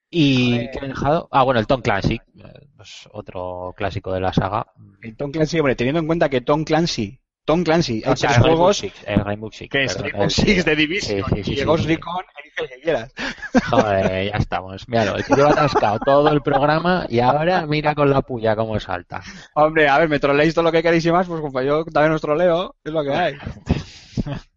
¿Y 0.09 0.69
qué 0.71 0.79
me 0.81 0.87
he 0.87 0.89
dejado? 0.89 1.27
Ah, 1.31 1.43
bueno, 1.43 1.59
el 1.59 1.67
Tom 1.67 1.81
Clancy. 1.81 2.15
eh, 2.15 2.67
pues 2.75 3.09
otro 3.11 3.73
clásico 3.75 4.13
de 4.13 4.19
la 4.19 4.31
saga. 4.33 4.67
El 5.01 5.15
Tom 5.15 5.31
Clancy, 5.31 5.59
hombre, 5.59 5.75
teniendo 5.75 5.99
en 5.99 6.05
cuenta 6.07 6.29
que 6.29 6.41
Tom 6.41 6.63
Clancy 6.63 7.19
Tom 7.45 7.63
Clancy. 7.63 8.01
El 8.05 8.15
Rainbow 8.15 8.55
juegos 8.55 8.77
Six, 8.77 9.03
el 9.05 9.19
Rainbow 9.19 9.51
Six, 9.51 9.69
que 9.69 9.83
es 9.83 9.99
Rainbow 9.99 10.29
Six 10.29 10.65
de 10.65 10.75
Division 10.75 11.23
Sí, 11.29 11.35
sí, 11.35 11.43
sí, 11.43 11.61
y 11.61 11.63
Ghost. 11.63 11.85
Recon, 11.85 12.23
elige 12.39 12.63
el 12.63 12.69
que 12.69 12.81
quieras. 12.81 13.13
Joder, 13.69 14.31
ya 14.31 14.37
estamos. 14.37 14.87
Míralo, 14.87 15.17
el 15.17 15.25
que 15.25 15.35
lleva 15.35 15.49
atascado 15.49 15.99
todo 15.99 16.29
el 16.29 16.41
programa 16.41 17.05
y 17.09 17.19
ahora 17.19 17.65
mira 17.65 17.93
con 17.95 18.09
la 18.09 18.21
puya 18.21 18.55
cómo 18.55 18.79
salta. 18.79 19.21
Hombre, 19.55 19.89
a 19.89 19.97
ver, 19.97 20.09
me 20.09 20.19
troleéis 20.19 20.53
todo 20.53 20.63
lo 20.63 20.71
que 20.71 20.81
queréis 20.81 21.05
y 21.05 21.11
más, 21.11 21.27
pues 21.27 21.41
compañero, 21.41 21.83
también 21.85 22.13
os 22.13 22.21
troleo, 22.21 22.75
es 22.83 22.91
lo 22.91 23.03
que 23.03 23.13
hay. 23.13 23.35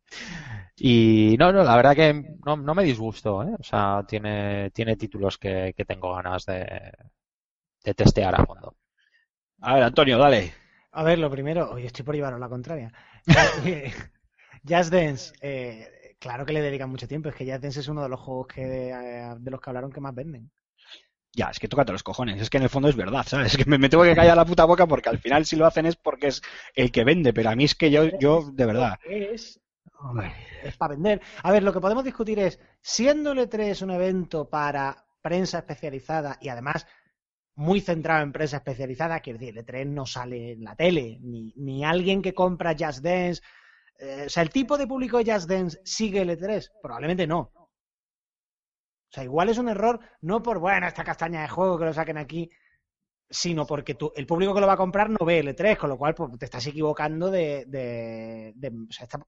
Y 0.78 1.37
no, 1.39 1.53
no, 1.53 1.64
la 1.64 1.74
verdad 1.74 1.97
que 1.97 2.12
no, 2.45 2.57
no 2.57 2.74
me 2.74 2.84
disgustó, 2.84 3.43
¿eh? 3.43 3.55
O 3.59 3.62
sea, 3.62 4.05
tiene, 4.07 4.70
tiene 4.72 4.97
títulos 4.97 5.39
que, 5.39 5.72
que 5.74 5.87
tengo 5.87 6.14
ganas 6.14 6.45
de, 6.45 6.93
de 7.82 7.95
testear 7.95 8.34
a 8.39 8.45
fondo. 8.45 8.76
A 9.62 9.74
ver, 9.74 9.84
Antonio, 9.84 10.18
dale. 10.18 10.53
A 10.97 11.03
ver, 11.03 11.18
lo 11.18 11.30
primero, 11.30 11.70
hoy 11.72 11.84
estoy 11.84 12.07
por 12.07 12.14
llevaros 12.14 12.40
la 12.40 12.49
contraria. 12.49 12.90
Just 14.66 14.90
Dance, 14.90 15.34
eh, 15.42 16.16
claro 16.18 16.47
que 16.47 16.55
le 16.55 16.62
dedican 16.62 16.88
mucho 16.88 17.07
tiempo, 17.07 17.28
es 17.28 17.34
que 17.34 17.44
Just 17.44 17.62
Dance 17.62 17.80
es 17.80 17.88
uno 17.88 18.03
de 18.03 18.09
los 18.09 18.18
juegos 18.18 18.47
que 18.47 18.88
eh, 18.88 19.34
de 19.38 19.51
los 19.51 19.61
que 19.61 19.68
hablaron 19.68 19.92
que 19.92 20.01
más 20.01 20.14
venden. 20.14 20.51
Ya, 21.34 21.49
es 21.51 21.59
que 21.59 21.68
tócate 21.68 21.92
los 21.92 22.03
cojones, 22.03 22.40
es 22.40 22.49
que 22.49 22.57
en 22.57 22.62
el 22.62 22.70
fondo 22.70 22.88
es 22.88 22.97
verdad, 22.97 23.26
¿sabes? 23.26 23.53
Es 23.53 23.62
que 23.62 23.68
me, 23.68 23.76
me 23.76 23.90
tengo 23.90 24.05
que 24.05 24.14
callar 24.14 24.38
la 24.38 24.47
puta 24.47 24.64
boca 24.64 24.86
porque 24.86 25.11
al 25.11 25.18
final 25.18 25.44
si 25.44 25.57
lo 25.57 25.66
hacen 25.66 25.84
es 25.84 25.97
porque 25.97 26.28
es 26.28 26.40
el 26.74 26.90
que 26.90 27.05
vende, 27.05 27.34
pero 27.34 27.51
a 27.51 27.57
mí 27.57 27.64
es 27.64 27.74
que 27.74 27.90
yo, 27.90 28.18
yo 28.18 28.51
de 28.51 28.64
verdad. 28.64 28.99
Es, 29.05 29.61
es 30.64 30.76
para 30.78 30.94
vender. 30.94 31.20
A 31.42 31.53
ver, 31.53 31.62
lo 31.62 31.74
que 31.74 31.80
podemos 31.80 32.05
discutir 32.05 32.38
es, 32.38 32.59
siendo 32.80 33.32
el 33.32 33.40
E3 33.40 33.82
un 33.82 33.90
evento 33.90 34.49
para 34.49 35.05
prensa 35.20 35.59
especializada 35.59 36.38
y 36.40 36.49
además 36.49 36.86
muy 37.57 37.80
centrado 37.80 38.22
en 38.22 38.32
prensa 38.32 38.59
especializada, 38.59 39.20
quiero 39.20 39.38
decir, 39.38 39.59
el 39.59 39.64
E3 39.64 39.86
no 39.86 40.07
sale 40.07 40.52
en 40.52 40.64
la 40.64 40.76
tele, 40.76 41.18
ni, 41.22 41.52
ni 41.57 41.84
alguien 41.84 42.22
que 42.22 42.34
compra 42.34 42.76
Just 42.78 43.00
Dance. 43.02 43.42
eh, 43.98 44.24
o 44.26 44.30
sea, 44.30 44.42
el 44.42 44.50
tipo 44.50 44.78
de 44.78 44.86
público 44.86 45.18
de 45.22 45.32
Just 45.32 45.48
Dance 45.50 45.80
sigue 45.84 46.22
el 46.22 46.30
E3, 46.30 46.70
probablemente 46.82 47.26
no. 47.26 47.52
O 47.54 47.70
sea, 49.11 49.24
igual 49.24 49.48
es 49.48 49.59
un 49.59 49.68
error, 49.68 50.00
no 50.20 50.42
por, 50.42 50.59
bueno, 50.59 50.86
esta 50.86 51.04
castaña 51.04 51.42
de 51.42 51.48
juego 51.48 51.78
que 51.78 51.84
lo 51.86 51.92
saquen 51.94 52.18
aquí, 52.18 52.50
sino 53.30 53.66
porque 53.66 53.94
tú, 53.94 54.12
el 54.16 54.26
público 54.26 54.54
que 54.54 54.61
lo 54.61 54.66
va 54.68 54.74
a 54.74 54.78
comprar 54.78 55.11
no 55.11 55.24
ve 55.26 55.40
el 55.40 55.48
E3, 55.48 55.76
con 55.76 55.90
lo 55.90 55.98
cual 55.98 56.14
pues, 56.14 56.38
te 56.38 56.46
estás 56.46 56.66
equivocando 56.66 57.30
de, 57.30 57.64
de- 57.66 58.52
de- 58.57 58.68
o 58.88 58.92
sea, 58.92 59.04
está 59.04 59.20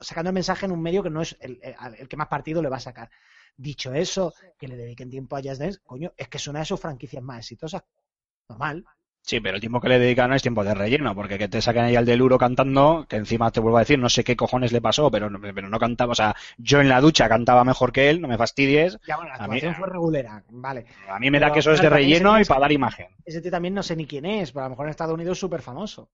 sacando 0.00 0.30
el 0.30 0.34
mensaje 0.34 0.66
en 0.66 0.72
un 0.72 0.82
medio 0.82 1.02
que 1.02 1.10
no 1.10 1.22
es 1.22 1.36
el 1.40 2.08
que 2.08 2.16
más 2.18 2.28
partido 2.28 2.62
le 2.62 2.68
va 2.70 2.76
a 2.78 2.80
sacar. 2.80 3.10
Dicho 3.58 3.94
eso, 3.94 4.34
que 4.58 4.68
le 4.68 4.76
dediquen 4.76 5.10
tiempo 5.10 5.36
a 5.36 5.40
Just 5.42 5.60
Dance, 5.60 5.80
coño, 5.84 6.12
es 6.16 6.28
que 6.28 6.36
es 6.36 6.46
una 6.46 6.58
de 6.60 6.66
sus 6.66 6.80
franquicias 6.80 7.22
más 7.22 7.38
exitosas. 7.38 7.82
Normal. 8.48 8.84
Sí, 9.22 9.40
pero 9.40 9.56
el 9.56 9.60
tiempo 9.60 9.80
que 9.80 9.88
le 9.88 9.98
dedican 9.98 10.30
no 10.30 10.36
es 10.36 10.42
tiempo 10.42 10.62
de 10.62 10.72
relleno, 10.72 11.12
porque 11.14 11.36
que 11.36 11.48
te 11.48 11.60
saquen 11.60 11.82
ahí 11.84 11.96
al 11.96 12.06
del 12.06 12.22
Uro 12.22 12.38
cantando, 12.38 13.06
que 13.08 13.16
encima 13.16 13.50
te 13.50 13.58
vuelvo 13.58 13.78
a 13.78 13.80
decir, 13.80 13.98
no 13.98 14.08
sé 14.08 14.22
qué 14.22 14.36
cojones 14.36 14.70
le 14.72 14.80
pasó, 14.80 15.10
pero, 15.10 15.28
no- 15.30 15.40
pero 15.40 15.68
no 15.68 15.80
cantaba, 15.80 16.12
o 16.12 16.14
sea, 16.14 16.36
yo 16.58 16.80
en 16.80 16.88
la 16.88 17.00
ducha 17.00 17.28
cantaba 17.28 17.64
mejor 17.64 17.90
que 17.92 18.08
él, 18.08 18.20
no 18.20 18.28
me 18.28 18.38
fastidies. 18.38 18.98
Ya, 19.04 19.16
bueno, 19.16 19.30
la 19.30 19.34
A 19.36 19.48
mí- 19.48 19.54
actuación 19.56 19.74
fue 19.74 19.88
regulera, 19.88 20.44
vale. 20.50 20.86
A 21.08 21.18
mí 21.18 21.28
me 21.30 21.40
da 21.40 21.50
que 21.52 21.58
eso 21.58 21.72
es 21.72 21.80
de 21.80 21.90
relleno 21.90 22.38
y 22.40 22.44
para 22.44 22.60
dar 22.60 22.72
imagen. 22.72 23.08
Ese 23.24 23.40
tío 23.40 23.50
también 23.50 23.74
no 23.74 23.82
sé 23.82 23.96
ni 23.96 24.06
quién 24.06 24.26
es, 24.26 24.52
pero 24.52 24.66
a 24.66 24.68
lo 24.68 24.70
mejor 24.70 24.86
en 24.86 24.90
Estados 24.90 25.14
Unidos 25.14 25.38
es 25.38 25.40
súper 25.40 25.60
famoso. 25.62 26.08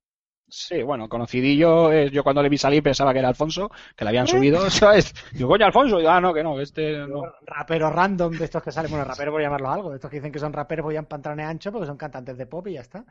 Sí, 0.54 0.82
bueno, 0.82 1.08
conocidillo, 1.08 1.90
eh, 1.90 2.10
yo 2.10 2.22
cuando 2.22 2.42
le 2.42 2.50
vi 2.50 2.58
salir 2.58 2.82
pensaba 2.82 3.14
que 3.14 3.20
era 3.20 3.28
Alfonso, 3.28 3.70
que 3.96 4.04
le 4.04 4.10
habían 4.10 4.26
subido, 4.26 4.68
¿sabes? 4.70 5.14
Digo, 5.32 5.48
coño, 5.48 5.64
Alfonso, 5.64 5.98
y, 5.98 6.04
ah, 6.06 6.20
no, 6.20 6.34
que 6.34 6.42
no, 6.42 6.60
este 6.60 6.92
no. 7.06 7.22
Rapero 7.46 7.88
random 7.88 8.32
de 8.36 8.44
estos 8.44 8.62
que 8.62 8.70
salen, 8.70 8.90
bueno, 8.90 9.06
rapero 9.06 9.32
por 9.32 9.40
llamarlo 9.40 9.70
algo, 9.70 9.88
de 9.90 9.96
estos 9.96 10.10
que 10.10 10.18
dicen 10.18 10.30
que 10.30 10.38
son 10.38 10.52
raperos 10.52 10.84
voy 10.84 10.96
a 10.96 11.02
pantalones 11.04 11.46
anchos 11.46 11.72
porque 11.72 11.86
son 11.86 11.96
cantantes 11.96 12.36
de 12.36 12.44
pop 12.46 12.66
y 12.68 12.74
ya 12.74 12.82
está. 12.82 13.02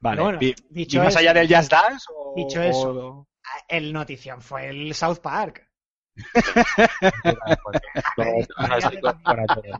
Vale, 0.00 0.20
bueno, 0.20 0.38
y, 0.42 0.54
dicho 0.68 0.98
y 0.98 1.00
más 1.00 1.08
eso- 1.08 1.20
allá 1.20 1.32
del 1.32 1.48
Jazz 1.48 1.70
Dance, 1.70 2.06
o- 2.14 2.34
Dicho 2.36 2.60
o- 2.60 2.64
eso. 2.64 3.28
El 3.66 3.90
notición 3.90 4.42
fue 4.42 4.68
el 4.68 4.92
South 4.94 5.20
Park. 5.22 5.66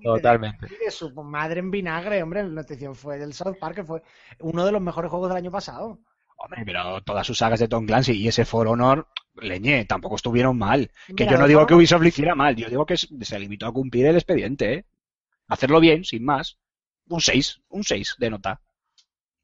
Totalmente. 0.02 0.66
De 0.84 0.90
su 0.90 1.10
madre 1.22 1.60
en 1.60 1.70
vinagre, 1.70 2.22
hombre, 2.22 2.40
el 2.40 2.54
notición 2.54 2.94
fue 2.94 3.22
el 3.22 3.32
South 3.34 3.56
Park, 3.60 3.76
que 3.76 3.84
fue 3.84 4.02
uno 4.40 4.64
de 4.64 4.72
los 4.72 4.80
mejores 4.80 5.10
juegos 5.10 5.28
del 5.28 5.36
año 5.38 5.50
pasado. 5.50 5.98
Hombre, 6.36 6.62
pero 6.64 7.02
todas 7.02 7.26
sus 7.26 7.38
sagas 7.38 7.60
de 7.60 7.68
Tom 7.68 7.86
Clancy 7.86 8.12
y 8.12 8.28
ese 8.28 8.44
For 8.44 8.66
Honor, 8.68 9.08
leñé, 9.36 9.84
tampoco 9.84 10.16
estuvieron 10.16 10.58
mal. 10.58 10.90
Que 11.16 11.26
yo 11.26 11.38
no 11.38 11.46
digo 11.46 11.66
que 11.66 11.74
Ubisoft 11.74 12.02
lo 12.02 12.08
hiciera 12.08 12.34
mal, 12.34 12.56
yo 12.56 12.68
digo 12.68 12.84
que 12.84 12.96
se 12.96 13.38
limitó 13.38 13.66
a 13.66 13.72
cumplir 13.72 14.06
el 14.06 14.16
expediente, 14.16 14.74
¿eh? 14.74 14.86
Hacerlo 15.48 15.80
bien, 15.80 16.04
sin 16.04 16.24
más. 16.24 16.58
Un 17.08 17.20
6, 17.20 17.62
un 17.68 17.84
6 17.84 18.16
de 18.18 18.30
nota. 18.30 18.60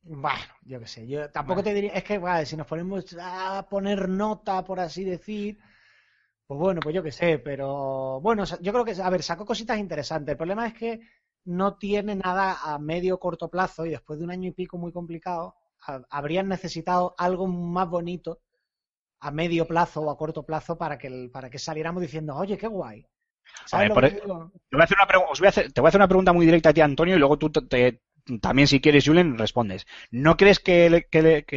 Bueno, 0.02 0.40
yo 0.62 0.80
qué 0.80 0.86
sé, 0.86 1.06
yo 1.06 1.30
tampoco 1.30 1.62
te 1.62 1.74
diría, 1.74 1.92
es 1.92 2.04
que 2.04 2.18
vale, 2.18 2.46
si 2.46 2.56
nos 2.56 2.66
ponemos 2.66 3.04
a 3.20 3.66
poner 3.68 4.08
nota, 4.08 4.64
por 4.64 4.80
así 4.80 5.04
decir, 5.04 5.58
pues 6.46 6.58
bueno, 6.58 6.80
pues 6.80 6.94
yo 6.94 7.02
qué 7.02 7.12
sé, 7.12 7.38
pero 7.38 8.20
bueno, 8.20 8.44
yo 8.60 8.72
creo 8.72 8.84
que, 8.84 9.00
a 9.00 9.10
ver, 9.10 9.22
sacó 9.22 9.44
cositas 9.44 9.78
interesantes. 9.78 10.32
El 10.32 10.38
problema 10.38 10.66
es 10.66 10.74
que 10.74 11.00
no 11.44 11.76
tiene 11.76 12.16
nada 12.16 12.58
a 12.62 12.78
medio 12.78 13.16
o 13.16 13.20
corto 13.20 13.48
plazo 13.48 13.84
y 13.84 13.90
después 13.90 14.18
de 14.18 14.24
un 14.24 14.30
año 14.30 14.48
y 14.48 14.52
pico 14.52 14.78
muy 14.78 14.90
complicado, 14.90 15.56
habrían 16.10 16.48
necesitado 16.48 17.14
algo 17.18 17.46
más 17.46 17.88
bonito 17.88 18.40
a 19.20 19.30
medio 19.30 19.66
plazo 19.66 20.00
o 20.02 20.10
a 20.10 20.16
corto 20.16 20.44
plazo 20.44 20.78
para 20.78 20.98
que, 20.98 21.08
el- 21.08 21.30
para 21.30 21.50
que 21.50 21.58
saliéramos 21.58 22.02
diciendo, 22.02 22.36
oye, 22.36 22.56
qué 22.58 22.66
guay. 22.66 23.06
Te 24.70 24.76
voy 24.76 24.80
a 24.82 24.84
hacer 24.84 24.96
una, 24.98 25.06
pregu- 25.08 25.26
os 25.30 25.38
voy 25.40 25.46
a 25.46 25.48
hacer- 25.50 25.72
te 25.72 25.80
voy 25.80 25.88
a 25.88 25.90
hacer 25.90 25.98
una 26.00 26.08
pregunta 26.08 26.32
muy 26.32 26.46
directa 26.46 26.70
a 26.70 26.72
ti, 26.72 26.80
Antonio, 26.80 27.16
y 27.16 27.18
luego 27.18 27.38
tú 27.38 27.50
te- 27.50 27.62
te- 27.62 28.00
también, 28.40 28.68
si 28.68 28.80
quieres, 28.80 29.06
Julen, 29.06 29.38
respondes. 29.38 29.86
¿No 30.10 30.36
crees 30.36 30.60
que, 30.60 31.06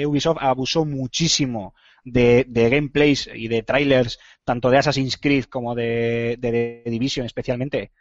Ubisoft 0.06 0.38
abusó 0.42 0.86
muchísimo 0.86 1.74
de, 2.04 2.46
de 2.48 2.70
gameplays 2.70 3.30
y 3.34 3.48
de 3.48 3.64
trailers, 3.64 4.20
tanto 4.44 4.70
de 4.70 4.78
Assassin's 4.78 5.18
Creed 5.18 5.46
como 5.46 5.76
de, 5.76 6.38
de- 6.40 6.82
de 6.84 6.92
Division 6.92 7.26
especialmente? 7.26 7.92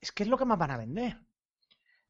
Es 0.00 0.12
que 0.12 0.22
es 0.24 0.28
lo 0.28 0.36
que 0.36 0.44
más 0.44 0.58
van 0.58 0.70
a 0.72 0.76
vender. 0.76 1.18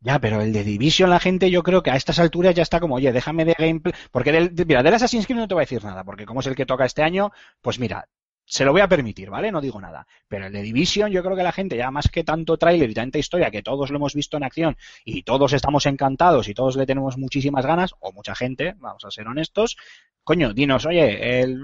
Ya, 0.07 0.19
pero 0.21 0.43
el 0.43 0.53
de 0.53 0.65
Division, 0.65 1.09
la 1.09 1.19
gente, 1.19 1.51
yo 1.51 1.63
creo 1.63 1.83
que 1.83 1.91
a 1.91 1.97
estas 1.97 2.19
alturas 2.19 2.55
ya 2.55 2.63
está 2.63 2.79
como, 2.79 2.97
oye, 2.97 3.11
déjame 3.13 3.45
de 3.47 3.55
gameplay. 3.59 3.95
Porque 4.13 4.33
del, 4.33 4.55
de- 4.55 4.65
mira, 4.67 4.83
del 4.83 4.93
Assassin's 4.95 5.27
Creed 5.27 5.39
no 5.39 5.49
te 5.49 5.55
voy 5.55 5.63
a 5.63 5.67
decir 5.67 5.83
nada, 5.83 6.05
porque 6.05 6.27
como 6.27 6.41
es 6.41 6.47
el 6.47 6.55
que 6.55 6.67
toca 6.67 6.85
este 6.85 7.03
año, 7.03 7.33
pues 7.63 7.79
mira, 7.79 8.07
se 8.45 8.67
lo 8.67 8.73
voy 8.73 8.83
a 8.83 8.89
permitir, 8.89 9.31
¿vale? 9.31 9.51
No 9.51 9.63
digo 9.63 9.81
nada. 9.81 10.07
Pero 10.29 10.47
el 10.47 10.53
de 10.53 10.61
Division, 10.61 11.11
yo 11.11 11.23
creo 11.23 11.35
que 11.37 11.43
la 11.43 11.53
gente, 11.53 11.77
ya 11.79 11.91
más 11.91 12.09
que 12.11 12.23
tanto 12.23 12.59
tráiler 12.59 12.91
y 12.91 12.95
tanta 12.95 13.19
historia, 13.19 13.51
que 13.51 13.63
todos 13.63 13.89
lo 13.91 13.97
hemos 13.97 14.15
visto 14.15 14.37
en 14.37 14.45
acción 14.45 14.77
y 15.07 15.23
todos 15.23 15.55
estamos 15.55 15.87
encantados 15.87 16.49
y 16.49 16.55
todos 16.55 16.77
le 16.77 16.85
tenemos 16.87 17.17
muchísimas 17.17 17.65
ganas, 17.65 17.95
o 18.01 18.13
mucha 18.13 18.35
gente, 18.35 18.75
vamos 18.79 19.05
a 19.07 19.11
ser 19.11 19.27
honestos, 19.27 19.77
coño, 20.23 20.53
dinos, 20.53 20.85
oye, 20.85 21.41
el 21.41 21.59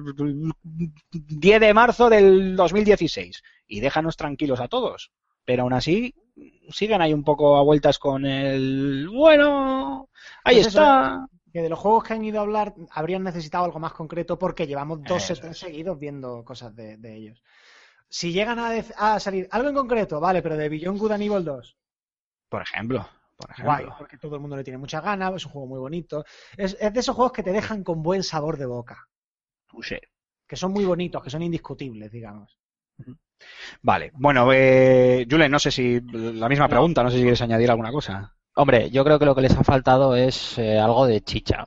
10 1.13 1.61
de 1.61 1.75
marzo 1.75 2.09
del 2.09 2.57
2016 2.57 3.43
y 3.67 3.81
déjanos 3.81 4.17
tranquilos 4.17 4.61
a 4.61 4.69
todos. 4.69 5.11
Pero 5.45 5.63
aún 5.65 5.73
así, 5.73 6.15
siguen 6.71 7.03
ahí 7.03 7.13
un 7.13 7.25
poco 7.25 7.57
a 7.57 7.63
vueltas 7.63 7.99
con 7.99 8.25
el 8.27 9.09
bueno, 9.13 10.09
ahí 10.45 10.57
Pues 10.57 10.67
eso, 10.67 10.79
está. 10.81 11.27
que 11.53 11.63
de 11.63 11.69
los 11.69 11.79
juegos 11.79 12.05
que 12.05 12.15
han 12.15 12.25
ido 12.25 12.39
a 12.39 12.43
hablar 12.43 12.75
habrían 12.93 13.23
necesitado 13.25 13.65
algo 13.65 13.79
más 13.81 13.93
concreto 13.93 14.39
porque 14.39 14.67
llevamos 14.67 15.05
dos 15.05 15.31
es. 15.31 15.59
seguidos 15.59 15.99
viendo 15.99 16.45
cosas 16.45 16.75
de, 16.75 16.97
de 16.99 17.17
ellos. 17.17 17.43
Si 18.09 18.33
llegan 18.33 18.59
a, 18.61 19.21
salir 19.21 19.49
algo 19.53 19.69
en 19.71 19.75
concreto, 19.77 20.21
vale, 20.21 20.43
pero 20.43 20.57
de 20.57 20.69
Beyond 20.69 20.99
Good 20.99 21.13
and 21.13 21.23
Evil 21.25 21.45
2, 21.45 21.79
Por 22.49 22.63
ejemplo, 22.63 23.09
por 23.37 23.51
ejemplo. 23.51 23.65
guay, 23.65 23.87
porque 23.99 24.19
todo 24.19 24.35
el 24.37 24.41
mundo 24.43 24.57
le 24.57 24.65
tiene 24.65 24.79
muchas 24.79 25.03
ganas, 25.03 25.35
es 25.35 25.47
un 25.47 25.53
juego 25.53 25.67
muy 25.69 25.79
bonito. 25.81 26.25
Es, 26.57 26.77
es 26.81 26.93
de 26.93 27.01
esos 27.01 27.17
juegos 27.17 27.33
que 27.33 27.43
te 27.43 27.53
dejan 27.53 27.83
con 27.85 28.03
buen 28.03 28.23
sabor 28.23 28.57
de 28.59 28.67
boca, 28.67 29.09
Sí. 29.83 29.97
que 30.47 30.57
son 30.57 30.73
muy 30.73 30.85
bonitos, 30.85 31.23
que 31.23 31.31
son 31.31 31.43
indiscutibles, 31.43 32.13
digamos. 32.13 32.60
Vale, 33.83 34.11
bueno, 34.15 34.53
eh, 34.53 35.27
Julen, 35.31 35.51
no 35.51 35.59
sé 35.59 35.71
si 35.71 36.01
la 36.13 36.49
misma 36.49 36.69
pregunta, 36.69 37.03
no 37.03 37.11
sé 37.11 37.17
si 37.17 37.23
quieres 37.23 37.43
añadir 37.43 37.71
alguna 37.71 37.93
cosa. 37.93 38.35
Hombre, 38.55 38.91
yo 38.91 39.05
creo 39.05 39.19
que 39.19 39.25
lo 39.25 39.35
que 39.35 39.43
les 39.43 39.57
ha 39.57 39.65
faltado 39.65 40.15
es 40.17 40.59
eh, 40.59 40.79
algo 40.79 41.07
de 41.07 41.21
chicha. 41.23 41.65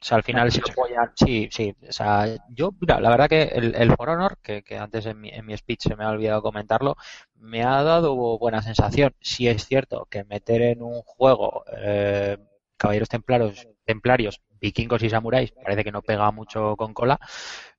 O 0.00 0.04
sea, 0.04 0.16
al 0.16 0.24
final 0.24 0.50
se 0.50 0.60
apoyan. 0.68 1.12
Sí, 1.14 1.48
sí. 1.52 1.74
O 1.88 1.92
sea, 1.92 2.26
yo, 2.48 2.72
mira, 2.80 3.00
la 3.00 3.10
verdad 3.10 3.28
que 3.28 3.42
el, 3.42 3.74
el 3.76 3.94
For 3.94 4.08
Honor, 4.08 4.36
que, 4.42 4.62
que 4.64 4.76
antes 4.76 5.06
en 5.06 5.20
mi, 5.20 5.28
en 5.30 5.46
mi 5.46 5.56
speech 5.56 5.82
se 5.86 5.94
me 5.94 6.02
ha 6.04 6.10
olvidado 6.10 6.42
comentarlo, 6.42 6.96
me 7.36 7.62
ha 7.62 7.82
dado 7.84 8.16
buena 8.38 8.62
sensación. 8.62 9.14
Sí 9.20 9.46
es 9.46 9.64
cierto 9.64 10.06
que 10.10 10.24
meter 10.24 10.60
en 10.62 10.82
un 10.82 11.02
juego 11.02 11.64
eh, 11.76 12.36
caballeros 12.76 13.08
templarios, 13.08 13.68
templarios, 13.84 14.40
vikingos 14.60 15.04
y 15.04 15.10
samuráis 15.10 15.52
parece 15.52 15.84
que 15.84 15.92
no 15.92 16.02
pega 16.02 16.30
mucho 16.32 16.74
con 16.76 16.94
cola, 16.94 17.20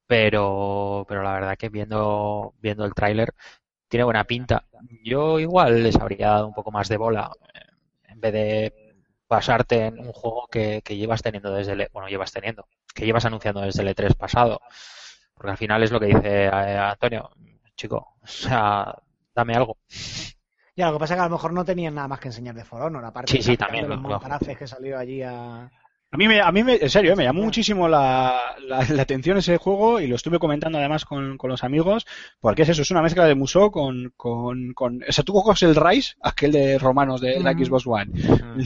pero, 0.08 1.06
pero 1.08 1.24
la 1.24 1.34
verdad 1.34 1.58
que 1.58 1.70
viendo, 1.70 2.54
viendo 2.60 2.86
el 2.86 2.93
tráiler 2.93 3.34
tiene 3.89 4.06
buena 4.06 4.26
pinta. 4.26 4.66
Yo 5.04 5.39
igual 5.39 5.84
les 5.84 5.97
habría 5.97 6.30
dado 6.30 6.47
un 6.47 6.54
poco 6.54 6.72
más 6.72 6.89
de 6.89 6.97
bola 6.97 7.32
eh, 7.56 7.60
en 8.10 8.22
vez 8.22 8.34
de 8.34 8.95
basarte 9.30 9.88
en 9.88 9.99
un 9.99 10.14
juego 10.14 10.47
que, 10.51 10.82
que 10.84 10.97
llevas 10.97 11.22
teniendo 11.24 11.54
desde 11.54 11.74
el, 11.74 11.82
E- 11.82 11.89
bueno, 11.93 12.10
llevas 12.10 12.32
teniendo, 12.34 12.68
que 12.95 13.06
llevas 13.06 13.26
anunciando 13.26 13.62
desde 13.62 13.82
el 13.84 13.89
E3 13.89 14.16
pasado. 14.16 14.62
Porque 15.36 15.51
al 15.51 15.58
final 15.58 15.84
es 15.84 15.91
lo 15.91 15.99
que 15.99 16.08
dice 16.08 16.45
eh, 16.45 16.49
Antonio, 16.49 17.32
chico, 17.76 18.16
o 18.22 18.28
sea, 18.28 18.95
dame 19.36 19.56
algo. 19.56 19.78
Ya, 20.76 20.88
lo 20.88 20.93
que 20.93 20.99
pasa 20.99 21.14
es 21.14 21.18
que 21.18 21.22
a 21.22 21.26
lo 21.26 21.32
mejor 21.36 21.54
no 21.54 21.66
tenían 21.66 21.93
nada 21.95 22.08
más 22.08 22.20
que 22.20 22.28
enseñar 22.30 22.56
de 22.56 22.66
For 22.66 22.82
Honor, 22.82 23.06
aparte 23.06 23.38
Sí, 23.38 23.41
de 23.41 23.43
sí, 23.43 23.58
también, 23.58 23.86
de 23.86 23.88
los 23.88 23.99
lo- 23.99 23.99
montaraces 23.99 24.58
que 24.58 24.68
salió 24.68 24.97
allí 24.97 25.22
a... 25.22 25.72
A 26.14 26.18
mí, 26.18 26.28
me, 26.28 26.41
a 26.41 26.51
mí 26.51 26.64
me, 26.64 26.76
en 26.76 26.89
serio, 26.91 27.14
eh, 27.14 27.16
me 27.16 27.24
llamó 27.24 27.41
muchísimo 27.41 27.88
la, 27.88 28.39
la, 28.68 28.86
la 28.88 29.01
atención 29.01 29.38
ese 29.38 29.57
juego 29.57 29.99
y 29.99 30.05
lo 30.05 30.16
estuve 30.16 30.38
comentando 30.38 30.78
además 30.78 31.05
con, 31.05 31.38
con 31.38 31.49
los 31.49 31.64
amigos, 31.64 32.05
porque 32.39 32.61
es 32.61 32.70
eso, 32.70 32.84
es 32.84 32.91
una 32.91 33.01
mezcla 33.01 33.26
de 33.26 33.34
Musou 33.34 33.72
con, 33.72 34.14
con, 34.16 34.74
con 34.74 35.01
o 35.07 35.11
sea, 35.11 35.24
tú 35.24 35.34
coges 35.34 35.64
el 35.64 35.76
Rise, 35.76 36.14
aquel 36.22 36.51
de 36.51 36.78
romanos 36.78 37.20
de 37.20 37.39
la. 37.39 37.53
Xbox 37.53 37.88
One, 37.88 38.11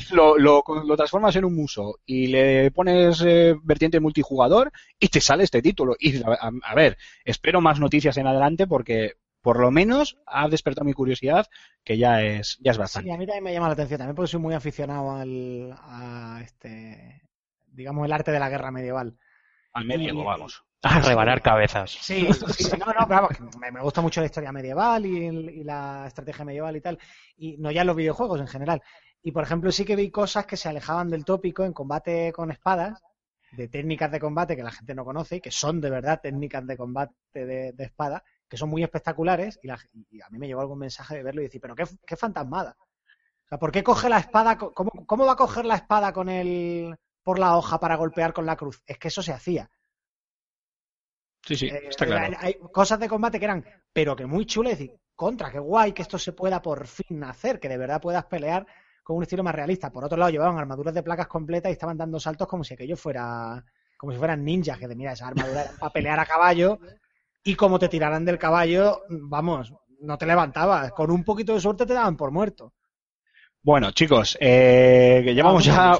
lo, 0.09 0.37
lo, 0.37 0.61
lo 0.85 0.97
transformas 0.97 1.37
en 1.37 1.45
un 1.45 1.55
Musou 1.55 1.95
y 2.05 2.27
le 2.27 2.69
pones 2.71 3.21
eh, 3.25 3.55
vertiente 3.63 4.01
multijugador 4.01 4.71
y 4.99 5.07
te 5.07 5.21
sale 5.21 5.45
este 5.45 5.61
título. 5.61 5.95
Y 5.99 6.17
a, 6.23 6.31
a- 6.41 6.51
a 6.63 6.75
ver, 6.75 6.97
espero 7.23 7.61
más 7.61 7.79
noticias 7.79 8.17
en 8.17 8.27
adelante 8.27 8.67
porque 8.67 9.13
por 9.41 9.59
lo 9.59 9.71
menos 9.71 10.17
ha 10.25 10.49
despertado 10.49 10.83
mi 10.85 10.91
curiosidad, 10.93 11.47
que 11.85 11.97
ya 11.97 12.21
es, 12.23 12.57
ya 12.59 12.71
es 12.71 12.77
bastante. 12.77 13.07
Sí, 13.07 13.13
a 13.15 13.17
mí 13.17 13.25
también 13.25 13.43
me 13.45 13.53
llama 13.53 13.67
la 13.67 13.73
atención, 13.73 13.99
también 13.99 14.15
porque 14.15 14.31
soy 14.31 14.41
muy 14.41 14.53
aficionado 14.53 15.11
al, 15.15 15.73
a 15.79 16.41
este, 16.43 17.21
digamos, 17.77 18.05
el 18.05 18.11
arte 18.11 18.31
de 18.31 18.39
la 18.39 18.49
guerra 18.49 18.71
medieval. 18.71 19.15
Al 19.73 19.85
medievo, 19.85 20.25
vamos. 20.25 20.63
A 20.83 20.99
rebanar 21.01 21.41
cabezas. 21.41 21.91
Sí, 21.91 22.27
sí, 22.33 22.63
sí, 22.63 22.77
no, 22.77 22.85
no, 22.87 23.07
pero 23.07 23.21
vamos, 23.21 23.55
me, 23.59 23.71
me 23.71 23.81
gusta 23.81 24.01
mucho 24.01 24.19
la 24.21 24.27
historia 24.27 24.51
medieval 24.51 25.05
y, 25.05 25.25
el- 25.25 25.49
y 25.49 25.63
la 25.63 26.05
estrategia 26.07 26.45
medieval 26.45 26.75
y 26.75 26.81
tal, 26.81 26.99
y 27.37 27.57
no 27.57 27.71
ya 27.71 27.83
los 27.83 27.95
videojuegos 27.95 28.39
en 28.39 28.47
general. 28.47 28.81
Y 29.23 29.31
por 29.31 29.43
ejemplo, 29.43 29.71
sí 29.71 29.85
que 29.85 29.95
vi 29.95 30.11
cosas 30.11 30.45
que 30.45 30.57
se 30.57 30.69
alejaban 30.69 31.09
del 31.09 31.25
tópico 31.25 31.63
en 31.65 31.73
combate 31.73 32.31
con 32.33 32.51
espadas, 32.51 33.01
de 33.51 33.67
técnicas 33.67 34.11
de 34.11 34.19
combate 34.19 34.55
que 34.55 34.63
la 34.63 34.71
gente 34.71 34.93
no 34.95 35.05
conoce 35.05 35.37
y 35.37 35.41
que 35.41 35.51
son 35.51 35.81
de 35.81 35.89
verdad 35.89 36.19
técnicas 36.21 36.65
de 36.67 36.77
combate 36.77 37.13
de, 37.33 37.71
de 37.73 37.83
espada, 37.83 38.23
que 38.47 38.57
son 38.57 38.69
muy 38.69 38.83
espectaculares. 38.83 39.59
Y, 39.63 39.67
la- 39.67 39.79
y 40.11 40.21
a 40.21 40.29
mí 40.29 40.37
me 40.37 40.47
llegó 40.47 40.61
algún 40.61 40.79
mensaje 40.79 41.15
de 41.15 41.23
verlo 41.23 41.41
y 41.41 41.45
decir, 41.45 41.61
pero 41.61 41.75
qué, 41.75 41.85
qué 42.05 42.15
fantasmada. 42.15 42.75
O 43.45 43.47
sea, 43.49 43.57
¿por 43.59 43.71
qué 43.71 43.83
coge 43.83 44.09
la 44.09 44.19
espada? 44.19 44.57
¿Cómo, 44.57 44.91
cómo 45.05 45.25
va 45.25 45.33
a 45.33 45.35
coger 45.37 45.65
la 45.65 45.75
espada 45.75 46.13
con 46.13 46.29
el 46.29 46.95
por 47.27 47.39
la 47.39 47.57
hoja 47.57 47.77
para 47.77 47.97
golpear 47.97 48.31
con 48.31 48.45
la 48.45 48.55
cruz? 48.55 48.81
Es 48.87 48.97
que 48.97 49.09
eso 49.09 49.21
se 49.21 49.33
hacía. 49.33 49.69
Sí, 51.45 51.57
sí, 51.57 51.67
Eh, 51.67 51.87
está 51.89 52.05
claro. 52.05 52.37
Hay, 52.39 52.53
hay 52.53 52.53
cosas 52.71 53.01
de 53.01 53.09
combate 53.09 53.37
que 53.37 53.43
eran, 53.43 53.65
pero 53.91 54.15
que 54.15 54.25
muy 54.25 54.45
chulas. 54.45 54.77
Decir, 54.77 54.93
contra, 55.13 55.51
qué 55.51 55.59
guay 55.59 55.91
que 55.91 56.03
esto 56.03 56.17
se 56.17 56.31
pueda 56.31 56.61
por 56.61 56.87
fin 56.87 57.21
hacer, 57.25 57.59
que 57.59 57.67
de 57.67 57.77
verdad 57.77 57.99
puedas 57.99 58.23
pelear 58.27 58.65
con 59.03 59.17
un 59.17 59.23
estilo 59.23 59.43
más 59.43 59.53
realista. 59.53 59.91
Por 59.91 60.05
otro 60.05 60.17
lado, 60.17 60.31
llevaban 60.31 60.57
armaduras 60.57 60.93
de 60.93 61.03
placas 61.03 61.27
completas 61.27 61.69
y 61.69 61.73
estaban 61.73 61.97
dando 61.97 62.17
saltos 62.17 62.47
como 62.47 62.63
si 62.63 62.75
aquello 62.75 62.95
fuera, 62.95 63.61
como 63.97 64.13
si 64.13 64.17
fueran 64.17 64.45
ninjas, 64.45 64.79
que 64.79 64.87
de 64.87 64.95
mira, 64.95 65.11
esa 65.11 65.27
armadura 65.27 65.63
era 65.63 65.71
para 65.77 65.91
pelear 65.91 66.19
a 66.21 66.25
caballo 66.25 66.79
y 67.43 67.55
como 67.55 67.77
te 67.77 67.89
tiraran 67.89 68.23
del 68.23 68.37
caballo, 68.37 69.01
vamos, 69.09 69.73
no 69.99 70.17
te 70.17 70.25
levantabas. 70.25 70.93
Con 70.93 71.11
un 71.11 71.25
poquito 71.25 71.53
de 71.53 71.59
suerte 71.59 71.85
te 71.85 71.93
daban 71.93 72.15
por 72.15 72.31
muerto. 72.31 72.71
Bueno, 73.63 73.91
chicos, 73.91 74.37
eh, 74.39 75.23
que 75.25 75.35
llevamos 75.35 75.65
ya. 75.65 75.99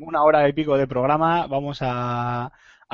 Una 0.00 0.22
hora 0.22 0.48
y 0.48 0.52
pico 0.52 0.76
de 0.76 0.86
programa. 0.86 1.46
Vamos 1.46 1.78
a, 1.80 2.50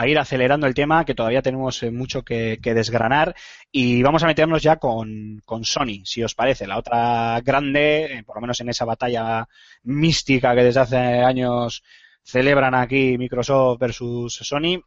ir 0.06 0.18
acelerando 0.18 0.66
el 0.66 0.74
tema, 0.74 1.04
que 1.04 1.14
todavía 1.14 1.42
tenemos 1.42 1.82
eh, 1.82 1.90
mucho 1.90 2.22
que, 2.22 2.58
desgranar. 2.62 3.34
Y 3.70 4.02
vamos 4.02 4.22
a 4.22 4.26
meternos 4.26 4.62
ya 4.62 4.76
con, 4.76 5.40
con 5.44 5.64
Sony, 5.64 6.04
si 6.04 6.22
os 6.22 6.34
parece, 6.34 6.66
la 6.66 6.78
otra 6.78 7.40
grande, 7.42 8.18
eh, 8.18 8.22
por 8.24 8.36
lo 8.36 8.42
menos 8.42 8.60
en 8.60 8.68
esa 8.68 8.84
batalla 8.84 9.48
mística 9.82 10.54
que 10.54 10.64
desde 10.64 10.80
hace 10.80 10.96
años 10.96 11.82
celebran 12.22 12.74
aquí 12.74 13.18
Microsoft 13.18 13.78
versus 13.80 14.34
Sony. 14.34 14.80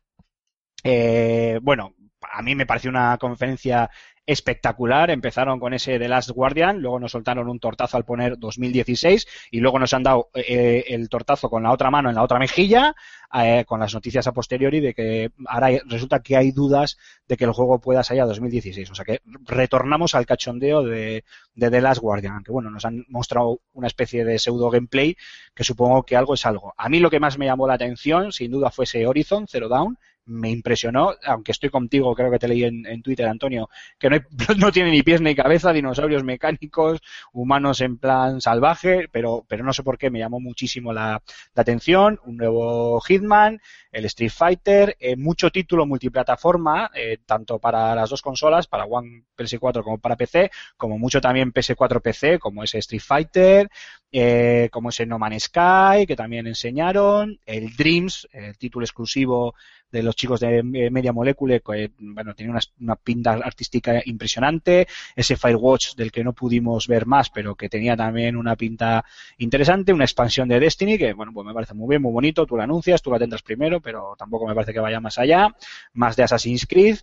Eh, 0.83 1.59
bueno, 1.61 1.93
a 2.21 2.41
mí 2.41 2.55
me 2.55 2.65
pareció 2.65 2.89
una 2.89 3.17
conferencia 3.17 3.89
espectacular. 4.25 5.09
Empezaron 5.11 5.59
con 5.59 5.73
ese 5.73 5.99
The 5.99 6.07
Last 6.07 6.29
Guardian, 6.31 6.81
luego 6.81 6.99
nos 6.99 7.11
soltaron 7.11 7.47
un 7.47 7.59
tortazo 7.59 7.97
al 7.97 8.05
poner 8.05 8.37
2016 8.37 9.27
y 9.51 9.59
luego 9.59 9.79
nos 9.79 9.93
han 9.93 10.03
dado 10.03 10.29
eh, 10.33 10.85
el 10.87 11.09
tortazo 11.09 11.49
con 11.49 11.63
la 11.63 11.71
otra 11.71 11.91
mano 11.91 12.09
en 12.09 12.15
la 12.15 12.23
otra 12.23 12.39
mejilla, 12.39 12.95
eh, 13.33 13.65
con 13.67 13.79
las 13.79 13.93
noticias 13.93 14.27
a 14.27 14.33
posteriori 14.33 14.79
de 14.79 14.93
que 14.93 15.31
ahora 15.47 15.69
resulta 15.87 16.21
que 16.21 16.37
hay 16.37 16.51
dudas 16.51 16.97
de 17.27 17.37
que 17.37 17.45
el 17.45 17.51
juego 17.51 17.79
pueda 17.79 18.03
salir 18.03 18.21
a 18.23 18.25
2016. 18.25 18.89
O 18.91 18.95
sea 18.95 19.05
que 19.05 19.21
retornamos 19.45 20.15
al 20.15 20.25
cachondeo 20.25 20.83
de, 20.83 21.23
The 21.57 21.81
Last 21.81 22.01
Guardian, 22.01 22.43
que 22.43 22.51
bueno, 22.51 22.69
nos 22.69 22.85
han 22.85 23.05
mostrado 23.09 23.59
una 23.73 23.87
especie 23.87 24.25
de 24.25 24.39
pseudo 24.39 24.69
gameplay 24.69 25.15
que 25.53 25.63
supongo 25.63 26.03
que 26.03 26.15
algo 26.15 26.33
es 26.33 26.45
algo. 26.45 26.73
A 26.77 26.89
mí 26.89 26.99
lo 26.99 27.09
que 27.09 27.19
más 27.19 27.37
me 27.37 27.45
llamó 27.45 27.67
la 27.67 27.75
atención, 27.75 28.31
sin 28.31 28.51
duda, 28.51 28.71
fue 28.71 28.85
ese 28.85 29.05
Horizon 29.05 29.47
Zero 29.47 29.69
Down. 29.69 29.97
Me 30.27 30.49
impresionó, 30.49 31.13
aunque 31.23 31.51
estoy 31.51 31.69
contigo, 31.69 32.15
creo 32.15 32.31
que 32.31 32.39
te 32.39 32.47
leí 32.47 32.63
en, 32.63 33.01
Twitter, 33.03 33.27
Antonio, 33.27 33.69
que 33.99 34.09
no, 34.09 34.15
hay- 34.15 34.23
no 34.57 34.71
tiene 34.71 34.89
ni 34.89 35.03
pies 35.03 35.21
ni 35.21 35.35
cabeza, 35.35 35.71
dinosaurios 35.71 36.23
mecánicos, 36.23 36.99
humanos 37.31 37.79
en 37.81 37.97
plan 37.99 38.41
salvaje, 38.41 39.07
pero, 39.11 39.45
pero 39.47 39.63
no 39.63 39.71
sé 39.71 39.83
por 39.83 39.99
qué 39.99 40.09
me 40.09 40.17
llamó 40.17 40.39
muchísimo 40.39 40.91
la, 40.93 41.21
la 41.53 41.61
atención. 41.61 42.19
Un 42.25 42.37
nuevo 42.37 42.99
Hitman, 43.01 43.61
el 43.91 44.05
Street 44.05 44.31
Fighter, 44.31 44.97
eh, 44.99 45.15
mucho 45.15 45.51
título 45.51 45.85
multiplataforma, 45.85 46.89
eh, 46.95 47.19
tanto 47.23 47.59
para 47.59 47.93
las 47.93 48.09
dos 48.09 48.23
consolas, 48.23 48.65
para 48.65 48.85
One 48.85 49.25
PS4 49.35 49.83
como 49.83 49.99
para 49.99 50.15
PC, 50.15 50.49
como 50.75 50.97
mucho 50.97 51.21
también 51.21 51.51
PS4 51.53 52.01
PC, 52.01 52.39
como 52.39 52.63
ese 52.63 52.79
Street 52.79 53.01
Fighter, 53.05 53.69
eh, 54.11 54.69
como 54.71 54.89
ese 54.89 55.05
No 55.05 55.19
Man's 55.19 55.43
Sky, 55.43 56.05
que 56.07 56.15
también 56.15 56.47
enseñaron, 56.47 57.39
el 57.45 57.75
Dreams, 57.75 58.27
el 58.31 58.57
título 58.57 58.85
exclusivo 58.85 59.53
de 59.91 60.03
los 60.03 60.15
chicos 60.15 60.39
de 60.39 60.59
eh, 60.59 60.89
Media 60.89 61.13
Molecule, 61.13 61.61
que 61.61 61.91
bueno, 61.99 62.33
tenía 62.35 62.51
una, 62.51 62.61
una 62.79 62.95
pinta 62.95 63.31
artística 63.31 64.01
impresionante, 64.05 64.87
ese 65.15 65.37
Firewatch 65.37 65.95
del 65.95 66.11
que 66.11 66.23
no 66.23 66.33
pudimos 66.33 66.87
ver 66.87 67.05
más, 67.05 67.29
pero 67.29 67.55
que 67.55 67.69
tenía 67.69 67.95
también 67.95 68.35
una 68.35 68.55
pinta 68.55 69.05
interesante, 69.37 69.93
una 69.93 70.05
expansión 70.05 70.47
de 70.47 70.59
Destiny, 70.59 70.97
que 70.97 71.13
bueno, 71.13 71.31
pues 71.33 71.45
me 71.45 71.53
parece 71.53 71.73
muy 71.73 71.89
bien, 71.89 72.01
muy 72.01 72.11
bonito, 72.11 72.45
tú 72.45 72.57
la 72.57 72.63
anuncias, 72.63 73.01
tú 73.01 73.11
la 73.11 73.19
tendrás 73.19 73.41
primero, 73.41 73.79
pero 73.81 74.15
tampoco 74.17 74.47
me 74.47 74.53
parece 74.53 74.73
que 74.73 74.79
vaya 74.79 74.99
más 74.99 75.17
allá, 75.17 75.55
más 75.93 76.15
de 76.15 76.23
Assassin's 76.23 76.65
Creed, 76.65 76.97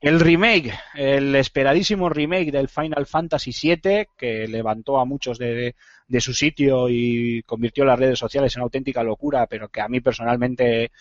el 0.00 0.20
remake, 0.20 0.72
el 0.94 1.34
esperadísimo 1.34 2.08
remake 2.08 2.52
del 2.52 2.68
Final 2.68 3.06
Fantasy 3.06 3.50
VII, 3.50 4.06
que 4.16 4.46
levantó 4.46 5.00
a 5.00 5.04
muchos 5.04 5.38
de, 5.38 5.74
de 6.08 6.20
su 6.20 6.34
sitio 6.34 6.88
y 6.88 7.42
convirtió 7.42 7.84
las 7.84 7.98
redes 7.98 8.18
sociales 8.18 8.54
en 8.56 8.62
auténtica 8.62 9.02
locura, 9.02 9.46
pero 9.46 9.68
que 9.68 9.80
a 9.80 9.88
mí 9.88 10.00
personalmente 10.00 10.92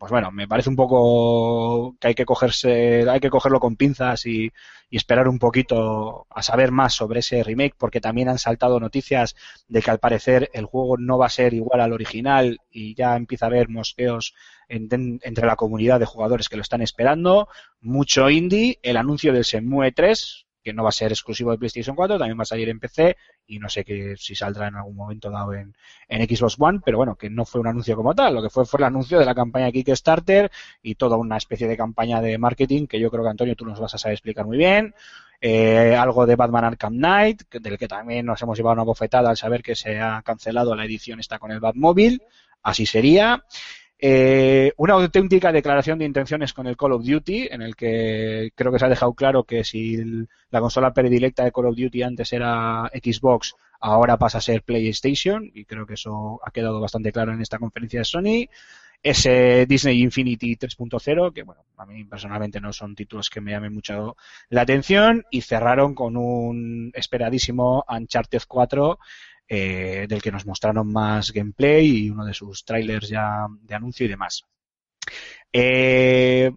pues 0.00 0.10
bueno, 0.10 0.32
me 0.32 0.48
parece 0.48 0.70
un 0.70 0.76
poco 0.76 1.94
que 2.00 2.08
hay 2.08 2.14
que 2.14 2.24
cogerse, 2.24 3.04
hay 3.08 3.20
que 3.20 3.28
cogerlo 3.28 3.60
con 3.60 3.76
pinzas 3.76 4.24
y, 4.24 4.50
esperar 4.90 5.28
un 5.28 5.38
poquito 5.38 6.26
a 6.30 6.42
saber 6.42 6.72
más 6.72 6.94
sobre 6.94 7.20
ese 7.20 7.44
remake, 7.44 7.76
porque 7.78 8.00
también 8.00 8.28
han 8.28 8.38
saltado 8.38 8.80
noticias 8.80 9.36
de 9.68 9.82
que 9.82 9.90
al 9.90 10.00
parecer 10.00 10.50
el 10.52 10.64
juego 10.64 10.96
no 10.96 11.16
va 11.16 11.26
a 11.26 11.28
ser 11.28 11.54
igual 11.54 11.80
al 11.80 11.92
original 11.92 12.58
y 12.72 12.94
ya 12.94 13.14
empieza 13.14 13.46
a 13.46 13.50
haber 13.50 13.68
mosqueos 13.68 14.34
en, 14.68 14.88
en, 14.90 15.20
entre 15.22 15.46
la 15.46 15.54
comunidad 15.54 16.00
de 16.00 16.06
jugadores 16.06 16.48
que 16.48 16.56
lo 16.56 16.62
están 16.62 16.82
esperando. 16.82 17.46
Mucho 17.80 18.30
indie, 18.30 18.80
el 18.82 18.96
anuncio 18.96 19.32
del 19.32 19.44
Shenmue 19.44 19.92
3, 19.92 20.46
que 20.62 20.72
no 20.72 20.82
va 20.82 20.90
a 20.90 20.92
ser 20.92 21.12
exclusivo 21.12 21.50
de 21.50 21.58
PlayStation 21.58 21.96
4, 21.96 22.18
también 22.18 22.38
va 22.38 22.42
a 22.42 22.46
salir 22.46 22.68
en 22.68 22.78
PC 22.78 23.16
y 23.46 23.58
no 23.58 23.68
sé 23.68 23.84
que, 23.84 24.14
si 24.16 24.34
saldrá 24.34 24.68
en 24.68 24.76
algún 24.76 24.96
momento 24.96 25.30
dado 25.30 25.54
en, 25.54 25.74
Xbox 26.08 26.56
One, 26.58 26.80
pero 26.84 26.98
bueno, 26.98 27.16
que 27.16 27.30
no 27.30 27.44
fue 27.44 27.60
un 27.60 27.66
anuncio 27.66 27.96
como 27.96 28.14
tal, 28.14 28.34
lo 28.34 28.42
que 28.42 28.50
fue 28.50 28.66
fue 28.66 28.78
el 28.78 28.84
anuncio 28.84 29.18
de 29.18 29.24
la 29.24 29.34
campaña 29.34 29.72
Kickstarter 29.72 30.50
y 30.82 30.94
toda 30.94 31.16
una 31.16 31.36
especie 31.36 31.66
de 31.66 31.76
campaña 31.76 32.20
de 32.20 32.38
marketing 32.38 32.86
que 32.86 33.00
yo 33.00 33.10
creo 33.10 33.22
que 33.22 33.30
Antonio 33.30 33.56
tú 33.56 33.64
nos 33.64 33.80
vas 33.80 33.94
a 33.94 33.98
saber 33.98 34.14
explicar 34.14 34.46
muy 34.46 34.58
bien. 34.58 34.94
Eh, 35.42 35.96
algo 35.96 36.26
de 36.26 36.36
Batman 36.36 36.64
Arkham 36.64 36.96
Knight, 36.96 37.42
del 37.50 37.78
que 37.78 37.88
también 37.88 38.26
nos 38.26 38.42
hemos 38.42 38.58
llevado 38.58 38.74
una 38.74 38.82
bofetada 38.82 39.30
al 39.30 39.38
saber 39.38 39.62
que 39.62 39.74
se 39.74 39.98
ha 39.98 40.20
cancelado 40.22 40.74
la 40.74 40.84
edición 40.84 41.18
esta 41.18 41.38
con 41.38 41.50
el 41.50 41.60
Batmóvil, 41.60 42.22
así 42.62 42.84
sería. 42.84 43.44
Eh, 44.02 44.72
una 44.78 44.94
auténtica 44.94 45.52
declaración 45.52 45.98
de 45.98 46.06
intenciones 46.06 46.54
con 46.54 46.66
el 46.66 46.76
Call 46.76 46.92
of 46.92 47.04
Duty, 47.04 47.48
en 47.50 47.60
el 47.60 47.76
que 47.76 48.50
creo 48.54 48.72
que 48.72 48.78
se 48.78 48.86
ha 48.86 48.88
dejado 48.88 49.12
claro 49.12 49.44
que 49.44 49.62
si 49.62 49.98
la 50.50 50.60
consola 50.60 50.94
predilecta 50.94 51.44
de 51.44 51.52
Call 51.52 51.66
of 51.66 51.76
Duty 51.76 52.02
antes 52.02 52.32
era 52.32 52.90
Xbox, 52.94 53.54
ahora 53.78 54.16
pasa 54.16 54.38
a 54.38 54.40
ser 54.40 54.62
PlayStation, 54.62 55.50
y 55.52 55.66
creo 55.66 55.86
que 55.86 55.94
eso 55.94 56.40
ha 56.42 56.50
quedado 56.50 56.80
bastante 56.80 57.12
claro 57.12 57.34
en 57.34 57.42
esta 57.42 57.58
conferencia 57.58 58.00
de 58.00 58.04
Sony. 58.04 58.48
Ese 59.02 59.66
Disney 59.66 60.02
Infinity 60.02 60.56
3.0, 60.56 61.32
que 61.32 61.42
bueno, 61.42 61.64
a 61.76 61.84
mí 61.86 62.04
personalmente 62.04 62.60
no 62.60 62.72
son 62.72 62.94
títulos 62.94 63.28
que 63.28 63.40
me 63.40 63.50
llamen 63.50 63.74
mucho 63.74 64.16
la 64.48 64.62
atención, 64.62 65.24
y 65.30 65.42
cerraron 65.42 65.94
con 65.94 66.16
un 66.16 66.90
esperadísimo 66.94 67.84
Uncharted 67.86 68.42
4 68.48 68.98
eh, 69.52 70.06
del 70.08 70.22
que 70.22 70.30
nos 70.30 70.46
mostraron 70.46 70.92
más 70.92 71.32
gameplay 71.32 72.04
y 72.04 72.10
uno 72.10 72.24
de 72.24 72.32
sus 72.32 72.64
trailers 72.64 73.08
ya 73.08 73.48
de 73.62 73.74
anuncio 73.74 74.06
y 74.06 74.08
demás. 74.08 74.44
Eh, 75.52 76.52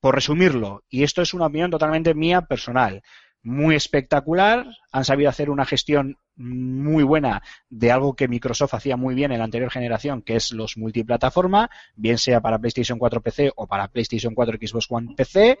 por 0.00 0.14
resumirlo, 0.14 0.82
y 0.88 1.02
esto 1.02 1.20
es 1.20 1.34
una 1.34 1.46
opinión 1.46 1.70
totalmente 1.70 2.14
mía 2.14 2.40
personal, 2.40 3.02
muy 3.42 3.74
espectacular, 3.74 4.66
han 4.90 5.04
sabido 5.04 5.28
hacer 5.28 5.50
una 5.50 5.66
gestión 5.66 6.16
muy 6.36 7.04
buena 7.04 7.42
de 7.68 7.92
algo 7.92 8.14
que 8.14 8.28
Microsoft 8.28 8.74
hacía 8.74 8.96
muy 8.96 9.14
bien 9.14 9.32
en 9.32 9.38
la 9.38 9.44
anterior 9.44 9.70
generación, 9.70 10.22
que 10.22 10.36
es 10.36 10.52
los 10.52 10.76
multiplataforma, 10.76 11.70
bien 11.96 12.18
sea 12.18 12.40
para 12.40 12.58
PlayStation 12.58 12.98
4 12.98 13.20
PC 13.20 13.52
o 13.56 13.66
para 13.66 13.88
PlayStation 13.88 14.34
4 14.34 14.58
Xbox 14.60 14.86
One 14.88 15.14
PC. 15.16 15.58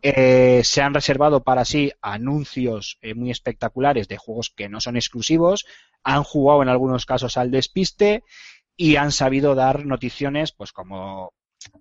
Eh, 0.00 0.60
se 0.62 0.80
han 0.80 0.94
reservado 0.94 1.42
para 1.42 1.64
sí 1.64 1.92
anuncios 2.00 2.98
eh, 3.02 3.14
muy 3.14 3.30
espectaculares 3.30 4.06
de 4.06 4.16
juegos 4.16 4.50
que 4.50 4.68
no 4.68 4.80
son 4.80 4.96
exclusivos, 4.96 5.66
han 6.04 6.22
jugado 6.22 6.62
en 6.62 6.68
algunos 6.68 7.04
casos 7.04 7.36
al 7.36 7.50
despiste 7.50 8.22
y 8.76 8.94
han 8.94 9.10
sabido 9.10 9.56
dar 9.56 9.86
noticiones, 9.86 10.52
pues 10.52 10.72
como 10.72 11.32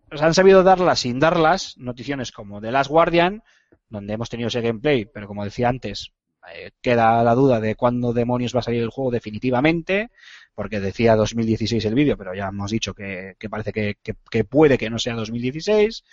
pues 0.10 0.22
han 0.24 0.34
sabido 0.34 0.64
darlas 0.64 1.02
sin 1.02 1.20
darlas, 1.20 1.78
noticiones 1.78 2.32
como 2.32 2.60
The 2.60 2.72
Last 2.72 2.90
Guardian, 2.90 3.44
donde 3.90 4.14
hemos 4.14 4.30
tenido 4.30 4.48
ese 4.48 4.62
gameplay, 4.62 5.06
pero 5.06 5.28
como 5.28 5.44
decía 5.44 5.70
antes, 5.70 6.12
eh, 6.54 6.72
queda 6.82 7.24
la 7.24 7.36
duda 7.36 7.60
de 7.60 7.76
cuándo 7.76 8.14
demonios 8.14 8.56
va 8.56 8.60
a 8.60 8.64
salir 8.64 8.82
el 8.82 8.90
juego 8.90 9.12
definitivamente, 9.12 10.10
porque 10.56 10.80
decía 10.80 11.16
2016 11.16 11.86
el 11.86 11.94
vídeo, 11.94 12.18
pero 12.18 12.34
ya 12.34 12.48
hemos 12.48 12.72
dicho 12.72 12.94
que, 12.94 13.36
parece 13.50 13.72
que 13.72 14.44
puede 14.44 14.78
que 14.78 14.90
no 14.90 14.98
sea 14.98 15.14
2016. 15.14 16.04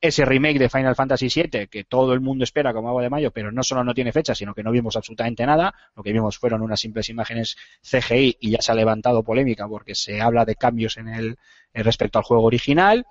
Ese 0.00 0.24
remake 0.24 0.58
de 0.58 0.68
Final 0.68 0.96
Fantasy 0.96 1.28
VII, 1.28 1.68
que 1.68 1.84
todo 1.84 2.12
el 2.12 2.20
mundo 2.20 2.44
espera 2.44 2.72
como 2.72 2.88
agua 2.88 3.02
de 3.02 3.10
mayo, 3.10 3.30
pero 3.30 3.52
no 3.52 3.62
solo 3.62 3.84
no 3.84 3.94
tiene 3.94 4.12
fecha, 4.12 4.34
sino 4.34 4.52
que 4.52 4.62
no 4.62 4.72
vimos 4.72 4.96
absolutamente 4.96 5.46
nada. 5.46 5.72
Lo 5.94 6.02
que 6.02 6.12
vimos 6.12 6.38
fueron 6.38 6.62
unas 6.62 6.80
simples 6.80 7.08
imágenes 7.08 7.56
CGI 7.82 8.36
y 8.40 8.50
ya 8.50 8.60
se 8.60 8.72
ha 8.72 8.74
levantado 8.74 9.22
polémica 9.22 9.68
porque 9.68 9.94
se 9.94 10.20
habla 10.20 10.44
de 10.44 10.56
cambios 10.56 10.96
en 10.96 11.08
el 11.08 11.36
eh, 11.72 11.82
respecto 11.82 12.18
al 12.18 12.24
juego 12.24 12.44
original. 12.44 13.06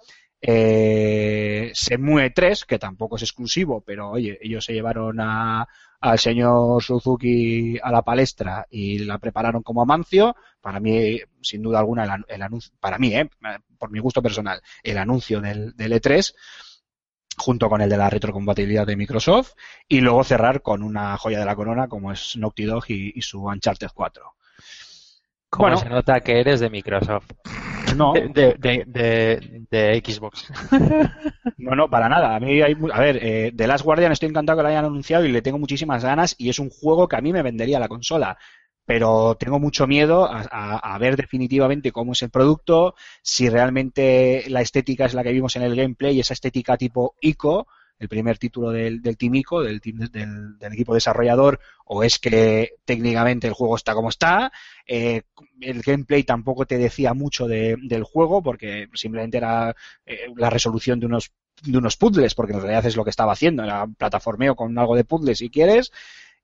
Eh, 0.45 1.71
Semue 1.73 2.29
3, 2.31 2.65
que 2.65 2.77
tampoco 2.77 3.15
es 3.15 3.21
exclusivo, 3.21 3.81
pero 3.81 4.11
oye, 4.11 4.37
ellos 4.41 4.65
se 4.65 4.73
llevaron 4.73 5.19
a, 5.21 5.67
al 6.05 6.19
señor 6.19 6.83
Suzuki 6.83 7.77
a 7.81 7.89
la 7.91 8.01
palestra 8.01 8.67
y 8.69 8.99
la 8.99 9.17
prepararon 9.19 9.63
como 9.63 9.81
Amancio. 9.81 10.35
Para 10.59 10.79
mí, 10.81 11.17
sin 11.41 11.61
duda 11.63 11.79
alguna, 11.79 12.03
el, 12.03 12.09
anu- 12.09 12.25
el 12.27 12.41
anuncio, 12.41 12.73
para 12.79 12.97
mí, 12.99 13.15
eh, 13.15 13.29
por 13.77 13.89
mi 13.89 13.99
gusto 13.99 14.21
personal, 14.21 14.61
el 14.83 14.97
anuncio 14.97 15.39
del, 15.39 15.73
del 15.77 15.93
E3 15.93 16.33
junto 17.37 17.69
con 17.69 17.81
el 17.81 17.89
de 17.89 17.97
la 17.97 18.09
retrocompatibilidad 18.09 18.85
de 18.85 18.95
Microsoft 18.97 19.53
y 19.87 20.01
luego 20.01 20.23
cerrar 20.23 20.61
con 20.61 20.83
una 20.83 21.17
joya 21.17 21.39
de 21.39 21.45
la 21.45 21.55
corona 21.55 21.87
como 21.87 22.11
es 22.11 22.35
Naughty 22.37 22.65
Dog 22.65 22.83
y, 22.89 23.13
y 23.15 23.21
su 23.21 23.41
Uncharted 23.45 23.87
4. 23.93 24.23
Como 25.49 25.63
Bueno. 25.69 25.77
se 25.77 25.89
nota 25.89 26.19
que 26.21 26.39
eres 26.39 26.59
de 26.59 26.69
Microsoft. 26.69 27.31
No, 27.95 28.13
De, 28.33 28.55
de, 28.59 29.65
de, 29.69 30.01
Xbox. 30.05 30.47
No, 31.57 31.75
no, 31.75 31.89
para 31.89 32.09
nada. 32.09 32.35
A 32.35 32.39
mí 32.39 32.61
hay, 32.61 32.75
a 32.91 32.99
ver, 32.99 33.19
eh, 33.21 33.51
The 33.55 33.67
Last 33.67 33.85
Guardian 33.85 34.11
estoy 34.11 34.29
encantado 34.29 34.57
que 34.57 34.63
lo 34.63 34.69
hayan 34.69 34.85
anunciado 34.85 35.23
y 35.25 35.31
le 35.31 35.41
tengo 35.41 35.59
muchísimas 35.59 36.03
ganas 36.03 36.35
y 36.37 36.49
es 36.49 36.59
un 36.59 36.69
juego 36.69 37.07
que 37.07 37.15
a 37.15 37.21
mí 37.21 37.31
me 37.31 37.43
vendería 37.43 37.79
la 37.79 37.87
consola. 37.87 38.37
Pero 38.85 39.35
tengo 39.39 39.59
mucho 39.59 39.87
miedo 39.87 40.25
a, 40.25 40.41
a- 40.51 40.95
a 40.95 40.97
ver 40.97 41.15
definitivamente 41.15 41.91
cómo 41.91 42.13
es 42.13 42.21
el 42.23 42.31
producto, 42.31 42.95
si 43.21 43.49
realmente 43.49 44.43
la 44.49 44.61
estética 44.61 45.05
es 45.05 45.13
la 45.13 45.23
que 45.23 45.31
vimos 45.31 45.55
en 45.55 45.61
el 45.61 45.75
gameplay, 45.75 46.19
esa 46.19 46.33
estética 46.33 46.75
tipo 46.75 47.15
ICO, 47.21 47.67
el 48.03 48.09
primer 48.09 48.37
título 48.37 48.71
del, 48.71 49.01
del 49.01 49.17
Team 49.17 49.35
ICO, 49.35 49.61
del, 49.63 49.79
del, 49.79 50.57
del 50.57 50.73
equipo 50.73 50.93
desarrollador, 50.93 51.59
o 51.85 52.03
es 52.03 52.19
que 52.19 52.71
técnicamente 52.85 53.47
el 53.47 53.53
juego 53.53 53.75
está 53.75 53.93
como 53.93 54.09
está. 54.09 54.51
Eh, 54.87 55.23
el 55.61 55.81
gameplay 55.81 56.23
tampoco 56.23 56.65
te 56.65 56.77
decía 56.77 57.13
mucho 57.13 57.47
de- 57.47 57.77
del 57.81 58.03
juego 58.03 58.41
porque 58.43 58.87
simplemente 58.93 59.37
era 59.37 59.75
eh, 60.05 60.27
la 60.35 60.49
resolución 60.49 60.99
de 60.99 61.05
unos 61.07 61.31
de 61.61 61.77
unos 61.77 61.95
puzzles, 61.97 62.35
porque 62.35 62.53
en 62.53 62.61
realidad 62.61 62.85
es 62.87 62.95
lo 62.97 63.03
que 63.03 63.11
estaba 63.11 63.31
haciendo, 63.33 63.63
era 63.63 63.87
plataformeo 63.87 64.55
con 64.55 64.77
algo 64.77 64.95
de 64.95 65.05
puzzles 65.05 65.37
si 65.37 65.49
quieres, 65.49 65.91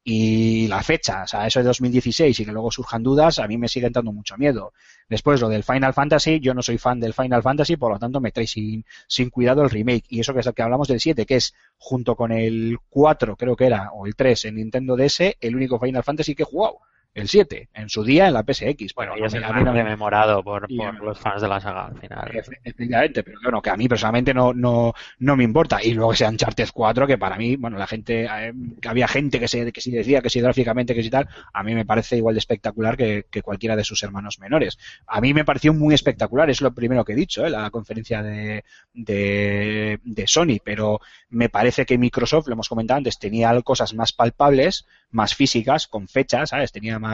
y 0.04 0.68
la 0.68 0.82
fecha, 0.82 1.24
o 1.24 1.28
sea, 1.28 1.46
eso 1.46 1.60
de 1.60 1.66
2016 1.66 2.40
y 2.40 2.46
que 2.46 2.52
luego 2.52 2.72
surjan 2.72 3.04
dudas, 3.04 3.40
a 3.40 3.48
mí 3.48 3.58
me 3.58 3.68
sigue 3.68 3.90
dando 3.90 4.12
mucho 4.12 4.38
miedo. 4.38 4.74
Después, 5.10 5.42
lo 5.42 5.50
del 5.50 5.64
Final 5.64 5.94
Fantasy, 5.94 6.40
yo 6.40 6.54
no 6.54 6.62
soy 6.62 6.78
fan 6.78 7.00
del 7.00 7.14
Final 7.14 7.44
Fantasy, 7.44 7.76
por 7.76 7.92
lo 7.92 8.00
tanto 8.00 8.22
me 8.22 8.32
trae 8.32 8.48
sin, 8.48 8.86
sin 9.08 9.30
cuidado 9.30 9.64
el 9.64 9.70
remake. 9.70 10.06
Y 10.10 10.20
eso 10.22 10.34
que 10.34 10.40
es 10.40 10.48
el 10.48 10.54
que 10.54 10.62
hablamos 10.62 10.88
del 10.88 11.00
7, 11.00 11.26
que 11.26 11.36
es 11.36 11.54
junto 11.78 12.16
con 12.16 12.32
el 12.32 12.78
4, 12.90 13.36
creo 13.36 13.56
que 13.56 13.66
era, 13.66 13.92
o 13.92 14.06
el 14.06 14.16
3 14.16 14.46
en 14.46 14.56
Nintendo 14.56 14.96
DS, 14.96 15.36
el 15.42 15.56
único 15.56 15.80
Final 15.80 16.04
Fantasy 16.04 16.34
que 16.34 16.44
he 16.44 16.46
jugado. 16.46 16.80
El 17.22 17.28
7, 17.28 17.70
en 17.74 17.90
su 17.90 18.04
día 18.04 18.28
en 18.28 18.34
la 18.34 18.44
PSX. 18.44 18.94
Bueno, 18.96 19.14
Pero 19.14 19.26
y 19.26 19.28
es 19.28 19.34
no 19.34 19.38
el 19.38 19.42
me- 19.44 19.48
a 19.48 19.50
más 19.52 19.58
mí 19.60 19.64
no 19.66 19.74
me- 19.74 19.84
rememorado 19.84 20.44
por, 20.44 20.68
por 20.68 21.04
los 21.04 21.20
fans 21.20 21.42
de 21.42 21.48
la 21.48 21.60
saga 21.60 21.88
al 21.88 21.98
final. 22.00 22.32
Efe- 22.32 22.60
Efectivamente, 22.64 23.24
pero 23.24 23.38
bueno, 23.44 23.62
que 23.62 23.70
a 23.70 23.76
mí 23.78 23.88
personalmente 23.88 24.34
no, 24.34 24.54
no, 24.54 24.94
no 25.20 25.36
me 25.36 25.44
importa. 25.44 25.80
Y 25.84 25.94
luego 25.94 26.14
ese 26.14 26.26
Uncharted 26.28 26.70
4, 26.74 27.08
que 27.08 27.18
para 27.18 27.36
mí, 27.38 27.56
bueno, 27.56 27.78
la 27.78 27.88
gente, 27.88 28.26
eh, 28.26 28.54
que 28.82 28.88
había 28.90 29.08
gente 29.08 29.40
que 29.40 29.48
se, 29.48 29.72
que 29.72 29.82
sí 29.82 29.92
decía 29.92 30.22
que 30.22 30.30
sí 30.30 30.40
gráficamente, 30.42 30.94
que 30.96 31.04
sí 31.04 31.10
tal, 31.10 31.28
a 31.54 31.64
mí 31.64 31.74
me 31.76 31.86
parece 31.86 32.18
igual 32.18 32.36
de 32.36 32.40
espectacular 32.40 32.96
que, 32.98 33.26
que 33.30 33.42
cualquiera 33.42 33.76
de 33.76 33.84
sus 33.84 34.02
hermanos 34.04 34.40
menores. 34.40 34.78
A 35.08 35.22
mí 35.22 35.34
me 35.34 35.46
pareció 35.46 35.74
muy 35.74 35.94
espectacular, 35.94 36.50
es 36.50 36.62
lo 36.62 36.74
primero 36.74 37.04
que 37.06 37.14
he 37.14 37.16
dicho, 37.16 37.46
¿eh? 37.46 37.50
la 37.50 37.70
conferencia 37.70 38.22
de, 38.24 38.64
de, 38.94 40.00
de 40.04 40.28
Sony, 40.28 40.58
pero 40.64 41.00
me 41.30 41.50
parece 41.50 41.86
que 41.86 41.98
Microsoft, 41.98 42.48
lo 42.48 42.54
hemos 42.54 42.70
comentado 42.70 42.98
antes, 42.98 43.18
tenía 43.20 43.60
cosas 43.62 43.94
más 43.94 44.14
palpables, 44.14 44.86
más 45.12 45.34
físicas, 45.36 45.88
con 45.88 46.08
fechas, 46.08 46.50
¿sabes? 46.50 46.72
Tenía 46.72 47.00
más, 47.00 47.09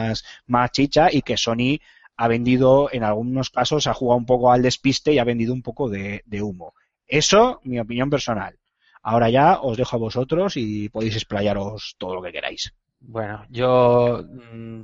más 0.46 0.72
chicha 0.72 1.08
y 1.10 1.22
que 1.22 1.36
Sony 1.36 1.78
ha 2.16 2.28
vendido, 2.28 2.88
en 2.92 3.04
algunos 3.04 3.50
casos, 3.50 3.86
ha 3.86 3.94
jugado 3.94 4.18
un 4.18 4.26
poco 4.26 4.50
al 4.50 4.62
despiste 4.62 5.12
y 5.12 5.18
ha 5.18 5.24
vendido 5.24 5.52
un 5.52 5.62
poco 5.62 5.88
de, 5.88 6.22
humo. 6.42 6.74
Eso, 7.06 7.60
mi 7.64 7.78
opinión 7.78 8.10
personal. 8.10 8.58
Ahora 9.02 9.30
ya 9.30 9.60
os 9.60 9.76
dejo 9.76 9.96
a 9.96 10.00
vosotros 10.00 10.56
y 10.56 10.88
podéis 10.88 11.14
explayaros 11.14 11.94
todo 11.98 12.14
lo 12.16 12.22
que 12.22 12.32
queráis. 12.32 12.72
Bueno, 12.98 13.44
yo 13.50 14.24
mm, 14.26 14.82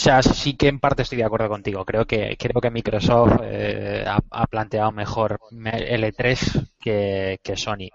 o 0.00 0.02
sea, 0.02 0.22
sí 0.22 0.54
que 0.54 0.68
en 0.68 0.80
parte 0.80 1.02
estoy 1.02 1.18
de 1.18 1.24
acuerdo 1.24 1.48
contigo. 1.50 1.84
Creo 1.84 2.06
que 2.06 2.36
creo 2.38 2.60
que 2.60 2.70
Microsoft 2.70 3.40
eh, 3.42 4.04
ha, 4.06 4.46
planteado 4.46 4.90
mejor 4.92 5.38
me- 5.50 5.94
L3 5.94 6.70
que, 6.80 7.38
que 7.42 7.56
Sony. 7.56 7.90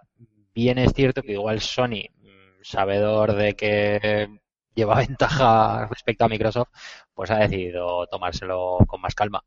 Bien 0.53 0.77
es 0.77 0.93
cierto 0.93 1.23
que 1.23 1.33
igual 1.33 1.61
Sony, 1.61 2.05
mm, 2.21 2.61
sabedor 2.61 3.33
de 3.35 3.55
que 3.55 4.29
lleva 4.75 4.95
ventaja 5.07 5.87
respecto 5.87 6.25
a 6.25 6.29
Microsoft, 6.29 6.69
pues 7.13 7.31
ha 7.31 7.37
decidido 7.37 8.07
tomárselo 8.07 8.77
con 8.87 9.01
más 9.01 9.15
calma. 9.15 9.43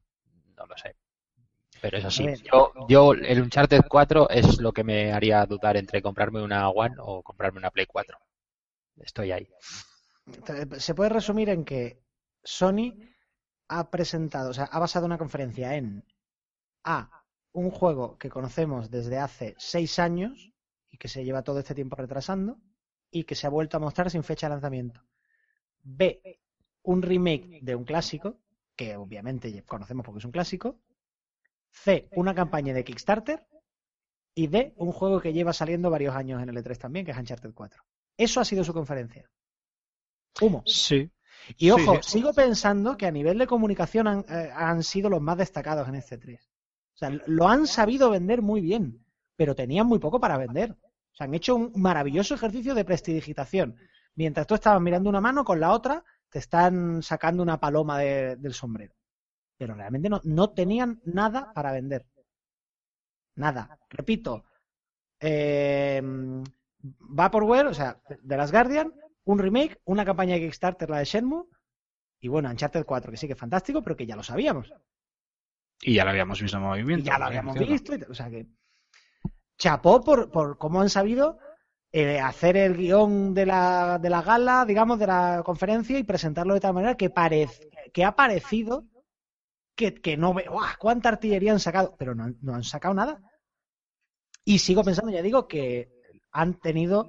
No 0.56 0.66
lo 0.66 0.76
sé. 0.76 0.96
Pero 1.80 1.98
es 1.98 2.04
así. 2.04 2.24
A 2.24 2.26
ver. 2.26 2.42
Yo, 2.42 2.72
yo 2.88 3.12
el 3.12 3.42
Uncharted 3.42 3.82
4 3.88 4.30
es 4.30 4.60
lo 4.60 4.72
que 4.72 4.82
me 4.82 5.12
haría 5.12 5.46
dudar 5.46 5.76
entre 5.76 6.02
comprarme 6.02 6.42
una 6.42 6.68
One 6.70 6.96
o 6.98 7.22
comprarme 7.22 7.58
una 7.58 7.70
Play 7.70 7.86
4. 7.86 8.18
Estoy 8.96 9.30
ahí. 9.32 9.48
Se 10.78 10.94
puede 10.94 11.10
resumir 11.10 11.48
en 11.50 11.64
que 11.64 12.02
Sony 12.42 12.94
ha 13.68 13.90
presentado, 13.90 14.50
o 14.50 14.54
sea, 14.54 14.64
ha 14.64 14.78
basado 14.78 15.06
una 15.06 15.18
conferencia 15.18 15.76
en 15.76 16.04
A, 16.84 17.24
un 17.52 17.70
juego 17.70 18.18
que 18.18 18.30
conocemos 18.30 18.90
desde 18.90 19.18
hace 19.18 19.54
seis 19.58 19.98
años 19.98 20.52
y 20.88 20.96
que 20.98 21.08
se 21.08 21.24
lleva 21.24 21.42
todo 21.42 21.60
este 21.60 21.74
tiempo 21.74 21.96
retrasando 21.96 22.58
y 23.10 23.24
que 23.24 23.34
se 23.34 23.46
ha 23.46 23.50
vuelto 23.50 23.76
a 23.76 23.80
mostrar 23.80 24.10
sin 24.10 24.22
fecha 24.22 24.46
de 24.46 24.54
lanzamiento. 24.54 25.02
B, 25.88 26.38
un 26.82 27.02
remake 27.02 27.60
de 27.62 27.74
un 27.74 27.84
clásico, 27.84 28.36
que 28.76 28.96
obviamente 28.96 29.62
conocemos 29.64 30.04
porque 30.04 30.18
es 30.18 30.24
un 30.24 30.32
clásico. 30.32 30.78
C, 31.70 32.08
una 32.12 32.34
campaña 32.34 32.74
de 32.74 32.84
Kickstarter. 32.84 33.46
Y 34.34 34.46
D, 34.46 34.74
un 34.76 34.92
juego 34.92 35.20
que 35.20 35.32
lleva 35.32 35.52
saliendo 35.52 35.90
varios 35.90 36.14
años 36.14 36.42
en 36.42 36.48
el 36.48 36.56
E3 36.56 36.78
también, 36.78 37.04
que 37.04 37.10
es 37.10 37.18
Uncharted 37.18 37.52
4. 37.52 37.82
Eso 38.16 38.40
ha 38.40 38.44
sido 38.44 38.62
su 38.62 38.72
conferencia. 38.72 39.28
Humo. 40.40 40.62
Sí. 40.66 41.10
Y 41.56 41.70
ojo, 41.70 41.96
Sí, 42.02 42.18
sigo 42.18 42.32
pensando 42.32 42.96
que 42.96 43.06
a 43.06 43.10
nivel 43.10 43.38
de 43.38 43.46
comunicación 43.46 44.06
han, 44.06 44.24
eh, 44.28 44.50
han 44.54 44.82
sido 44.82 45.08
los 45.08 45.20
más 45.20 45.38
destacados 45.38 45.88
en 45.88 45.96
este 45.96 46.18
3. 46.18 46.40
O 46.94 46.98
sea, 46.98 47.10
lo 47.26 47.48
han 47.48 47.66
sabido 47.66 48.10
vender 48.10 48.42
muy 48.42 48.60
bien, 48.60 49.04
pero 49.34 49.54
tenían 49.54 49.86
muy 49.86 49.98
poco 49.98 50.20
para 50.20 50.36
vender. 50.36 50.72
O 50.72 51.16
sea, 51.16 51.26
han 51.26 51.34
hecho 51.34 51.56
un 51.56 51.72
maravilloso 51.74 52.34
ejercicio 52.34 52.74
de 52.74 52.84
prestidigitación. 52.84 53.76
Mientras 54.18 54.48
tú 54.48 54.56
estabas 54.56 54.82
mirando 54.82 55.08
una 55.08 55.20
mano, 55.20 55.44
con 55.44 55.60
la 55.60 55.70
otra 55.70 56.04
te 56.28 56.40
están 56.40 57.04
sacando 57.04 57.40
una 57.40 57.60
paloma 57.60 58.00
de- 58.00 58.34
del 58.34 58.52
sombrero. 58.52 58.92
Pero 59.56 59.74
realmente 59.76 60.08
no, 60.08 60.20
no 60.24 60.50
tenían 60.50 61.00
nada 61.04 61.52
para 61.52 61.70
vender. 61.70 62.04
Nada. 63.36 63.78
Repito, 63.88 64.44
eh, 65.20 66.02
Vaporware, 66.80 67.66
o 67.68 67.74
sea, 67.74 68.00
de 68.20 68.36
las 68.36 68.50
Guardian, 68.50 68.92
un 69.24 69.38
remake, 69.38 69.80
una 69.84 70.04
campaña 70.04 70.34
de 70.34 70.40
Kickstarter, 70.40 70.90
la 70.90 70.98
de 70.98 71.04
Shenmue, 71.04 71.44
y 72.20 72.26
bueno, 72.26 72.50
Uncharted 72.50 72.84
4, 72.84 73.12
que 73.12 73.16
sí 73.16 73.28
que 73.28 73.34
es 73.34 73.38
fantástico, 73.38 73.82
pero 73.84 73.96
que 73.96 74.06
ya 74.06 74.16
lo 74.16 74.24
sabíamos. 74.24 74.72
Y 75.80 75.94
ya 75.94 76.02
lo 76.02 76.10
habíamos 76.10 76.40
visto 76.42 76.56
en 76.56 76.64
movimiento. 76.64 77.04
Y 77.04 77.06
ya 77.06 77.18
lo 77.18 77.26
habíamos 77.26 77.56
visto. 77.56 77.94
y 77.94 78.02
o 78.02 78.14
sea 78.14 78.28
que. 78.28 78.48
Chapó 79.56 80.02
por, 80.02 80.30
por 80.32 80.58
cómo 80.58 80.80
han 80.80 80.90
sabido 80.90 81.38
eh, 81.90 82.20
hacer 82.20 82.56
el 82.56 82.76
guion 82.76 83.32
de 83.32 83.46
la, 83.46 83.98
de 83.98 84.10
la 84.10 84.22
gala, 84.22 84.64
digamos, 84.66 84.98
de 84.98 85.06
la 85.06 85.42
conferencia 85.44 85.98
y 85.98 86.04
presentarlo 86.04 86.54
de 86.54 86.60
tal 86.60 86.74
manera 86.74 86.96
que, 86.96 87.10
parez, 87.10 87.60
que 87.92 88.04
ha 88.04 88.14
parecido 88.14 88.84
que, 89.74 89.94
que 89.94 90.16
no 90.16 90.34
ve. 90.34 90.46
¡Guau! 90.48 90.66
¿Cuánta 90.78 91.08
artillería 91.08 91.52
han 91.52 91.60
sacado? 91.60 91.96
Pero 91.98 92.14
no, 92.14 92.34
no 92.42 92.54
han 92.54 92.64
sacado 92.64 92.94
nada. 92.94 93.22
Y 94.44 94.58
sigo 94.58 94.84
pensando, 94.84 95.12
ya 95.12 95.22
digo, 95.22 95.48
que 95.48 95.90
han 96.32 96.60
tenido. 96.60 97.08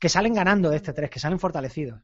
que 0.00 0.08
salen 0.08 0.34
ganando 0.34 0.70
de 0.70 0.76
este 0.76 0.92
3, 0.92 1.10
que 1.10 1.20
salen 1.20 1.38
fortalecidos. 1.38 2.02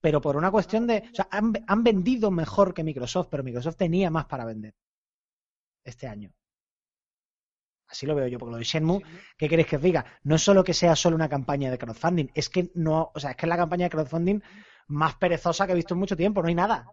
Pero 0.00 0.20
por 0.20 0.36
una 0.36 0.50
cuestión 0.50 0.86
de. 0.86 1.08
O 1.12 1.14
sea, 1.14 1.28
han, 1.30 1.52
han 1.66 1.84
vendido 1.84 2.30
mejor 2.30 2.74
que 2.74 2.84
Microsoft, 2.84 3.28
pero 3.30 3.44
Microsoft 3.44 3.76
tenía 3.76 4.10
más 4.10 4.26
para 4.26 4.44
vender 4.44 4.74
este 5.84 6.06
año. 6.06 6.32
Así 7.88 8.06
lo 8.06 8.14
veo 8.14 8.26
yo, 8.26 8.38
porque 8.38 8.52
lo 8.52 8.58
de 8.58 8.64
Shenmue, 8.64 9.02
¿qué 9.36 9.48
queréis 9.48 9.68
que 9.68 9.76
os 9.76 9.82
diga? 9.82 10.04
No 10.24 10.36
es 10.36 10.42
solo 10.42 10.64
que 10.64 10.74
sea 10.74 10.96
solo 10.96 11.16
una 11.16 11.28
campaña 11.28 11.70
de 11.70 11.78
crowdfunding, 11.78 12.28
es 12.34 12.48
que 12.48 12.70
no, 12.74 13.12
o 13.14 13.20
sea, 13.20 13.30
es 13.30 13.36
que 13.36 13.46
es 13.46 13.48
la 13.48 13.56
campaña 13.56 13.84
de 13.84 13.90
crowdfunding 13.90 14.40
más 14.88 15.14
perezosa 15.16 15.66
que 15.66 15.72
he 15.72 15.76
visto 15.76 15.94
en 15.94 16.00
mucho 16.00 16.16
tiempo, 16.16 16.42
no 16.42 16.48
hay 16.48 16.54
nada. 16.54 16.86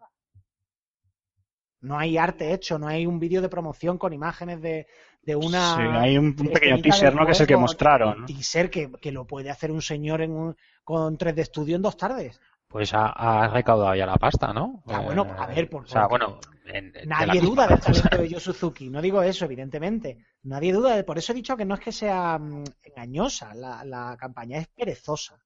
No 1.82 1.98
hay 1.98 2.18
arte 2.18 2.54
hecho, 2.54 2.78
no 2.78 2.88
hay 2.88 3.08
un 3.08 3.20
vídeo 3.20 3.42
de 3.42 3.50
promoción 3.50 3.98
con 3.98 4.14
imágenes 4.14 4.62
de, 4.62 4.86
de 5.24 5.36
una. 5.36 5.76
Sí, 5.76 5.82
hay 5.82 6.18
un, 6.18 6.36
un 6.40 6.48
pequeño 6.54 6.80
teaser, 6.80 7.16
¿no? 7.16 7.26
Que 7.26 7.32
es 7.32 7.40
el 7.42 7.48
que 7.48 7.58
mostraron. 7.58 8.22
¿no? 8.22 8.26
Teaser 8.28 8.70
que, 8.70 8.92
que 9.02 9.12
lo 9.12 9.26
puede 9.26 9.50
hacer 9.50 9.72
un 9.72 9.82
señor 9.82 10.22
en 10.22 10.32
un, 10.32 10.56
con 10.84 11.18
3D 11.18 11.46
Studio 11.46 11.76
en 11.76 11.82
dos 11.82 11.98
tardes. 11.98 12.40
Pues 12.72 12.94
ha, 12.94 13.08
ha 13.08 13.48
recaudado 13.50 13.94
ya 13.96 14.06
la 14.06 14.16
pasta, 14.16 14.54
¿no? 14.54 14.82
Ah, 14.88 15.00
bueno, 15.02 15.24
a 15.38 15.46
ver, 15.48 15.70
por- 15.70 15.84
O 15.84 15.88
sea, 15.88 16.08
bueno, 16.08 16.40
en- 16.66 16.92
de 16.94 17.06
Nadie 17.06 17.42
misma 17.42 17.50
duda 17.50 17.68
del 17.68 17.80
talento 17.82 18.18
de 18.18 18.30
Yu 18.30 18.40
Suzuki. 18.40 18.90
No 18.90 19.02
digo 19.02 19.22
eso, 19.22 19.44
evidentemente. 19.46 20.26
Nadie 20.44 20.72
duda. 20.72 20.96
de- 20.96 21.04
Por 21.04 21.18
eso 21.18 21.34
he 21.34 21.36
dicho 21.36 21.58
que 21.58 21.66
no 21.66 21.76
es 21.76 21.82
que 21.82 21.92
sea 21.92 22.38
mm, 22.40 22.64
engañosa. 22.84 23.54
La, 23.54 23.84
la 23.84 24.16
campaña 24.18 24.60
es 24.60 24.68
perezosa. 24.70 25.38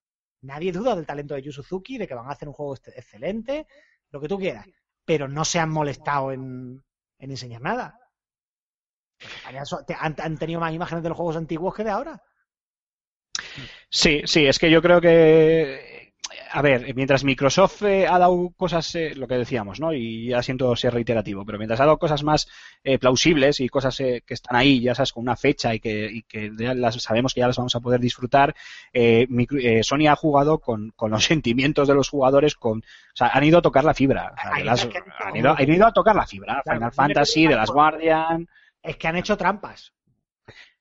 Nadie 0.41 0.71
duda 0.71 0.95
del 0.95 1.07
talento 1.07 1.33
de 1.33 1.41
Yu 1.41 1.51
Suzuki, 1.51 1.97
de 1.97 2.07
que 2.07 2.13
van 2.13 2.27
a 2.29 2.33
hacer 2.33 2.47
un 2.47 2.53
juego 2.53 2.75
este- 2.75 2.91
excelente, 2.91 3.65
lo 4.11 4.21
que 4.21 4.27
tú 4.27 4.37
quieras. 4.37 4.67
Pero 5.03 5.27
no 5.27 5.43
se 5.45 5.59
han 5.59 5.71
molestado 5.71 6.31
en, 6.31 6.83
en 7.17 7.31
enseñar 7.31 7.61
nada. 7.61 7.99
Han, 9.99 10.15
han 10.19 10.37
tenido 10.37 10.59
más 10.59 10.73
imágenes 10.73 11.01
de 11.01 11.09
los 11.09 11.15
juegos 11.17 11.37
antiguos 11.37 11.73
que 11.73 11.83
de 11.83 11.89
ahora. 11.89 12.21
Sí, 13.89 14.21
sí, 14.25 14.45
es 14.45 14.59
que 14.59 14.69
yo 14.69 14.81
creo 14.81 14.99
que, 15.01 16.04
a 16.57 16.61
ver, 16.61 16.95
mientras 16.95 17.23
Microsoft 17.23 17.81
eh, 17.83 18.07
ha 18.07 18.17
dado 18.17 18.51
cosas, 18.55 18.95
eh, 18.95 19.13
lo 19.15 19.27
que 19.27 19.35
decíamos, 19.37 19.79
¿no? 19.79 19.93
Y 19.93 20.29
ya 20.29 20.41
siento 20.41 20.75
ser 20.75 20.93
reiterativo, 20.93 21.45
pero 21.45 21.57
mientras 21.57 21.79
ha 21.81 21.85
dado 21.85 21.97
cosas 21.97 22.23
más 22.23 22.47
eh, 22.83 22.97
plausibles 22.97 23.59
y 23.59 23.67
cosas 23.69 23.99
eh, 23.99 24.23
que 24.25 24.33
están 24.33 24.55
ahí, 24.55 24.79
ya 24.81 24.95
sabes, 24.95 25.11
con 25.11 25.23
una 25.23 25.35
fecha 25.35 25.73
y 25.75 25.79
que, 25.79 26.05
y 26.11 26.23
que 26.23 26.51
ya 26.57 26.73
las 26.73 26.95
sabemos 27.01 27.33
que 27.33 27.41
ya 27.41 27.47
las 27.47 27.57
vamos 27.57 27.75
a 27.75 27.79
poder 27.81 27.99
disfrutar, 27.99 28.55
micro- 28.93 29.59
Sony 29.83 30.07
ha 30.09 30.15
jugado 30.15 30.59
con, 30.59 30.91
con 30.95 31.11
los 31.11 31.25
sentimientos 31.25 31.87
de 31.87 31.93
los 31.95 32.09
jugadores, 32.09 32.55
con, 32.55 32.79
o 32.79 32.83
sea, 33.15 33.27
han 33.27 33.43
ido 33.43 33.59
a 33.59 33.61
tocar 33.61 33.83
la 33.83 33.93
fibra, 33.93 34.33
o 34.37 34.41
sea, 34.41 34.51
Ahí 34.53 34.59
de 34.61 34.65
las- 34.65 34.83
es 34.83 34.87
que- 34.87 34.99
han, 35.23 35.35
ido, 35.35 35.51
han 35.57 35.69
ido 35.69 35.85
a 35.87 35.91
tocar 35.93 36.15
la 36.15 36.25
fibra, 36.25 36.61
Final 36.63 36.91
Fantasy, 36.91 37.47
de 37.47 37.55
las 37.55 37.69
Guardian, 37.71 38.47
Es 38.81 38.97
que 38.97 39.07
han 39.07 39.15
hecho 39.17 39.35
trampas. 39.35 39.91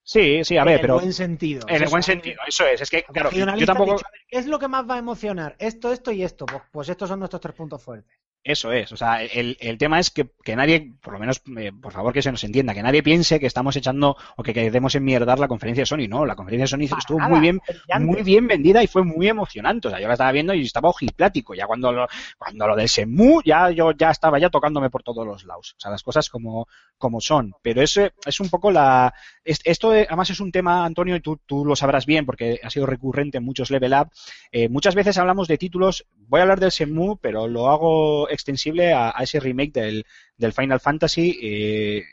Sí, 0.05 0.45
sí, 0.45 0.57
a 0.57 0.65
en 0.65 0.67
ver, 0.67 0.75
el 0.77 0.81
pero 0.81 0.95
buen 0.95 1.13
sentido. 1.13 1.67
en 1.69 1.83
el 1.83 1.89
buen 1.89 2.03
sentido, 2.03 2.41
eso 2.47 2.67
es, 2.67 2.81
es 2.81 2.91
que, 2.91 3.03
claro, 3.05 3.31
yo 3.31 3.67
tampoco... 3.67 3.93
dicho, 3.95 4.07
¿Qué 4.29 4.39
es 4.39 4.47
lo 4.47 4.59
que 4.59 4.69
más 4.69 4.89
va 4.89 4.95
a 4.97 4.99
emocionar? 4.99 5.57
Esto, 5.59 5.93
esto 5.93 6.13
y 6.13 6.23
esto. 6.23 6.47
Pues, 6.47 6.63
pues 6.71 6.89
estos 6.89 7.09
son 7.09 7.19
nuestros 7.21 7.41
tres 7.41 7.55
puntos 7.55 7.83
fuertes. 7.83 8.17
Eso 8.47 8.73
es, 8.73 8.93
o 8.93 8.97
sea, 8.99 9.23
el, 9.25 9.57
el 9.59 9.79
tema 9.79 9.99
es 9.99 10.11
que, 10.11 10.29
que 10.45 10.55
nadie, 10.55 10.93
por 11.03 11.15
lo 11.15 11.19
menos, 11.19 11.41
eh, 11.57 11.73
por 11.73 11.95
favor 11.95 12.13
que 12.13 12.21
se 12.21 12.31
nos 12.31 12.45
entienda, 12.45 12.75
que 12.75 12.83
nadie 12.83 13.03
piense 13.03 13.41
que 13.41 13.47
estamos 13.47 13.75
echando 13.75 14.19
o 14.37 14.43
que 14.43 14.53
queremos 14.53 14.95
enmierdar 14.95 15.39
la 15.39 15.49
conferencia 15.49 15.81
de 15.81 15.87
Sony, 15.87 16.09
no, 16.11 16.27
la 16.27 16.37
conferencia 16.37 16.65
de 16.65 16.69
Sony 16.85 16.91
Para 16.91 16.99
estuvo 17.01 17.19
nada, 17.21 17.31
muy 17.31 17.41
bien, 17.41 17.59
brillante. 17.67 18.05
muy 18.07 18.23
bien 18.23 18.47
vendida 18.47 18.83
y 18.83 18.87
fue 18.87 19.03
muy 19.03 19.29
emocionante, 19.29 19.89
o 19.89 19.91
sea, 19.91 19.99
yo 19.99 20.09
la 20.09 20.13
estaba 20.13 20.31
viendo 20.31 20.53
y 20.53 20.61
estaba 20.61 20.91
ojiplático, 20.91 21.55
ya 21.55 21.67
cuando 21.67 21.91
lo, 21.91 22.07
cuando 22.37 22.69
lo 22.69 22.77
del 22.77 22.91
Semu, 22.91 23.41
ya 23.43 23.71
yo 23.71 23.93
ya 23.93 24.11
estaba 24.11 24.39
ya 24.39 24.51
tocándome 24.51 24.91
por 24.91 25.03
todos 25.03 25.27
los 25.27 25.45
lados, 25.45 25.75
o 25.79 25.81
sea, 25.81 25.91
las 25.91 26.03
cosas 26.03 26.29
como, 26.29 26.69
como 26.99 27.23
son, 27.23 27.55
pero 27.63 27.81
ese 27.81 28.13
es 28.27 28.41
un 28.41 28.51
poco 28.51 28.71
la, 28.71 29.15
es- 29.43 29.63
esto 29.65 29.91
de- 29.91 30.03
además 30.07 30.29
es 30.29 30.41
un 30.41 30.53
tema, 30.53 30.85
Antonio, 30.85 31.17
y 31.17 31.21
tú, 31.21 31.41
tú 31.47 31.65
lo 31.65 31.77
sabrás 31.77 32.05
bien 32.05 32.27
porque 32.27 32.61
ha 32.63 32.69
sido 32.69 32.85
recurrente 32.85 33.39
en 33.39 33.45
muchos 33.45 33.71
level 33.71 33.95
up, 33.95 34.11
eh, 34.53 34.69
muchas 34.69 34.95
veces 34.95 35.17
hablamos 35.17 35.49
de 35.49 35.57
títulos, 35.57 36.05
voy 36.29 36.41
a 36.41 36.43
hablar 36.43 36.61
del 36.61 36.69
Shenmue, 36.71 37.17
pero 37.23 37.49
lo 37.49 37.71
hago 37.71 38.29
extensible 38.35 38.93
a, 38.93 39.15
ese 39.21 39.41
remake 39.41 39.73
del, 39.73 40.07
del 40.37 40.53
Final 40.53 40.81
Fantasy 40.81 41.39
eh, 41.43 42.05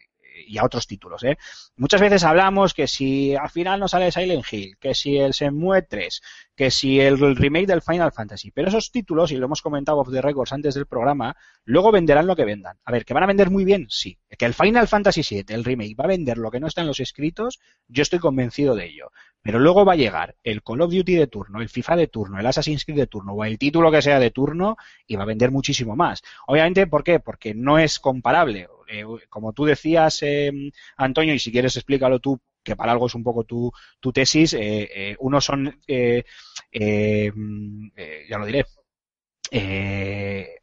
y 0.48 0.58
a 0.58 0.66
otros 0.66 0.88
títulos. 0.88 1.24
¿eh? 1.24 1.38
Muchas 1.76 2.02
veces 2.02 2.24
hablamos 2.24 2.74
que 2.74 2.88
si 2.88 3.36
al 3.36 3.50
final 3.50 3.80
no 3.80 3.88
sale 3.88 4.12
Silent 4.12 4.46
Hill, 4.52 4.78
que 4.80 4.96
si 4.96 5.18
el 5.18 5.32
Shenmue 5.32 5.84
3, 5.84 6.22
que 6.56 6.70
si 6.70 7.00
el 7.00 7.18
remake 7.36 7.68
del 7.68 7.82
Final 7.82 8.12
Fantasy, 8.12 8.52
pero 8.52 8.68
esos 8.68 8.92
títulos, 8.92 9.32
y 9.32 9.38
lo 9.38 9.46
hemos 9.46 9.62
comentado 9.62 10.00
off 10.00 10.12
the 10.12 10.22
records 10.22 10.52
antes 10.52 10.76
del 10.76 10.86
programa, 10.86 11.36
luego 11.64 11.92
venderán 11.92 12.28
lo 12.28 12.36
que 12.36 12.46
vendan. 12.46 12.78
A 12.84 12.92
ver, 12.92 13.06
¿que 13.06 13.14
van 13.14 13.24
a 13.24 13.28
vender 13.28 13.50
muy 13.50 13.66
bien? 13.66 13.88
Sí. 13.90 14.20
Que 14.38 14.46
el 14.46 14.54
Final 14.54 14.88
Fantasy 14.88 15.24
7, 15.24 15.54
el 15.54 15.64
remake, 15.64 15.96
va 15.96 16.06
a 16.06 16.08
vender 16.08 16.38
lo 16.38 16.52
que 16.52 16.60
no 16.60 16.68
está 16.68 16.82
en 16.82 16.88
los 16.88 17.00
escritos, 17.00 17.60
yo 17.88 18.02
estoy 18.02 18.20
convencido 18.20 18.76
de 18.76 18.86
ello. 18.86 19.12
Pero 19.42 19.60
luego 19.60 19.86
va 19.86 19.94
a 19.94 19.98
llegar 19.98 20.36
el 20.44 20.62
Call 20.62 20.82
of 20.82 20.92
Duty 20.92 21.16
de 21.16 21.28
turno, 21.28 21.62
el 21.62 21.70
FIFA 21.70 21.96
de 21.96 22.08
turno, 22.08 22.40
el 22.40 22.46
Assassin's 22.46 22.86
Creed 22.86 22.98
de 22.98 23.08
turno 23.08 23.34
o 23.34 23.44
el 23.44 23.58
título 23.58 23.92
que 23.92 24.02
sea 24.02 24.20
de 24.20 24.30
turno 24.30 24.78
y 25.08 25.16
va 25.16 25.24
a 25.24 25.26
vender 25.28 25.50
muchísimo 25.52 25.96
más. 25.96 26.22
Obviamente, 26.46 26.86
¿por 26.86 27.04
qué? 27.04 27.20
Porque 27.20 27.56
no 27.56 27.80
es 27.80 28.00
comparable. 28.00 28.68
Eh, 28.88 29.06
como 29.30 29.54
tú 29.54 29.66
decías, 29.66 30.22
eh, 30.22 30.52
Antonio, 30.98 31.34
y 31.34 31.40
si 31.40 31.52
quieres 31.52 31.76
explícalo 31.76 32.20
tú, 32.20 32.40
que 32.64 32.76
para 32.76 32.92
algo 32.92 33.08
es 33.08 33.16
un 33.16 33.24
poco 33.24 33.44
tu, 33.44 33.72
tu 34.00 34.12
tesis, 34.14 34.54
eh, 34.54 34.90
eh, 34.94 35.16
unos 35.20 35.46
son, 35.46 35.80
eh, 35.88 36.24
mm, 37.34 37.88
ya 38.30 38.38
lo 38.38 38.46
diré, 38.46 38.66
eh, 39.52 40.56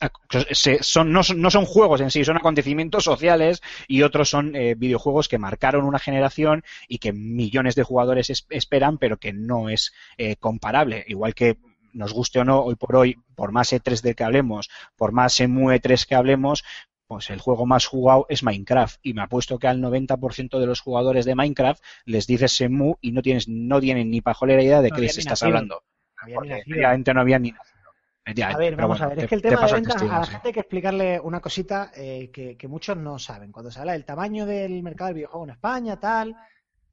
se- 0.52 0.82
son, 0.82 1.12
no, 1.12 1.20
no 1.36 1.50
son 1.50 1.66
juegos 1.66 2.00
en 2.00 2.10
sí, 2.10 2.24
son 2.24 2.36
acontecimientos 2.38 3.04
sociales 3.04 3.62
y 3.86 4.02
otros 4.02 4.30
son 4.30 4.52
videojuegos 4.76 5.28
que 5.28 5.38
marcaron 5.38 5.84
una 5.84 5.98
generación 5.98 6.64
y 6.88 6.98
que 6.98 7.12
millones 7.12 7.74
de 7.74 7.82
jugadores 7.82 8.30
es- 8.30 8.46
esperan, 8.50 8.98
pero 8.98 9.18
que 9.18 9.32
no 9.32 9.68
es 9.68 9.92
eh, 10.16 10.36
comparable. 10.36 11.04
Igual 11.08 11.34
que 11.34 11.58
nos 11.92 12.12
guste 12.12 12.38
o 12.40 12.44
no, 12.44 12.60
hoy 12.60 12.76
por 12.76 12.96
hoy, 12.96 13.16
por 13.34 13.52
más 13.52 13.72
E3 13.72 14.02
del 14.02 14.14
que 14.16 14.24
hablemos, 14.24 14.70
por 14.96 15.12
más 15.12 15.38
EMUE 15.40 15.80
3 15.80 16.06
que 16.06 16.14
hablemos, 16.14 16.64
pues 17.08 17.30
el 17.30 17.40
juego 17.40 17.66
más 17.66 17.86
jugado 17.86 18.26
es 18.28 18.42
Minecraft. 18.44 19.00
Y 19.02 19.14
me 19.14 19.22
apuesto 19.22 19.58
que 19.58 19.66
al 19.66 19.80
90% 19.80 20.60
de 20.60 20.66
los 20.66 20.80
jugadores 20.80 21.24
de 21.24 21.34
Minecraft 21.34 21.82
les 22.04 22.26
dices 22.26 22.52
Semu 22.52 22.94
y 23.00 23.12
no 23.12 23.22
tienes, 23.22 23.48
no 23.48 23.80
tienen 23.80 24.10
ni 24.10 24.20
pajolera 24.20 24.62
idea 24.62 24.82
de 24.82 24.90
No 24.90 24.96
qué 24.96 25.02
les 25.02 25.18
estás 25.18 25.32
nacido. 25.42 25.48
hablando. 25.48 25.82
Había 26.18 26.34
Porque 26.36 26.52
efectivamente 26.54 27.14
no 27.14 27.20
había 27.22 27.38
ni. 27.38 27.50
A 27.50 28.58
ver, 28.58 28.76
vamos 28.76 28.98
bueno, 29.00 29.04
a 29.06 29.08
ver, 29.08 29.18
te- 29.18 29.24
es 29.24 29.28
que 29.30 29.34
el 29.36 29.42
te 29.42 29.48
tema 29.48 29.66
de 29.66 29.72
ventas, 29.72 30.02
a 30.02 30.04
la 30.20 30.26
gente 30.26 30.48
hay 30.48 30.52
que 30.52 30.60
explicarle 30.60 31.20
una 31.20 31.40
cosita 31.40 31.90
eh, 31.96 32.30
que, 32.30 32.56
que 32.58 32.68
muchos 32.68 32.96
no 32.96 33.18
saben. 33.18 33.50
Cuando 33.52 33.70
se 33.70 33.80
habla 33.80 33.92
del 33.92 34.04
tamaño 34.04 34.44
del 34.44 34.82
mercado 34.82 35.08
del 35.08 35.14
videojuego 35.16 35.44
en 35.44 35.50
España, 35.50 35.98
tal, 35.98 36.36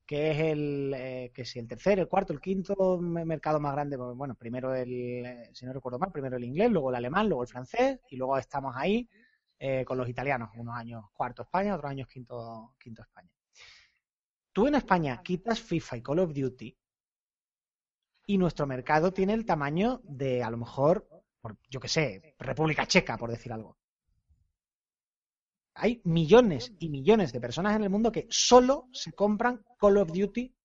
que 0.06 0.32
es 0.32 0.40
el, 0.40 0.94
eh, 0.96 1.32
que 1.34 1.44
si 1.46 1.60
el 1.60 1.68
tercero, 1.68 2.02
el 2.04 2.08
cuarto, 2.08 2.32
el 2.32 2.40
quinto 2.40 3.00
me- 3.02 3.26
mercado 3.26 3.60
más 3.60 3.74
grande, 3.74 3.98
pues, 3.98 4.16
bueno, 4.16 4.36
primero 4.36 4.74
el, 4.76 5.26
eh, 5.26 5.50
si 5.54 5.66
no 5.66 5.74
recuerdo 5.74 6.00
mal, 6.00 6.12
primero 6.12 6.38
el 6.38 6.44
inglés, 6.46 6.72
luego 6.72 6.90
el 6.90 6.96
alemán, 6.96 7.28
luego 7.28 7.44
el 7.44 7.50
francés, 7.50 8.00
y 8.10 8.16
luego 8.16 8.38
estamos 8.38 8.74
ahí 8.78 9.08
eh, 9.68 9.84
con 9.84 9.98
los 9.98 10.08
italianos, 10.08 10.52
unos 10.58 10.76
años 10.76 11.06
cuarto 11.12 11.42
España, 11.42 11.74
otros 11.74 11.90
años 11.90 12.08
quinto, 12.08 12.76
quinto 12.80 13.02
España. 13.02 13.32
Tú 14.54 14.68
en 14.68 14.76
España 14.76 15.24
quitas 15.24 15.60
FIFA 15.60 15.98
y 15.98 16.02
Call 16.04 16.20
of 16.20 16.34
Duty 16.36 16.78
y 18.28 18.38
nuestro 18.38 18.68
mercado 18.68 19.12
tiene 19.12 19.34
el 19.34 19.44
tamaño 19.44 20.02
de, 20.04 20.44
a 20.44 20.52
lo 20.52 20.58
mejor, 20.58 21.10
por, 21.42 21.58
yo 21.68 21.80
que 21.80 21.88
sé, 21.88 22.36
República 22.38 22.86
Checa, 22.86 23.18
por 23.18 23.32
decir 23.32 23.52
algo. 23.52 23.80
Hay 25.74 26.00
millones 26.04 26.72
y 26.78 26.90
millones 26.90 27.34
de 27.34 27.42
personas 27.42 27.76
en 27.76 27.86
el 27.86 27.90
mundo 27.90 28.12
que 28.12 28.28
solo 28.30 28.88
se 28.94 29.14
compran 29.14 29.66
Call 29.80 29.98
of 29.98 30.12
Duty 30.12 30.56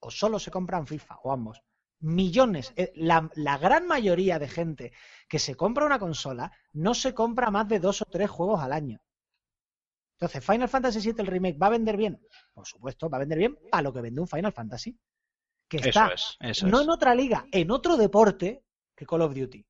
o 0.00 0.10
solo 0.10 0.40
se 0.40 0.50
compran 0.50 0.88
FIFA 0.88 1.20
o 1.22 1.32
ambos. 1.32 1.62
Millones. 2.00 2.72
Eh, 2.76 2.92
La, 2.96 3.28
la 3.34 3.58
gran 3.58 3.86
mayoría 3.86 4.38
de 4.38 4.48
gente 4.48 4.92
que 5.28 5.38
se 5.38 5.54
compra 5.54 5.86
una 5.86 5.98
consola 5.98 6.52
no 6.72 6.94
se 6.94 7.14
compra 7.14 7.50
más 7.50 7.68
de 7.68 7.78
dos 7.80 8.02
o 8.02 8.06
tres 8.06 8.28
juegos 8.30 8.60
al 8.62 8.72
año. 8.72 9.00
Entonces, 10.18 10.44
Final 10.44 10.68
Fantasy 10.68 11.00
VII, 11.00 11.14
el 11.22 11.26
remake, 11.26 11.58
¿va 11.60 11.68
a 11.68 11.70
vender 11.70 11.96
bien? 11.96 12.20
Por 12.52 12.66
supuesto, 12.66 13.08
va 13.08 13.16
a 13.16 13.20
vender 13.20 13.38
bien 13.38 13.58
para 13.70 13.82
lo 13.82 13.92
que 13.92 14.02
vende 14.02 14.20
un 14.20 14.28
Final 14.28 14.52
Fantasy. 14.52 14.98
Que 15.68 15.78
está 15.78 16.06
Eso 16.08 16.14
es, 16.14 16.36
eso 16.40 16.66
no 16.66 16.78
es. 16.78 16.84
en 16.84 16.90
otra 16.90 17.14
liga, 17.14 17.46
en 17.52 17.70
otro 17.70 17.96
deporte 17.96 18.64
que 18.94 19.06
Call 19.06 19.22
of 19.22 19.34
Duty. 19.34 19.64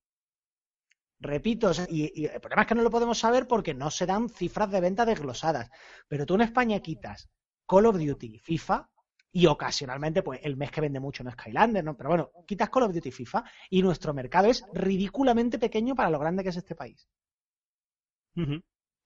Repito, 1.21 1.71
y, 1.89 2.23
y 2.23 2.25
el 2.27 2.41
problema 2.41 2.63
es 2.63 2.69
que 2.69 2.75
no 2.75 2.83
lo 2.83 2.91
podemos 2.91 3.19
saber 3.19 3.47
porque 3.47 3.75
no 3.75 3.91
se 3.91 4.07
dan 4.07 4.29
cifras 4.31 4.71
de 4.71 4.81
venta 4.81 5.05
desglosadas. 5.05 5.69
Pero 6.09 6.25
tú 6.25 6.35
en 6.35 6.41
España 6.41 6.81
quitas 6.81 7.29
Call 7.67 7.87
of 7.87 7.99
Duty 7.99 8.37
y 8.37 8.39
FIFA, 8.39 8.89
y 9.33 9.47
ocasionalmente, 9.47 10.23
pues 10.23 10.41
el 10.43 10.57
mes 10.57 10.71
que 10.71 10.81
vende 10.81 11.01
mucho 11.01 11.23
no 11.23 11.31
es 11.31 11.35
Skylander, 11.35 11.85
¿no? 11.85 11.97
Pero 11.97 12.11
bueno, 12.11 12.31
quitas 12.47 12.71
Call 12.71 12.85
of 12.85 12.95
Duty 12.95 13.11
FIFA, 13.11 13.45
y 13.71 13.83
nuestro 13.83 14.13
mercado 14.13 14.49
es 14.49 14.65
ridículamente 14.73 15.59
pequeño 15.59 15.95
para 15.95 16.11
lo 16.11 16.19
grande 16.19 16.43
que 16.43 16.49
es 16.49 16.57
este 16.57 16.75
país. 16.75 17.09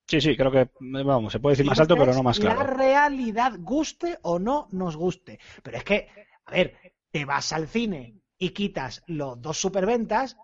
Sí, 0.07 0.21
sí, 0.21 0.37
creo 0.37 0.51
que, 0.51 0.69
vamos, 0.79 1.33
se 1.33 1.39
puede 1.39 1.53
decir 1.53 1.65
más 1.65 1.79
alto, 1.79 1.95
pero 1.97 2.13
no 2.13 2.23
más 2.23 2.37
La 2.39 2.55
claro. 2.55 2.75
realidad, 2.75 3.53
guste 3.59 4.19
o 4.21 4.37
no 4.39 4.67
nos 4.71 4.95
guste. 4.95 5.39
Pero 5.63 5.77
es 5.77 5.83
que, 5.83 6.07
a 6.45 6.51
ver, 6.51 6.77
te 7.11 7.25
vas 7.25 7.51
al 7.53 7.67
cine 7.67 8.21
y 8.37 8.49
quitas 8.49 9.03
los 9.07 9.41
dos 9.41 9.59
superventas 9.59 10.37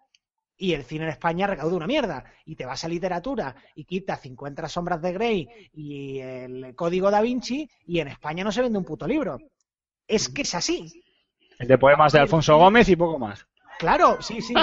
y 0.57 0.73
el 0.73 0.83
cine 0.83 1.05
en 1.05 1.11
España 1.11 1.47
recauda 1.47 1.75
una 1.75 1.87
mierda. 1.87 2.23
Y 2.45 2.55
te 2.55 2.65
vas 2.65 2.83
a 2.83 2.87
literatura 2.87 3.55
y 3.75 3.85
quitas 3.85 4.21
50 4.21 4.67
sombras 4.67 5.01
de 5.01 5.11
Grey 5.13 5.47
y 5.73 6.19
el 6.19 6.73
código 6.75 7.11
da 7.11 7.21
Vinci 7.21 7.69
y 7.85 7.99
en 7.99 8.07
España 8.07 8.43
no 8.43 8.51
se 8.51 8.61
vende 8.61 8.79
un 8.79 8.85
puto 8.85 9.07
libro. 9.07 9.37
Es 10.11 10.27
que 10.27 10.41
es 10.41 10.53
así. 10.55 11.03
El 11.57 11.69
de 11.69 11.77
poemas 11.77 12.11
de 12.11 12.19
Alfonso 12.19 12.57
Gómez 12.57 12.89
y 12.89 12.97
poco 12.97 13.17
más. 13.17 13.47
Claro, 13.79 14.21
sí, 14.21 14.41
sí. 14.41 14.53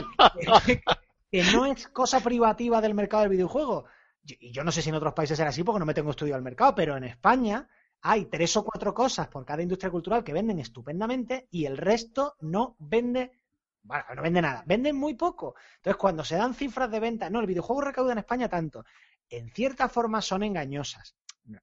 que 1.31 1.43
no 1.45 1.65
es 1.65 1.89
cosa 1.89 2.21
privativa 2.21 2.83
del 2.83 2.93
mercado 2.93 3.23
del 3.23 3.33
videojuego. 3.33 3.87
Y 4.23 4.53
yo 4.53 4.63
no 4.63 4.71
sé 4.71 4.83
si 4.83 4.91
en 4.91 4.97
otros 4.97 5.15
países 5.15 5.39
será 5.39 5.49
así 5.49 5.65
porque 5.65 5.79
no 5.79 5.87
me 5.87 5.95
tengo 5.95 6.11
estudiado 6.11 6.37
el 6.37 6.45
mercado, 6.45 6.75
pero 6.75 6.99
en 6.99 7.05
España 7.05 7.67
hay 8.03 8.27
tres 8.27 8.57
o 8.59 8.65
cuatro 8.65 8.93
cosas 8.93 9.29
por 9.29 9.47
cada 9.47 9.63
industria 9.63 9.91
cultural 9.91 10.23
que 10.23 10.35
venden 10.35 10.59
estupendamente 10.59 11.49
y 11.51 11.65
el 11.65 11.79
resto 11.79 12.37
no 12.41 12.77
vende, 12.79 13.33
bueno, 13.83 14.05
no 14.15 14.23
vende 14.23 14.43
nada, 14.43 14.65
venden 14.67 14.97
muy 14.97 15.15
poco. 15.15 15.55
Entonces, 15.77 15.97
cuando 15.97 16.25
se 16.25 16.37
dan 16.37 16.53
cifras 16.53 16.91
de 16.91 17.01
venta, 17.01 17.31
no, 17.31 17.41
el 17.41 17.47
videojuego 17.47 17.81
recauda 17.81 18.13
en 18.13 18.19
España 18.19 18.51
tanto. 18.51 18.85
en 19.31 19.51
cierta 19.51 19.89
forma 19.89 20.21
son 20.21 20.43
engañosas. 20.43 21.17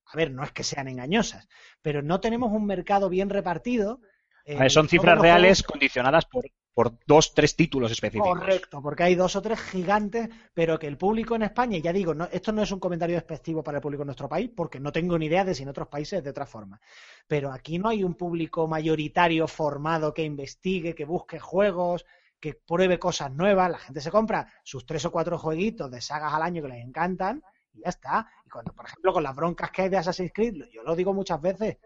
A 0.05 0.17
ver, 0.17 0.31
no 0.31 0.43
es 0.43 0.51
que 0.51 0.63
sean 0.63 0.87
engañosas, 0.87 1.47
pero 1.81 2.01
no 2.01 2.19
tenemos 2.19 2.51
un 2.51 2.65
mercado 2.65 3.09
bien 3.09 3.29
repartido. 3.29 3.99
Ver, 4.45 4.71
son 4.71 4.87
cifras 4.87 5.17
reales 5.17 5.59
juegos- 5.59 5.63
condicionadas 5.63 6.25
por, 6.25 6.45
por 6.73 6.93
dos, 7.05 7.33
tres 7.33 7.55
títulos 7.55 7.91
específicos. 7.91 8.29
Correcto, 8.29 8.81
porque 8.81 9.03
hay 9.03 9.15
dos 9.15 9.35
o 9.35 9.41
tres 9.41 9.59
gigantes, 9.59 10.29
pero 10.53 10.77
que 10.77 10.87
el 10.87 10.97
público 10.97 11.35
en 11.35 11.43
España, 11.43 11.77
y 11.77 11.81
ya 11.81 11.91
digo, 11.93 12.13
no, 12.13 12.25
esto 12.31 12.51
no 12.51 12.61
es 12.61 12.71
un 12.71 12.79
comentario 12.79 13.15
despectivo 13.15 13.63
para 13.63 13.77
el 13.77 13.81
público 13.81 14.03
en 14.03 14.07
nuestro 14.07 14.29
país, 14.29 14.51
porque 14.55 14.79
no 14.79 14.91
tengo 14.91 15.17
ni 15.17 15.25
idea 15.25 15.43
de 15.43 15.55
si 15.55 15.63
en 15.63 15.69
otros 15.69 15.87
países 15.87 16.19
es 16.19 16.23
de 16.23 16.29
otra 16.29 16.45
forma. 16.45 16.79
Pero 17.27 17.51
aquí 17.51 17.79
no 17.79 17.89
hay 17.89 18.03
un 18.03 18.13
público 18.15 18.67
mayoritario 18.67 19.47
formado 19.47 20.13
que 20.13 20.23
investigue, 20.23 20.93
que 20.95 21.05
busque 21.05 21.39
juegos, 21.39 22.05
que 22.39 22.53
pruebe 22.53 22.99
cosas 22.99 23.31
nuevas. 23.33 23.71
La 23.71 23.79
gente 23.79 24.01
se 24.01 24.11
compra 24.11 24.47
sus 24.63 24.85
tres 24.85 25.05
o 25.05 25.11
cuatro 25.11 25.37
jueguitos 25.39 25.89
de 25.89 26.01
sagas 26.01 26.33
al 26.33 26.43
año 26.43 26.61
que 26.61 26.67
les 26.69 26.85
encantan 26.85 27.41
y 27.75 27.81
ya 27.81 27.89
está. 27.89 28.27
Y 28.45 28.49
cuando, 28.49 28.73
por 28.73 28.85
ejemplo, 28.85 29.13
con 29.13 29.23
las 29.23 29.35
broncas 29.35 29.71
que 29.71 29.83
hay 29.83 29.89
de 29.89 29.97
Assassin's 29.97 30.31
Creed, 30.33 30.65
yo 30.71 30.83
lo 30.83 30.95
digo 30.95 31.13
muchas 31.13 31.41
veces, 31.41 31.77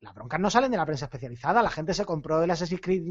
las 0.00 0.14
broncas 0.14 0.40
no 0.40 0.50
salen 0.50 0.70
de 0.70 0.76
la 0.78 0.86
prensa 0.86 1.04
especializada. 1.06 1.62
La 1.62 1.70
gente 1.70 1.94
se 1.94 2.04
compró 2.06 2.42
el 2.42 2.50
Assassin's 2.50 2.80
Creed 2.80 3.04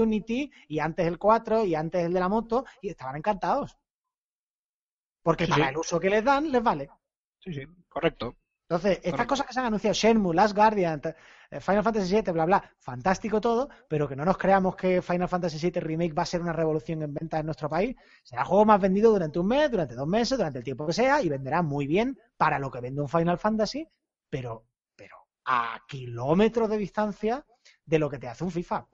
Unity 0.00 0.50
y 0.68 0.78
antes 0.78 1.06
el 1.06 1.18
4 1.18 1.64
y 1.64 1.74
antes 1.74 2.04
el 2.04 2.12
de 2.12 2.20
la 2.20 2.28
moto 2.28 2.64
y 2.82 2.90
estaban 2.90 3.16
encantados. 3.16 3.78
Porque 5.22 5.46
Sí, 5.46 5.50
para 5.52 5.64
sí. 5.64 5.70
el 5.70 5.78
uso 5.78 5.98
que 5.98 6.10
les 6.10 6.22
dan, 6.24 6.52
les 6.52 6.62
vale. 6.62 6.90
Sí, 7.40 7.52
sí, 7.54 7.62
correcto. 7.88 8.36
Entonces, 8.68 8.92
estas 8.98 9.10
Correcto. 9.10 9.28
cosas 9.28 9.46
que 9.46 9.52
se 9.52 9.60
han 9.60 9.66
anunciado, 9.66 9.92
Shenmue, 9.94 10.34
Last 10.34 10.56
Guardian, 10.56 11.00
eh, 11.50 11.60
Final 11.60 11.82
Fantasy 11.82 12.14
VII, 12.14 12.32
bla, 12.32 12.46
bla, 12.46 12.70
fantástico 12.78 13.38
todo, 13.40 13.68
pero 13.88 14.08
que 14.08 14.16
no 14.16 14.24
nos 14.24 14.38
creamos 14.38 14.74
que 14.74 15.02
Final 15.02 15.28
Fantasy 15.28 15.58
VII 15.58 15.80
Remake 15.80 16.14
va 16.14 16.22
a 16.22 16.26
ser 16.26 16.40
una 16.40 16.52
revolución 16.54 17.02
en 17.02 17.12
ventas 17.12 17.40
en 17.40 17.46
nuestro 17.46 17.68
país. 17.68 17.94
Será 18.22 18.42
el 18.42 18.48
juego 18.48 18.64
más 18.64 18.80
vendido 18.80 19.10
durante 19.10 19.38
un 19.38 19.48
mes, 19.48 19.70
durante 19.70 19.94
dos 19.94 20.08
meses, 20.08 20.38
durante 20.38 20.58
el 20.58 20.64
tiempo 20.64 20.86
que 20.86 20.94
sea, 20.94 21.20
y 21.20 21.28
venderá 21.28 21.60
muy 21.62 21.86
bien 21.86 22.18
para 22.38 22.58
lo 22.58 22.70
que 22.70 22.80
vende 22.80 23.02
un 23.02 23.08
Final 23.08 23.36
Fantasy, 23.38 23.86
pero, 24.30 24.64
pero 24.96 25.16
a 25.44 25.78
kilómetros 25.86 26.70
de 26.70 26.78
distancia 26.78 27.44
de 27.84 27.98
lo 27.98 28.08
que 28.08 28.18
te 28.18 28.28
hace 28.28 28.44
un 28.44 28.50
FIFA. 28.50 28.86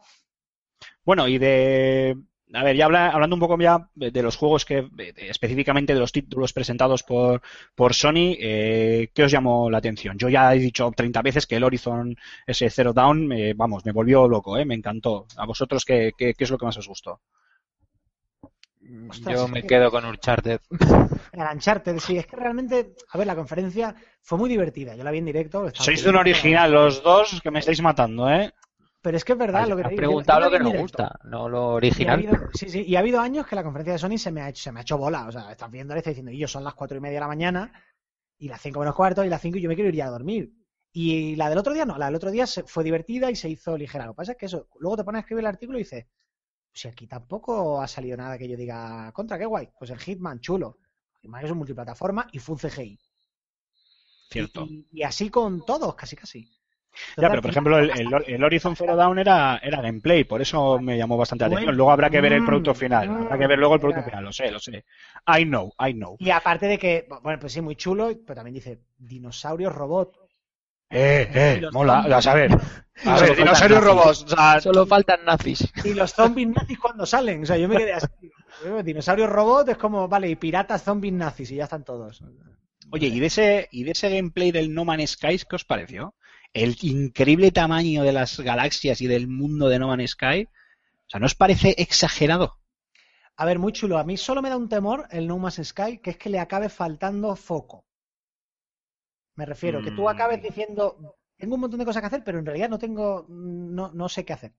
Bueno, 1.05 1.29
y 1.29 1.39
de. 1.39 2.17
A 2.53 2.65
ver, 2.65 2.75
ya 2.75 2.87
habla- 2.87 3.11
hablando 3.11 3.37
un 3.37 3.41
poco 3.41 3.57
ya 3.61 3.89
de 3.95 4.23
los 4.23 4.37
juegos 4.37 4.65
que, 4.65 4.89
específicamente 5.17 5.95
de 5.95 6.01
los 6.01 6.11
títulos 6.11 6.53
presentados 6.53 7.03
por, 7.05 7.43
por 7.77 7.95
Sony, 7.95 8.35
eh, 8.41 9.11
¿qué 9.15 9.23
os 9.25 9.31
llamó 9.31 9.71
la 9.71 9.79
atención? 9.79 10.19
Yo 10.19 10.29
ya 10.29 10.53
he 10.53 10.59
dicho 10.59 10.91
30 10.97 11.23
veces 11.23 11.47
que 11.47 11.57
el 11.57 11.65
Horizon 11.65 12.17
ese 12.47 12.69
Zero 12.69 12.93
Down, 12.93 13.31
eh, 13.33 13.55
vamos, 13.55 13.85
me 13.85 13.93
volvió 13.93 14.27
loco, 14.27 14.59
eh, 14.59 14.65
me 14.65 14.75
encantó. 14.75 15.27
¿A 15.37 15.47
vosotros 15.47 15.85
qué, 15.85 16.11
qué, 16.19 16.35
qué 16.35 16.45
es 16.45 16.51
lo 16.51 16.59
que 16.59 16.67
más 16.67 16.77
os 16.77 16.89
gustó? 16.89 17.21
Ostras, 19.09 19.35
Yo 19.39 19.49
me 19.49 19.61
que- 19.63 19.69
quedo 19.69 19.91
con 19.91 20.05
Uncharted. 20.05 20.61
El 21.33 21.41
Uncharted, 21.55 21.99
sí, 21.99 22.17
es 22.17 22.27
que 22.27 22.35
realmente, 22.37 22.95
a 23.13 23.19
ver, 23.19 23.27
la 23.27 23.37
conferencia 23.37 23.95
fue 24.23 24.39
muy 24.39 24.49
divertida. 24.49 24.97
Yo 24.97 25.05
la 25.05 25.11
vi 25.13 25.19
en 25.19 25.27
directo. 25.27 25.69
Sois 25.75 26.05
un 26.07 26.17
original 26.17 26.73
los 26.73 27.03
dos 27.03 27.41
que 27.41 27.51
me 27.53 27.61
estáis 27.61 27.81
matando, 27.81 28.29
¿eh? 28.29 28.53
Pero 29.03 29.17
es 29.17 29.25
que 29.25 29.33
es 29.33 29.39
verdad 29.39 29.67
lo 29.67 29.77
que 29.77 29.85
te 29.85 29.89
Has 29.89 29.93
digo. 29.93 29.97
preguntado 29.97 30.41
lo 30.41 30.51
que 30.51 30.59
nos 30.61 30.75
gusta, 30.75 31.19
no 31.25 31.49
lo 31.49 31.73
Y 31.97 32.07
ha 32.09 32.13
original. 32.13 32.15
habido, 32.15 32.49
sí, 32.53 32.69
sí, 32.69 32.83
y 32.87 32.97
ha 32.97 33.01
habido 33.01 33.21
años 33.21 33.47
que 33.47 33.55
la 33.57 33.63
conferencia 33.63 33.93
de 33.95 33.99
Sony 33.99 34.17
se 34.19 34.31
me 34.33 34.41
ha 34.43 34.49
hecho, 34.49 34.63
se 34.63 34.73
me 34.73 34.81
ha 34.81 34.83
hecho 34.83 34.97
bola. 34.99 35.27
O 35.27 35.33
sea, 35.33 35.51
estás 35.53 35.71
viendo 35.71 35.95
y 35.95 35.99
estás 35.99 36.13
diciendo, 36.13 36.33
y 36.33 36.39
yo 36.39 36.49
son 36.49 36.65
las 36.65 36.75
cuatro 36.75 36.97
y 36.97 37.01
media 37.01 37.15
de 37.17 37.21
la 37.21 37.29
mañana, 37.29 37.73
y 38.39 38.49
las 38.49 38.61
cinco 38.63 38.81
menos 38.81 38.95
cuarto, 38.97 39.25
y 39.25 39.29
las 39.29 39.43
cinco 39.43 39.59
y 39.59 39.63
yo 39.63 39.69
me 39.69 39.75
quiero 39.75 39.89
ir 39.91 39.97
ya 39.97 40.07
a 40.07 40.11
dormir. 40.11 40.53
Y 40.93 41.37
la 41.37 41.49
del 41.49 41.59
otro 41.59 41.75
día 41.75 41.85
no, 41.85 41.99
la 41.99 42.07
del 42.07 42.15
otro 42.17 42.31
día 42.31 42.47
se- 42.47 42.65
fue 42.65 42.85
divertida 42.85 43.31
y 43.31 43.37
se 43.37 43.49
hizo 43.51 43.77
ligera. 43.77 44.07
Lo 44.07 44.13
que 44.15 44.17
pasa 44.19 44.33
es 44.33 44.39
que 44.39 44.47
eso, 44.47 44.69
luego 44.81 44.97
te 44.99 45.05
pones 45.05 45.19
a 45.21 45.23
escribir 45.23 45.41
el 45.43 45.47
artículo 45.49 45.79
y 45.79 45.83
dices, 45.83 46.07
si 46.75 46.89
aquí 46.89 47.07
tampoco 47.07 47.81
ha 47.83 47.89
salido 47.89 48.17
nada 48.19 48.39
que 48.39 48.49
yo 48.49 48.57
diga, 48.57 49.13
contra, 49.13 49.39
qué 49.39 49.47
guay. 49.47 49.71
Pues 49.79 49.91
el 49.91 50.01
Hitman, 50.01 50.41
chulo. 50.41 50.79
Hitman 51.23 51.45
es 51.45 51.51
un 51.53 51.59
multiplataforma 51.59 52.29
y 52.33 52.39
fue 52.41 52.55
un 52.55 52.61
CGI. 52.61 53.01
Cierto. 54.31 54.67
Y, 54.69 54.87
y 54.93 55.03
así 55.03 55.29
con 55.31 55.65
todos, 55.65 55.95
casi 55.95 56.17
casi. 56.17 56.51
Ya, 57.17 57.29
pero 57.31 57.43
por 57.43 57.51
ejemplo, 57.51 57.79
el, 57.79 57.91
el, 57.91 58.09
el 58.27 58.45
Horizon 58.45 58.77
Zero 58.77 58.97
Dawn 58.97 59.19
era, 59.19 59.59
era 59.63 59.81
gameplay, 59.81 60.25
por 60.25 60.43
eso 60.43 60.79
me 60.81 60.99
llamó 60.99 61.17
bastante 61.17 61.45
la 61.45 61.49
atención. 61.49 61.77
Luego 61.77 61.93
habrá 61.93 62.11
que 62.11 62.21
ver 62.21 62.33
el 62.33 62.43
mm, 62.43 62.47
producto 62.47 62.75
final. 62.75 63.09
mm, 63.09 63.23
Habrá 63.23 63.39
que 63.39 63.47
ver 63.47 63.59
luego 63.59 63.75
el 63.75 63.81
producto 63.81 64.03
final, 64.03 64.25
lo 64.25 64.33
sé, 64.33 64.51
lo 64.51 64.59
sé. 64.59 64.85
I 65.27 65.45
know, 65.45 65.73
I 65.79 65.93
know. 65.93 66.17
Y 66.19 66.31
aparte 66.31 66.67
de 66.67 66.79
que, 66.79 67.07
bueno, 67.23 67.39
pues 67.39 67.53
sí, 67.53 67.61
muy 67.61 67.77
chulo, 67.77 68.11
pero 68.27 68.37
también 68.37 68.55
dice 68.55 68.81
dinosaurios 68.99 69.75
robot. 69.75 70.17
Eh, 70.93 71.29
eh, 71.33 71.63
mola. 71.73 72.03
zombies. 72.03 72.27
A 72.27 72.35
ver, 72.35 72.51
a 73.05 73.21
ver, 73.21 73.37
dinosaurios 73.37 73.85
robots. 73.85 74.25
O 74.25 74.29
sea, 74.29 74.61
Solo 74.61 74.87
faltan 74.87 75.25
nazis. 75.25 75.69
Y 75.85 75.95
los 75.95 76.13
zombies 76.13 76.49
nazis 76.49 76.79
cuando 76.79 77.07
salen. 77.07 77.43
O 77.45 77.47
sea, 77.47 77.57
yo 77.57 77.69
me 77.69 77.77
quedé 77.77 77.93
así. 77.93 78.09
Dinosaurios 78.85 79.31
robot 79.31 79.69
es 79.71 79.77
como, 79.79 80.09
vale, 80.09 80.29
y 80.29 80.37
piratas 80.37 80.83
zombies 80.83 81.15
nazis 81.15 81.51
y 81.53 81.57
ya 81.57 81.65
están 81.65 81.85
todos. 81.85 82.23
Oye, 82.91 83.07
¿y 83.07 83.21
de 83.21 83.27
ese, 83.27 83.69
y 83.71 83.85
de 83.85 83.93
ese 83.93 84.11
gameplay 84.11 84.51
del 84.51 84.75
No 84.75 84.85
Man's 84.85 85.11
Sky, 85.13 85.39
qué 85.49 85.57
os 85.57 85.65
pareció? 85.65 86.15
El 86.55 86.77
increíble 86.83 87.51
tamaño 87.51 88.05
de 88.05 88.13
las 88.13 88.39
galaxias 88.39 89.01
y 89.01 89.09
del 89.09 89.27
mundo 89.27 89.69
de 89.69 89.81
No 89.81 89.89
Man's 89.89 90.13
Sky. 90.13 90.45
O 90.45 91.11
sea, 91.11 91.21
¿no 91.21 91.27
os 91.27 91.35
parece 91.37 91.75
exagerado? 91.79 92.59
A 93.39 93.45
ver, 93.45 93.59
muy 93.59 93.73
chulo. 93.73 93.99
A 93.99 94.05
mí 94.05 94.17
solo 94.17 94.41
me 94.41 94.51
da 94.51 94.57
un 94.57 94.69
temor 94.69 95.09
el 95.11 95.27
No 95.27 95.37
Man's 95.37 95.61
Sky, 95.65 95.99
que 95.99 96.11
es 96.11 96.17
que 96.17 96.31
le 96.31 96.39
acabe 96.39 96.69
faltando 96.69 97.35
foco. 97.35 97.85
Me 99.39 99.45
refiero, 99.53 99.83
que 99.85 99.91
tú 99.97 100.03
Mm. 100.05 100.09
acabes 100.09 100.41
diciendo, 100.49 100.85
tengo 101.41 101.55
un 101.57 101.61
montón 101.63 101.81
de 101.81 101.85
cosas 101.89 102.01
que 102.03 102.07
hacer, 102.11 102.23
pero 102.25 102.39
en 102.39 102.47
realidad 102.47 102.69
no 102.71 102.79
tengo, 102.79 103.27
no, 103.29 103.91
no 103.93 104.09
sé 104.09 104.25
qué 104.25 104.33
hacer. 104.35 104.53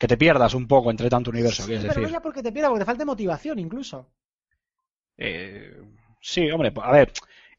Que 0.00 0.06
te 0.10 0.18
pierdas 0.22 0.52
un 0.60 0.66
poco 0.72 0.90
entre 0.90 1.08
tanto 1.08 1.30
universo, 1.30 1.64
Sí, 1.64 1.66
quieres 1.66 1.84
pero 1.86 2.00
no 2.00 2.08
decir. 2.08 2.08
ya 2.08 2.20
porque 2.20 2.42
te 2.42 2.50
pierda, 2.52 2.68
porque 2.68 2.80
te 2.80 2.86
falte 2.90 3.04
motivación 3.04 3.58
incluso. 3.60 4.12
Eh, 5.16 5.72
sí, 6.20 6.50
hombre, 6.50 6.72
a 6.82 6.92
ver, 6.92 7.12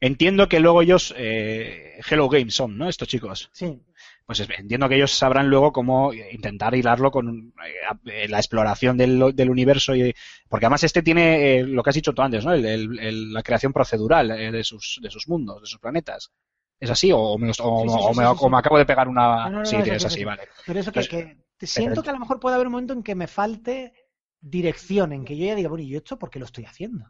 entiendo 0.06 0.48
que 0.48 0.60
luego 0.60 0.82
ellos, 0.82 1.14
eh, 1.16 2.00
Hello 2.08 2.28
Games 2.28 2.54
son, 2.54 2.76
¿no? 2.78 2.88
Estos 2.88 3.08
chicos. 3.08 3.48
Sí. 3.52 3.80
Pues 4.26 4.40
es- 4.40 4.48
entiendo 4.58 4.88
que 4.88 4.96
ellos 4.96 5.12
sabrán 5.12 5.48
luego 5.48 5.72
cómo 5.72 6.12
intentar 6.12 6.74
hilarlo 6.74 7.10
con 7.10 7.52
eh, 8.06 8.28
la 8.28 8.38
exploración 8.38 8.96
del, 8.96 9.34
del 9.34 9.50
universo. 9.50 9.94
Y, 9.94 10.14
porque 10.48 10.66
además 10.66 10.84
este 10.84 11.02
tiene 11.02 11.58
eh, 11.58 11.62
lo 11.64 11.82
que 11.82 11.90
has 11.90 11.96
dicho 11.96 12.12
tú 12.14 12.22
antes, 12.22 12.44
¿no? 12.44 12.52
El- 12.54 12.64
el- 12.64 12.98
el- 12.98 13.32
la 13.32 13.42
creación 13.42 13.72
procedural 13.72 14.30
eh, 14.30 14.50
de, 14.50 14.64
sus, 14.64 14.98
de 15.02 15.10
sus 15.10 15.28
mundos, 15.28 15.60
de 15.60 15.66
sus 15.66 15.78
planetas. 15.78 16.30
¿Es 16.80 16.90
así? 16.90 17.10
¿O 17.12 17.38
me, 17.38 17.50
o- 17.50 17.52
Sí, 17.54 17.60
sí, 17.60 17.64
o 17.64 17.84
sí, 18.12 18.18
me- 18.20 18.24
sí, 18.26 18.30
sí. 18.32 18.38
o 18.40 18.48
me 18.50 18.58
acabo 18.58 18.78
de 18.78 18.86
pegar 18.86 19.08
una...? 19.08 19.44
No, 19.44 19.50
no, 19.50 19.58
no, 19.60 19.64
sí, 19.66 19.76
es 19.76 20.04
así, 20.04 20.24
vale. 20.24 20.42
Pero 20.66 20.80
eso 20.80 20.90
que, 20.90 21.00
Pues- 21.00 21.08
que 21.08 21.36
te 21.56 21.66
siento 21.66 22.02
que 22.02 22.10
a 22.10 22.14
lo 22.14 22.18
mejor 22.18 22.40
puede 22.40 22.54
haber 22.56 22.66
un 22.66 22.72
momento 22.72 22.92
en 22.94 23.02
que 23.02 23.14
me 23.14 23.26
falte 23.26 23.92
dirección, 24.40 25.12
en 25.12 25.24
que 25.24 25.36
yo 25.36 25.46
ya 25.46 25.54
diga, 25.54 25.68
bueno, 25.68 25.84
¿y 25.84 25.88
yo 25.88 25.98
esto 25.98 26.18
por 26.18 26.30
qué 26.30 26.38
lo 26.38 26.44
estoy 26.46 26.64
haciendo? 26.64 27.06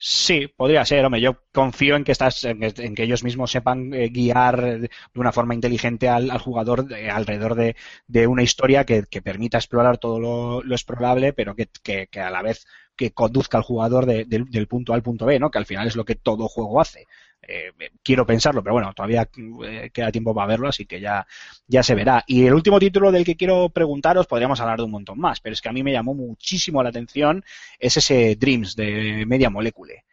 Sí, 0.00 0.46
podría 0.56 0.84
ser, 0.84 1.04
hombre. 1.04 1.20
Yo 1.20 1.42
confío 1.52 1.96
en 1.96 2.04
que 2.04 2.12
estás, 2.12 2.44
en 2.44 2.62
en 2.62 2.94
que 2.94 3.02
ellos 3.02 3.24
mismos 3.24 3.50
sepan 3.50 3.92
eh, 3.94 4.08
guiar 4.10 4.78
de 4.80 4.90
una 5.16 5.32
forma 5.32 5.54
inteligente 5.54 6.08
al, 6.08 6.30
jugador 6.38 6.86
alrededor 7.10 7.56
de, 7.56 7.74
una 8.28 8.44
historia 8.44 8.84
que, 8.84 9.02
permita 9.22 9.58
explorar 9.58 9.98
todo 9.98 10.20
lo, 10.20 10.62
lo 10.62 10.74
explorable, 10.74 11.32
pero 11.32 11.54
que, 11.56 12.08
a 12.20 12.30
la 12.30 12.42
vez 12.42 12.64
que 12.96 13.12
conduzca 13.12 13.58
al 13.58 13.64
jugador 13.64 14.06
de- 14.06 14.24
del, 14.24 14.44
del 14.50 14.68
punto 14.68 14.92
A 14.92 14.96
al 14.96 15.02
punto 15.02 15.26
B, 15.26 15.38
¿no? 15.40 15.50
Que 15.50 15.58
al 15.58 15.66
final 15.66 15.86
es 15.88 15.96
lo 15.96 16.04
que 16.04 16.14
todo 16.14 16.46
juego 16.48 16.80
hace. 16.80 17.06
Eh, 17.50 17.72
quiero 18.02 18.26
pensarlo, 18.26 18.62
pero 18.62 18.74
bueno, 18.74 18.92
todavía 18.92 19.26
eh, 19.64 19.88
queda 19.90 20.12
tiempo 20.12 20.34
para 20.34 20.48
verlo, 20.48 20.68
así 20.68 20.84
que 20.84 21.00
ya, 21.00 21.26
ya 21.66 21.82
se 21.82 21.94
verá. 21.94 22.22
Y 22.26 22.46
el 22.46 22.52
último 22.52 22.78
título 22.78 23.10
del 23.10 23.24
que 23.24 23.36
quiero 23.36 23.70
preguntaros, 23.70 24.26
podríamos 24.26 24.60
hablar 24.60 24.76
de 24.76 24.84
un 24.84 24.90
montón 24.90 25.18
más, 25.18 25.40
pero 25.40 25.54
es 25.54 25.62
que 25.62 25.70
a 25.70 25.72
mí 25.72 25.82
me 25.82 25.92
llamó 25.92 26.14
muchísimo 26.14 26.82
la 26.82 26.90
atención, 26.90 27.42
es 27.78 27.96
ese 27.96 28.36
Dreams 28.36 28.76
de 28.76 29.24
Media 29.26 29.48
Molecule. 29.48 30.04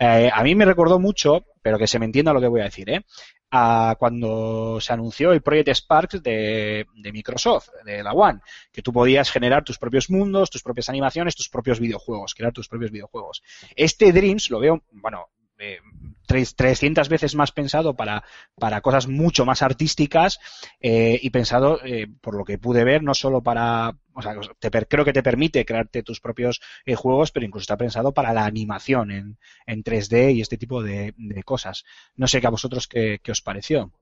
Eh, 0.00 0.30
a 0.32 0.42
mí 0.42 0.54
me 0.56 0.64
recordó 0.64 0.98
mucho, 0.98 1.44
pero 1.62 1.78
que 1.78 1.86
se 1.86 2.00
me 2.00 2.06
entienda 2.06 2.32
lo 2.32 2.40
que 2.40 2.48
voy 2.48 2.62
a 2.62 2.64
decir, 2.64 2.90
¿eh? 2.90 3.04
a 3.52 3.96
cuando 3.98 4.80
se 4.80 4.92
anunció 4.92 5.32
el 5.32 5.42
Project 5.42 5.68
Sparks 5.70 6.22
de, 6.22 6.86
de 6.94 7.12
Microsoft, 7.12 7.68
de 7.84 8.02
la 8.02 8.12
One, 8.12 8.40
que 8.72 8.82
tú 8.82 8.92
podías 8.92 9.30
generar 9.30 9.62
tus 9.62 9.78
propios 9.78 10.08
mundos, 10.10 10.50
tus 10.50 10.62
propias 10.62 10.88
animaciones, 10.88 11.36
tus 11.36 11.48
propios 11.48 11.78
videojuegos, 11.80 12.34
crear 12.34 12.52
tus 12.52 12.68
propios 12.68 12.90
videojuegos. 12.90 13.42
Este 13.76 14.12
Dreams 14.12 14.50
lo 14.50 14.60
veo, 14.60 14.82
bueno, 14.92 15.28
eh, 15.60 15.78
tres- 16.26 16.54
300 16.56 17.08
veces 17.08 17.34
más 17.34 17.52
pensado 17.52 17.94
para, 17.96 18.24
para 18.56 18.80
cosas 18.80 19.06
mucho 19.08 19.44
más 19.44 19.62
artísticas 19.62 20.38
eh, 20.80 21.18
y 21.22 21.30
pensado, 21.30 21.80
eh, 21.84 22.08
por 22.20 22.34
lo 22.36 22.44
que 22.44 22.58
pude 22.58 22.84
ver, 22.84 23.02
no 23.02 23.14
solo 23.14 23.42
para, 23.42 23.96
o 24.14 24.22
sea, 24.22 24.34
te 24.58 24.70
creo 24.86 25.04
que 25.04 25.12
te 25.12 25.22
permite 25.22 25.64
crearte 25.64 26.02
tus 26.02 26.20
propios 26.20 26.60
eh, 26.84 26.94
juegos, 26.94 27.30
pero 27.32 27.46
incluso 27.46 27.62
está 27.64 27.76
pensado 27.76 28.12
para 28.12 28.32
la 28.32 28.44
animación 28.44 29.10
en, 29.10 29.38
en 29.66 29.82
3D 29.82 30.30
y 30.34 30.40
este 30.40 30.56
tipo 30.58 30.82
de, 30.82 31.14
de 31.16 31.42
cosas. 31.42 31.84
No 32.16 32.26
sé 32.28 32.40
qué 32.40 32.46
a 32.46 32.50
vosotros 32.50 32.86
qué, 32.88 33.20
qué 33.22 33.32
os 33.32 33.42
pareció. 33.42 33.92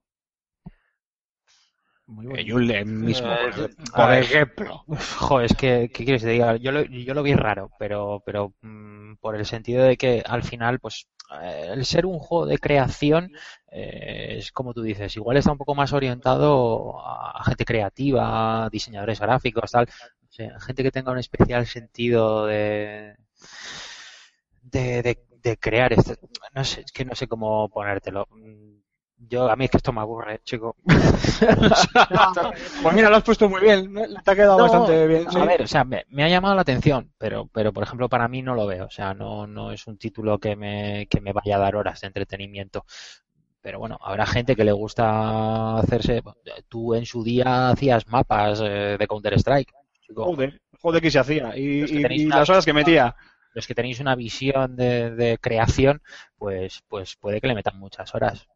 Muy 2.08 2.26
Eh, 2.70 2.84
mismo, 2.86 3.28
Eh, 3.30 3.68
por, 3.94 4.12
ejemplo. 4.14 4.82
Joder, 5.18 5.44
es 5.44 5.56
que, 5.56 5.90
¿qué 5.92 6.04
quieres 6.04 6.22
que 6.22 6.28
te 6.28 6.32
diga? 6.32 6.56
Yo 6.56 6.72
lo, 6.72 6.82
yo 6.82 7.12
lo 7.12 7.22
vi 7.22 7.34
raro, 7.34 7.70
pero, 7.78 8.22
pero 8.24 8.54
mm, 8.62 9.16
por 9.16 9.36
el 9.36 9.44
sentido 9.44 9.84
de 9.84 9.98
que 9.98 10.22
al 10.26 10.42
final, 10.42 10.80
pues, 10.80 11.06
eh, 11.42 11.68
el 11.70 11.84
ser 11.84 12.06
un 12.06 12.18
juego 12.18 12.46
de 12.46 12.56
creación, 12.56 13.30
eh, 13.70 14.36
es 14.38 14.52
como 14.52 14.72
tú 14.72 14.80
dices, 14.80 15.14
igual 15.16 15.36
está 15.36 15.52
un 15.52 15.58
poco 15.58 15.74
más 15.74 15.92
orientado 15.92 16.98
a 17.06 17.44
gente 17.44 17.66
creativa, 17.66 18.70
diseñadores 18.72 19.20
gráficos, 19.20 19.70
tal, 19.70 19.86
o 19.86 20.32
sea, 20.32 20.58
gente 20.60 20.82
que 20.82 20.90
tenga 20.90 21.12
un 21.12 21.18
especial 21.18 21.66
sentido 21.66 22.46
de, 22.46 23.16
de, 24.62 25.02
de, 25.02 25.18
de 25.42 25.56
crear 25.58 25.92
este, 25.92 26.16
no 26.54 26.64
sé, 26.64 26.80
es 26.80 26.92
que 26.92 27.04
no 27.04 27.14
sé 27.14 27.28
cómo 27.28 27.68
ponértelo. 27.68 28.28
Yo, 29.20 29.50
a 29.50 29.56
mí 29.56 29.64
es 29.64 29.70
que 29.70 29.76
esto 29.78 29.92
me 29.92 30.00
aburre, 30.00 30.40
chico. 30.44 30.76
Pues 32.82 32.94
mira, 32.94 33.10
lo 33.10 33.16
has 33.16 33.22
puesto 33.24 33.48
muy 33.48 33.60
bien, 33.60 33.92
¿no? 33.92 34.02
te 34.22 34.30
ha 34.30 34.34
quedado 34.34 34.56
No, 34.58 34.62
bastante 34.64 35.06
bien. 35.06 35.30
sí. 35.30 35.38
A 35.38 35.44
ver, 35.44 35.62
o 35.62 35.66
sea, 35.66 35.84
me, 35.84 36.04
me 36.08 36.24
ha 36.24 36.28
llamado 36.28 36.54
la 36.54 36.62
atención, 36.62 37.12
pero, 37.18 37.48
pero 37.52 37.72
por 37.72 37.82
ejemplo, 37.82 38.08
para 38.08 38.28
mí 38.28 38.42
no 38.42 38.54
lo 38.54 38.66
veo. 38.66 38.86
O 38.86 38.90
sea, 38.90 39.14
no, 39.14 39.46
no 39.46 39.72
es 39.72 39.86
un 39.86 39.98
título 39.98 40.38
que 40.38 40.56
me, 40.56 41.06
que 41.10 41.20
me 41.20 41.32
vaya 41.32 41.56
a 41.56 41.60
dar 41.60 41.76
horas 41.76 42.00
de 42.00 42.06
entretenimiento. 42.06 42.84
Pero 43.60 43.80
bueno, 43.80 43.98
habrá 44.00 44.24
gente 44.26 44.54
que 44.56 44.64
le 44.64 44.72
gusta 44.72 45.78
hacerse. 45.78 46.22
Tú 46.68 46.94
en 46.94 47.04
su 47.06 47.24
día 47.24 47.70
hacías 47.70 48.06
mapas 48.08 48.60
eh, 48.62 48.96
de 48.98 49.06
Counter-Strike. 49.06 49.72
Joder, 50.14 50.60
joder 50.80 51.02
que 51.02 51.10
se 51.10 51.18
hacía. 51.18 51.56
Y, 51.56 51.82
una- 52.24 52.38
las 52.38 52.48
horas 52.50 52.64
que 52.64 52.72
metía. 52.72 53.14
Los 53.54 53.66
que 53.66 53.74
tenéis 53.74 53.98
una 53.98 54.14
visión 54.14 54.76
de, 54.76 55.10
de 55.10 55.38
creación, 55.38 56.00
pues, 56.38 56.82
pues 56.88 57.16
puede 57.16 57.40
que 57.40 57.48
le 57.48 57.54
metan 57.54 57.78
muchas 57.78 58.14
horas. 58.14 58.46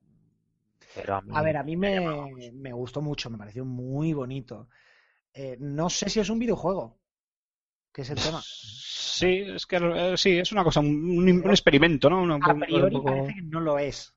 Pero 0.94 1.16
a 1.16 1.20
mí, 1.23 1.35
A 1.39 1.43
ver, 1.43 1.56
a 1.56 1.62
mí 1.62 1.77
me 1.77 2.52
me, 2.52 2.73
gustó 2.73 3.01
mucho, 3.01 3.31
me 3.31 3.39
pareció 3.39 3.64
muy 3.64 4.12
bonito. 4.12 4.69
Eh, 5.35 5.56
no 5.60 5.90
sé 5.90 6.09
si 6.10 6.20
es 6.20 6.31
un 6.31 6.39
videojuego, 6.39 6.98
que 7.93 8.02
es 8.02 8.10
el 8.10 8.20
tema. 8.20 8.40
Sí, 9.19 9.44
es 9.56 9.66
que 9.66 9.77
eh, 9.77 10.16
sí, 10.16 10.39
es 10.39 10.52
una 10.52 10.64
cosa, 10.64 10.81
un, 10.81 11.44
experimento, 11.51 12.09
¿no? 12.10 12.23
Una- 12.23 12.39
A 12.40 12.52
priori 12.59 12.90
poco- 12.90 13.10
parece 13.10 13.35
que 13.35 13.43
no 13.43 13.60
lo 13.60 13.78
es. 13.78 14.14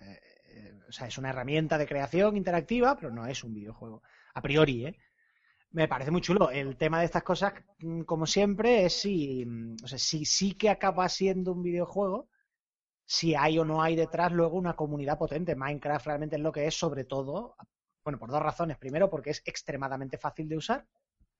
Eh, 0.00 0.20
eh, 0.54 0.78
o 0.88 0.92
sea, 0.92 1.06
es 1.08 1.18
una 1.18 1.30
herramienta 1.30 1.78
de 1.78 1.86
creación 1.86 2.36
interactiva, 2.36 2.96
pero 2.96 3.10
no 3.10 3.26
es 3.26 3.44
un 3.44 3.54
videojuego. 3.54 4.02
A 4.34 4.42
priori, 4.42 4.86
¿eh? 4.86 4.96
Me 5.72 5.88
parece 5.88 6.10
muy 6.12 6.22
chulo. 6.22 6.50
El 6.50 6.76
tema 6.76 7.00
de 7.00 7.06
estas 7.06 7.24
cosas, 7.24 7.54
mm, 7.80 8.02
como 8.02 8.26
siempre, 8.26 8.86
es 8.86 8.94
si, 9.02 9.44
mm, 9.46 9.76
o 9.84 9.88
sea, 9.88 9.98
si 9.98 10.24
sí 10.24 10.54
que 10.54 10.70
acaba 10.70 11.08
siendo 11.08 11.52
un 11.52 11.62
videojuego, 11.62 12.28
si 13.06 13.36
hay 13.36 13.58
o 13.58 13.64
no 13.64 13.80
hay 13.82 13.94
detrás 13.94 14.32
luego 14.32 14.58
una 14.58 14.74
comunidad 14.74 15.16
potente. 15.16 15.54
Minecraft 15.54 16.06
realmente 16.06 16.36
es 16.36 16.42
lo 16.42 16.50
que 16.50 16.66
es, 16.66 16.74
sobre 16.74 17.04
todo, 17.04 17.56
bueno, 18.04 18.18
por 18.18 18.30
dos 18.30 18.42
razones. 18.42 18.76
Primero, 18.78 19.08
porque 19.08 19.30
es 19.30 19.42
extremadamente 19.46 20.18
fácil 20.18 20.48
de 20.48 20.56
usar, 20.56 20.86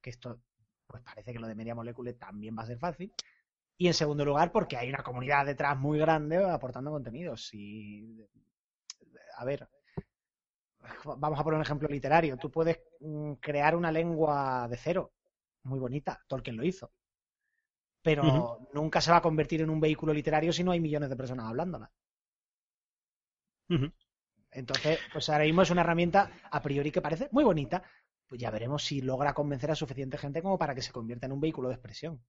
que 0.01 0.11
esto, 0.11 0.41
pues 0.87 1.03
parece 1.03 1.33
que 1.33 1.41
lo 1.41 1.49
de 1.49 1.57
Media 1.57 1.75
Molecule 1.75 2.15
también 2.15 2.57
va 2.57 2.63
a 2.63 2.67
ser 2.67 2.79
fácil. 2.79 3.13
Y 3.77 3.89
en 3.89 3.95
segundo 3.95 4.25
lugar, 4.25 4.53
porque 4.53 4.77
hay 4.77 4.89
una 4.89 5.03
comunidad 5.03 5.45
detrás 5.45 5.77
muy 5.77 5.99
grande 5.99 6.37
aportando 6.37 6.93
contenidos. 6.93 7.53
Y, 7.53 8.25
a 9.37 9.45
ver, 9.45 9.69
vamos 11.05 11.39
a 11.39 11.45
poner 11.45 11.57
un 11.57 11.65
ejemplo 11.65 11.89
literario. 11.89 12.37
Tú 12.37 12.51
puedes 12.51 12.81
mm, 13.01 13.35
crear 13.35 13.75
una 13.75 13.91
lengua 13.91 14.69
de 14.69 14.77
cero, 14.77 15.13
muy 15.65 15.81
bonita. 15.81 16.23
Tolkien 16.29 16.57
lo 16.57 16.65
hizo. 16.65 16.93
Pero 18.07 18.23
nunca 18.73 19.01
se 19.01 19.11
va 19.11 19.17
a 19.19 19.27
convertir 19.29 19.61
en 19.63 19.71
un 19.71 19.81
vehículo 19.81 20.13
literario 20.15 20.53
si 20.53 20.63
no 20.63 20.71
hay 20.71 20.81
millones 20.81 21.09
de 21.11 21.17
personas 21.17 21.47
hablándola. 21.47 21.91
Entonces, 24.53 25.01
pues 25.13 25.29
ahora 25.29 25.45
mismo 25.45 25.63
es 25.63 25.71
una 25.71 25.81
herramienta 25.83 26.31
a 26.51 26.63
priori 26.63 26.91
que 26.93 27.03
parece 27.03 27.29
muy 27.33 27.45
bonita. 27.45 27.83
Pues 28.29 28.41
ya 28.41 28.51
veremos 28.51 28.85
si 28.85 29.01
logra 29.01 29.35
convencer 29.35 29.71
a 29.73 29.75
suficiente 29.75 30.19
gente 30.19 30.43
como 30.43 30.59
para 30.59 30.75
que 30.75 30.83
se 30.83 30.93
convierta 30.93 31.27
en 31.27 31.33
un 31.33 31.41
vehículo 31.41 31.69
de 31.69 31.75
expresión. 31.75 32.23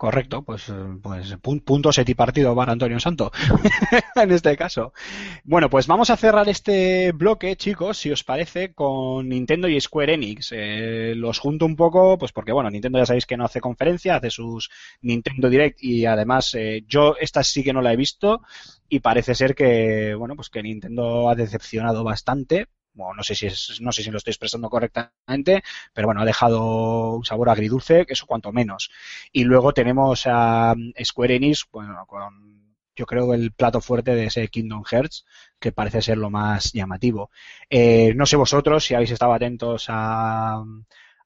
Correcto, 0.00 0.42
pues, 0.42 0.66
eh, 0.70 0.72
pues 1.02 1.36
pun- 1.42 1.62
punto 1.62 1.92
set 1.92 2.08
y 2.08 2.14
partido 2.14 2.54
para 2.56 2.72
Antonio 2.72 2.98
Santo, 2.98 3.30
en 4.16 4.30
este 4.32 4.56
caso. 4.56 4.94
Bueno, 5.44 5.68
pues 5.68 5.86
vamos 5.86 6.08
a 6.08 6.16
cerrar 6.16 6.48
este 6.48 7.12
bloque, 7.12 7.54
chicos, 7.56 7.98
si 7.98 8.10
os 8.10 8.24
parece, 8.24 8.72
con 8.72 9.28
Nintendo 9.28 9.68
y 9.68 9.78
Square 9.78 10.14
Enix. 10.14 10.52
Eh, 10.52 11.12
los 11.16 11.38
junto 11.38 11.66
un 11.66 11.76
poco, 11.76 12.16
pues 12.16 12.32
porque, 12.32 12.52
bueno, 12.52 12.70
Nintendo 12.70 12.98
ya 12.98 13.04
sabéis 13.04 13.26
que 13.26 13.36
no 13.36 13.44
hace 13.44 13.60
conferencia, 13.60 14.16
hace 14.16 14.30
sus 14.30 14.70
Nintendo 15.02 15.50
Direct 15.50 15.82
y 15.82 16.06
además 16.06 16.54
eh, 16.54 16.82
yo 16.88 17.16
esta 17.20 17.44
sí 17.44 17.62
que 17.62 17.74
no 17.74 17.82
la 17.82 17.92
he 17.92 17.96
visto 17.96 18.40
y 18.88 19.00
parece 19.00 19.34
ser 19.34 19.54
que, 19.54 20.14
bueno, 20.14 20.34
pues 20.34 20.48
que 20.48 20.62
Nintendo 20.62 21.28
ha 21.28 21.34
decepcionado 21.34 22.04
bastante. 22.04 22.68
No 23.14 23.22
sé 23.22 23.34
si 23.34 23.48
no 23.82 23.92
sé 23.92 24.02
si 24.02 24.10
lo 24.10 24.18
estoy 24.18 24.32
expresando 24.32 24.68
correctamente, 24.70 25.62
pero 25.92 26.08
bueno, 26.08 26.20
ha 26.22 26.24
dejado 26.24 27.16
un 27.16 27.24
sabor 27.24 27.48
agridulce, 27.50 28.04
eso 28.08 28.26
cuanto 28.26 28.52
menos. 28.52 28.90
Y 29.32 29.44
luego 29.44 29.72
tenemos 29.72 30.24
a 30.26 30.74
mm, 30.76 30.92
Square 31.04 31.36
Enix, 31.36 31.66
bueno, 31.72 32.04
con 32.06 32.60
yo 32.96 33.06
creo 33.06 33.32
el 33.34 33.52
plato 33.52 33.80
fuerte 33.80 34.14
de 34.14 34.26
ese 34.26 34.48
Kingdom 34.48 34.84
Hearts, 34.84 35.24
que 35.58 35.72
parece 35.72 36.02
ser 36.02 36.18
lo 36.18 36.30
más 36.30 36.72
llamativo. 36.72 37.30
Eh, 37.70 38.12
no 38.14 38.26
sé 38.26 38.36
vosotros 38.36 38.84
si 38.84 38.94
habéis 38.94 39.12
estado 39.12 39.32
atentos 39.32 39.86
a, 39.88 40.62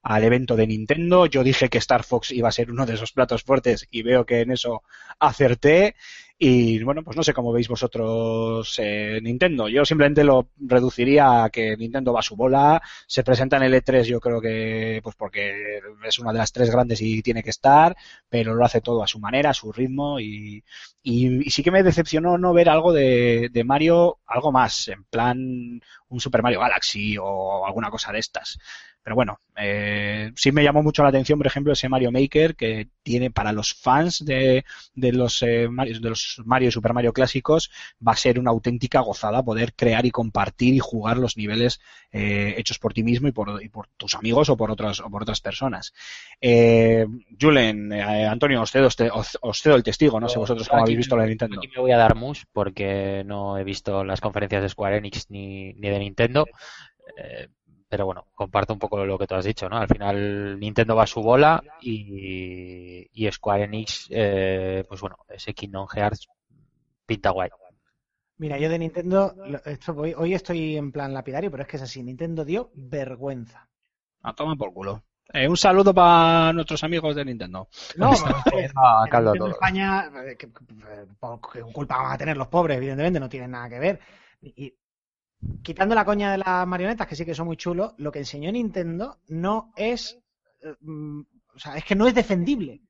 al 0.03 0.23
evento 0.25 0.55
de 0.57 0.67
Nintendo. 0.67 1.27
Yo 1.27 1.43
dije 1.43 1.69
que 1.69 1.79
Star 1.79 2.05
Fox 2.05 2.31
iba 2.31 2.49
a 2.49 2.53
ser 2.53 2.71
uno 2.71 2.87
de 2.87 2.95
esos 2.95 3.13
platos 3.13 3.43
fuertes 3.43 3.89
y 3.91 4.03
veo 4.03 4.25
que 4.27 4.41
en 4.43 4.53
eso 4.53 4.83
acerté. 5.19 5.97
Y 6.36 6.82
bueno, 6.82 7.02
pues 7.05 7.16
no 7.16 7.23
sé 7.23 7.32
cómo 7.32 7.52
veis 7.52 7.69
vosotros 7.69 8.74
eh, 8.82 9.20
Nintendo. 9.23 9.69
Yo 9.69 9.85
simplemente 9.85 10.24
lo 10.24 10.48
reduciría 10.59 11.44
a 11.44 11.51
que 11.51 11.77
Nintendo 11.77 12.12
va 12.12 12.20
a 12.20 12.23
su 12.23 12.35
bola, 12.36 12.82
se 13.06 13.23
presenta 13.23 13.56
en 13.56 13.62
el 13.62 13.74
E3 13.74 14.09
yo 14.09 14.19
creo 14.20 14.40
que 14.40 15.01
pues 15.02 15.15
porque 15.16 15.81
es 16.05 16.19
una 16.19 16.32
de 16.32 16.39
las 16.39 16.52
tres 16.52 16.70
grandes 16.70 17.01
y 17.01 17.23
tiene 17.23 17.43
que 17.43 17.51
estar, 17.51 17.97
pero 18.28 18.55
lo 18.55 18.65
hace 18.65 18.81
todo 18.81 19.02
a 19.02 19.06
su 19.06 19.20
manera, 19.20 19.51
a 19.51 19.55
su 19.55 19.70
ritmo 19.73 20.19
y, 20.19 20.62
y, 21.02 21.47
y 21.47 21.51
sí 21.51 21.62
que 21.62 21.70
me 21.70 21.85
decepcionó 21.85 22.36
no 22.36 22.52
ver 22.52 22.69
algo 22.69 22.93
de, 22.93 23.48
de 23.52 23.65
Mario, 23.65 24.19
algo 24.27 24.51
más, 24.52 24.89
en 24.89 25.05
plan 25.05 25.81
un 26.09 26.20
Super 26.20 26.43
Mario 26.43 26.61
Galaxy 26.61 27.16
o 27.19 27.65
alguna 27.65 27.90
cosa 27.90 28.12
de 28.12 28.19
estas. 28.19 28.59
Pero 29.05 29.16
bueno, 29.16 29.39
eh, 29.56 30.32
sí 30.35 30.51
me 30.51 30.64
llamó 30.64 30.82
mucho 30.82 31.02
la 31.02 31.10
atención, 31.10 31.39
por 31.39 31.47
ejemplo, 31.47 31.74
ese 31.74 31.90
Mario 31.90 32.10
Maker 32.10 32.56
que 32.56 32.89
tiene 33.02 33.31
para 33.31 33.52
los 33.52 33.74
fans 33.74 34.24
de, 34.24 34.64
de 34.94 35.12
los 35.12 35.43
eh, 35.43 35.68
Mario, 35.70 36.01
de 36.01 36.09
los 36.09 36.40
Mario 36.47 36.70
y 36.70 36.72
Super 36.72 36.94
Mario 36.94 37.12
clásicos 37.12 37.70
va 38.06 38.12
a 38.12 38.16
ser 38.16 38.39
una 38.39 38.51
auténtica 38.51 39.01
gozada 39.01 39.43
poder 39.44 39.74
crear 39.74 40.06
y 40.06 40.10
compartir 40.10 40.72
y 40.74 40.78
jugar 40.78 41.18
los 41.18 41.36
niveles 41.36 41.81
eh, 42.12 42.55
hechos 42.56 42.78
por 42.78 42.94
ti 42.94 43.02
mismo 43.02 43.28
y 43.28 43.32
por, 43.32 43.62
y 43.62 43.68
por 43.68 43.89
tus 43.98 44.14
amigos 44.14 44.48
o 44.48 44.56
por 44.56 44.70
otras 44.70 45.01
o 45.01 45.10
por 45.10 45.22
otras 45.22 45.40
personas. 45.43 45.93
Eh, 46.40 47.06
Julen, 47.39 47.93
eh, 47.93 48.26
Antonio, 48.26 48.62
os 48.62 48.70
cedo, 48.70 48.86
este- 48.89 49.10
os, 49.10 49.36
os 49.43 49.60
cedo 49.60 49.76
el 49.76 49.82
testigo, 49.82 50.18
no 50.18 50.28
sé 50.31 50.39
vosotros 50.39 50.66
cómo 50.68 50.82
habéis 50.82 50.97
visto 50.98 51.16
la 51.16 51.24
de 51.24 51.28
Nintendo. 51.28 51.59
Aquí 51.59 51.68
me 51.76 51.81
voy 51.82 51.93
a 51.93 51.98
dar 51.98 52.14
mus 52.14 52.47
porque 52.52 53.22
no 53.26 53.59
he 53.59 53.64
visto 53.64 54.02
las 54.02 54.22
conferencias 54.22 54.62
de 54.62 54.68
Square 54.70 54.97
Enix 54.97 55.28
ni, 55.31 55.74
ni 55.74 55.89
de 55.90 55.98
Nintendo. 55.98 56.47
Eh, 57.18 57.48
pero 57.89 58.06
bueno, 58.06 58.27
comparto 58.35 58.73
un 58.73 58.78
poco 58.78 59.05
lo 59.05 59.19
que 59.19 59.27
tú 59.27 59.35
has 59.35 59.44
dicho, 59.44 59.69
¿no? 59.69 59.77
Al 59.77 59.89
final 59.89 60.59
Nintendo 60.59 60.97
va 60.97 61.05
a 61.05 61.06
su 61.06 61.23
bola 61.23 61.62
y, 61.81 63.09
y 63.12 63.31
Square 63.31 63.65
Enix, 63.65 64.06
eh, 64.11 64.85
pues 64.89 65.01
bueno, 65.01 65.16
ese 65.28 65.55
Kingdom 65.55 65.86
Hearts 65.89 66.27
pinta 67.06 67.31
guay. 67.31 67.51
Mira, 68.36 68.59
yo 68.59 68.69
de 68.69 68.78
Nintendo, 68.81 69.32
esto 69.65 69.94
voy- 69.94 70.15
hoy 70.16 70.35
estoy 70.35 70.77
en 70.77 70.90
plan 70.90 71.15
lapidario, 71.15 71.51
pero 71.52 71.62
es 71.62 71.69
que 71.69 71.77
es 71.77 71.82
así. 71.85 72.02
Nintendo 72.02 72.44
dio 72.44 72.70
vergüenza. 72.74 73.69
A 74.23 74.32
tomar 74.35 74.56
por 74.56 74.73
culo. 74.73 75.05
Eh, 75.32 75.48
un 75.48 75.56
saludo 75.56 75.94
para 75.94 76.52
nuestros 76.52 76.82
amigos 76.85 77.15
de 77.15 77.24
Nintendo. 77.24 77.69
No, 77.97 78.11
Ah, 78.77 79.05
En 79.06 79.24
Nintendo. 79.24 79.48
España, 79.51 80.11
eh, 80.27 80.36
que, 80.36 80.48
que- 80.48 80.65
que 81.52 81.61
culpa 81.73 81.97
van 82.02 82.12
a 82.12 82.19
tener 82.19 82.36
los 82.36 82.48
pobres, 82.48 82.77
evidentemente, 82.77 83.20
no 83.20 83.28
tienen 83.28 83.52
nada 83.52 83.69
que 83.69 83.78
ver. 83.78 84.01
Y 84.43 84.74
quitando 85.62 85.95
la 85.95 86.05
coña 86.05 86.33
de 86.33 86.39
las 86.39 86.66
marionetas, 86.66 87.07
que 87.07 87.16
sí 87.16 87.25
que 87.25 87.35
son 87.35 87.47
muy 87.47 87.57
chulos, 87.57 87.95
lo 87.99 88.11
que 88.12 88.21
enseñó 88.21 88.51
Nintendo 88.53 89.21
no 89.29 89.73
es. 89.77 90.19
eh, 90.61 90.75
mm, 90.81 91.21
o 91.55 91.59
sea, 91.59 91.77
es 91.77 91.85
que 91.85 91.95
no 91.95 92.07
es 92.09 92.15
defendible. 92.15 92.83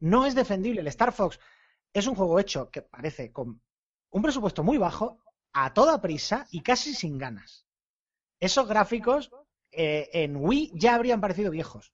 No 0.00 0.26
es 0.26 0.34
defendible. 0.34 0.80
El 0.80 0.88
Star 0.88 1.12
Fox 1.12 1.38
es 1.92 2.06
un 2.06 2.14
juego 2.14 2.38
hecho 2.38 2.70
que 2.70 2.82
parece 2.82 3.32
con 3.32 3.62
un 4.10 4.22
presupuesto 4.22 4.62
muy 4.62 4.78
bajo, 4.78 5.18
a 5.54 5.72
toda 5.72 6.00
prisa 6.00 6.46
y 6.50 6.62
casi 6.62 6.94
sin 6.94 7.18
ganas. 7.18 7.66
Esos 8.40 8.68
gráficos 8.68 9.30
eh, 9.70 10.08
en 10.12 10.36
Wii 10.36 10.72
ya 10.74 10.94
habrían 10.94 11.20
parecido 11.20 11.50
viejos. 11.50 11.92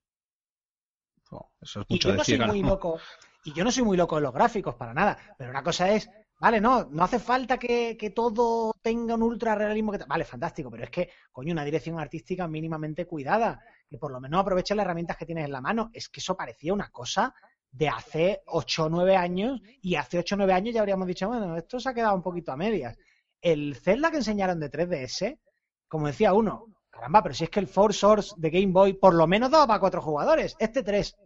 Oh, 1.31 1.51
eso 1.61 1.81
es 1.83 1.87
Y 1.89 1.99
yo 1.99 2.13
no 2.13 2.19
decir. 2.19 2.39
soy 2.39 2.47
muy 2.47 2.63
loco, 2.63 3.01
y 3.45 3.53
yo 3.53 3.65
no 3.65 3.71
soy 3.71 3.85
muy 3.85 3.97
loco 3.97 4.17
de 4.17 4.23
los 4.23 4.33
gráficos 4.33 4.75
para 4.77 4.95
nada, 4.95 5.19
pero 5.37 5.51
una 5.51 5.63
cosa 5.63 5.91
es, 5.93 6.11
vale, 6.39 6.61
no, 6.61 6.85
no 6.91 7.05
hace 7.05 7.19
falta 7.19 7.59
que, 7.59 8.13
todo 8.15 8.75
tenga 8.83 9.15
un 9.15 9.23
ultra 9.23 9.55
realismo 9.55 9.93
que 9.93 9.99
vale, 10.07 10.25
fantástico, 10.25 10.71
pero 10.71 10.85
es 10.85 10.91
que, 10.91 11.11
coño, 11.33 11.53
una 11.53 11.65
dirección 11.65 11.99
artística 11.99 12.47
mínimamente 12.49 13.07
cuidada, 13.07 13.61
que 13.89 13.99
por 13.99 14.13
lo 14.13 14.21
menos 14.21 14.41
aproveche 14.41 14.75
las 14.75 14.85
herramientas 14.85 15.17
que 15.17 15.27
tienes 15.27 15.45
en 15.45 15.53
la 15.53 15.61
mano, 15.61 15.91
es 15.93 16.09
que 16.09 16.21
eso 16.21 16.37
parecía 16.37 16.73
una 16.73 16.91
cosa 16.91 17.35
de 17.71 17.89
hace 17.89 18.43
8 18.47 18.85
o 18.85 18.89
9 18.89 19.17
años, 19.17 19.61
y 19.83 19.97
hace 19.97 20.19
8 20.19 20.35
o 20.35 20.39
9 20.39 20.53
años 20.53 20.75
ya 20.75 20.81
habríamos 20.81 21.07
dicho, 21.07 21.29
bueno, 21.29 21.57
esto 21.57 21.81
se 21.81 21.89
ha 21.89 21.95
quedado 21.95 22.15
un 22.15 22.23
poquito 22.23 22.53
a 22.53 22.57
medias. 22.57 22.97
El 23.41 23.77
Zelda 23.77 24.11
que 24.11 24.17
enseñaron 24.19 24.59
de 24.59 24.71
3DS, 24.71 25.39
como 25.87 26.07
decía 26.07 26.33
uno, 26.33 26.67
caramba, 26.91 27.23
pero 27.23 27.35
si 27.35 27.45
es 27.45 27.51
que 27.51 27.61
el 27.61 27.69
Four 27.69 27.95
Source 27.95 28.35
de 28.37 28.51
Game 28.51 28.73
Boy 28.73 28.95
por 28.95 29.15
lo 29.15 29.27
menos 29.27 29.51
daba 29.51 29.67
para 29.67 29.81
cuatro 29.81 30.03
jugadores, 30.03 30.57
este 30.59 30.83
3. 30.83 31.17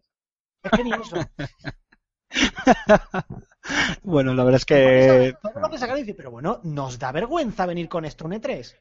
Es 0.64 0.70
que 0.70 0.84
ni 0.84 0.92
eso. 0.92 1.16
Bueno, 4.02 4.34
la 4.34 4.44
verdad 4.44 4.58
es 4.60 4.64
que. 4.64 5.34
Todo 5.42 5.60
lo 5.60 5.70
que 5.70 5.78
sacan 5.78 5.96
dice, 5.96 6.14
pero 6.14 6.30
bueno, 6.30 6.60
nos 6.64 6.98
da 6.98 7.12
vergüenza 7.12 7.66
venir 7.66 7.88
con 7.88 8.04
esto 8.04 8.24
un 8.24 8.32
E3. 8.32 8.76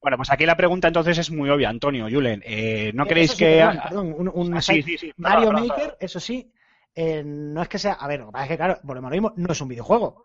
Bueno, 0.00 0.16
pues 0.18 0.30
aquí 0.30 0.44
la 0.44 0.56
pregunta 0.56 0.88
entonces 0.88 1.16
es 1.18 1.30
muy 1.30 1.48
obvia, 1.48 1.70
Antonio, 1.70 2.06
Julen. 2.10 2.42
Eh, 2.44 2.92
¿No 2.94 3.04
Eh, 3.04 3.26
sí, 3.26 3.36
que. 3.36 3.60
perdón, 3.60 3.80
perdón, 3.82 4.14
un, 4.18 4.28
un 4.34 4.54
Ah, 4.54 4.60
sí, 4.62 4.82
sí, 4.82 4.98
sí. 4.98 5.12
Mario 5.16 5.48
Perdón, 5.48 5.66
perdón, 5.68 5.76
Maker, 5.78 5.96
eso 6.00 6.20
sí, 6.20 6.52
eh, 6.94 7.22
no 7.24 7.62
es 7.62 7.68
que 7.68 7.78
sea. 7.78 7.94
A 7.94 8.06
ver, 8.06 8.20
lo 8.20 8.26
que 8.26 8.32
pasa 8.32 8.44
es 8.44 8.48
que, 8.50 8.56
claro, 8.56 8.78
volvemos 8.82 9.08
a 9.08 9.10
lo 9.14 9.22
mismo, 9.22 9.32
no 9.36 9.52
es 9.52 9.60
un 9.60 9.68
videojuego. 9.68 10.24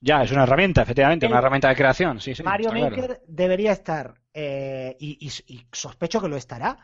Ya, 0.00 0.22
es 0.22 0.30
una 0.32 0.44
herramienta, 0.44 0.82
efectivamente, 0.82 1.26
El- 1.26 1.32
una 1.32 1.38
herramienta 1.40 1.68
de 1.68 1.76
creación. 1.76 2.20
Sí, 2.20 2.34
sí, 2.34 2.42
Mario 2.44 2.70
claro. 2.70 2.96
Maker 2.96 3.22
debería 3.26 3.72
estar, 3.72 4.14
eh, 4.32 4.96
y, 5.00 5.18
y- 5.26 5.54
y 5.54 5.66
sospecho 5.72 6.20
que 6.20 6.28
lo 6.28 6.36
estará, 6.36 6.78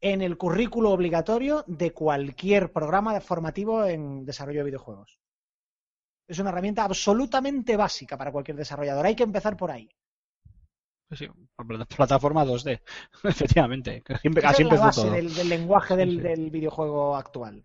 en 0.00 0.22
el 0.22 0.36
currículo 0.36 0.90
obligatorio 0.90 1.64
de 1.66 1.92
cualquier 1.92 2.72
programa 2.72 3.20
formativo 3.20 3.84
en 3.86 4.24
desarrollo 4.24 4.60
de 4.60 4.66
videojuegos. 4.66 5.18
Es 6.28 6.38
una 6.38 6.50
herramienta 6.50 6.84
absolutamente 6.84 7.76
básica 7.76 8.18
para 8.18 8.30
cualquier 8.32 8.56
desarrollador. 8.58 9.06
Hay 9.06 9.16
que 9.16 9.22
empezar 9.22 9.56
por 9.56 9.70
ahí. 9.70 9.88
Sí, 11.10 11.16
sí, 11.16 11.28
plataforma 11.96 12.44
2D, 12.44 12.80
efectivamente. 13.24 14.02
Siempre, 14.20 14.42
así 14.46 14.62
es 14.62 14.68
la 14.68 14.76
base 14.76 15.00
todo. 15.02 15.10
del, 15.10 15.34
del 15.34 15.48
lenguaje 15.48 15.96
del, 15.96 16.10
Sí. 16.10 16.20
del 16.20 16.50
videojuego 16.50 17.16
actual. 17.16 17.62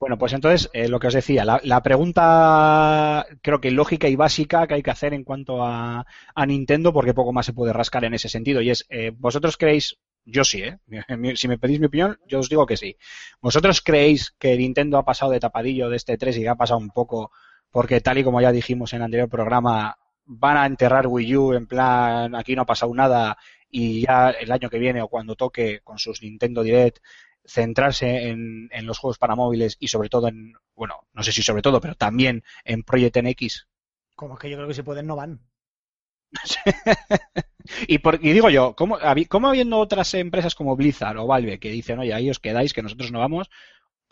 Bueno, 0.00 0.18
pues 0.18 0.32
entonces, 0.32 0.68
eh, 0.72 0.88
lo 0.88 0.98
que 0.98 1.06
os 1.06 1.14
decía, 1.14 1.44
la, 1.44 1.60
la 1.62 1.80
pregunta 1.82 3.24
creo 3.40 3.60
que 3.60 3.70
lógica 3.70 4.08
y 4.08 4.16
básica 4.16 4.66
que 4.66 4.74
hay 4.74 4.82
que 4.82 4.90
hacer 4.90 5.14
en 5.14 5.22
cuanto 5.22 5.62
a, 5.64 6.04
a 6.34 6.46
Nintendo, 6.46 6.92
porque 6.92 7.14
poco 7.14 7.32
más 7.32 7.46
se 7.46 7.52
puede 7.52 7.72
rascar 7.72 8.04
en 8.04 8.14
ese 8.14 8.28
sentido, 8.28 8.60
y 8.62 8.70
es, 8.70 8.84
eh, 8.90 9.12
¿vosotros 9.16 9.56
creéis, 9.56 9.98
yo 10.24 10.42
sí, 10.42 10.62
¿eh? 10.64 10.78
si 11.36 11.46
me 11.46 11.58
pedís 11.58 11.78
mi 11.78 11.86
opinión, 11.86 12.18
yo 12.26 12.40
os 12.40 12.48
digo 12.48 12.66
que 12.66 12.76
sí. 12.76 12.96
¿Vosotros 13.40 13.80
creéis 13.80 14.32
que 14.40 14.56
Nintendo 14.56 14.98
ha 14.98 15.04
pasado 15.04 15.30
de 15.30 15.38
tapadillo 15.40 15.88
de 15.88 15.96
este 15.96 16.18
3 16.18 16.36
y 16.38 16.40
que 16.42 16.48
ha 16.48 16.56
pasado 16.56 16.80
un 16.80 16.90
poco, 16.90 17.30
porque 17.72 18.00
tal 18.00 18.18
y 18.18 18.24
como 18.24 18.40
ya 18.40 18.52
dijimos 18.52 18.92
en 18.92 18.98
el 18.98 19.04
anterior 19.04 19.28
programa, 19.28 19.98
van 20.24 20.56
a 20.56 20.66
enterrar 20.66 21.06
Wii 21.08 21.36
U 21.36 21.52
en 21.54 21.66
plan, 21.66 22.34
aquí 22.36 22.54
no 22.54 22.62
ha 22.62 22.66
pasado 22.66 22.94
nada, 22.94 23.36
y 23.68 24.02
ya 24.02 24.30
el 24.30 24.52
año 24.52 24.70
que 24.70 24.78
viene 24.78 25.02
o 25.02 25.08
cuando 25.08 25.34
toque 25.34 25.80
con 25.82 25.98
sus 25.98 26.22
Nintendo 26.22 26.62
Direct 26.62 26.98
centrarse 27.44 28.28
en, 28.28 28.68
en 28.70 28.86
los 28.86 28.98
juegos 28.98 29.18
para 29.18 29.34
móviles 29.34 29.76
y 29.80 29.88
sobre 29.88 30.08
todo 30.08 30.28
en, 30.28 30.52
bueno, 30.76 31.08
no 31.12 31.22
sé 31.22 31.32
si 31.32 31.42
sobre 31.42 31.62
todo, 31.62 31.80
pero 31.80 31.94
también 31.96 32.44
en 32.64 32.84
Project 32.84 33.16
NX. 33.16 33.66
Como 34.14 34.34
es 34.34 34.40
que 34.40 34.50
yo 34.50 34.56
creo 34.56 34.68
que 34.68 34.74
si 34.74 34.82
pueden 34.82 35.06
no 35.06 35.16
van. 35.16 35.40
y, 37.88 37.98
por, 37.98 38.24
y 38.24 38.32
digo 38.32 38.48
yo, 38.48 38.74
¿cómo, 38.76 38.98
cómo 39.28 39.48
habiendo 39.48 39.78
otras 39.78 40.14
empresas 40.14 40.54
como 40.54 40.76
Blizzard 40.76 41.18
o 41.18 41.26
Valve 41.26 41.58
que 41.58 41.70
dicen, 41.70 41.98
oye, 41.98 42.14
ahí 42.14 42.30
os 42.30 42.38
quedáis, 42.38 42.72
que 42.72 42.82
nosotros 42.82 43.10
no 43.12 43.18
vamos, 43.18 43.50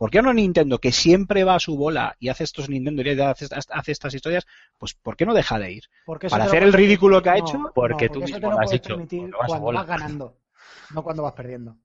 ¿por 0.00 0.10
qué 0.10 0.22
no 0.22 0.32
Nintendo, 0.32 0.78
que 0.78 0.92
siempre 0.92 1.44
va 1.44 1.56
a 1.56 1.60
su 1.60 1.76
bola 1.76 2.16
y 2.18 2.30
hace 2.30 2.44
estos 2.44 2.70
Nintendo 2.70 3.02
Direct, 3.02 3.20
hace, 3.20 3.46
hace 3.68 3.92
estas 3.92 4.14
historias, 4.14 4.46
pues 4.78 4.94
¿por 4.94 5.14
qué 5.14 5.26
no 5.26 5.34
deja 5.34 5.58
de 5.58 5.72
ir? 5.72 5.84
Porque 6.06 6.30
Para 6.30 6.44
hacer 6.44 6.62
el 6.62 6.72
ridículo 6.72 7.20
que 7.22 7.28
ha 7.28 7.34
permitir- 7.34 7.50
hecho, 7.50 7.58
no, 7.58 7.72
porque 7.74 8.06
no, 8.06 8.12
tú 8.14 8.20
te 8.20 8.24
mismo 8.24 8.50
lo 8.50 8.58
has 8.58 8.80
cuando 8.80 9.36
vas 9.36 9.46
cuando 9.46 9.72
vas 9.72 9.86
ganando, 9.86 10.38
no 10.94 11.02
cuando 11.02 11.22
vas 11.22 11.34
perdiendo. 11.34 11.76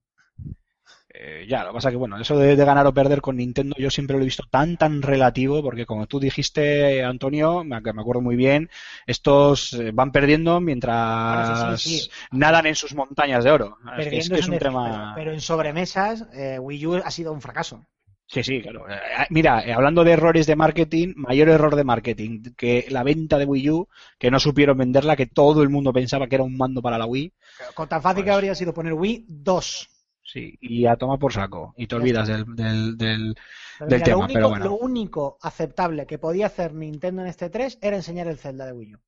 Eh, 1.18 1.46
ya, 1.48 1.64
lo 1.64 1.70
que 1.70 1.74
pasa 1.76 1.90
que, 1.92 1.98
bueno, 1.98 2.18
eso 2.20 2.38
de, 2.38 2.56
de 2.56 2.66
ganar 2.66 2.86
o 2.88 2.94
perder 2.94 3.22
con 3.22 3.36
Nintendo 3.38 3.76
yo 3.78 3.90
siempre 3.90 4.16
lo 4.18 4.22
he 4.22 4.26
visto 4.26 4.44
tan, 4.50 4.78
tan 4.78 5.02
relativo, 5.02 5.62
porque 5.62 5.86
como 5.86 6.08
tú 6.08 6.20
dijiste, 6.20 7.04
Antonio, 7.04 7.64
me, 7.66 7.82
me 7.82 8.02
acuerdo 8.02 8.22
muy 8.22 8.36
bien, 8.38 8.70
estos 9.08 9.74
eh, 9.74 9.92
van 9.94 10.12
perdiendo 10.14 10.60
mientras 10.62 11.48
Bueno, 11.50 11.78
sí, 11.78 11.90
sí, 11.90 12.00
sí. 12.00 12.10
nadan 12.32 12.66
en 12.66 12.76
sus 12.76 12.96
montañas 12.96 13.44
de 13.44 13.52
oro. 13.52 13.78
Es 13.98 14.30
que 14.30 14.40
un 14.50 14.58
tema... 14.58 14.84
pero, 14.86 15.12
pero 15.16 15.32
en 15.34 15.42
sobremesas, 15.42 16.28
eh, 16.34 16.60
Wii 16.60 16.88
U 16.88 16.96
ha 16.96 17.12
sido 17.12 17.34
un 17.34 17.42
fracaso. 17.42 17.86
Sí, 18.28 18.44
sí, 18.44 18.62
claro. 18.62 18.90
Eh, 18.90 18.96
Mira, 19.30 19.64
eh, 19.66 19.72
hablando 19.74 20.04
de 20.04 20.12
errores 20.14 20.48
de 20.48 20.56
marketing, 20.56 21.14
mayor 21.16 21.48
error 21.50 21.76
de 21.76 21.84
marketing 21.84 22.42
que 22.58 22.86
la 22.90 23.04
venta 23.04 23.38
de 23.38 23.46
Wii 23.46 23.70
U, 23.70 23.88
que 24.18 24.32
no 24.32 24.40
supieron 24.40 24.78
venderla, 24.78 25.16
que 25.16 25.28
todo 25.28 25.62
el 25.62 25.70
mundo 25.70 25.94
pensaba 25.94 26.28
que 26.28 26.36
era 26.36 26.44
un 26.44 26.58
mando 26.58 26.82
para 26.82 26.98
la 26.98 27.06
Wii. 27.06 27.32
Con 27.76 27.88
tan 27.88 28.02
fácil 28.02 28.24
que 28.24 28.30
Pues- 28.30 28.36
habría 28.36 28.56
sido 28.56 28.74
poner 28.74 28.94
Wii 28.94 29.26
2. 29.28 29.90
Sí, 30.24 30.58
y 30.60 30.88
a 30.88 30.96
tomar 30.96 31.20
por 31.20 31.32
saco. 31.34 31.76
Y 31.78 31.86
te 31.86 31.96
olvidas 31.96 32.28
del, 32.28 32.46
del, 32.56 32.98
del- 32.98 33.36
Pero 33.78 33.90
Del 33.90 34.00
mira, 34.00 34.06
tema, 34.06 34.18
lo, 34.18 34.24
único, 34.26 34.34
pero 34.34 34.50
bueno. 34.50 34.66
lo 34.66 34.76
único 34.78 35.38
aceptable 35.44 36.08
que 36.08 36.18
podía 36.18 36.48
hacer 36.48 36.74
Nintendo 36.74 37.22
en 37.22 37.28
este 37.28 37.52
3 37.52 37.78
era 37.80 37.96
enseñar 37.96 38.28
el 38.28 38.40
Zelda 38.40 38.66
de 38.66 38.72
Wii 38.74 38.96
U. 38.96 39.00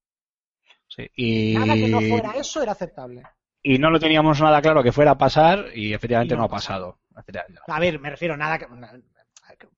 sí, 0.88 1.10
y... 1.16 1.56
Nada 1.56 1.74
que 1.74 1.88
no 1.88 2.02
fuera 2.02 2.32
eso 2.34 2.62
era 2.62 2.74
aceptable. 2.74 3.24
y 3.64 3.80
no 3.80 3.90
lo 3.90 4.00
teníamos 4.00 4.40
nada 4.40 4.62
claro 4.62 4.84
que 4.84 4.92
fuera 4.92 5.12
a 5.12 5.18
pasar 5.18 5.66
y 5.76 5.92
efectivamente 5.94 6.36
Y 6.36 6.38
no 6.38 6.44
ha 6.44 6.50
pasado. 6.50 7.00
A 7.68 7.80
ver, 7.80 8.00
me 8.00 8.10
refiero, 8.10 8.36
nada 8.38 8.58
que. 8.60 8.68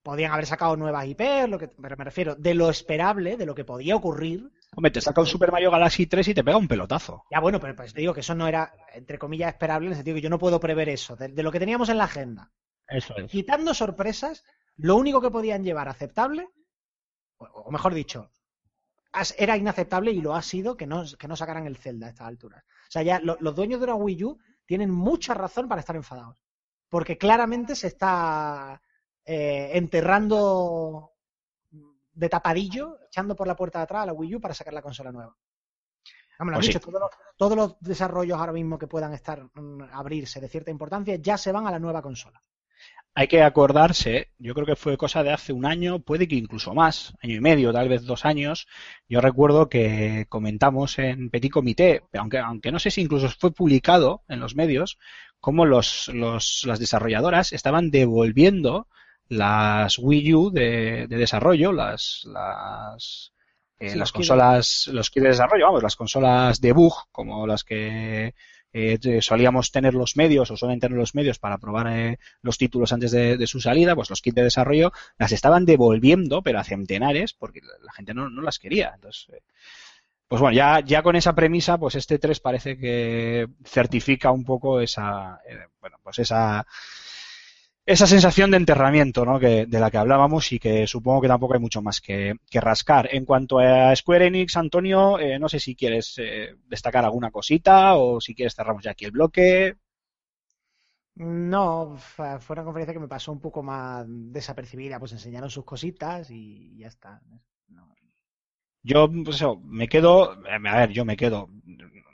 Podían 0.02 0.32
haber 0.32 0.46
sacado 0.46 0.76
nuevas 0.76 1.06
IP, 1.06 1.20
lo 1.48 1.56
que, 1.58 1.68
pero 1.68 1.96
me 1.96 2.04
refiero, 2.04 2.34
de 2.34 2.54
lo 2.54 2.68
esperable, 2.70 3.36
de 3.36 3.46
lo 3.46 3.54
que 3.54 3.64
podía 3.64 3.94
ocurrir. 3.94 4.50
Hombre, 4.74 4.90
te 4.90 5.00
saca 5.00 5.20
un 5.20 5.26
Super 5.28 5.52
Mario 5.52 5.70
Galaxy 5.70 6.06
3 6.06 6.26
y 6.28 6.34
te 6.34 6.42
pega 6.42 6.56
un 6.56 6.66
pelotazo. 6.66 7.22
Ya 7.30 7.38
bueno, 7.40 7.60
pero 7.60 7.76
pues 7.76 7.94
te 7.94 8.00
digo 8.00 8.12
que 8.12 8.20
eso 8.20 8.34
no 8.34 8.48
era, 8.48 8.74
entre 8.94 9.18
comillas, 9.18 9.52
esperable, 9.52 9.86
en 9.86 9.92
el 9.92 9.96
sentido 9.96 10.16
que 10.16 10.20
yo 10.22 10.30
no 10.30 10.38
puedo 10.40 10.58
prever 10.58 10.88
eso, 10.88 11.14
de, 11.16 11.28
de 11.28 11.42
lo 11.44 11.52
que 11.52 11.60
teníamos 11.60 11.88
en 11.88 11.98
la 11.98 12.04
agenda. 12.04 12.50
Eso 12.88 13.16
es. 13.16 13.30
Quitando 13.30 13.72
sorpresas, 13.72 14.44
lo 14.76 14.96
único 14.96 15.20
que 15.20 15.30
podían 15.30 15.62
llevar 15.62 15.88
aceptable, 15.88 16.48
o, 17.38 17.44
o 17.44 17.70
mejor 17.70 17.94
dicho, 17.94 18.32
era 19.38 19.56
inaceptable 19.56 20.10
y 20.10 20.20
lo 20.20 20.34
ha 20.34 20.42
sido 20.42 20.76
que 20.76 20.86
no, 20.88 21.04
que 21.18 21.28
no 21.28 21.36
sacaran 21.36 21.66
el 21.66 21.76
Zelda 21.76 22.06
a 22.08 22.10
estas 22.10 22.26
alturas. 22.26 22.64
O 22.64 22.90
sea, 22.90 23.02
ya 23.02 23.20
lo- 23.20 23.38
los 23.40 23.54
dueños 23.54 23.78
de 23.80 23.84
una 23.84 23.94
Wii 23.94 24.24
U 24.24 24.38
tienen 24.66 24.90
mucha 24.90 25.34
razón 25.34 25.68
para 25.68 25.80
estar 25.80 25.94
enfadados. 25.96 26.36
Porque 26.90 27.16
claramente 27.16 27.74
se 27.74 27.86
está 27.86 28.82
eh, 29.24 29.70
enterrando 29.74 31.12
de 32.12 32.28
tapadillo, 32.28 32.98
echando 33.06 33.34
por 33.34 33.46
la 33.46 33.56
puerta 33.56 33.78
de 33.78 33.84
atrás 33.84 34.02
a 34.02 34.06
la 34.06 34.12
Wii 34.12 34.36
U 34.36 34.40
para 34.40 34.52
sacar 34.52 34.74
la 34.74 34.82
consola 34.82 35.12
nueva. 35.12 35.34
Han 36.38 36.48
Pues 36.52 36.66
sí. 36.66 36.72
dicho, 36.72 36.80
todos, 36.80 37.00
los, 37.00 37.10
todos 37.36 37.56
los 37.56 37.80
desarrollos 37.80 38.38
ahora 38.38 38.52
mismo 38.52 38.78
que 38.78 38.86
puedan 38.86 39.12
estar 39.14 39.42
mm, 39.54 39.82
abrirse 39.92 40.40
de 40.40 40.48
cierta 40.48 40.70
importancia 40.70 41.16
ya 41.16 41.38
se 41.38 41.52
van 41.52 41.66
a 41.66 41.70
la 41.70 41.78
nueva 41.78 42.02
consola. 42.02 42.42
Hay 43.14 43.26
que 43.28 43.42
acordarse, 43.42 44.30
yo 44.38 44.54
creo 44.54 44.66
que 44.66 44.76
fue 44.76 44.96
cosa 44.96 45.22
de 45.22 45.32
hace 45.32 45.52
un 45.52 45.66
año, 45.66 45.98
puede 45.98 46.28
que 46.28 46.36
incluso 46.36 46.74
más, 46.74 47.12
año 47.22 47.34
y 47.36 47.40
medio, 47.40 47.72
tal 47.72 47.88
vez 47.88 48.04
dos 48.04 48.24
años. 48.24 48.66
Yo 49.08 49.20
recuerdo 49.20 49.68
que 49.68 50.26
comentamos 50.28 50.98
en 50.98 51.28
Petit 51.28 51.50
Comité, 51.52 52.02
aunque, 52.14 52.38
aunque 52.38 52.70
no 52.72 52.78
sé 52.78 52.90
si 52.90 53.02
incluso 53.02 53.28
fue 53.28 53.52
publicado 53.52 54.22
en 54.28 54.40
los 54.40 54.54
medios, 54.54 54.96
cómo 55.40 55.66
los, 55.66 56.08
los, 56.14 56.62
las 56.66 56.78
desarrolladoras 56.78 57.52
estaban 57.52 57.90
devolviendo 57.90 58.86
las 59.28 59.98
Wii 59.98 60.34
U 60.34 60.50
de, 60.50 61.06
de 61.08 61.16
desarrollo, 61.16 61.72
las, 61.72 62.22
las, 62.26 63.32
eh, 63.80 63.90
Sí, 63.90 63.98
las 63.98 64.12
los 64.12 64.12
kits 64.12 64.28
de- 64.28 64.38
consolas, 64.38 64.88
los 64.92 65.10
kits 65.10 65.22
de 65.24 65.28
desarrollo, 65.30 65.66
vamos, 65.66 65.82
las 65.82 65.96
consolas 65.96 66.60
debug, 66.60 66.94
como 67.12 67.46
las 67.46 67.64
que 67.64 68.34
eh, 68.72 68.98
solíamos 69.20 69.72
tener 69.72 69.94
los 69.94 70.16
medios 70.16 70.50
o 70.50 70.56
suelen 70.56 70.80
tener 70.80 70.96
los 70.96 71.14
medios 71.14 71.38
para 71.38 71.58
probar 71.58 71.88
eh, 71.88 72.18
los 72.42 72.58
títulos 72.58 72.92
antes 72.92 73.10
de, 73.10 73.46
su 73.46 73.60
salida, 73.60 73.94
pues 73.94 74.10
los 74.10 74.22
kits 74.22 74.36
de 74.36 74.44
desarrollo 74.44 74.92
las 75.18 75.32
estaban 75.32 75.66
devolviendo, 75.66 76.42
pero 76.42 76.58
a 76.58 76.64
centenares, 76.64 77.32
porque 77.32 77.60
la, 77.60 77.72
la 77.82 77.92
gente 77.92 78.14
no, 78.14 78.30
no 78.30 78.42
las 78.42 78.58
quería. 78.58 78.92
Entonces, 78.94 79.28
eh, 79.34 79.42
pues 80.30 80.40
bueno, 80.40 80.54
ya, 80.54 80.78
ya 80.78 81.02
con 81.02 81.16
esa 81.16 81.34
premisa, 81.34 81.76
pues 81.76 81.96
este 81.96 82.20
3 82.20 82.38
parece 82.38 82.78
que 82.78 83.48
certifica 83.64 84.30
un 84.30 84.44
poco 84.44 84.80
esa, 84.80 85.40
eh, 85.44 85.66
bueno, 85.80 85.96
pues 86.04 86.20
esa, 86.20 86.64
esa 87.86 88.06
sensación 88.06 88.50
de 88.50 88.58
enterramiento, 88.58 89.24
¿no? 89.24 89.40
Que, 89.40 89.66
de 89.66 89.80
la 89.80 89.90
que 89.90 89.98
hablábamos 89.98 90.52
y 90.52 90.58
que 90.58 90.86
supongo 90.86 91.22
que 91.22 91.28
tampoco 91.28 91.54
hay 91.54 91.60
mucho 91.60 91.82
más 91.82 92.00
que, 92.00 92.34
que 92.48 92.60
rascar. 92.60 93.08
En 93.12 93.24
cuanto 93.24 93.58
a 93.58 93.94
Square 93.96 94.26
Enix, 94.26 94.56
Antonio, 94.56 95.18
eh, 95.18 95.38
no 95.38 95.48
sé 95.48 95.58
si 95.58 95.74
quieres 95.74 96.14
eh, 96.18 96.56
destacar 96.68 97.04
alguna 97.04 97.30
cosita 97.30 97.96
o 97.96 98.20
si 98.20 98.34
quieres 98.34 98.54
cerramos 98.54 98.84
ya 98.84 98.92
aquí 98.92 99.06
el 99.06 99.10
bloque. 99.10 99.76
No, 101.16 101.96
fue 101.98 102.38
una 102.50 102.64
conferencia 102.64 102.94
que 102.94 103.00
me 103.00 103.08
pasó 103.08 103.32
un 103.32 103.40
poco 103.40 103.62
más 103.62 104.06
desapercibida, 104.08 104.98
pues 104.98 105.12
enseñaron 105.12 105.50
sus 105.50 105.64
cositas 105.64 106.30
y 106.30 106.76
ya 106.78 106.86
está. 106.86 107.20
No. 107.68 107.94
Yo, 108.82 109.10
pues 109.24 109.36
eso, 109.36 109.60
me 109.64 109.88
quedo, 109.88 110.32
a 110.48 110.58
ver, 110.58 110.90
yo 110.90 111.04
me 111.04 111.16
quedo, 111.16 111.50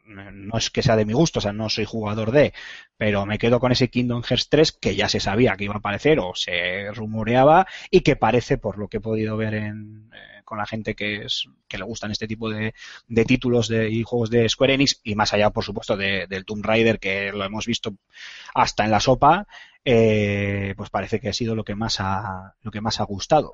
no 0.06 0.58
es 0.58 0.70
que 0.70 0.82
sea 0.82 0.96
de 0.96 1.04
mi 1.04 1.12
gusto, 1.12 1.38
o 1.40 1.42
sea, 1.42 1.52
no 1.52 1.68
soy 1.68 1.84
jugador 1.84 2.30
de, 2.32 2.52
pero 2.96 3.26
me 3.26 3.38
quedo 3.38 3.60
con 3.60 3.72
ese 3.72 3.88
Kingdom 3.88 4.22
Hearts 4.22 4.48
3 4.48 4.72
que 4.72 4.94
ya 4.96 5.08
se 5.08 5.20
sabía 5.20 5.56
que 5.56 5.64
iba 5.64 5.74
a 5.74 5.78
aparecer 5.78 6.18
o 6.20 6.34
se 6.34 6.90
rumoreaba 6.92 7.66
y 7.90 8.00
que 8.00 8.16
parece, 8.16 8.58
por 8.58 8.78
lo 8.78 8.88
que 8.88 8.98
he 8.98 9.00
podido 9.00 9.36
ver 9.36 9.54
en, 9.54 10.10
eh, 10.14 10.42
con 10.44 10.58
la 10.58 10.66
gente 10.66 10.94
que 10.94 11.24
es 11.24 11.48
que 11.68 11.78
le 11.78 11.84
gustan 11.84 12.10
este 12.12 12.28
tipo 12.28 12.48
de, 12.50 12.72
de 13.08 13.24
títulos 13.24 13.68
de, 13.68 13.90
y 13.90 14.02
juegos 14.04 14.30
de 14.30 14.48
Square 14.48 14.74
Enix 14.74 15.00
y 15.02 15.14
más 15.16 15.32
allá, 15.34 15.50
por 15.50 15.64
supuesto, 15.64 15.96
de- 15.96 16.26
del 16.28 16.44
Tomb 16.44 16.64
Raider 16.64 16.98
que 17.00 17.32
lo 17.32 17.44
hemos 17.44 17.66
visto 17.66 17.96
hasta 18.54 18.84
en 18.84 18.90
la 18.90 19.00
sopa, 19.00 19.46
eh, 19.84 20.74
pues 20.76 20.90
parece 20.90 21.20
que 21.20 21.28
ha 21.28 21.32
sido 21.32 21.54
lo 21.54 21.64
que 21.64 21.74
más 21.74 21.96
ha, 22.00 22.54
lo 22.62 22.70
que 22.70 22.80
más 22.80 23.00
ha 23.00 23.04
gustado. 23.04 23.52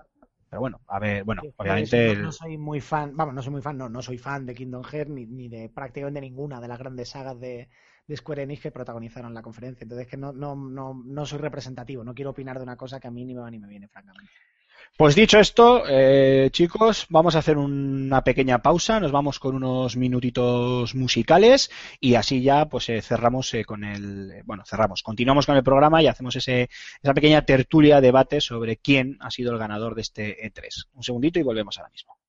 Pero 0.52 0.60
bueno, 0.60 0.82
a 0.86 0.98
ver, 0.98 1.24
bueno, 1.24 1.42
Sí, 1.42 1.52
obviamente 1.56 1.98
no, 1.98 2.14
no 2.14 2.30
soy 2.30 2.56
muy 2.58 2.80
fan, 2.80 3.16
vamos, 3.16 3.34
no 3.34 3.42
soy 3.42 3.52
muy 3.52 3.62
fan, 3.62 3.76
no, 3.76 3.88
no 3.88 4.02
soy 4.02 4.18
fan 4.18 4.46
de 4.46 4.54
Kingdom 4.54 4.82
Hearts 4.84 5.10
ni, 5.10 5.26
ni 5.26 5.48
de 5.48 5.68
prácticamente 5.70 6.20
ninguna 6.20 6.60
de 6.60 6.68
las 6.68 6.78
grandes 6.78 7.08
sagas 7.08 7.40
de, 7.40 7.68
de 8.06 8.16
Square 8.16 8.42
Enix 8.42 8.62
que 8.62 8.70
protagonizaron 8.70 9.34
la 9.34 9.42
conferencia. 9.42 9.84
Entonces 9.84 10.06
que 10.06 10.16
no, 10.16 10.32
no, 10.32 10.54
no, 10.54 11.02
no 11.04 11.26
soy 11.26 11.38
representativo, 11.38 12.04
no 12.04 12.14
quiero 12.14 12.30
opinar 12.30 12.58
de 12.58 12.62
una 12.64 12.76
cosa 12.76 13.00
que 13.00 13.08
a 13.08 13.10
mí 13.10 13.24
ni 13.24 13.34
me 13.34 13.40
va 13.40 13.50
ni 13.50 13.58
me 13.58 13.68
viene, 13.68 13.88
francamente. 13.88 14.32
Pues 14.96 15.14
dicho 15.14 15.38
esto, 15.38 15.84
eh, 15.88 16.50
chicos, 16.52 17.06
vamos 17.08 17.34
a 17.34 17.38
hacer 17.38 17.56
una 17.56 18.22
pequeña 18.22 18.58
pausa, 18.62 19.00
nos 19.00 19.10
vamos 19.10 19.38
con 19.38 19.54
unos 19.54 19.96
minutitos 19.96 20.94
musicales 20.94 21.70
y 21.98 22.14
así 22.14 22.42
ya 22.42 22.66
pues 22.66 22.90
eh, 22.90 23.00
cerramos 23.00 23.52
eh, 23.54 23.64
con 23.64 23.84
el, 23.84 24.30
eh, 24.30 24.42
bueno, 24.44 24.64
cerramos, 24.66 25.02
continuamos 25.02 25.46
con 25.46 25.56
el 25.56 25.64
programa 25.64 26.02
y 26.02 26.08
hacemos 26.08 26.36
ese, 26.36 26.68
esa 27.02 27.14
pequeña 27.14 27.44
tertulia 27.46 28.02
debate 28.02 28.40
sobre 28.42 28.76
quién 28.76 29.16
ha 29.20 29.30
sido 29.30 29.52
el 29.52 29.58
ganador 29.58 29.94
de 29.94 30.02
este 30.02 30.36
E3. 30.46 30.88
Un 30.92 31.02
segundito 31.02 31.38
y 31.38 31.42
volvemos 31.42 31.78
ahora 31.78 31.90
mismo. 31.90 32.21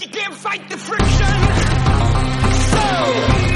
You 0.00 0.06
can't 0.06 0.34
fight 0.34 0.68
the 0.68 0.76
friction. 0.76 1.26
So. 2.70 3.47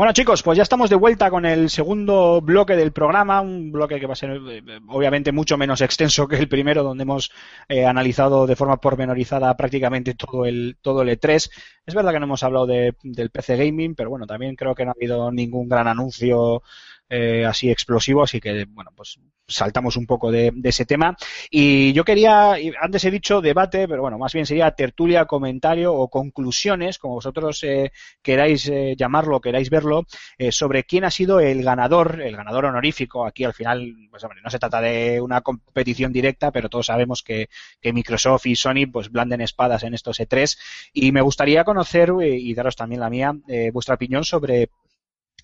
Bueno 0.00 0.14
chicos, 0.14 0.42
pues 0.42 0.56
ya 0.56 0.62
estamos 0.62 0.88
de 0.88 0.96
vuelta 0.96 1.28
con 1.28 1.44
el 1.44 1.68
segundo 1.68 2.40
bloque 2.40 2.74
del 2.74 2.90
programa, 2.90 3.42
un 3.42 3.70
bloque 3.70 4.00
que 4.00 4.06
va 4.06 4.14
a 4.14 4.16
ser 4.16 4.30
eh, 4.48 4.62
obviamente 4.88 5.30
mucho 5.30 5.58
menos 5.58 5.82
extenso 5.82 6.26
que 6.26 6.36
el 6.36 6.48
primero, 6.48 6.82
donde 6.82 7.02
hemos 7.02 7.30
eh, 7.68 7.84
analizado 7.84 8.46
de 8.46 8.56
forma 8.56 8.78
pormenorizada 8.78 9.54
prácticamente 9.58 10.14
todo 10.14 10.46
el 10.46 10.78
todo 10.80 11.02
el 11.02 11.10
E3. 11.10 11.50
Es 11.84 11.94
verdad 11.94 12.12
que 12.14 12.18
no 12.18 12.24
hemos 12.24 12.42
hablado 12.42 12.64
de- 12.66 12.94
del 13.02 13.28
PC 13.28 13.58
gaming, 13.58 13.94
pero 13.94 14.08
bueno, 14.08 14.26
también 14.26 14.56
creo 14.56 14.74
que 14.74 14.86
no 14.86 14.92
ha 14.92 14.94
habido 14.96 15.30
ningún 15.32 15.68
gran 15.68 15.86
anuncio 15.86 16.62
eh, 17.10 17.44
así 17.44 17.70
explosivo, 17.70 18.22
así 18.22 18.40
que 18.40 18.64
bueno, 18.64 18.92
pues 18.96 19.18
saltamos 19.50 19.96
un 19.96 20.06
poco 20.06 20.30
de, 20.30 20.52
ese 20.64 20.86
tema. 20.86 21.16
Y 21.50 21.92
yo 21.92 22.04
quería, 22.04 22.54
antes 22.80 23.04
he 23.04 23.10
dicho 23.10 23.40
debate, 23.40 23.86
pero 23.88 24.02
bueno, 24.02 24.18
más 24.18 24.32
bien 24.32 24.46
sería 24.46 24.70
tertulia, 24.70 25.26
comentario 25.26 25.92
o 25.92 26.08
conclusiones, 26.08 26.98
como 26.98 27.14
vosotros 27.14 27.62
eh, 27.64 27.92
queráis 28.22 28.68
eh, 28.68 28.94
llamarlo, 28.96 29.40
queráis 29.40 29.70
verlo, 29.70 30.06
eh, 30.38 30.52
sobre 30.52 30.84
quién 30.84 31.04
ha 31.04 31.10
sido 31.10 31.40
el 31.40 31.62
ganador, 31.62 32.20
el 32.22 32.36
ganador 32.36 32.66
honorífico. 32.66 33.26
Aquí 33.26 33.44
al 33.44 33.54
final, 33.54 33.94
pues 34.10 34.24
hombre, 34.24 34.40
no 34.42 34.50
se 34.50 34.58
trata 34.58 34.80
de 34.80 35.20
una 35.20 35.40
competición 35.40 36.12
directa, 36.12 36.50
pero 36.50 36.68
todos 36.68 36.86
sabemos 36.86 37.22
que, 37.22 37.48
que 37.80 37.92
Microsoft 37.92 38.46
y 38.46 38.56
Sony 38.56 38.86
pues 38.90 39.10
blanden 39.10 39.40
espadas 39.40 39.82
en 39.82 39.94
estos 39.94 40.20
E3 40.20 40.58
y 40.92 41.12
me 41.12 41.20
gustaría 41.20 41.64
conocer 41.64 42.12
eh, 42.22 42.36
y 42.38 42.54
daros 42.54 42.76
también 42.76 43.00
la 43.00 43.10
mía, 43.10 43.34
vuestra 43.72 43.94
opinión 43.94 44.24
sobre 44.24 44.70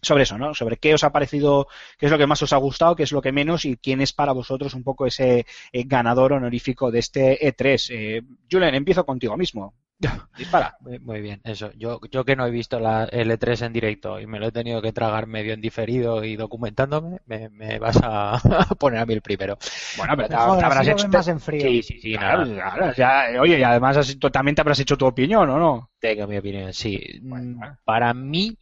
sobre 0.03 0.25
eso, 0.25 0.39
¿no? 0.39 0.55
Sobre 0.55 0.77
qué 0.77 0.95
os 0.95 1.05
ha 1.05 1.11
parecido, 1.11 1.69
qué 1.99 2.07
es 2.07 2.13
lo 2.13 2.19
que 2.19 2.27
más 2.27 2.43
os 2.43 2.53
ha 2.53 2.57
gustado, 2.57 2.97
qué 2.97 3.03
es 3.05 3.13
lo 3.13 3.23
que 3.23 3.33
menos 3.33 3.65
y 3.65 3.77
quién 3.77 4.01
es 4.01 4.13
para 4.13 4.33
vosotros 4.33 4.75
un 4.75 4.83
poco 4.83 5.07
ese 5.07 5.47
eh, 5.73 5.85
ganador 5.87 6.33
honorífico 6.35 6.91
de 6.91 6.99
este 6.99 7.39
E3. 7.41 7.89
Eh, 7.91 8.23
Julen, 8.51 8.75
empiezo 8.75 9.05
contigo 9.05 9.37
mismo. 9.37 9.75
Dispara. 10.37 10.77
Muy, 10.81 11.21
bien, 11.23 11.41
eso. 11.45 11.73
Yo, 11.73 12.01
yo 12.11 12.25
que 12.25 12.37
no 12.37 12.47
he 12.47 12.51
visto 12.51 12.79
la 12.79 13.05
L3 13.07 13.63
en 13.63 13.73
directo 13.73 14.21
y 14.21 14.27
me 14.27 14.39
lo 14.39 14.49
he 14.49 14.53
tenido 14.53 14.83
que 14.83 14.93
tragar 14.93 15.27
medio 15.27 15.55
en 15.55 15.61
diferido 15.63 16.23
y 16.25 16.37
documentándome, 16.37 17.21
me, 17.27 17.49
me 17.49 17.79
vas 17.79 17.99
a 18.03 18.39
poner 18.79 19.01
a 19.01 19.07
mí 19.07 19.15
el 19.15 19.23
primero. 19.23 19.57
Bueno, 19.97 20.13
pero 20.17 20.29
te, 20.29 20.35
habrás 20.35 20.87
hecho. 20.89 21.09
más 21.09 21.29
en 21.29 21.41
frío. 21.41 21.63
Sí, 21.63 21.83
sí, 21.83 22.01
sí, 22.01 22.13
Claro, 22.13 22.45
nada. 22.45 22.55
claro, 22.55 22.93
ya, 22.95 23.41
oye, 23.41 23.59
y 23.59 23.63
además 23.63 23.97
has- 23.97 24.19
tú 24.19 24.31
también 24.31 24.55
te 24.55 24.61
habrás 24.61 24.81
hecho 24.81 24.99
tu 24.99 25.07
opinión, 25.07 25.49
¿o 25.49 25.59
no? 25.59 25.91
Tengo 25.99 26.27
mi 26.27 26.37
opinión, 26.37 26.73
sí. 26.75 27.01
Bueno, 27.23 27.57
Mm. 27.57 27.77
Para 27.85 28.13
mí, 28.15 28.57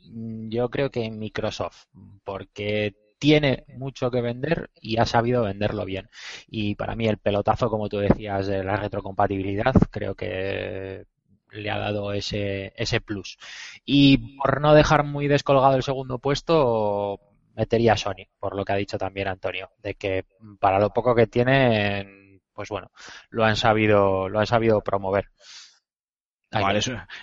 yo 0.50 0.68
creo 0.70 0.90
que 0.90 1.10
Microsoft, 1.10 1.86
porque 2.24 2.94
tiene 3.18 3.64
mucho 3.76 4.10
que 4.10 4.20
vender 4.20 4.70
y 4.80 4.98
ha 4.98 5.06
sabido 5.06 5.42
venderlo 5.44 5.84
bien. 5.84 6.08
Y 6.46 6.74
para 6.74 6.94
mí 6.94 7.08
el 7.08 7.18
pelotazo, 7.18 7.70
como 7.70 7.88
tú 7.88 7.98
decías, 7.98 8.46
de 8.46 8.62
la 8.62 8.76
retrocompatibilidad, 8.76 9.72
creo 9.90 10.14
que 10.14 11.06
le 11.54 11.70
ha 11.70 11.78
dado 11.78 12.12
ese, 12.12 12.72
ese 12.76 13.00
plus. 13.00 13.38
Y 13.84 14.36
por 14.36 14.60
no 14.60 14.74
dejar 14.74 15.04
muy 15.04 15.28
descolgado 15.28 15.76
el 15.76 15.82
segundo 15.82 16.18
puesto, 16.18 17.20
metería 17.54 17.94
a 17.94 17.96
Sony, 17.96 18.26
por 18.38 18.56
lo 18.56 18.64
que 18.64 18.72
ha 18.72 18.76
dicho 18.76 18.98
también 18.98 19.28
Antonio, 19.28 19.70
de 19.82 19.94
que 19.94 20.24
para 20.60 20.78
lo 20.78 20.90
poco 20.90 21.14
que 21.14 21.26
tienen, 21.26 22.42
pues 22.52 22.68
bueno, 22.68 22.90
lo 23.30 23.44
han 23.44 23.56
sabido, 23.56 24.28
lo 24.28 24.40
han 24.40 24.46
sabido 24.46 24.82
promover. 24.82 25.30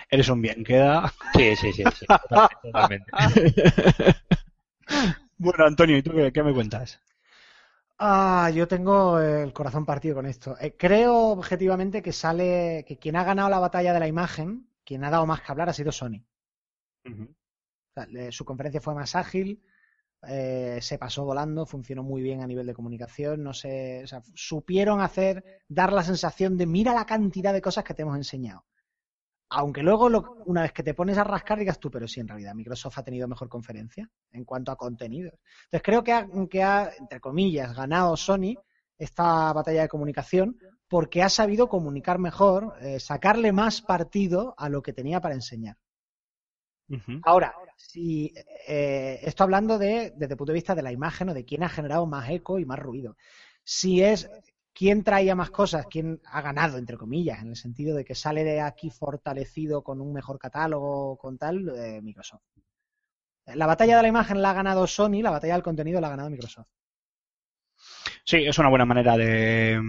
Eres 0.10 0.30
un 0.30 0.42
bien 0.42 0.64
queda. 0.64 1.14
Sí, 1.34 1.56
sí, 1.56 1.72
sí, 1.72 1.84
sí, 1.96 2.06
totalmente, 2.06 3.12
totalmente. 3.12 3.14
bueno, 5.38 5.66
Antonio, 5.66 5.98
¿y 5.98 6.04
tú 6.04 6.12
qué, 6.12 6.32
qué 6.34 6.44
me 6.44 6.54
cuentas? 6.54 7.00
Ah, 8.04 8.50
yo 8.54 8.68
tengo 8.68 9.20
el 9.22 9.54
corazón 9.54 9.86
partido 9.86 10.16
con 10.16 10.26
esto. 10.26 10.58
Eh, 10.60 10.76
creo 10.78 11.14
objetivamente 11.30 12.02
que 12.02 12.12
sale 12.12 12.84
que 12.88 12.98
quien 13.00 13.16
ha 13.16 13.24
ganado 13.24 13.50
la 13.50 13.60
batalla 13.60 13.94
de 13.94 14.00
la 14.02 14.08
imagen, 14.10 14.68
quien 14.84 15.04
ha 15.06 15.10
dado 15.12 15.26
más 15.26 15.42
que 15.42 15.52
hablar 15.54 15.70
ha 15.70 15.74
sido 15.74 15.92
Sony. 15.94 16.22
O 17.92 17.94
sea, 17.94 18.06
le- 18.08 18.32
su 18.32 18.44
conferencia 18.46 18.82
fue 18.82 18.96
más 18.96 19.16
ágil, 19.16 19.62
eh, 20.28 20.80
se 20.82 20.98
pasó 21.00 21.26
volando, 21.26 21.66
funcionó 21.68 22.04
muy 22.04 22.22
bien 22.24 22.42
a 22.42 22.48
nivel 22.48 22.68
de 22.68 22.74
comunicación, 22.76 23.44
no 23.44 23.54
sé, 23.54 24.04
o 24.04 24.08
sea, 24.08 24.22
supieron 24.36 25.02
hacer, 25.02 25.44
dar 25.70 25.94
la 25.94 26.04
sensación 26.04 26.58
de 26.58 26.68
mira 26.68 26.94
la 26.96 27.06
cantidad 27.08 27.54
de 27.54 27.62
cosas 27.64 27.84
que 27.86 27.94
te 27.96 28.04
hemos 28.04 28.18
enseñado. 28.18 28.66
Aunque 29.54 29.84
luego, 29.84 30.10
lo- 30.10 30.38
una 30.46 30.62
vez 30.64 30.72
que 30.74 30.82
te 30.84 30.94
pones 30.94 31.18
a 31.18 31.24
rascar, 31.24 31.60
digas 31.60 31.80
tú, 31.80 31.92
pero 31.92 32.08
sí, 32.08 32.20
en 32.22 32.28
realidad 32.28 32.56
Microsoft 32.56 32.98
ha 32.98 33.04
tenido 33.04 33.28
mejor 33.28 33.50
conferencia 33.50 34.10
en 34.32 34.46
cuanto 34.46 34.72
a 34.72 34.78
contenido. 34.78 35.32
Entonces 35.66 35.82
creo 35.84 36.04
que 36.04 36.14
ha, 36.14 36.28
que 36.50 36.64
ha, 36.64 36.92
entre 36.98 37.20
comillas, 37.20 37.76
ganado 37.76 38.16
Sony 38.18 38.56
esta 38.98 39.52
batalla 39.54 39.82
de 39.84 39.90
comunicación 39.90 40.58
porque 40.88 41.22
ha 41.24 41.30
sabido 41.30 41.68
comunicar 41.70 42.18
mejor, 42.20 42.76
eh, 42.82 43.00
sacarle 43.00 43.52
más 43.52 43.82
partido 43.82 44.54
a 44.58 44.70
lo 44.70 44.82
que 44.82 44.94
tenía 44.94 45.20
para 45.22 45.36
enseñar. 45.36 45.78
Ahora, 47.24 47.54
si 47.78 48.34
eh, 48.68 49.20
esto 49.24 49.44
hablando 49.44 49.78
de, 49.78 50.12
desde 50.16 50.34
el 50.34 50.38
punto 50.38 50.52
de 50.52 50.56
vista 50.58 50.76
de 50.76 50.82
la 50.84 50.92
imagen 50.92 51.30
o 51.30 51.34
de 51.34 51.46
quién 51.46 51.64
ha 51.64 51.70
generado 51.70 52.06
más 52.08 52.30
eco 52.30 52.58
y 52.60 52.66
más 52.66 52.80
ruido. 52.80 53.16
Si 53.64 54.02
es 54.04 54.30
quién 54.82 55.04
traía 55.04 55.36
más 55.36 55.52
cosas, 55.52 55.86
quién 55.86 56.20
ha 56.26 56.42
ganado, 56.42 56.80
entre 56.80 56.98
comillas, 56.98 57.40
en 57.44 57.50
el 57.50 57.56
sentido 57.56 57.96
de 57.96 58.04
que 58.04 58.16
sale 58.16 58.44
de 58.44 58.62
aquí 58.62 58.90
fortalecido 58.90 59.84
con 59.84 60.02
un 60.02 60.12
mejor 60.12 60.40
catálogo, 60.40 61.18
con 61.18 61.38
tal, 61.38 61.70
eh, 61.78 62.02
Microsoft. 62.02 62.42
La 63.46 63.68
batalla 63.68 63.98
de 63.98 64.02
la 64.02 64.08
imagen 64.08 64.42
la 64.42 64.50
ha 64.50 64.54
ganado 64.54 64.88
Sony, 64.88 65.22
la 65.22 65.30
batalla 65.30 65.54
del 65.54 65.62
contenido 65.62 66.02
la 66.02 66.08
ha 66.08 66.10
ganado 66.10 66.32
Microsoft. 66.32 66.66
Sí, 68.24 68.38
es 68.38 68.58
una 68.58 68.70
buena 68.70 68.86
manera 68.86 69.16
de, 69.18 69.80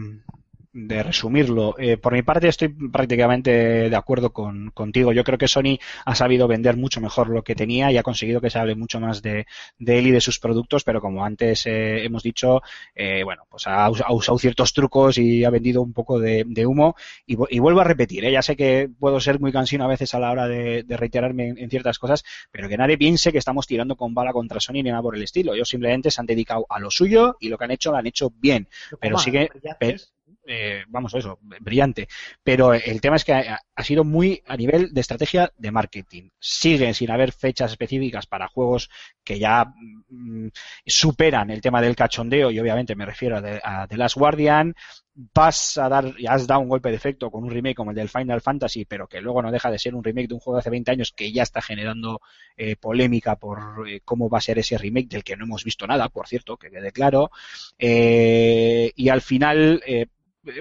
de 0.75 1.03
resumirlo. 1.03 1.75
Eh, 1.79 1.99
por 1.99 2.15
mi 2.15 2.23
parte 2.23 2.49
estoy 2.49 2.69
prácticamente 2.69 3.51
de 3.91 3.97
acuerdo 3.97 4.33
con, 4.33 4.71
contigo. 4.71 5.13
Yo 5.13 5.23
creo 5.25 5.37
que 5.37 5.49
Sony 5.49 5.79
ha 6.07 6.15
sabido 6.15 6.49
vender 6.49 6.77
mucho 6.77 7.01
mejor 7.01 7.29
lo 7.29 7.43
que 7.45 7.55
tenía 7.55 7.93
y 7.93 7.99
ha 7.99 8.03
conseguido 8.03 8.41
que 8.41 8.49
se 8.49 8.59
hable 8.59 8.75
mucho 8.75 8.99
más 8.99 9.21
de, 9.21 9.47
de 9.79 9.99
él 9.99 10.07
y 10.07 10.11
de 10.13 10.21
sus 10.21 10.39
productos, 10.39 10.83
pero 10.85 11.01
como 11.01 11.25
antes 11.25 11.67
eh, 11.67 12.05
hemos 12.05 12.23
dicho, 12.23 12.63
eh, 12.95 13.23
bueno, 13.23 13.43
pues 13.51 13.67
ha, 13.67 13.91
us- 13.91 14.01
ha 14.01 14.13
usado 14.15 14.39
ciertos 14.39 14.73
trucos 14.73 15.19
y 15.19 15.45
ha 15.45 15.51
vendido 15.51 15.83
un 15.83 15.93
poco 15.93 16.19
de, 16.19 16.45
de 16.47 16.65
humo. 16.67 16.97
Y, 17.27 17.37
y 17.51 17.59
vuelvo 17.59 17.81
a 17.81 17.85
repetir, 17.85 18.25
¿eh? 18.25 18.33
ya 18.33 18.41
sé 18.43 18.57
que 18.57 18.89
puedo 18.99 19.21
ser 19.21 19.41
muy 19.41 19.53
cansino 19.53 19.85
a 19.85 19.89
veces 19.89 20.15
a 20.15 20.21
la 20.21 20.31
hora 20.31 20.49
de, 20.49 20.85
de 20.85 20.97
reiterarme 20.97 21.49
en, 21.49 21.59
en 21.59 21.69
ciertas 21.71 21.99
cosas, 21.99 22.25
pero 22.51 22.69
que 22.69 22.77
nadie 22.79 22.97
piense 22.97 23.31
que 23.33 23.39
estamos 23.39 23.67
tirando 23.67 23.97
con 23.97 24.15
bala 24.15 24.33
contra 24.33 24.59
Sony 24.61 24.75
ni 24.75 24.85
nada 24.85 25.03
por 25.03 25.17
el 25.17 25.23
estilo. 25.23 25.55
Ellos 25.55 25.69
simplemente 25.69 26.11
se 26.11 26.21
han 26.21 26.27
dedicado 26.27 26.65
a 26.69 26.79
lo 26.79 26.91
suyo 26.91 27.37
y 27.41 27.49
lo 27.51 27.59
que 27.59 27.65
han 27.65 27.71
hecho 27.73 27.91
lo 27.91 27.99
han 27.99 28.07
hecho 28.07 28.33
bien. 28.39 28.69
Pero 29.01 29.17
sigue- 29.19 29.49
brillantes. 29.53 30.13
Eh, 30.55 30.85
vamos, 30.89 31.15
eso, 31.15 31.39
brillante. 31.41 32.09
Pero 32.43 32.75
el 32.75 33.01
tema 33.01 33.17
es 33.17 33.25
que 33.25 33.33
ha, 33.33 33.83
sido 33.83 34.05
muy 34.05 34.43
a 34.47 34.55
nivel 34.55 34.93
de 34.93 35.01
estrategia 35.01 35.51
de 35.57 35.71
marketing. 35.71 36.29
Sigue 36.39 36.93
sin 36.93 37.11
haber 37.11 37.33
fechas 37.33 37.71
específicas 37.71 38.27
para 38.27 38.49
juegos 38.49 38.91
que 39.25 39.39
ya 39.39 39.65
mm, 40.11 40.49
superan 40.85 41.51
el 41.51 41.63
tema 41.63 41.81
del 41.81 41.97
cachondeo 41.97 42.51
y 42.51 42.61
obviamente 42.61 42.95
me 42.95 43.07
refiero 43.07 43.39
a 43.39 43.87
The, 43.89 43.97
Last 43.97 44.17
Guardian. 44.17 44.75
Vas 45.15 45.79
a 45.79 45.89
dar, 45.89 46.17
ya 46.19 46.33
has 46.33 46.47
dado 46.47 46.61
un 46.61 46.69
golpe 46.69 46.91
de 46.91 46.97
efecto 46.97 47.31
con 47.31 47.45
un 47.45 47.51
remake 47.51 47.77
como 47.77 47.91
el 47.91 47.97
del 47.97 48.09
Final 48.09 48.41
Fantasy, 48.43 48.85
pero 48.85 49.07
que 49.07 49.21
luego 49.21 49.43
no 49.43 49.51
deja 49.51 49.71
de 49.71 49.79
ser 49.79 49.95
un 49.95 50.05
remake 50.05 50.29
de 50.29 50.35
un 50.35 50.41
juego 50.41 50.57
de 50.57 50.61
hace 50.61 50.71
20 50.71 50.91
años 50.91 51.13
que 51.13 51.33
ya 51.33 51.43
está 51.43 51.63
generando 51.63 52.21
eh, 52.57 52.77
polémica 52.77 53.37
por 53.37 53.89
eh, 53.89 54.01
cómo 54.05 54.29
va 54.29 54.39
a 54.39 54.43
ser 54.43 54.59
ese 54.59 54.77
remake 54.77 55.09
del 55.09 55.25
que 55.25 55.37
no 55.37 55.45
hemos 55.45 55.65
visto 55.65 55.87
nada, 55.87 56.09
por 56.11 56.29
cierto, 56.29 56.57
que 56.59 56.71
quede 56.71 56.93
claro. 56.93 57.31
Eh, 57.79 58.93
y 58.97 59.09
al 59.09 59.23
final, 59.23 59.83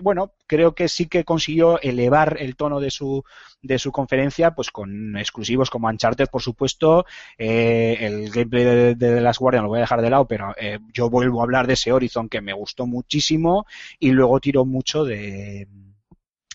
bueno, 0.02 0.34
creo 0.48 0.74
que 0.76 0.88
sí 0.88 1.08
que 1.08 1.24
consiguió 1.24 1.80
elevar 1.82 2.38
el 2.40 2.56
tono 2.56 2.80
de 2.80 2.92
su, 2.92 3.24
de 3.62 3.80
su 3.80 3.92
conferencia, 3.92 4.52
pues 4.52 4.72
con 4.72 5.18
exclusivos 5.18 5.70
como 5.70 5.88
Uncharted, 5.88 6.28
por 6.28 6.42
supuesto, 6.42 7.06
eh, 7.38 7.98
el 8.00 8.30
gameplay 8.30 8.64
de, 8.64 8.96
de 8.96 8.96
The 8.96 9.22
Last 9.22 9.40
Guardian 9.40 9.64
lo 9.64 9.70
voy 9.70 9.80
a 9.80 9.82
dejar 9.82 10.02
de 10.02 10.10
lado, 10.10 10.28
pero 10.28 10.54
eh, 10.60 10.80
yo 10.94 11.10
vuelvo 11.10 11.42
a 11.42 11.44
hablar 11.44 11.68
de 11.68 11.74
ese 11.74 11.92
Horizon 11.92 12.30
que 12.30 12.42
me 12.42 12.54
gustó 12.54 12.86
muchísimo 12.86 13.66
y 14.00 14.12
luego 14.12 14.40
tiro 14.40 14.66
mucho 14.66 15.04
de 15.04 15.68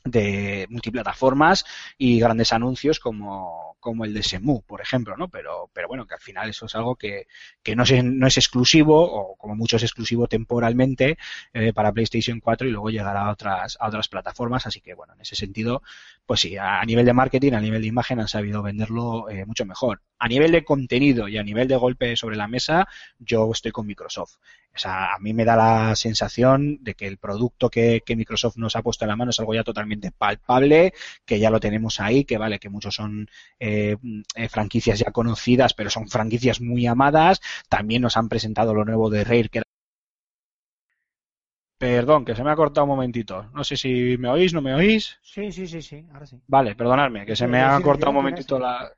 de 0.06 0.66
multiplataformas 0.70 1.64
y 1.98 2.20
grandes 2.20 2.52
anuncios 2.52 3.00
como, 3.00 3.76
como 3.80 4.04
el 4.04 4.14
de 4.14 4.22
Semu, 4.22 4.62
por 4.62 4.80
ejemplo, 4.80 5.16
¿no? 5.16 5.28
Pero, 5.28 5.70
pero 5.72 5.88
bueno, 5.88 6.06
que 6.06 6.14
al 6.14 6.20
final 6.20 6.50
eso 6.50 6.66
es 6.66 6.74
algo 6.74 6.96
que, 6.96 7.26
que 7.62 7.76
no, 7.76 7.82
es, 7.82 8.02
no 8.02 8.26
es 8.26 8.36
exclusivo, 8.36 9.00
o 9.00 9.36
como 9.36 9.54
mucho 9.54 9.76
es 9.76 9.82
exclusivo 9.82 10.26
temporalmente 10.26 11.18
eh, 11.52 11.72
para 11.72 11.92
PlayStation 11.92 12.40
4 12.40 12.66
y 12.66 12.70
luego 12.70 12.90
llegará 12.90 13.26
a 13.26 13.30
otras, 13.30 13.76
a 13.80 13.88
otras 13.88 14.08
plataformas, 14.08 14.66
así 14.66 14.80
que 14.80 14.94
bueno, 14.94 15.14
en 15.14 15.20
ese 15.20 15.36
sentido, 15.36 15.82
pues 16.26 16.40
sí, 16.40 16.56
a, 16.56 16.84
nivel 16.84 17.06
de 17.06 17.12
marketing, 17.12 17.52
a 17.52 17.60
nivel 17.60 17.82
de 17.82 17.88
imagen 17.88 18.20
han 18.20 18.28
sabido 18.28 18.62
venderlo 18.62 19.28
eh, 19.30 19.44
mucho 19.46 19.64
mejor. 19.64 20.00
A 20.18 20.28
nivel 20.28 20.52
de 20.52 20.64
contenido 20.64 21.28
y 21.28 21.38
a 21.38 21.42
nivel 21.42 21.68
de 21.68 21.76
golpe 21.76 22.16
sobre 22.16 22.36
la 22.36 22.48
mesa, 22.48 22.88
yo 23.18 23.50
estoy 23.52 23.70
con 23.72 23.86
Microsoft. 23.86 24.36
O 24.76 24.78
sea, 24.78 25.14
a 25.14 25.18
mí 25.18 25.32
me 25.32 25.44
da 25.46 25.56
la 25.56 25.96
sensación 25.96 26.78
de 26.82 26.94
que 26.94 27.06
el 27.06 27.16
producto 27.18 27.70
que, 27.70 28.02
que 28.04 28.14
Microsoft 28.14 28.58
nos 28.58 28.76
ha 28.76 28.82
puesto 28.82 29.04
en 29.04 29.08
la 29.08 29.16
mano 29.16 29.30
es 29.30 29.40
algo 29.40 29.54
ya 29.54 29.64
totalmente 29.64 30.12
palpable, 30.12 30.92
que 31.24 31.38
ya 31.38 31.50
lo 31.50 31.60
tenemos 31.60 31.98
ahí, 32.00 32.24
que 32.24 32.36
vale, 32.38 32.58
que 32.58 32.68
muchos 32.68 32.94
son 32.94 33.28
eh, 33.58 33.96
eh, 34.34 34.48
franquicias 34.48 34.98
ya 34.98 35.12
conocidas, 35.12 35.72
pero 35.74 35.88
son 35.90 36.08
franquicias 36.08 36.60
muy 36.60 36.86
amadas. 36.86 37.40
También 37.68 38.02
nos 38.02 38.16
han 38.18 38.28
presentado 38.28 38.74
lo 38.74 38.84
nuevo 38.84 39.08
de 39.10 39.24
Rare, 39.24 39.48
que 39.48 39.58
era 39.58 39.66
Perdón, 41.78 42.24
que 42.24 42.34
se 42.34 42.42
me 42.42 42.50
ha 42.50 42.56
cortado 42.56 42.84
un 42.84 42.90
momentito. 42.90 43.50
No 43.54 43.62
sé 43.62 43.76
si 43.76 44.16
me 44.18 44.28
oís, 44.30 44.54
no 44.54 44.62
me 44.62 44.74
oís. 44.74 45.18
Sí, 45.22 45.52
sí, 45.52 45.66
sí, 45.66 45.82
sí, 45.82 46.06
ahora 46.12 46.26
sí. 46.26 46.40
Vale, 46.46 46.74
perdonadme, 46.74 47.26
que 47.26 47.36
se 47.36 47.46
me 47.46 47.60
ha 47.60 47.78
cortado 47.80 48.10
un 48.10 48.14
¿quién 48.14 48.22
momentito 48.22 48.58
la... 48.58 48.90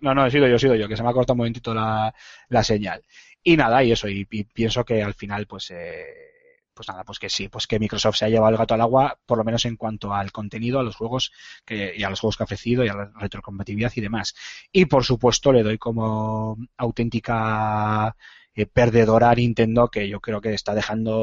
No, 0.00 0.14
no, 0.14 0.26
he 0.26 0.30
sido 0.30 0.46
yo, 0.48 0.56
he 0.56 0.58
sido 0.58 0.74
yo, 0.74 0.86
que 0.88 0.96
se 0.96 1.02
me 1.02 1.10
ha 1.10 1.12
cortado 1.12 1.34
un 1.34 1.38
momentito 1.38 1.72
la, 1.74 2.14
la 2.48 2.62
señal. 2.62 3.02
Y 3.42 3.56
nada, 3.56 3.82
y 3.82 3.92
eso, 3.92 4.08
y, 4.08 4.26
y 4.30 4.44
pienso 4.44 4.84
que 4.84 5.02
al 5.02 5.14
final, 5.14 5.46
pues, 5.46 5.70
eh, 5.72 6.32
pues 6.74 6.88
nada, 6.88 7.04
pues 7.04 7.18
que 7.18 7.28
sí, 7.28 7.48
pues 7.48 7.66
que 7.66 7.78
Microsoft 7.78 8.16
se 8.16 8.24
ha 8.24 8.28
llevado 8.28 8.50
el 8.50 8.56
gato 8.56 8.74
al 8.74 8.80
agua, 8.80 9.18
por 9.26 9.38
lo 9.38 9.44
menos 9.44 9.64
en 9.66 9.76
cuanto 9.76 10.14
al 10.14 10.32
contenido, 10.32 10.78
a 10.78 10.82
los 10.82 10.96
juegos 10.96 11.32
que, 11.64 11.92
y 11.96 12.02
a 12.02 12.10
los 12.10 12.20
juegos 12.20 12.36
que 12.36 12.42
ha 12.42 12.46
ofrecido 12.46 12.84
y 12.84 12.88
a 12.88 12.94
la 12.94 13.12
retrocompatibilidad 13.16 13.92
y 13.94 14.00
demás. 14.00 14.34
Y 14.72 14.86
por 14.86 15.04
supuesto 15.04 15.52
le 15.52 15.62
doy 15.62 15.78
como 15.78 16.56
auténtica 16.76 18.16
eh, 18.54 18.66
perdedora 18.66 19.30
a 19.30 19.34
Nintendo, 19.34 19.88
que 19.88 20.08
yo 20.08 20.20
creo 20.20 20.40
que 20.40 20.54
está 20.54 20.74
dejando, 20.74 21.14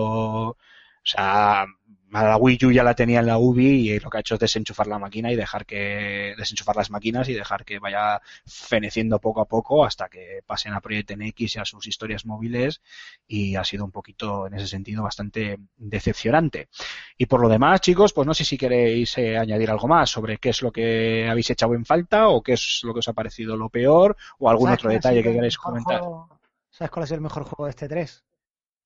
o 0.50 0.58
sea, 1.04 1.66
a 2.12 2.24
la 2.24 2.38
Wii 2.38 2.66
U 2.66 2.72
ya 2.72 2.84
la 2.84 2.96
tenía 2.96 3.20
en 3.20 3.28
la 3.28 3.38
UBI 3.38 3.92
y 3.92 4.00
lo 4.00 4.10
que 4.10 4.18
ha 4.18 4.20
hecho 4.22 4.36
es 4.36 4.40
desenchufar 4.40 4.88
la 4.88 5.00
máquina 5.00 5.32
y 5.32 5.36
dejar 5.36 5.66
que 5.66 6.34
desenchufar 6.38 6.76
las 6.76 6.90
máquinas 6.90 7.30
y 7.30 7.34
dejar 7.34 7.66
que 7.66 7.80
vaya 7.80 8.22
feneciendo 8.46 9.20
poco 9.20 9.42
a 9.42 9.46
poco 9.46 9.86
hasta 9.86 10.10
que 10.10 10.42
pasen 10.46 10.74
a 10.74 10.82
Project 10.82 11.12
NX 11.12 11.56
y 11.56 11.60
a 11.60 11.66
sus 11.66 11.88
historias 11.88 12.26
móviles 12.26 12.82
y 13.28 13.56
ha 13.56 13.64
sido 13.64 13.86
un 13.86 13.92
poquito 13.92 14.48
en 14.48 14.56
ese 14.56 14.68
sentido 14.68 15.04
bastante 15.04 15.60
decepcionante. 15.78 16.70
Y 17.18 17.28
por 17.28 17.42
lo 17.42 17.50
demás, 17.50 17.82
chicos, 17.82 18.14
pues 18.14 18.26
no 18.26 18.34
sé 18.34 18.44
si 18.44 18.58
queréis 18.58 19.18
eh, 19.18 19.38
añadir 19.38 19.70
algo 19.70 19.88
más 19.88 20.10
sobre 20.10 20.38
qué 20.38 20.50
es 20.50 20.62
lo 20.62 20.72
que 20.72 21.28
habéis 21.30 21.50
echado 21.50 21.76
en 21.76 21.86
falta 21.86 22.30
o 22.30 22.42
qué 22.42 22.54
es 22.54 22.82
lo 22.84 22.94
que 22.94 23.00
os 23.00 23.08
ha 23.08 23.14
parecido 23.14 23.56
lo 23.56 23.70
peor 23.70 24.18
o 24.40 24.50
algún 24.50 24.68
¿Sabes 24.68 24.80
otro 24.80 24.92
detalle 24.92 25.24
que 25.24 25.34
queréis 25.34 25.58
comentar. 25.58 26.00
juego? 26.00 26.40
¿Sabes 26.72 26.92
cuál 26.92 27.06
sido 27.06 27.16
el 27.16 27.22
mejor 27.22 27.44
juego 27.44 27.66
de 27.66 27.72
este 27.72 27.88
3? 27.88 28.24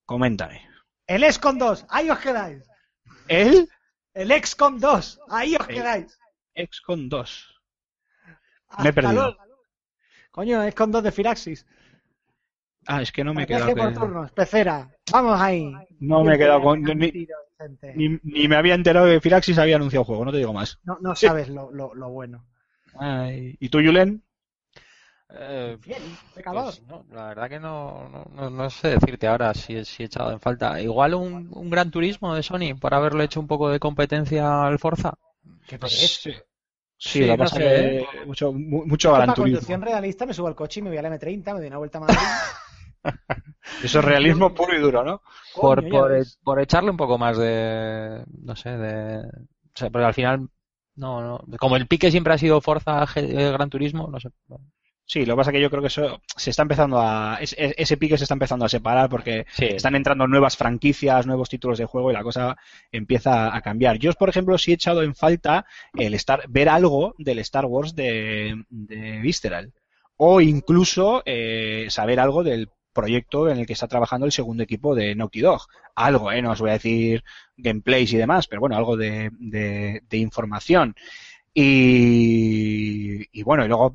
Coméntame. 0.04 0.68
El 1.06 1.30
XCOM 1.30 1.58
2, 1.58 1.86
ahí 1.90 2.10
os 2.10 2.18
quedáis. 2.18 2.73
¿El? 3.28 3.68
El 4.14 4.32
XCOM 4.32 4.78
2, 4.78 5.20
ahí 5.28 5.56
os 5.56 5.68
El- 5.68 5.74
quedáis. 5.74 6.18
XCOM 6.54 7.08
2. 7.08 7.60
Me 8.82 8.88
he 8.88 8.92
perdido. 8.92 9.36
Coño, 10.30 10.62
XCOM 10.70 10.90
2 10.90 11.02
de 11.04 11.12
Firaxis. 11.12 11.66
Ah, 12.86 13.00
es 13.02 13.12
que 13.12 13.24
no 13.24 13.32
me 13.32 13.44
he 13.44 13.46
quedado... 13.46 13.74
por 13.74 13.94
turnos, 13.94 14.30
pecera. 14.32 14.90
Vamos 15.10 15.40
ahí. 15.40 15.72
No 16.00 16.22
me 16.22 16.34
he 16.34 16.38
quedado 16.38 16.60
con... 16.62 16.82
Ni, 16.82 18.48
me 18.48 18.56
había 18.56 18.74
enterado 18.74 19.06
que 19.06 19.20
Firaxis 19.20 19.58
había 19.58 19.76
anunciado 19.76 20.02
un 20.02 20.06
juego, 20.06 20.24
no 20.24 20.32
te 20.32 20.38
digo 20.38 20.52
más. 20.52 20.78
No, 20.82 20.98
no 21.00 21.14
sabes 21.14 21.48
lo, 21.48 21.70
lo, 21.70 21.94
lo 21.94 22.10
bueno. 22.10 22.46
Ay, 22.98 23.56
¿Y 23.58 23.68
tú, 23.70 23.78
Julen? 23.78 24.22
Eh, 25.36 25.78
pecador. 26.34 26.74
pues 26.74 26.82
no, 26.82 27.04
la 27.12 27.26
verdad 27.28 27.48
que 27.48 27.60
no, 27.60 28.08
no, 28.34 28.50
no, 28.50 28.70
sé 28.70 28.88
decirte 28.90 29.26
ahora 29.26 29.52
si, 29.54 29.84
si 29.84 30.02
he 30.02 30.06
echado 30.06 30.32
en 30.32 30.40
falta. 30.40 30.80
Igual 30.80 31.14
un, 31.14 31.50
un 31.52 31.70
gran 31.70 31.90
turismo 31.90 32.34
de 32.34 32.42
Sony 32.42 32.74
por 32.80 32.94
haberle 32.94 33.24
hecho 33.24 33.40
un 33.40 33.46
poco 33.46 33.68
de 33.70 33.80
competencia 33.80 34.64
al 34.66 34.78
Forza. 34.78 35.14
Qué 35.66 35.78
Pues 35.78 35.92
sí, 36.20 36.32
Sí, 36.98 37.20
que 37.20 37.36
no 37.36 37.36
pasa 37.36 37.56
sé, 37.56 37.64
que 37.64 37.98
¿eh? 37.98 38.06
mucho, 38.26 38.52
mu- 38.52 38.86
mucho 38.86 39.12
gran 39.12 39.26
para 39.26 39.34
turismo. 39.34 39.60
conducción 39.60 39.82
realista 39.82 40.26
me 40.26 40.34
subo 40.34 40.48
al 40.48 40.54
coche 40.54 40.80
y 40.80 40.82
me 40.82 40.90
voy 40.90 40.98
al 40.98 41.06
M30, 41.06 41.52
me 41.54 41.60
doy 41.60 41.68
una 41.68 41.78
vuelta 41.78 41.98
a 41.98 42.02
Madrid. 42.02 42.16
Eso 43.82 43.98
es 43.98 44.04
realismo 44.04 44.54
puro 44.54 44.74
y 44.76 44.80
duro, 44.80 45.04
¿no? 45.04 45.22
por, 45.60 45.78
Coño, 45.78 45.88
por, 45.88 46.12
por 46.42 46.60
echarle 46.60 46.90
un 46.90 46.96
poco 46.96 47.18
más 47.18 47.36
de, 47.38 48.24
no 48.42 48.56
sé, 48.56 48.70
de, 48.70 49.18
o 49.26 49.30
sea, 49.74 49.90
porque 49.90 50.06
al 50.06 50.14
final, 50.14 50.48
no, 50.96 51.20
no, 51.22 51.58
como 51.58 51.76
el 51.76 51.86
pique 51.86 52.10
siempre 52.10 52.32
ha 52.34 52.38
sido 52.38 52.60
Forza 52.60 53.04
G- 53.06 53.22
eh, 53.38 53.52
Gran 53.52 53.70
Turismo, 53.70 54.08
no 54.10 54.18
sé. 54.20 54.30
Sí, 55.06 55.26
lo 55.26 55.34
que 55.34 55.36
pasa 55.36 55.52
que 55.52 55.60
yo 55.60 55.68
creo 55.68 55.82
que 55.82 55.88
eso 55.88 56.22
se 56.34 56.50
está 56.50 56.62
empezando 56.62 56.98
a. 56.98 57.36
es- 57.40 57.54
es- 57.58 57.74
ese 57.76 57.96
pique 57.98 58.16
se 58.16 58.24
está 58.24 58.34
empezando 58.34 58.64
a 58.64 58.68
separar 58.70 59.10
porque 59.10 59.44
Sí, 59.52 59.66
están 59.66 59.94
entrando 59.96 60.26
nuevas 60.26 60.56
franquicias, 60.56 61.26
nuevos 61.26 61.50
títulos 61.50 61.78
de 61.78 61.84
juego 61.84 62.10
y 62.10 62.14
la 62.14 62.22
cosa 62.22 62.56
empieza 62.90 63.54
a 63.54 63.60
cambiar. 63.60 63.98
Yo, 63.98 64.12
por 64.14 64.30
ejemplo, 64.30 64.56
sí 64.56 64.70
he 64.70 64.74
echado 64.74 65.02
en 65.02 65.14
falta 65.14 65.66
el 65.94 66.14
estar, 66.14 66.44
ver 66.48 66.70
algo 66.70 67.14
del 67.18 67.38
Star 67.40 67.66
Wars 67.66 67.94
de, 67.94 68.64
de 68.70 69.20
Visceral. 69.20 69.72
O 70.16 70.40
incluso 70.40 71.22
eh, 71.26 71.86
saber 71.90 72.18
algo 72.18 72.42
del 72.42 72.70
proyecto 72.94 73.48
en 73.50 73.58
el 73.58 73.66
que 73.66 73.72
está 73.74 73.88
trabajando 73.88 74.24
el 74.26 74.32
segundo 74.32 74.62
equipo 74.62 74.94
de 74.94 75.14
Naughty 75.14 75.40
Dog. 75.40 75.62
Algo, 75.96 76.32
¿eh? 76.32 76.40
No 76.40 76.52
os 76.52 76.60
voy 76.60 76.70
a 76.70 76.74
decir 76.74 77.22
gameplays 77.58 78.12
y 78.12 78.16
demás, 78.16 78.46
pero 78.46 78.60
bueno, 78.60 78.76
algo 78.76 78.96
de, 78.96 79.30
de- 79.38 80.00
de 80.08 80.16
información. 80.16 80.94
Y, 81.52 83.26
y 83.38 83.42
bueno, 83.42 83.64
y 83.64 83.68
luego 83.68 83.94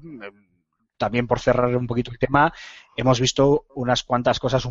también 1.00 1.26
por 1.26 1.40
cerrar 1.40 1.76
un 1.76 1.88
poquito 1.88 2.12
el 2.12 2.20
tema, 2.20 2.54
hemos 2.96 3.20
visto 3.20 3.66
unas 3.74 4.04
cuantas 4.04 4.40
cosas, 4.40 4.68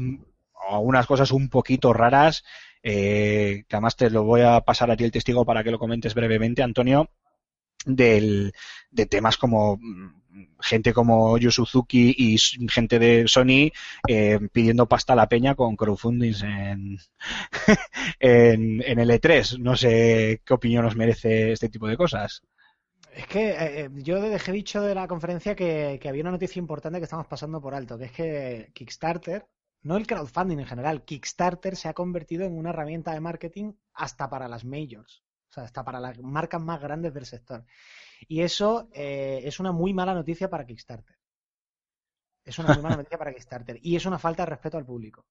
unas 0.70 1.06
cosas 1.06 1.32
un 1.32 1.48
poquito 1.48 1.92
raras, 1.92 2.44
eh, 2.82 3.64
que 3.68 3.76
además 3.76 3.96
te 3.96 4.10
lo 4.10 4.22
voy 4.22 4.42
a 4.42 4.60
pasar 4.60 4.90
a 4.90 4.96
ti 4.96 5.02
el 5.02 5.10
testigo 5.10 5.44
para 5.44 5.64
que 5.64 5.72
lo 5.72 5.78
comentes 5.80 6.14
brevemente, 6.14 6.62
Antonio, 6.62 7.10
del, 7.84 8.52
de 8.90 9.06
temas 9.06 9.36
como 9.36 9.76
mm, 9.78 10.18
gente 10.60 10.92
como 10.92 11.38
Yu 11.38 11.50
Suzuki 11.50 12.14
y 12.16 12.36
gente 12.68 12.98
de 12.98 13.26
Sony 13.26 13.72
eh, 14.06 14.38
pidiendo 14.52 14.86
pasta 14.86 15.14
a 15.14 15.16
la 15.16 15.28
peña 15.28 15.54
con 15.54 15.76
crowdfundings 15.76 16.42
en, 16.42 16.98
en, 18.20 18.82
en 18.84 18.98
el 18.98 19.10
E3. 19.10 19.58
No 19.58 19.76
sé 19.76 20.42
qué 20.44 20.54
opinión 20.54 20.84
os 20.84 20.96
merece 20.96 21.52
este 21.52 21.68
tipo 21.68 21.88
de 21.88 21.96
cosas. 21.96 22.42
Es 23.18 23.26
que 23.26 23.50
eh, 23.50 23.80
eh, 23.80 23.90
yo 23.94 24.20
dejé 24.20 24.52
dicho 24.52 24.80
de 24.80 24.94
la 24.94 25.08
conferencia 25.08 25.56
que, 25.56 26.00
había 26.08 26.22
una 26.22 26.30
noticia 26.30 26.60
importante 26.60 27.00
que 27.00 27.04
estamos 27.04 27.26
pasando 27.26 27.60
por 27.60 27.74
alto, 27.74 27.98
que 27.98 28.04
es 28.04 28.12
que 28.12 28.70
Kickstarter, 28.72 29.44
no 29.82 29.96
el 29.96 30.06
crowdfunding 30.06 30.60
en 30.60 30.66
general, 30.66 31.04
Kickstarter 31.04 31.74
se 31.74 31.88
ha 31.88 31.94
convertido 31.94 32.44
en 32.44 32.56
una 32.56 32.70
herramienta 32.70 33.12
de 33.12 33.18
marketing 33.18 33.72
hasta 33.92 34.30
para 34.30 34.46
las 34.46 34.64
majors, 34.64 35.24
o 35.50 35.52
sea, 35.52 35.64
hasta 35.64 35.84
para 35.84 35.98
las 35.98 36.16
marcas 36.20 36.62
más 36.62 36.80
grandes 36.80 37.12
del 37.12 37.26
sector. 37.26 37.64
Y 38.28 38.42
eso 38.42 38.88
eh, 38.92 39.40
es 39.42 39.58
una 39.58 39.72
muy 39.72 39.92
mala 39.92 40.14
noticia 40.14 40.48
para 40.48 40.64
Kickstarter. 40.64 41.16
Es 42.44 42.56
una 42.60 42.72
muy 42.74 42.82
mala 42.84 42.98
noticia 42.98 43.18
para 43.18 43.32
Kickstarter. 43.32 43.80
Y 43.82 43.96
es 43.96 44.06
una 44.06 44.20
falta 44.20 44.44
de 44.44 44.50
respeto 44.50 44.78
al 44.78 44.86
público. 44.86 45.26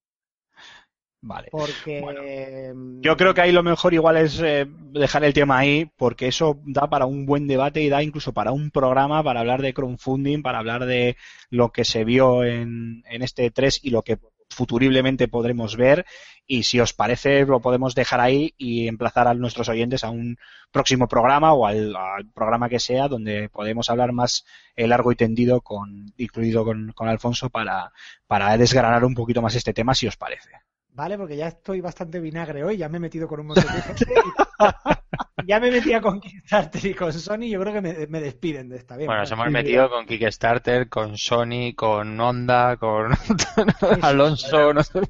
Vale. 1.21 1.49
Porque. 1.51 2.73
Yo 3.01 3.17
creo 3.17 3.33
que 3.33 3.41
ahí 3.41 3.51
lo 3.51 3.63
mejor 3.63 3.93
igual 3.93 4.17
es 4.17 4.39
eh, 4.39 4.67
dejar 4.91 5.23
el 5.23 5.33
tema 5.33 5.57
ahí, 5.57 5.89
porque 5.97 6.27
eso 6.27 6.59
da 6.65 6.89
para 6.89 7.05
un 7.05 7.25
buen 7.25 7.47
debate 7.47 7.81
y 7.81 7.89
da 7.89 8.03
incluso 8.03 8.33
para 8.33 8.51
un 8.51 8.71
programa 8.71 9.23
para 9.23 9.39
hablar 9.39 9.61
de 9.61 9.73
crowdfunding, 9.73 10.41
para 10.41 10.59
hablar 10.59 10.85
de 10.85 11.17
lo 11.49 11.71
que 11.71 11.85
se 11.85 12.03
vio 12.03 12.43
en, 12.43 13.03
en 13.09 13.21
este 13.23 13.49
3 13.49 13.79
y 13.83 13.89
lo 13.89 14.03
que 14.03 14.19
futuriblemente 14.49 15.27
podremos 15.27 15.75
ver. 15.75 16.05
Y 16.45 16.63
si 16.63 16.79
os 16.79 16.93
parece, 16.93 17.45
lo 17.45 17.59
podemos 17.59 17.93
dejar 17.93 18.21
ahí 18.21 18.53
y 18.57 18.87
emplazar 18.87 19.27
a 19.27 19.33
nuestros 19.33 19.67
oyentes 19.69 20.03
a 20.03 20.09
un 20.09 20.37
próximo 20.71 21.07
programa 21.07 21.53
o 21.53 21.65
al, 21.65 21.95
al 21.95 22.25
programa 22.31 22.69
que 22.69 22.79
sea, 22.79 23.07
donde 23.07 23.49
podemos 23.49 23.89
hablar 23.89 24.13
más 24.13 24.45
eh, 24.75 24.87
largo 24.87 25.11
y 25.11 25.15
tendido, 25.15 25.61
con, 25.61 26.13
incluido 26.17 26.63
con, 26.63 26.93
con 26.93 27.09
Alfonso, 27.09 27.49
para, 27.49 27.91
para 28.27 28.57
desgranar 28.57 29.03
un 29.03 29.13
poquito 29.13 29.41
más 29.41 29.55
este 29.55 29.73
tema, 29.73 29.93
si 29.93 30.07
os 30.07 30.15
parece. 30.15 30.51
Vale, 30.97 31.15
porque 31.15 31.37
ya 31.37 31.49
estoy 31.49 31.79
bastante 31.79 32.19
vinagre 32.19 32.63
hoy, 32.63 32.75
ya 32.75 32.89
me 32.89 32.97
he 32.97 32.99
metido 32.99 33.27
con 33.27 33.39
un 33.41 33.47
montón 33.47 33.65
de 33.71 33.81
gente. 33.83 34.05
y- 34.15 35.43
ya 35.45 35.59
me 35.59 35.69
metía 35.69 36.01
con 36.01 36.19
Kickstarter 36.19 36.83
y 36.87 36.93
con 36.95 37.13
Sony, 37.13 37.49
yo 37.51 37.59
creo 37.61 37.71
que 37.71 37.81
me, 37.81 38.07
me 38.07 38.19
despiden 38.19 38.67
de 38.69 38.77
esta. 38.77 38.97
Bien, 38.97 39.05
Bueno, 39.05 39.21
nos 39.21 39.31
hemos 39.31 39.51
metido 39.51 39.91
con 39.91 40.07
Kickstarter, 40.07 40.89
con 40.89 41.15
Sony, 41.15 41.75
con 41.75 42.19
Honda, 42.19 42.77
con 42.77 43.11
Alonso, 44.01 44.73
no 44.73 44.81
sé. 44.83 45.01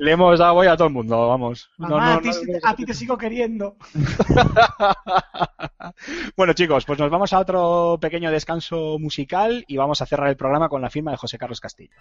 Le 0.00 0.10
hemos 0.10 0.40
dado 0.40 0.54
voy 0.54 0.66
a 0.66 0.76
todo 0.76 0.88
el 0.88 0.94
mundo, 0.94 1.28
vamos. 1.28 1.70
No, 1.78 1.90
Mamá, 1.90 2.14
no, 2.14 2.18
a, 2.18 2.22
ti, 2.22 2.28
no- 2.28 2.34
sí 2.34 2.46
te- 2.46 2.58
a 2.64 2.74
ti 2.74 2.84
te 2.84 2.94
sigo 2.94 3.16
queriendo. 3.16 3.76
bueno, 6.36 6.52
chicos, 6.54 6.84
pues 6.84 6.98
nos 6.98 7.10
vamos 7.10 7.32
a 7.32 7.38
otro 7.38 7.98
pequeño 8.00 8.32
descanso 8.32 8.98
musical 8.98 9.64
y 9.68 9.76
vamos 9.76 10.02
a 10.02 10.06
cerrar 10.06 10.28
el 10.28 10.36
programa 10.36 10.68
con 10.68 10.82
la 10.82 10.90
firma 10.90 11.12
de 11.12 11.18
José 11.18 11.38
Carlos 11.38 11.60
Castillo. 11.60 11.94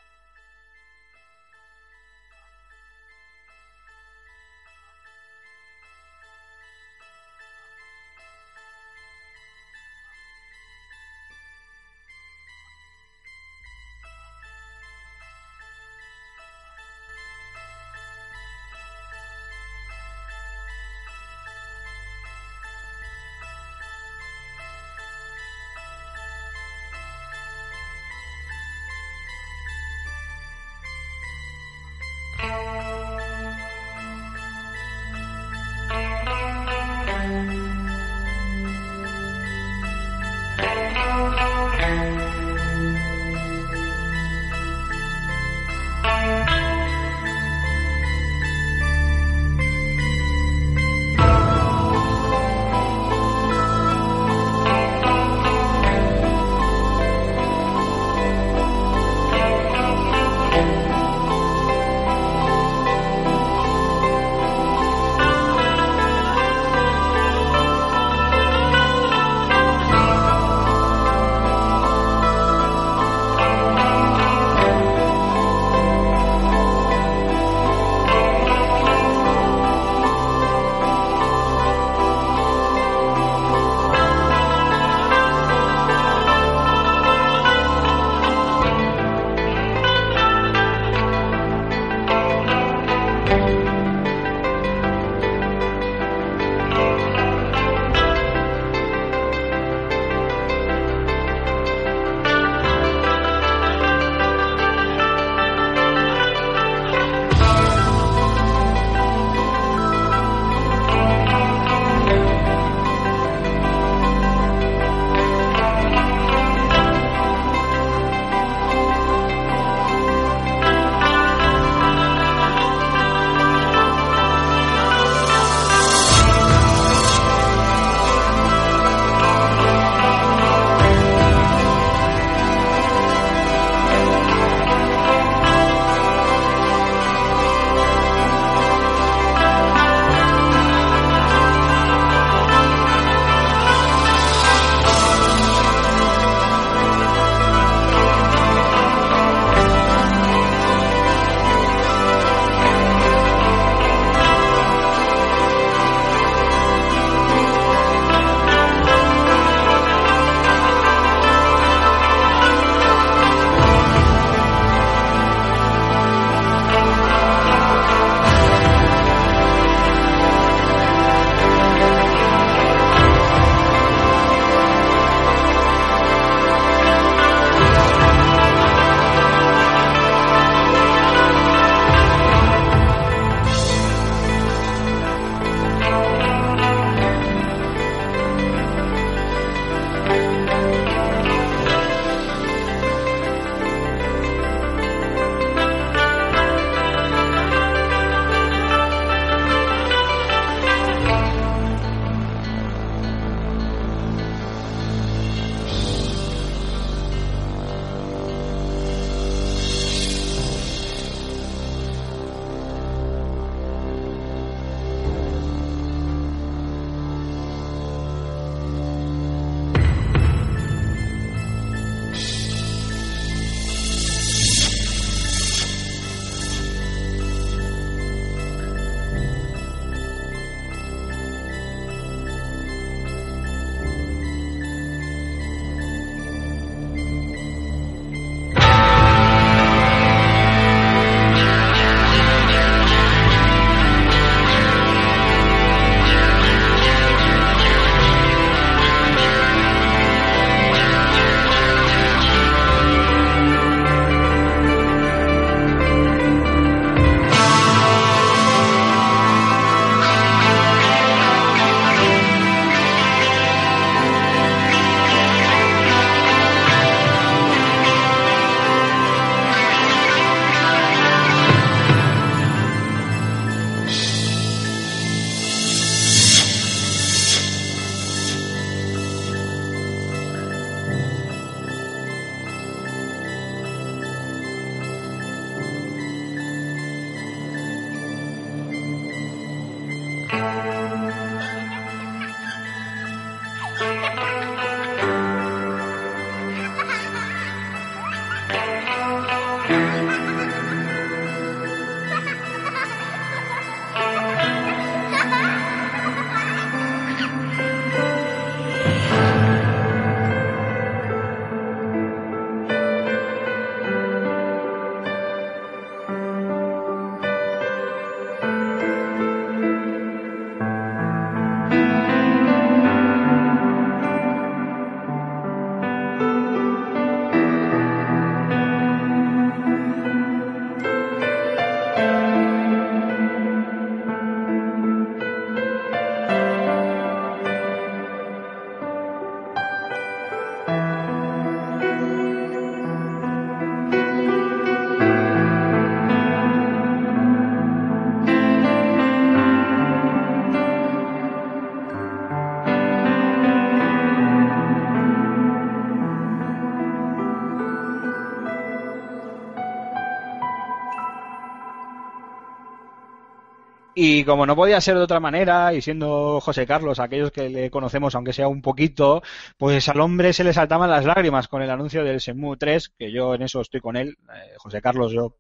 Y 364.19 364.25
como 364.25 364.45
no 364.45 364.53
podía 364.53 364.81
ser 364.81 364.97
de 364.97 365.03
otra 365.03 365.21
manera, 365.21 365.73
y 365.73 365.81
siendo 365.81 366.41
José 366.41 366.67
Carlos, 366.67 366.99
aquellos 366.99 367.31
que 367.31 367.47
le 367.47 367.71
conocemos, 367.71 368.15
aunque 368.15 368.33
sea 368.33 368.49
un 368.49 368.61
poquito, 368.61 369.21
pues 369.57 369.87
al 369.87 370.01
hombre 370.01 370.33
se 370.33 370.43
le 370.43 370.51
saltaban 370.51 370.89
las 370.89 371.05
lágrimas 371.05 371.47
con 371.47 371.61
el 371.61 371.69
anuncio 371.69 372.03
del 372.03 372.19
Semu 372.19 372.57
3, 372.57 372.89
que 372.97 373.13
yo 373.13 373.33
en 373.33 373.43
eso 373.43 373.61
estoy 373.61 373.79
con 373.79 373.95
él. 373.95 374.17
Eh, 374.35 374.55
José 374.57 374.81
Carlos, 374.81 375.13
yo 375.13 375.37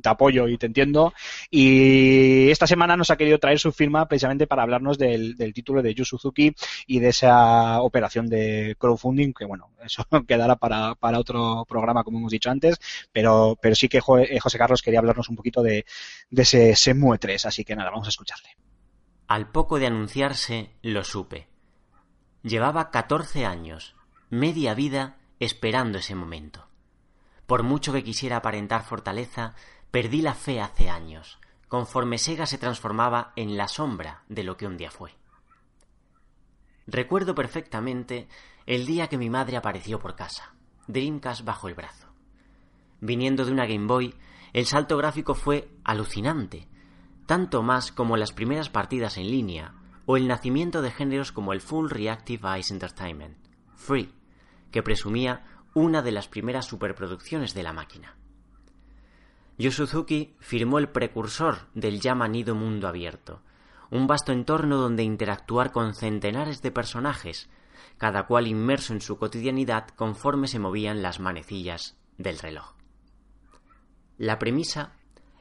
te 0.00 0.08
apoyo 0.08 0.48
y 0.48 0.58
te 0.58 0.66
entiendo. 0.66 1.12
Y 1.50 2.50
esta 2.50 2.66
semana 2.66 2.96
nos 2.96 3.10
ha 3.10 3.16
querido 3.16 3.38
traer 3.38 3.58
su 3.58 3.72
firma 3.72 4.06
precisamente 4.06 4.46
para 4.46 4.62
hablarnos 4.62 4.98
del, 4.98 5.36
del 5.36 5.52
título 5.52 5.82
de 5.82 5.94
Yu 5.94 6.04
Suzuki 6.04 6.54
y 6.86 6.98
de 7.00 7.08
esa 7.08 7.80
operación 7.80 8.28
de 8.28 8.76
crowdfunding, 8.78 9.32
que 9.32 9.44
bueno, 9.44 9.70
eso 9.84 10.06
quedará 10.26 10.56
para, 10.56 10.94
para 10.94 11.18
otro 11.18 11.64
programa, 11.68 12.04
como 12.04 12.18
hemos 12.18 12.32
dicho 12.32 12.50
antes, 12.50 12.78
pero, 13.12 13.58
pero 13.60 13.74
sí 13.74 13.88
que 13.88 13.98
eh, 13.98 14.40
José 14.40 14.58
Carlos 14.58 14.82
quería 14.82 15.00
hablarnos 15.00 15.28
un 15.28 15.36
poquito 15.36 15.62
de, 15.62 15.84
de 16.30 16.42
ese 16.42 16.76
Semue 16.76 17.18
3, 17.18 17.46
así 17.46 17.64
que 17.64 17.76
nada, 17.76 17.90
vamos 17.90 18.06
a 18.06 18.10
escucharle. 18.10 18.48
Al 19.26 19.50
poco 19.50 19.78
de 19.78 19.86
anunciarse, 19.86 20.70
lo 20.82 21.04
supe. 21.04 21.48
Llevaba 22.42 22.90
14 22.90 23.46
años, 23.46 23.94
media 24.28 24.74
vida, 24.74 25.18
esperando 25.38 25.98
ese 25.98 26.14
momento. 26.14 26.68
Por 27.46 27.62
mucho 27.62 27.92
que 27.92 28.04
quisiera 28.04 28.38
aparentar 28.38 28.84
fortaleza, 28.84 29.54
perdí 29.92 30.22
la 30.22 30.34
fe 30.34 30.60
hace 30.60 30.88
años, 30.88 31.38
conforme 31.68 32.16
Sega 32.16 32.46
se 32.46 32.58
transformaba 32.58 33.32
en 33.36 33.58
la 33.58 33.68
sombra 33.68 34.24
de 34.28 34.42
lo 34.42 34.56
que 34.56 34.66
un 34.66 34.78
día 34.78 34.90
fue. 34.90 35.14
Recuerdo 36.86 37.34
perfectamente 37.34 38.26
el 38.66 38.86
día 38.86 39.08
que 39.08 39.18
mi 39.18 39.28
madre 39.28 39.58
apareció 39.58 40.00
por 40.00 40.16
casa, 40.16 40.54
Dreamcast 40.88 41.44
bajo 41.44 41.68
el 41.68 41.74
brazo. 41.74 42.08
Viniendo 43.00 43.44
de 43.44 43.52
una 43.52 43.66
Game 43.66 43.86
Boy, 43.86 44.14
el 44.54 44.64
salto 44.64 44.96
gráfico 44.96 45.34
fue 45.34 45.68
alucinante, 45.84 46.68
tanto 47.26 47.62
más 47.62 47.92
como 47.92 48.16
las 48.16 48.32
primeras 48.32 48.70
partidas 48.70 49.18
en 49.18 49.30
línea 49.30 49.74
o 50.06 50.16
el 50.16 50.26
nacimiento 50.26 50.80
de 50.80 50.90
géneros 50.90 51.32
como 51.32 51.52
el 51.52 51.60
Full 51.60 51.90
Reactive 51.90 52.48
Eyes 52.48 52.70
Entertainment, 52.70 53.36
Free, 53.74 54.14
que 54.70 54.82
presumía 54.82 55.44
una 55.74 56.00
de 56.00 56.12
las 56.12 56.28
primeras 56.28 56.64
superproducciones 56.64 57.52
de 57.52 57.62
la 57.62 57.74
máquina. 57.74 58.16
Yu 59.58 59.70
Suzuki 59.70 60.34
firmó 60.40 60.78
el 60.78 60.88
precursor 60.88 61.68
del 61.74 62.00
ya 62.00 62.14
manido 62.14 62.54
mundo 62.54 62.88
abierto, 62.88 63.42
un 63.90 64.06
vasto 64.06 64.32
entorno 64.32 64.78
donde 64.78 65.02
interactuar 65.02 65.72
con 65.72 65.94
centenares 65.94 66.62
de 66.62 66.70
personajes, 66.70 67.50
cada 67.98 68.26
cual 68.26 68.46
inmerso 68.46 68.92
en 68.92 69.00
su 69.00 69.18
cotidianidad 69.18 69.88
conforme 69.88 70.48
se 70.48 70.58
movían 70.58 71.02
las 71.02 71.20
manecillas 71.20 71.96
del 72.16 72.38
reloj. 72.38 72.74
La 74.18 74.38
premisa 74.38 74.92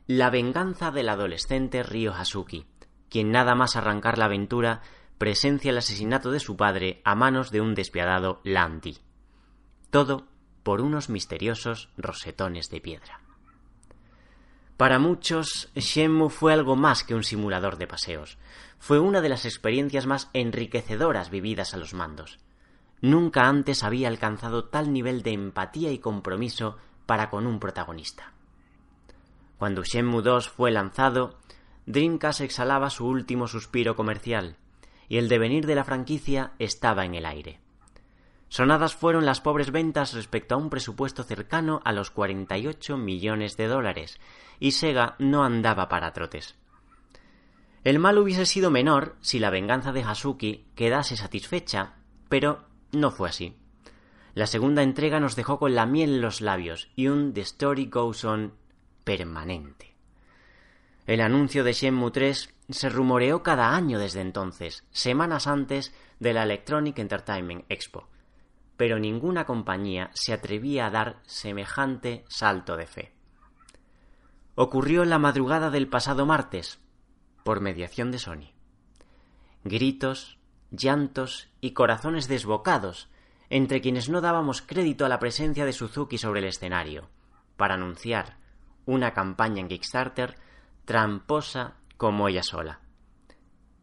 la 0.08 0.30
venganza 0.30 0.92
del 0.92 1.08
adolescente 1.08 1.84
Ryo 1.84 2.14
Hasuki, 2.14 2.66
quien 3.10 3.32
nada 3.32 3.56
más 3.56 3.78
arrancar 3.78 4.18
la 4.18 4.26
aventura 4.26 4.82
presencia 5.18 5.72
el 5.72 5.78
asesinato 5.78 6.32
de 6.32 6.42
su 6.42 6.58
padre 6.58 7.02
a 7.06 7.16
manos 7.16 7.50
de 7.52 7.62
un 7.62 7.76
despiadado 7.76 8.42
Landy. 8.44 8.98
Todo 9.90 10.28
por 10.64 10.82
unos 10.82 11.10
misteriosos 11.10 11.90
rosetones 11.96 12.70
de 12.70 12.82
piedra. 12.82 13.22
Para 14.82 14.98
muchos, 14.98 15.70
Shenmue 15.76 16.32
fue 16.32 16.54
algo 16.54 16.76
más 16.76 17.04
que 17.04 17.14
un 17.14 17.24
simulador 17.24 17.78
de 17.78 17.86
paseos. 17.86 18.40
Fue 18.80 18.98
una 18.98 19.22
de 19.22 19.30
las 19.30 19.46
experiencias 19.46 20.08
más 20.08 20.32
enriquecedoras 20.34 21.30
vividas 21.30 21.76
a 21.76 21.78
los 21.78 21.94
mandos. 21.94 22.40
Nunca 23.00 23.48
antes 23.48 23.84
había 23.84 24.08
alcanzado 24.08 24.70
tal 24.70 24.92
nivel 24.92 25.22
de 25.22 25.34
empatía 25.34 25.92
y 25.92 26.00
compromiso 26.00 26.78
para 27.06 27.30
con 27.30 27.46
un 27.46 27.60
protagonista. 27.60 28.34
Cuando 29.60 29.84
Shenmue 29.84 30.24
2 30.24 30.50
fue 30.50 30.72
lanzado, 30.72 31.38
Dreamcast 31.86 32.42
exhalaba 32.42 32.90
su 32.90 33.06
último 33.06 33.48
suspiro 33.48 33.96
comercial, 33.96 34.58
y 35.08 35.18
el 35.18 35.30
devenir 35.30 35.68
de 35.68 35.76
la 35.76 35.84
franquicia 35.84 36.54
estaba 36.58 37.06
en 37.06 37.14
el 37.14 37.28
aire. 37.28 37.61
Sonadas 38.52 38.96
fueron 38.96 39.26
las 39.26 39.40
pobres 39.40 39.72
ventas 39.72 40.14
respecto 40.14 40.56
a 40.56 40.58
un 40.58 40.70
presupuesto 40.70 41.24
cercano 41.24 41.80
a 41.86 41.94
los 41.94 42.12
48 42.12 42.98
millones 42.98 43.56
de 43.56 43.68
dólares, 43.68 44.20
y 44.60 44.72
Sega 44.74 45.16
no 45.20 45.46
andaba 45.46 45.88
para 45.88 46.12
trotes. 46.12 46.58
El 47.86 47.98
mal 47.98 48.18
hubiese 48.18 48.46
sido 48.46 48.70
menor 48.70 49.16
si 49.22 49.40
la 49.40 49.52
venganza 49.52 49.94
de 49.94 50.04
Hasuki 50.04 50.66
quedase 50.76 51.16
satisfecha, 51.16 51.94
pero 52.28 52.66
no 52.92 53.12
fue 53.12 53.30
así. 53.30 53.56
La 54.34 54.48
segunda 54.48 54.84
entrega 54.84 55.22
nos 55.22 55.38
dejó 55.38 55.58
con 55.58 55.74
la 55.74 55.86
miel 55.86 56.16
en 56.16 56.22
los 56.22 56.42
labios 56.42 56.90
y 56.98 57.08
un 57.08 57.32
The 57.32 57.42
Story 57.42 57.86
Goes 57.86 58.26
On 58.26 58.54
permanente. 59.06 59.96
El 61.08 61.22
anuncio 61.22 61.64
de 61.64 61.72
Shenmue 61.72 62.12
3 62.12 62.54
se 62.68 62.90
rumoreó 62.90 63.44
cada 63.44 63.74
año 63.74 63.98
desde 63.98 64.20
entonces, 64.20 64.84
semanas 64.92 65.48
antes 65.48 65.94
de 66.20 66.34
la 66.34 66.44
Electronic 66.44 67.00
Entertainment 67.00 67.64
Expo, 67.70 68.11
pero 68.82 68.98
ninguna 68.98 69.46
compañía 69.46 70.10
se 70.16 70.34
atrevía 70.34 70.88
a 70.88 70.90
dar 70.90 71.22
semejante 71.28 72.26
salto 72.30 72.78
de 72.78 72.88
fe. 72.88 73.14
Ocurrió 74.56 75.06
la 75.06 75.20
madrugada 75.20 75.70
del 75.70 75.88
pasado 75.88 76.26
martes, 76.26 76.80
por 77.44 77.62
mediación 77.62 78.10
de 78.10 78.18
Sony. 78.18 78.56
Gritos, 79.64 80.40
llantos 80.72 81.48
y 81.62 81.74
corazones 81.74 82.28
desbocados 82.28 83.08
entre 83.52 83.82
quienes 83.82 84.10
no 84.10 84.20
dábamos 84.20 84.64
crédito 84.64 85.06
a 85.06 85.10
la 85.10 85.20
presencia 85.20 85.64
de 85.64 85.74
Suzuki 85.74 86.18
sobre 86.18 86.40
el 86.40 86.48
escenario, 86.48 87.08
para 87.58 87.76
anunciar 87.76 88.40
una 88.88 89.14
campaña 89.14 89.60
en 89.60 89.68
Kickstarter 89.68 90.38
tramposa 90.86 91.76
como 91.98 92.28
ella 92.28 92.42
sola. 92.42 92.80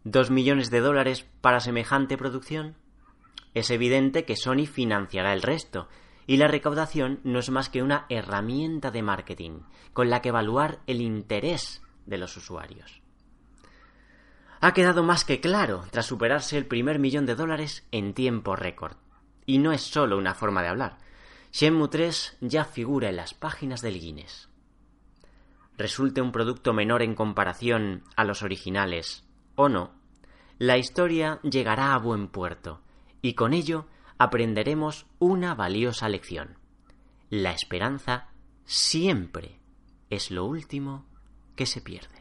¿Dos 0.03 0.33
millones 0.33 0.73
de 0.73 0.81
dólares 0.81 1.25
para 1.41 1.61
semejante 1.61 2.19
producción? 2.19 2.75
Es 3.55 3.71
evidente 3.71 4.25
que 4.25 4.37
Sony 4.37 4.67
financiará 4.67 5.33
el 5.33 5.43
resto, 5.43 5.89
y 6.27 6.37
la 6.37 6.47
recaudación 6.47 7.21
no 7.25 7.39
es 7.39 7.49
más 7.51 7.71
que 7.71 7.83
una 7.83 8.05
herramienta 8.11 8.91
de 8.91 9.03
marketing 9.03 9.61
con 9.95 10.11
la 10.11 10.21
que 10.21 10.29
evaluar 10.29 10.81
el 10.87 11.01
interés 11.01 11.83
de 12.05 12.19
los 12.19 12.37
usuarios. 12.37 13.01
Ha 14.61 14.75
quedado 14.75 15.03
más 15.03 15.25
que 15.25 15.41
claro 15.41 15.85
tras 15.91 16.05
superarse 16.05 16.59
el 16.59 16.67
primer 16.67 16.99
millón 16.99 17.25
de 17.25 17.35
dólares 17.35 17.87
en 17.93 18.13
tiempo 18.13 18.57
récord. 18.57 18.97
Y 19.47 19.59
no 19.59 19.73
es 19.73 19.81
solo 19.81 20.19
una 20.19 20.35
forma 20.35 20.63
de 20.63 20.69
hablar. 20.69 20.99
Shenmue 21.53 21.89
3 21.89 22.37
ya 22.43 22.65
figura 22.65 23.09
en 23.09 23.17
las 23.17 23.33
páginas 23.33 23.81
del 23.81 23.99
Guinness. 23.99 24.51
Resulte 25.79 26.21
un 26.21 26.33
producto 26.33 26.75
menor 26.75 27.03
en 27.03 27.15
comparación 27.15 28.03
a 28.17 28.25
los 28.25 28.43
originales 28.43 29.25
o 29.55 29.69
no, 29.69 29.93
la 30.59 30.77
historia 30.77 31.41
llegará 31.43 31.95
a 31.95 31.99
buen 31.99 32.29
puerto 32.29 32.83
y 33.23 33.35
con 33.35 33.55
ello 33.55 33.87
aprenderemos 34.19 35.07
una 35.19 35.55
valiosa 35.55 36.09
lección. 36.09 36.59
La 37.31 37.53
esperanza 37.53 38.29
siempre 38.65 39.61
es 40.11 40.31
lo 40.31 40.45
último 40.45 41.07
que 41.57 41.67
se 41.67 41.81
pierde. 41.81 42.18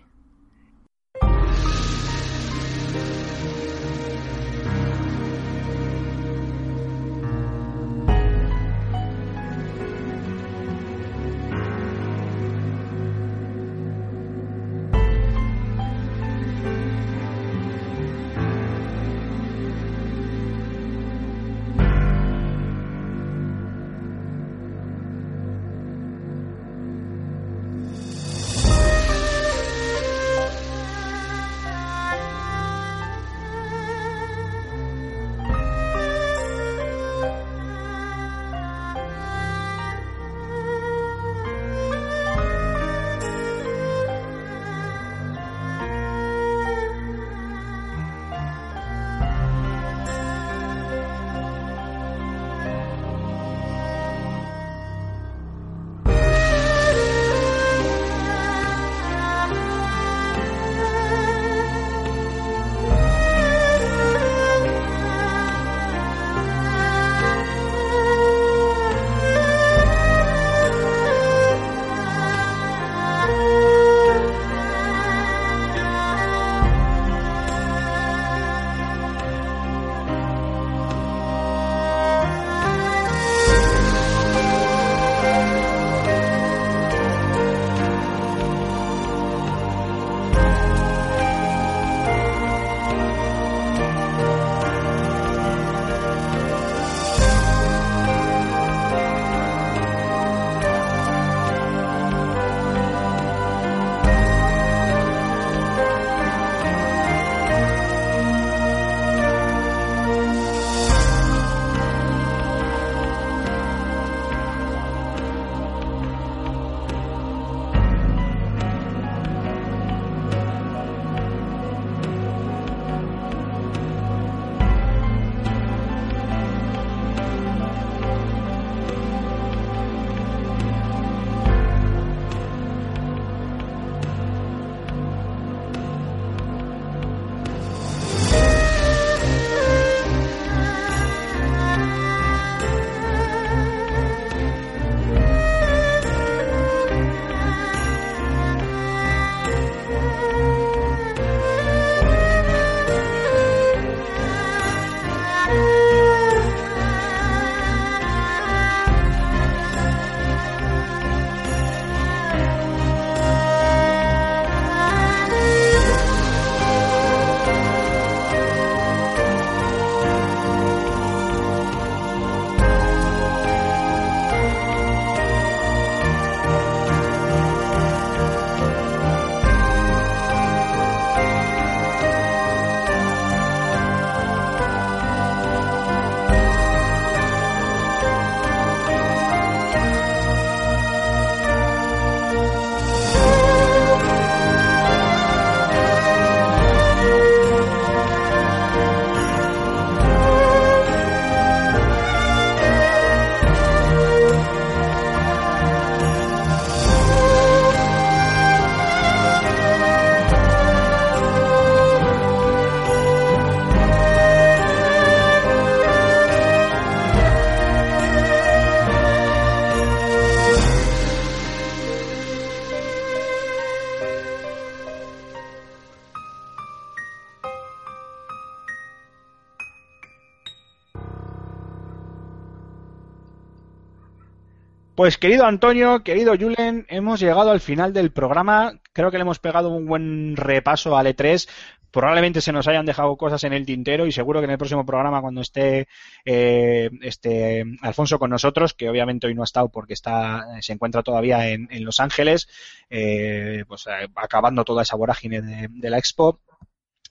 Pues 235.07 235.17
querido 235.17 235.45
Antonio, 235.45 236.03
querido 236.03 236.33
Julen, 236.37 236.85
hemos 236.89 237.21
llegado 237.21 237.51
al 237.51 237.61
final 237.61 237.93
del 237.93 238.11
programa. 238.11 238.81
Creo 238.91 239.09
que 239.09 239.17
le 239.17 239.21
hemos 239.21 239.39
pegado 239.39 239.69
un 239.69 239.85
buen 239.85 240.35
repaso 240.35 240.97
al 240.97 241.07
E3. 241.07 241.47
Probablemente 241.91 242.41
se 242.41 242.51
nos 242.51 242.67
hayan 242.67 242.85
dejado 242.85 243.15
cosas 243.15 243.41
en 243.45 243.53
el 243.53 243.65
tintero 243.65 244.05
y 244.05 244.11
seguro 244.11 244.41
que 244.41 244.47
en 244.47 244.51
el 244.51 244.57
próximo 244.57 244.85
programa, 244.85 245.21
cuando 245.21 245.39
esté 245.39 245.87
eh, 246.25 246.89
este 246.99 247.63
Alfonso 247.83 248.19
con 248.19 248.31
nosotros, 248.31 248.73
que 248.73 248.89
obviamente 248.89 249.27
hoy 249.27 249.33
no 249.33 249.43
ha 249.43 249.45
estado 249.45 249.69
porque 249.69 249.93
está 249.93 250.45
se 250.59 250.73
encuentra 250.73 251.03
todavía 251.03 251.47
en, 251.47 251.69
Los 251.85 252.01
Ángeles, 252.01 252.49
eh, 252.89 253.63
pues 253.65 253.87
eh, 253.87 254.09
acabando 254.13 254.65
toda 254.65 254.81
esa 254.81 254.97
vorágine 254.97 255.41
de, 255.41 255.69
de 255.69 255.89
la 255.89 255.99
Expo, 255.99 256.41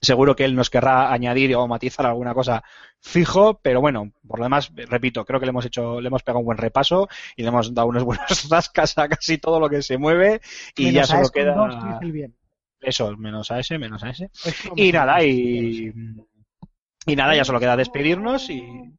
Seguro 0.01 0.35
que 0.35 0.45
él 0.45 0.55
nos 0.55 0.69
querrá 0.69 1.11
añadir 1.11 1.55
o 1.55 1.67
matizar 1.67 2.05
alguna 2.05 2.33
cosa 2.33 2.63
fijo, 3.01 3.59
pero 3.61 3.79
bueno, 3.81 4.11
por 4.27 4.39
lo 4.39 4.45
demás, 4.45 4.71
repito, 4.75 5.23
creo 5.25 5.39
que 5.39 5.45
le 5.45 5.51
hemos 5.51 5.65
hecho, 5.65 6.01
le 6.01 6.07
hemos 6.07 6.23
pegado 6.23 6.39
un 6.39 6.45
buen 6.45 6.57
repaso 6.57 7.07
y 7.35 7.41
le 7.43 7.47
hemos 7.49 7.73
dado 7.73 7.87
unos 7.87 8.03
buenos 8.05 8.49
rascas 8.49 8.97
a 8.97 9.07
casi 9.07 9.37
todo 9.37 9.59
lo 9.59 9.69
que 9.69 9.81
se 9.81 9.97
mueve 9.97 10.41
y 10.75 10.85
ya 10.85 10.91
Menos 10.91 11.07
solo 11.07 11.29
queda 11.29 11.55
2, 11.55 11.75
que 11.75 12.05
hice 12.05 12.11
bien. 12.11 12.35
eso, 12.81 13.15
menos 13.17 13.51
a 13.51 13.59
ese, 13.59 13.77
menos 13.77 14.03
a 14.03 14.09
ese. 14.09 14.29
Y 14.75 14.91
2, 14.91 14.93
nada, 14.93 15.23
y, 15.23 15.91
y 17.05 17.15
nada, 17.15 17.35
ya 17.35 17.45
solo 17.45 17.59
queda 17.59 17.75
despedirnos 17.77 18.49
y, 18.49 18.93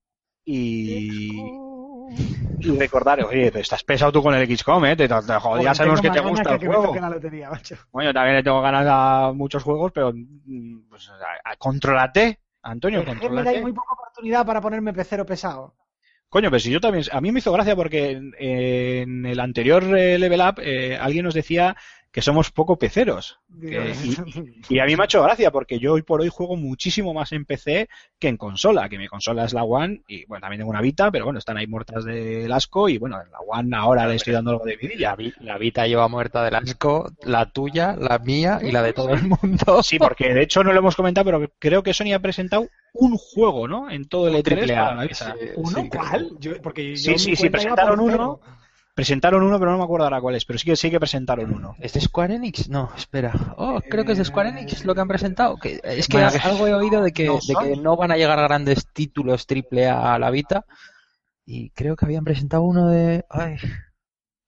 y, 0.45 1.51
y 2.61 2.79
recordar, 2.79 3.23
oye, 3.23 3.51
te 3.51 3.61
estás 3.61 3.85
pesado 3.85 4.13
tú 4.13 4.23
con 4.23 4.35
el 4.35 4.47
XCOM, 4.57 4.85
eh, 4.87 4.97
te, 4.97 5.09
te- 5.09 5.15
te- 5.23 5.33
joder, 5.35 5.65
ya 5.65 5.75
sabemos 5.75 6.01
que 6.01 6.11
te 6.11 6.21
gusta 6.21 6.55
el 6.55 6.59
que 6.61 6.67
juego. 6.67 6.87
toque 6.87 7.01
la 7.01 7.11
lotería, 7.11 7.51
macho. 7.51 7.77
Bueno, 7.93 8.13
también 8.13 8.37
le 8.37 8.43
tengo 8.43 8.61
ganas 8.63 8.87
a 8.89 9.33
muchos 9.35 9.63
juegos, 9.63 9.93
pero 9.93 10.13
mm, 10.15 10.89
pues, 10.89 11.09
a- 11.11 11.51
a- 11.53 11.57
contrólate, 11.57 12.41
Antonio, 12.71 13.05
que 13.05 13.31
me 13.31 13.43
dais 13.43 13.63
muy 13.63 13.73
poca 13.73 13.95
oportunidad 13.95 14.47
para 14.47 14.61
ponerme 14.61 14.93
pecero 14.93 15.25
pesado. 15.25 15.75
Coño, 16.29 16.51
pero 16.51 16.61
si 16.61 16.71
yo 16.71 16.81
también, 16.81 17.05
a 17.11 17.21
mí 17.23 17.33
me 17.33 17.39
hizo 17.39 17.53
gracia 17.53 17.75
porque 17.75 18.11
en, 18.11 18.35
en 18.39 19.25
el 19.25 19.41
anterior 19.41 19.83
eh, 19.97 20.19
Level 20.19 20.43
Up 20.43 20.61
eh, 20.61 20.99
alguien 21.01 21.25
nos 21.25 21.33
decía 21.33 21.77
que 22.11 22.23
somos 22.23 22.51
poco 22.51 22.77
peceros. 22.79 23.39
Que- 23.61 23.93
y 24.71 24.79
a 24.79 24.87
mí 24.87 24.97
me 24.97 25.03
ha 25.03 25.05
hecho 25.05 25.23
gracia 25.23 25.51
porque 25.51 25.79
yo 25.79 25.93
hoy 25.95 26.03
por 26.03 26.21
hoy 26.23 26.29
juego 26.29 26.57
muchísimo 26.57 27.13
más 27.13 27.33
en 27.33 27.45
PC 27.45 27.89
que 28.19 28.29
en 28.29 28.37
consola, 28.37 28.89
que 28.89 28.97
mi 28.99 29.09
consola 29.09 29.45
es 29.45 29.53
la 29.53 29.63
One 29.65 30.03
y 30.09 30.25
bueno, 30.25 30.41
también 30.41 30.61
tengo 30.61 30.71
una 30.71 30.81
Vita, 30.81 31.11
pero 31.11 31.27
bueno, 31.27 31.39
están 31.39 31.59
ahí 31.59 31.67
muertas 31.67 32.05
del 32.05 32.51
asco 32.53 32.89
y 32.89 32.97
bueno, 32.99 33.21
en 33.21 33.31
la 33.31 33.39
One 33.41 33.77
ahora 33.77 34.07
le 34.07 34.15
estoy 34.17 34.33
dando 34.33 34.53
algo 34.53 34.65
de 34.65 34.77
vidilla. 34.77 35.11
La, 35.11 35.17
vi- 35.17 35.35
la 35.41 35.59
Vita 35.59 35.87
lleva 35.87 36.09
muerta 36.09 36.43
del 36.45 36.55
asco, 36.55 37.11
la 37.23 37.51
tuya, 37.51 37.95
la 37.97 38.19
mía 38.19 38.59
y 38.63 38.73
la 38.73 38.83
de 38.83 38.93
todo 38.95 39.11
el 39.13 39.23
mundo. 39.25 39.83
Sí, 39.83 39.99
porque 39.99 40.33
de 40.33 40.43
hecho 40.43 40.65
no 40.65 40.73
lo 40.73 40.79
hemos 40.79 40.97
comentado, 40.97 41.27
pero 41.27 41.53
creo 41.59 41.83
que 41.83 41.93
Sony 41.95 42.15
ha 42.15 42.19
presentado 42.21 42.69
un 42.95 43.17
juego, 43.19 43.69
¿no? 43.69 43.91
En 43.91 44.09
todo 44.09 44.29
el 44.29 44.37
E3 44.37 44.43
Triple 44.43 44.77
A, 44.77 44.85
para 44.85 44.95
la 44.97 45.03
Vita. 45.03 45.15
sí, 45.39 45.49
¿Uno? 45.57 45.79
sí, 45.83 45.89
¿Cuál? 45.91 46.31
Yo- 46.41 46.63
porque 46.63 46.97
Sí, 46.97 47.13
yo 47.13 47.19
sí, 47.19 47.37
sí, 47.37 47.43
iba 47.45 47.53
presentaron 47.53 48.01
uno. 48.01 48.41
cero. 48.41 48.41
Presentaron 48.99 49.45
uno, 49.45 49.61
pero 49.61 49.71
no 49.71 49.79
me 49.79 49.85
acuerdo 49.85 50.07
ahora 50.07 50.21
cuál 50.21 50.35
es, 50.35 50.45
pero 50.45 50.59
sí 50.59 50.65
que 50.67 50.75
sí 50.75 50.91
que 50.91 50.99
presentaron 50.99 51.55
uno. 51.55 51.77
¿Es 51.79 51.93
de 51.93 52.01
Square 52.01 52.35
Enix? 52.35 52.69
No, 52.69 52.91
espera. 52.97 53.33
Oh, 53.57 53.81
creo 53.81 54.05
que 54.05 54.11
es 54.11 54.19
de 54.19 54.25
Square 54.25 54.49
Enix 54.49 54.85
lo 54.85 54.93
que 54.93 55.01
han 55.01 55.07
presentado. 55.07 55.57
Que, 55.57 55.81
es 55.85 56.09
que 56.09 56.17
Bueno, 56.17 56.33
algo 56.43 56.67
he 56.67 56.75
oído 56.75 57.01
de 57.01 57.13
que, 57.13 57.27
no 57.27 57.39
de 57.47 57.55
que 57.55 57.77
no 57.77 57.97
van 57.97 58.11
a 58.11 58.17
llegar 58.17 58.41
grandes 58.41 58.89
títulos 58.93 59.47
triple 59.47 59.87
A 59.87 60.15
a 60.15 60.19
la 60.19 60.33
Vita. 60.33 60.67
Y 61.47 61.71
creo 61.71 61.95
que 61.95 62.07
habían 62.07 62.25
presentado 62.25 62.65
uno 62.65 62.89
de... 62.89 63.25
Ay, 63.31 63.55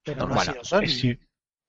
Pero 0.03 0.27
no 0.27 0.35
ha 0.35 0.35
Bueno, 0.35 0.53
sido 0.53 0.65
Sony. 0.65 1.17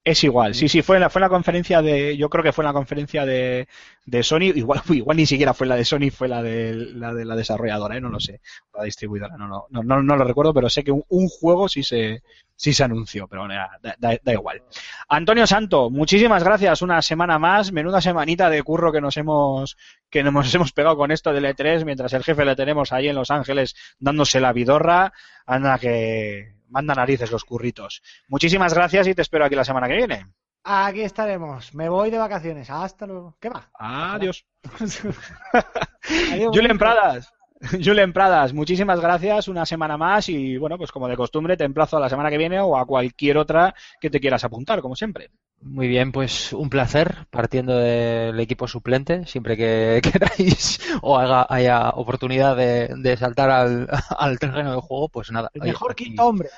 es, 0.04 0.24
igual, 0.24 0.56
sí, 0.56 0.68
sí, 0.68 0.82
fue 0.82 0.96
en 0.98 1.02
la, 1.02 1.12
fue 1.12 1.20
en 1.20 1.26
la 1.26 1.30
conferencia 1.30 1.84
de, 1.84 2.18
yo 2.18 2.30
creo 2.32 2.44
que 2.44 2.52
fue 2.52 2.64
en 2.64 2.68
la 2.70 2.74
conferencia 2.74 3.26
de, 3.28 3.68
de 4.06 4.24
Sony, 4.24 4.52
igual, 4.56 4.82
igual 4.90 5.18
ni 5.18 5.28
siquiera 5.28 5.54
fue 5.54 5.68
la 5.68 5.76
de 5.76 5.86
Sony, 5.86 6.10
fue 6.12 6.28
la 6.28 6.42
de 6.42 6.74
la, 6.74 7.14
de 7.14 7.26
la 7.26 7.36
desarrolladora, 7.36 7.98
¿eh? 7.98 8.02
no 8.02 8.10
lo 8.10 8.20
sé, 8.20 8.42
la 8.74 8.84
distribuidora, 8.84 9.38
no, 9.38 9.48
no, 9.48 9.68
no, 9.70 9.84
no, 9.84 10.02
no 10.02 10.16
lo 10.16 10.24
recuerdo, 10.24 10.54
pero 10.56 10.70
sé 10.70 10.84
que 10.84 10.92
un, 10.92 11.04
un 11.10 11.28
juego 11.30 11.70
sí 11.70 11.84
se, 11.84 12.24
sí 12.62 12.74
se 12.74 12.84
anunció, 12.84 13.28
pero 13.28 13.42
bueno, 13.42 13.56
ya, 13.56 13.70
da, 13.82 13.96
da- 13.98 14.20
da 14.22 14.34
igual. 14.34 14.62
Antonio 15.10 15.48
Santo, 15.48 15.90
muchísimas 15.90 16.44
gracias, 16.44 16.84
una 16.84 17.02
semana 17.02 17.40
más, 17.40 17.72
menuda 17.72 18.02
semanita 18.02 18.52
de 18.52 18.62
curro 18.62 18.92
que 18.92 19.02
nos 19.02 19.18
hemos, 19.18 19.78
que 20.12 20.22
nos 20.22 20.54
hemos 20.54 20.72
pegado 20.72 20.96
con 20.96 21.12
esto 21.12 21.34
del 21.34 21.46
E3, 21.46 21.84
mientras 21.86 22.14
el 22.14 22.24
jefe 22.24 22.46
le 22.46 22.56
tenemos 22.56 22.94
ahí 22.94 23.08
en 23.08 23.16
Los 23.16 23.32
Ángeles 23.32 23.76
dándose 23.98 24.40
la 24.40 24.54
vidorra, 24.54 25.12
anda 25.48 25.80
que 25.80 26.54
manda 26.70 26.94
narices 26.94 27.32
los 27.32 27.44
curritos. 27.46 28.04
Muchísimas 28.28 28.76
gracias 28.76 29.08
y 29.08 29.16
te 29.16 29.24
espero 29.24 29.44
aquí 29.46 29.56
la 29.56 29.66
semana 29.66 29.88
que 29.88 29.98
viene. 29.98 30.28
Aquí 30.64 31.02
estaremos. 31.02 31.74
Me 31.74 31.90
voy 31.90 32.12
de 32.12 32.20
vacaciones. 32.20 32.70
Hasta 32.70 33.08
luego. 33.08 33.36
¿Qué 33.42 33.50
va? 33.50 33.72
Adiós. 33.74 34.46
Adiós, 36.32 36.52
bonito. 36.62 36.78
Pradas. 36.78 37.34
Julen 37.84 38.12
Pradas, 38.14 38.54
muchísimas 38.54 39.00
gracias, 39.00 39.48
una 39.48 39.66
semana 39.66 39.96
más 39.98 40.28
y 40.30 40.58
bueno, 40.58 40.78
pues 40.78 40.92
como 40.92 41.08
de 41.08 41.16
costumbre 41.16 41.56
te 41.58 41.64
emplazo 41.64 41.98
a 41.98 42.00
la 42.00 42.10
semana 42.10 42.30
que 42.30 42.38
viene 42.38 42.60
o 42.60 42.76
a 42.76 42.86
cualquier 42.86 43.38
otra 43.38 43.74
que 44.00 44.10
te 44.10 44.20
quieras 44.20 44.44
apuntar, 44.44 44.82
como 44.82 44.96
siempre. 44.96 45.30
Muy 45.62 45.88
bien, 45.88 46.12
pues 46.12 46.54
un 46.54 46.72
placer 46.72 47.28
partiendo 47.30 47.78
del 47.78 48.40
equipo 48.40 48.68
suplente, 48.68 49.28
siempre 49.28 49.56
que 49.58 50.02
queráis 50.12 50.80
o 51.04 51.18
haga- 51.20 51.46
haya 51.50 51.90
oportunidad 51.92 52.56
de, 52.58 52.90
de 52.98 53.16
saltar 53.18 53.52
al, 53.52 53.88
al 54.18 54.40
terreno 54.40 54.74
de 54.74 54.82
juego, 54.82 55.10
pues 55.10 55.32
nada. 55.32 55.52
El 55.54 55.62
oye, 55.62 55.72
mejor 55.72 55.92
aquí- 55.92 56.06
quinto 56.06 56.26
hombre. 56.26 56.50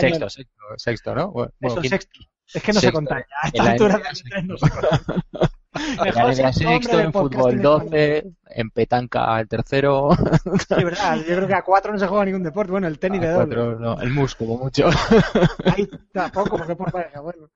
Sexto, 0.00 0.30
sexto, 0.30 0.62
sexto, 0.76 1.14
¿no? 1.14 1.30
Bueno, 1.32 1.52
Eso, 1.60 1.76
quinto- 1.80 1.88
sexto. 1.88 2.20
Es 2.52 2.62
que 2.62 2.72
no 2.72 2.80
se 2.80 2.86
Sexto. 2.86 2.92
conta 2.98 3.18
ya. 3.18 3.24
A 3.42 3.46
esta 3.48 3.62
la 3.64 3.70
altura 3.72 3.98
del 3.98 4.22
tren 4.30 4.46
no 4.46 4.56
se 4.58 4.66
la 5.96 6.04
Mejor 6.04 6.34
NBA 6.34 6.52
sexto 6.52 7.00
en 7.00 7.12
fútbol 7.12 7.54
español. 7.54 7.62
12, 7.62 8.32
en 8.46 8.70
petanca 8.70 9.40
el 9.40 9.48
tercero, 9.48 10.10
Sí, 10.68 10.84
verdad. 10.84 11.16
Yo 11.16 11.36
creo 11.36 11.48
que 11.48 11.54
a 11.54 11.62
cuatro 11.62 11.92
no 11.92 11.98
se 11.98 12.06
juega 12.06 12.24
ningún 12.24 12.42
deporte. 12.42 12.72
Bueno, 12.72 12.86
el 12.86 12.98
tenis 12.98 13.20
de 13.20 13.28
a 13.28 13.32
doble. 13.32 13.56
cuatro, 13.56 13.78
no, 13.78 14.00
el 14.00 14.10
músculo 14.10 14.50
como 14.50 14.64
mucho. 14.64 14.88
Ahí 15.64 15.88
tampoco, 16.12 16.56
porque 16.56 16.76
por 16.76 16.92
pareja. 16.92 17.20
Bueno. 17.20 17.48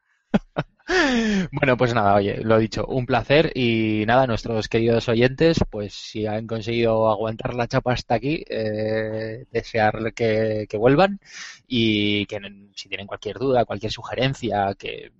Bueno, 1.53 1.77
pues 1.77 1.93
nada, 1.93 2.15
oye, 2.15 2.39
lo 2.43 2.59
dicho, 2.59 2.87
un 2.87 3.05
placer 3.05 3.53
y 3.55 4.05
nada, 4.07 4.27
nuestros 4.27 4.69
queridos 4.69 5.09
oyentes, 5.09 5.59
pues 5.71 5.93
si 5.93 6.27
han 6.27 6.47
conseguido 6.47 7.11
aguantar 7.11 7.55
la 7.55 7.69
chapa 7.69 7.93
hasta 7.93 8.15
aquí, 8.15 8.43
eh, 8.49 9.45
desear 9.51 10.15
que, 10.15 10.67
que 10.69 10.77
vuelvan 10.79 11.21
y 11.67 12.25
que 12.27 12.41
si 12.75 12.89
tienen 12.89 13.07
cualquier 13.07 13.39
duda, 13.39 13.67
cualquier 13.67 13.93
sugerencia, 13.93 14.75
que 14.79 15.13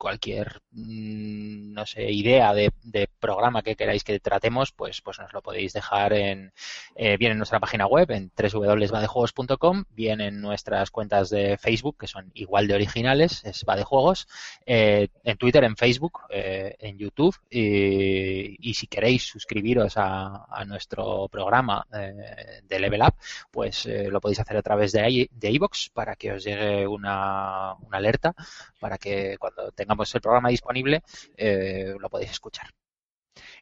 cualquier 0.00 0.62
mm, 0.72 1.72
no 1.74 1.84
sé 1.86 2.10
idea 2.10 2.54
de, 2.54 2.72
de 2.82 3.06
programa 3.20 3.62
que 3.62 3.76
queráis 3.76 4.02
que 4.02 4.18
tratemos 4.18 4.72
pues 4.72 5.02
pues 5.02 5.18
nos 5.18 5.32
lo 5.34 5.42
podéis 5.42 5.74
dejar 5.74 6.14
en 6.14 6.52
eh, 6.96 7.16
bien 7.18 7.32
en 7.32 7.38
nuestra 7.38 7.60
página 7.60 7.86
web 7.86 8.10
en 8.10 8.32
www.vadejuegos.com 8.36 9.84
bien 9.90 10.20
en 10.22 10.40
nuestras 10.40 10.90
cuentas 10.90 11.28
de 11.30 11.58
Facebook 11.58 11.96
que 11.98 12.06
son 12.06 12.30
igual 12.34 12.66
de 12.66 12.74
originales 12.74 13.44
es 13.44 13.64
Vadejuegos 13.64 14.26
eh, 14.66 15.08
en 15.22 15.36
Twitter 15.36 15.64
en 15.64 15.76
Facebook 15.76 16.20
eh, 16.30 16.74
en 16.78 16.96
YouTube 16.98 17.36
y, 17.50 18.74
si 18.74 18.86
queréis 18.86 19.24
suscribiros 19.24 19.96
a, 19.96 20.46
a 20.48 20.64
nuestro 20.64 21.28
programa 21.28 21.86
eh, 21.92 22.62
de 22.64 22.78
Level 22.80 23.02
Up 23.02 23.14
pues 23.50 23.84
eh, 23.86 24.08
lo 24.10 24.20
podéis 24.20 24.40
hacer 24.40 24.56
a 24.56 24.62
través 24.62 24.92
de 24.92 25.10
i- 25.10 25.28
de 25.30 25.50
iVoox 25.50 25.90
para 25.92 26.16
que 26.16 26.32
os 26.32 26.42
llegue 26.44 26.86
una, 26.86 27.74
una 27.74 27.98
alerta 27.98 28.34
para 28.78 28.96
que 28.96 29.36
cuando 29.38 29.70
tengamos 29.90 30.14
el 30.14 30.20
programa 30.20 30.50
disponible 30.50 31.02
eh, 31.36 31.94
lo 31.98 32.08
podéis 32.08 32.30
escuchar. 32.30 32.68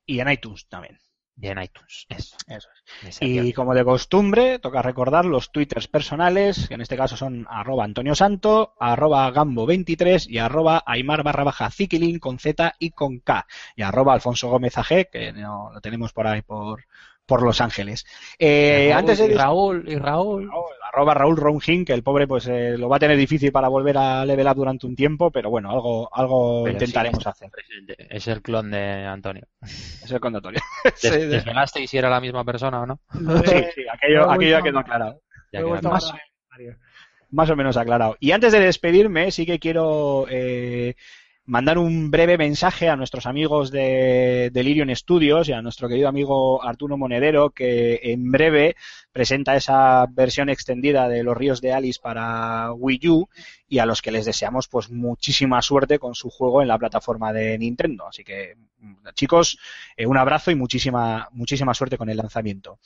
Y 0.04 0.20
en 0.20 0.30
iTunes 0.30 0.66
también. 0.68 0.98
Y 1.40 1.46
en 1.46 1.62
iTunes. 1.62 2.06
Eso. 2.08 2.36
Eso 2.46 2.68
es. 3.06 3.18
Y 3.20 3.52
como 3.52 3.74
de 3.74 3.84
costumbre, 3.84 4.58
toca 4.58 4.82
recordar 4.82 5.24
los 5.24 5.52
twitters 5.52 5.86
personales, 5.88 6.68
que 6.68 6.74
en 6.74 6.80
este 6.80 6.96
caso 6.96 7.16
son 7.16 7.46
arroba 7.48 7.84
Antonio 7.84 8.14
Santo, 8.14 8.74
arroba 8.78 9.32
Gambo23 9.32 10.28
y 10.28 10.38
arroba 10.38 10.82
Aymar 10.84 11.22
barra 11.22 11.44
baja 11.44 11.70
Zikilin 11.70 12.18
con 12.18 12.38
Z 12.38 12.74
y 12.78 12.90
con 12.90 13.20
K. 13.20 13.46
Y 13.76 13.82
arroba 13.82 14.14
Alfonso 14.14 14.50
Gómez 14.50 14.76
AG, 14.76 15.10
que 15.10 15.32
no, 15.32 15.70
lo 15.72 15.80
tenemos 15.80 16.12
por 16.12 16.26
ahí 16.26 16.42
por, 16.42 16.84
por 17.28 17.42
Los 17.42 17.60
Ángeles. 17.60 18.06
Eh, 18.38 18.88
Raúl, 18.90 18.98
antes 18.98 19.18
de 19.18 19.26
y 19.26 19.34
Raúl 19.34 19.84
y 19.86 19.96
Raúl. 19.96 20.50
arroba 20.90 21.12
Raúl 21.12 21.36
Ronjin, 21.36 21.84
que 21.84 21.92
el 21.92 22.02
pobre 22.02 22.26
pues 22.26 22.48
eh, 22.48 22.76
lo 22.78 22.88
va 22.88 22.96
a 22.96 22.98
tener 22.98 23.18
difícil 23.18 23.52
para 23.52 23.68
volver 23.68 23.98
a 23.98 24.24
level 24.24 24.46
up 24.48 24.54
durante 24.56 24.86
un 24.86 24.96
tiempo, 24.96 25.30
pero 25.30 25.50
bueno, 25.50 25.70
algo, 25.70 26.08
algo 26.16 26.64
Pero 26.64 26.72
intentaremos 26.72 27.22
sí, 27.22 27.28
hacer. 27.28 27.50
Es 28.10 28.26
el 28.28 28.40
clon 28.40 28.70
de 28.70 29.04
Antonio. 29.04 29.46
Es 29.62 30.10
el 30.10 30.18
condatorio. 30.20 30.60
Des- 31.02 31.28
¿Desvelasteis 31.30 31.90
si 31.90 31.98
era 31.98 32.08
la 32.08 32.20
misma 32.20 32.44
persona 32.44 32.80
o 32.80 32.86
no? 32.86 32.98
Sí, 33.12 33.56
sí, 33.74 33.82
aquello, 33.92 34.30
aquello 34.30 34.62
quedó 34.62 34.78
aclarado. 34.78 35.20
Ya 35.52 35.60
Lo 35.60 35.66
he 35.76 35.80
queda 35.80 35.90
vuelto 35.90 35.94
a 35.94 35.98
claro. 35.98 36.14
más. 36.56 36.76
más 37.30 37.50
o 37.50 37.56
menos 37.56 37.76
aclarado. 37.76 38.16
Y 38.20 38.30
antes 38.32 38.52
de 38.52 38.60
despedirme, 38.60 39.30
sí 39.30 39.44
que 39.44 39.58
quiero 39.58 40.26
eh, 40.30 40.94
mandar 41.48 41.78
un 41.78 42.10
breve 42.10 42.36
mensaje 42.36 42.90
a 42.90 42.96
nuestros 42.96 43.24
amigos 43.24 43.70
de 43.70 44.50
Delirium 44.52 44.94
Studios 44.94 45.48
y 45.48 45.52
a 45.52 45.62
nuestro 45.62 45.88
querido 45.88 46.06
amigo 46.06 46.62
Arturo 46.62 46.98
Monedero, 46.98 47.50
que 47.50 48.00
en 48.02 48.30
breve 48.30 48.76
presenta 49.12 49.56
esa 49.56 50.06
versión 50.10 50.50
extendida 50.50 51.08
de 51.08 51.22
Los 51.22 51.36
Ríos 51.36 51.62
de 51.62 51.72
Alice 51.72 51.98
para 52.02 52.72
Wii 52.74 53.08
U 53.08 53.28
y 53.68 53.78
a 53.78 53.86
los 53.86 54.00
que 54.00 54.10
les 54.10 54.24
deseamos 54.24 54.68
pues 54.68 54.90
muchísima 54.90 55.60
suerte 55.60 55.98
con 55.98 56.14
su 56.14 56.30
juego 56.30 56.62
en 56.62 56.68
la 56.68 56.78
plataforma 56.78 57.32
de 57.32 57.58
Nintendo. 57.58 58.06
Así 58.08 58.24
que, 58.24 58.56
chicos, 59.14 59.58
eh, 59.96 60.06
un 60.06 60.16
abrazo 60.16 60.50
y 60.50 60.54
muchísima, 60.54 61.28
muchísima 61.32 61.74
suerte 61.74 61.98
con 61.98 62.08
el 62.08 62.16
lanzamiento. 62.16 62.78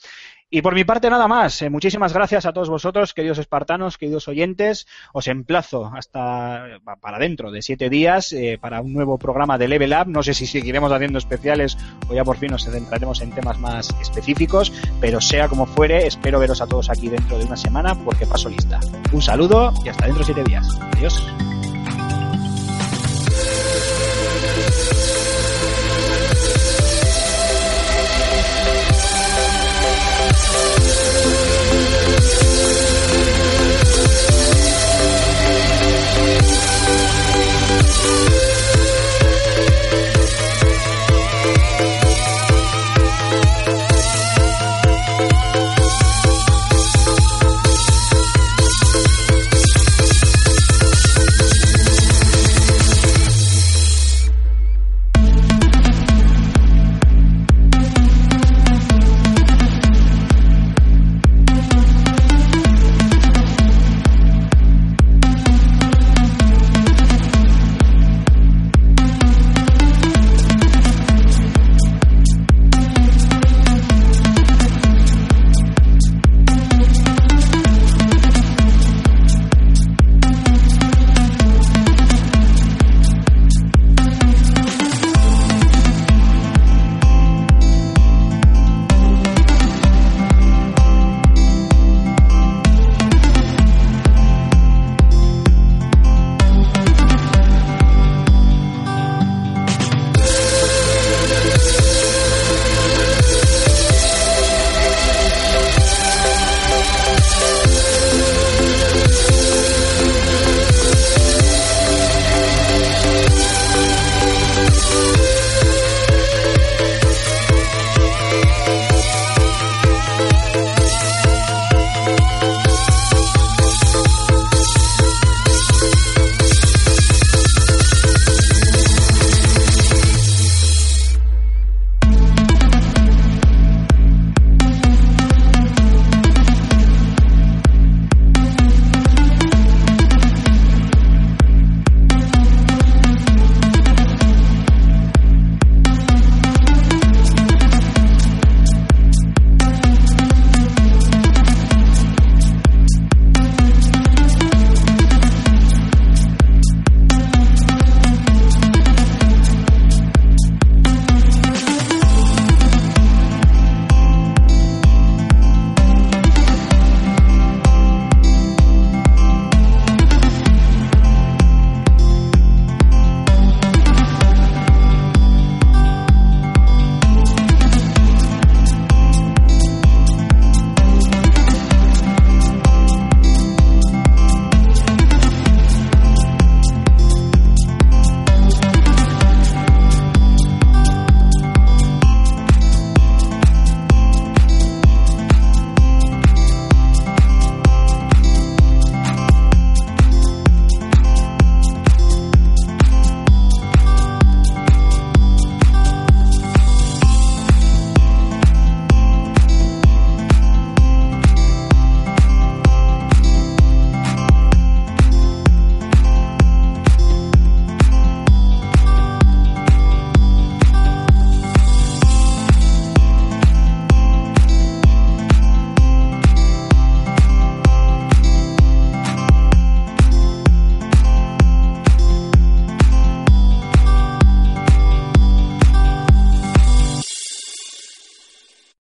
Y 0.49 0.61
por 0.61 0.75
mi 0.75 0.83
parte 0.83 1.09
nada 1.09 1.27
más. 1.27 1.61
Eh, 1.63 1.69
muchísimas 1.69 2.13
gracias 2.13 2.45
a 2.45 2.53
todos 2.53 2.69
vosotros, 2.69 3.13
queridos 3.13 3.39
espartanos, 3.39 3.97
queridos 3.97 4.27
oyentes. 4.27 4.85
Os 5.11 5.27
emplazo 5.27 5.91
hasta 5.95 6.79
para 7.01 7.17
dentro 7.17 7.49
de 7.49 7.61
siete 7.61 7.89
días 7.89 8.31
eh, 8.33 8.59
para 8.61 8.81
un 8.81 8.93
nuevo 8.93 9.17
programa 9.17 9.57
de 9.57 9.67
Level 9.67 9.93
Up. 9.93 10.07
No 10.07 10.21
sé 10.21 10.33
si 10.33 10.45
seguiremos 10.45 10.91
haciendo 10.91 11.17
especiales 11.17 11.77
o 12.07 12.13
ya 12.13 12.23
por 12.23 12.37
fin 12.37 12.51
nos 12.51 12.65
centraremos 12.65 13.21
en 13.21 13.31
temas 13.31 13.57
más 13.59 13.89
específicos, 14.01 14.71
pero 15.01 15.21
sea 15.21 15.47
como 15.47 15.65
fuere, 15.65 16.05
espero 16.05 16.39
veros 16.39 16.61
a 16.61 16.67
todos 16.67 16.89
aquí 16.89 17.09
dentro 17.09 17.39
de 17.39 17.45
una 17.45 17.57
semana 17.57 17.95
porque 18.03 18.27
paso 18.27 18.49
lista. 18.49 18.79
Un 19.11 19.21
saludo 19.21 19.73
y 19.83 19.89
hasta 19.89 20.05
dentro 20.05 20.19
de 20.19 20.33
siete 20.33 20.43
días. 20.43 20.72
Adiós. 20.81 21.33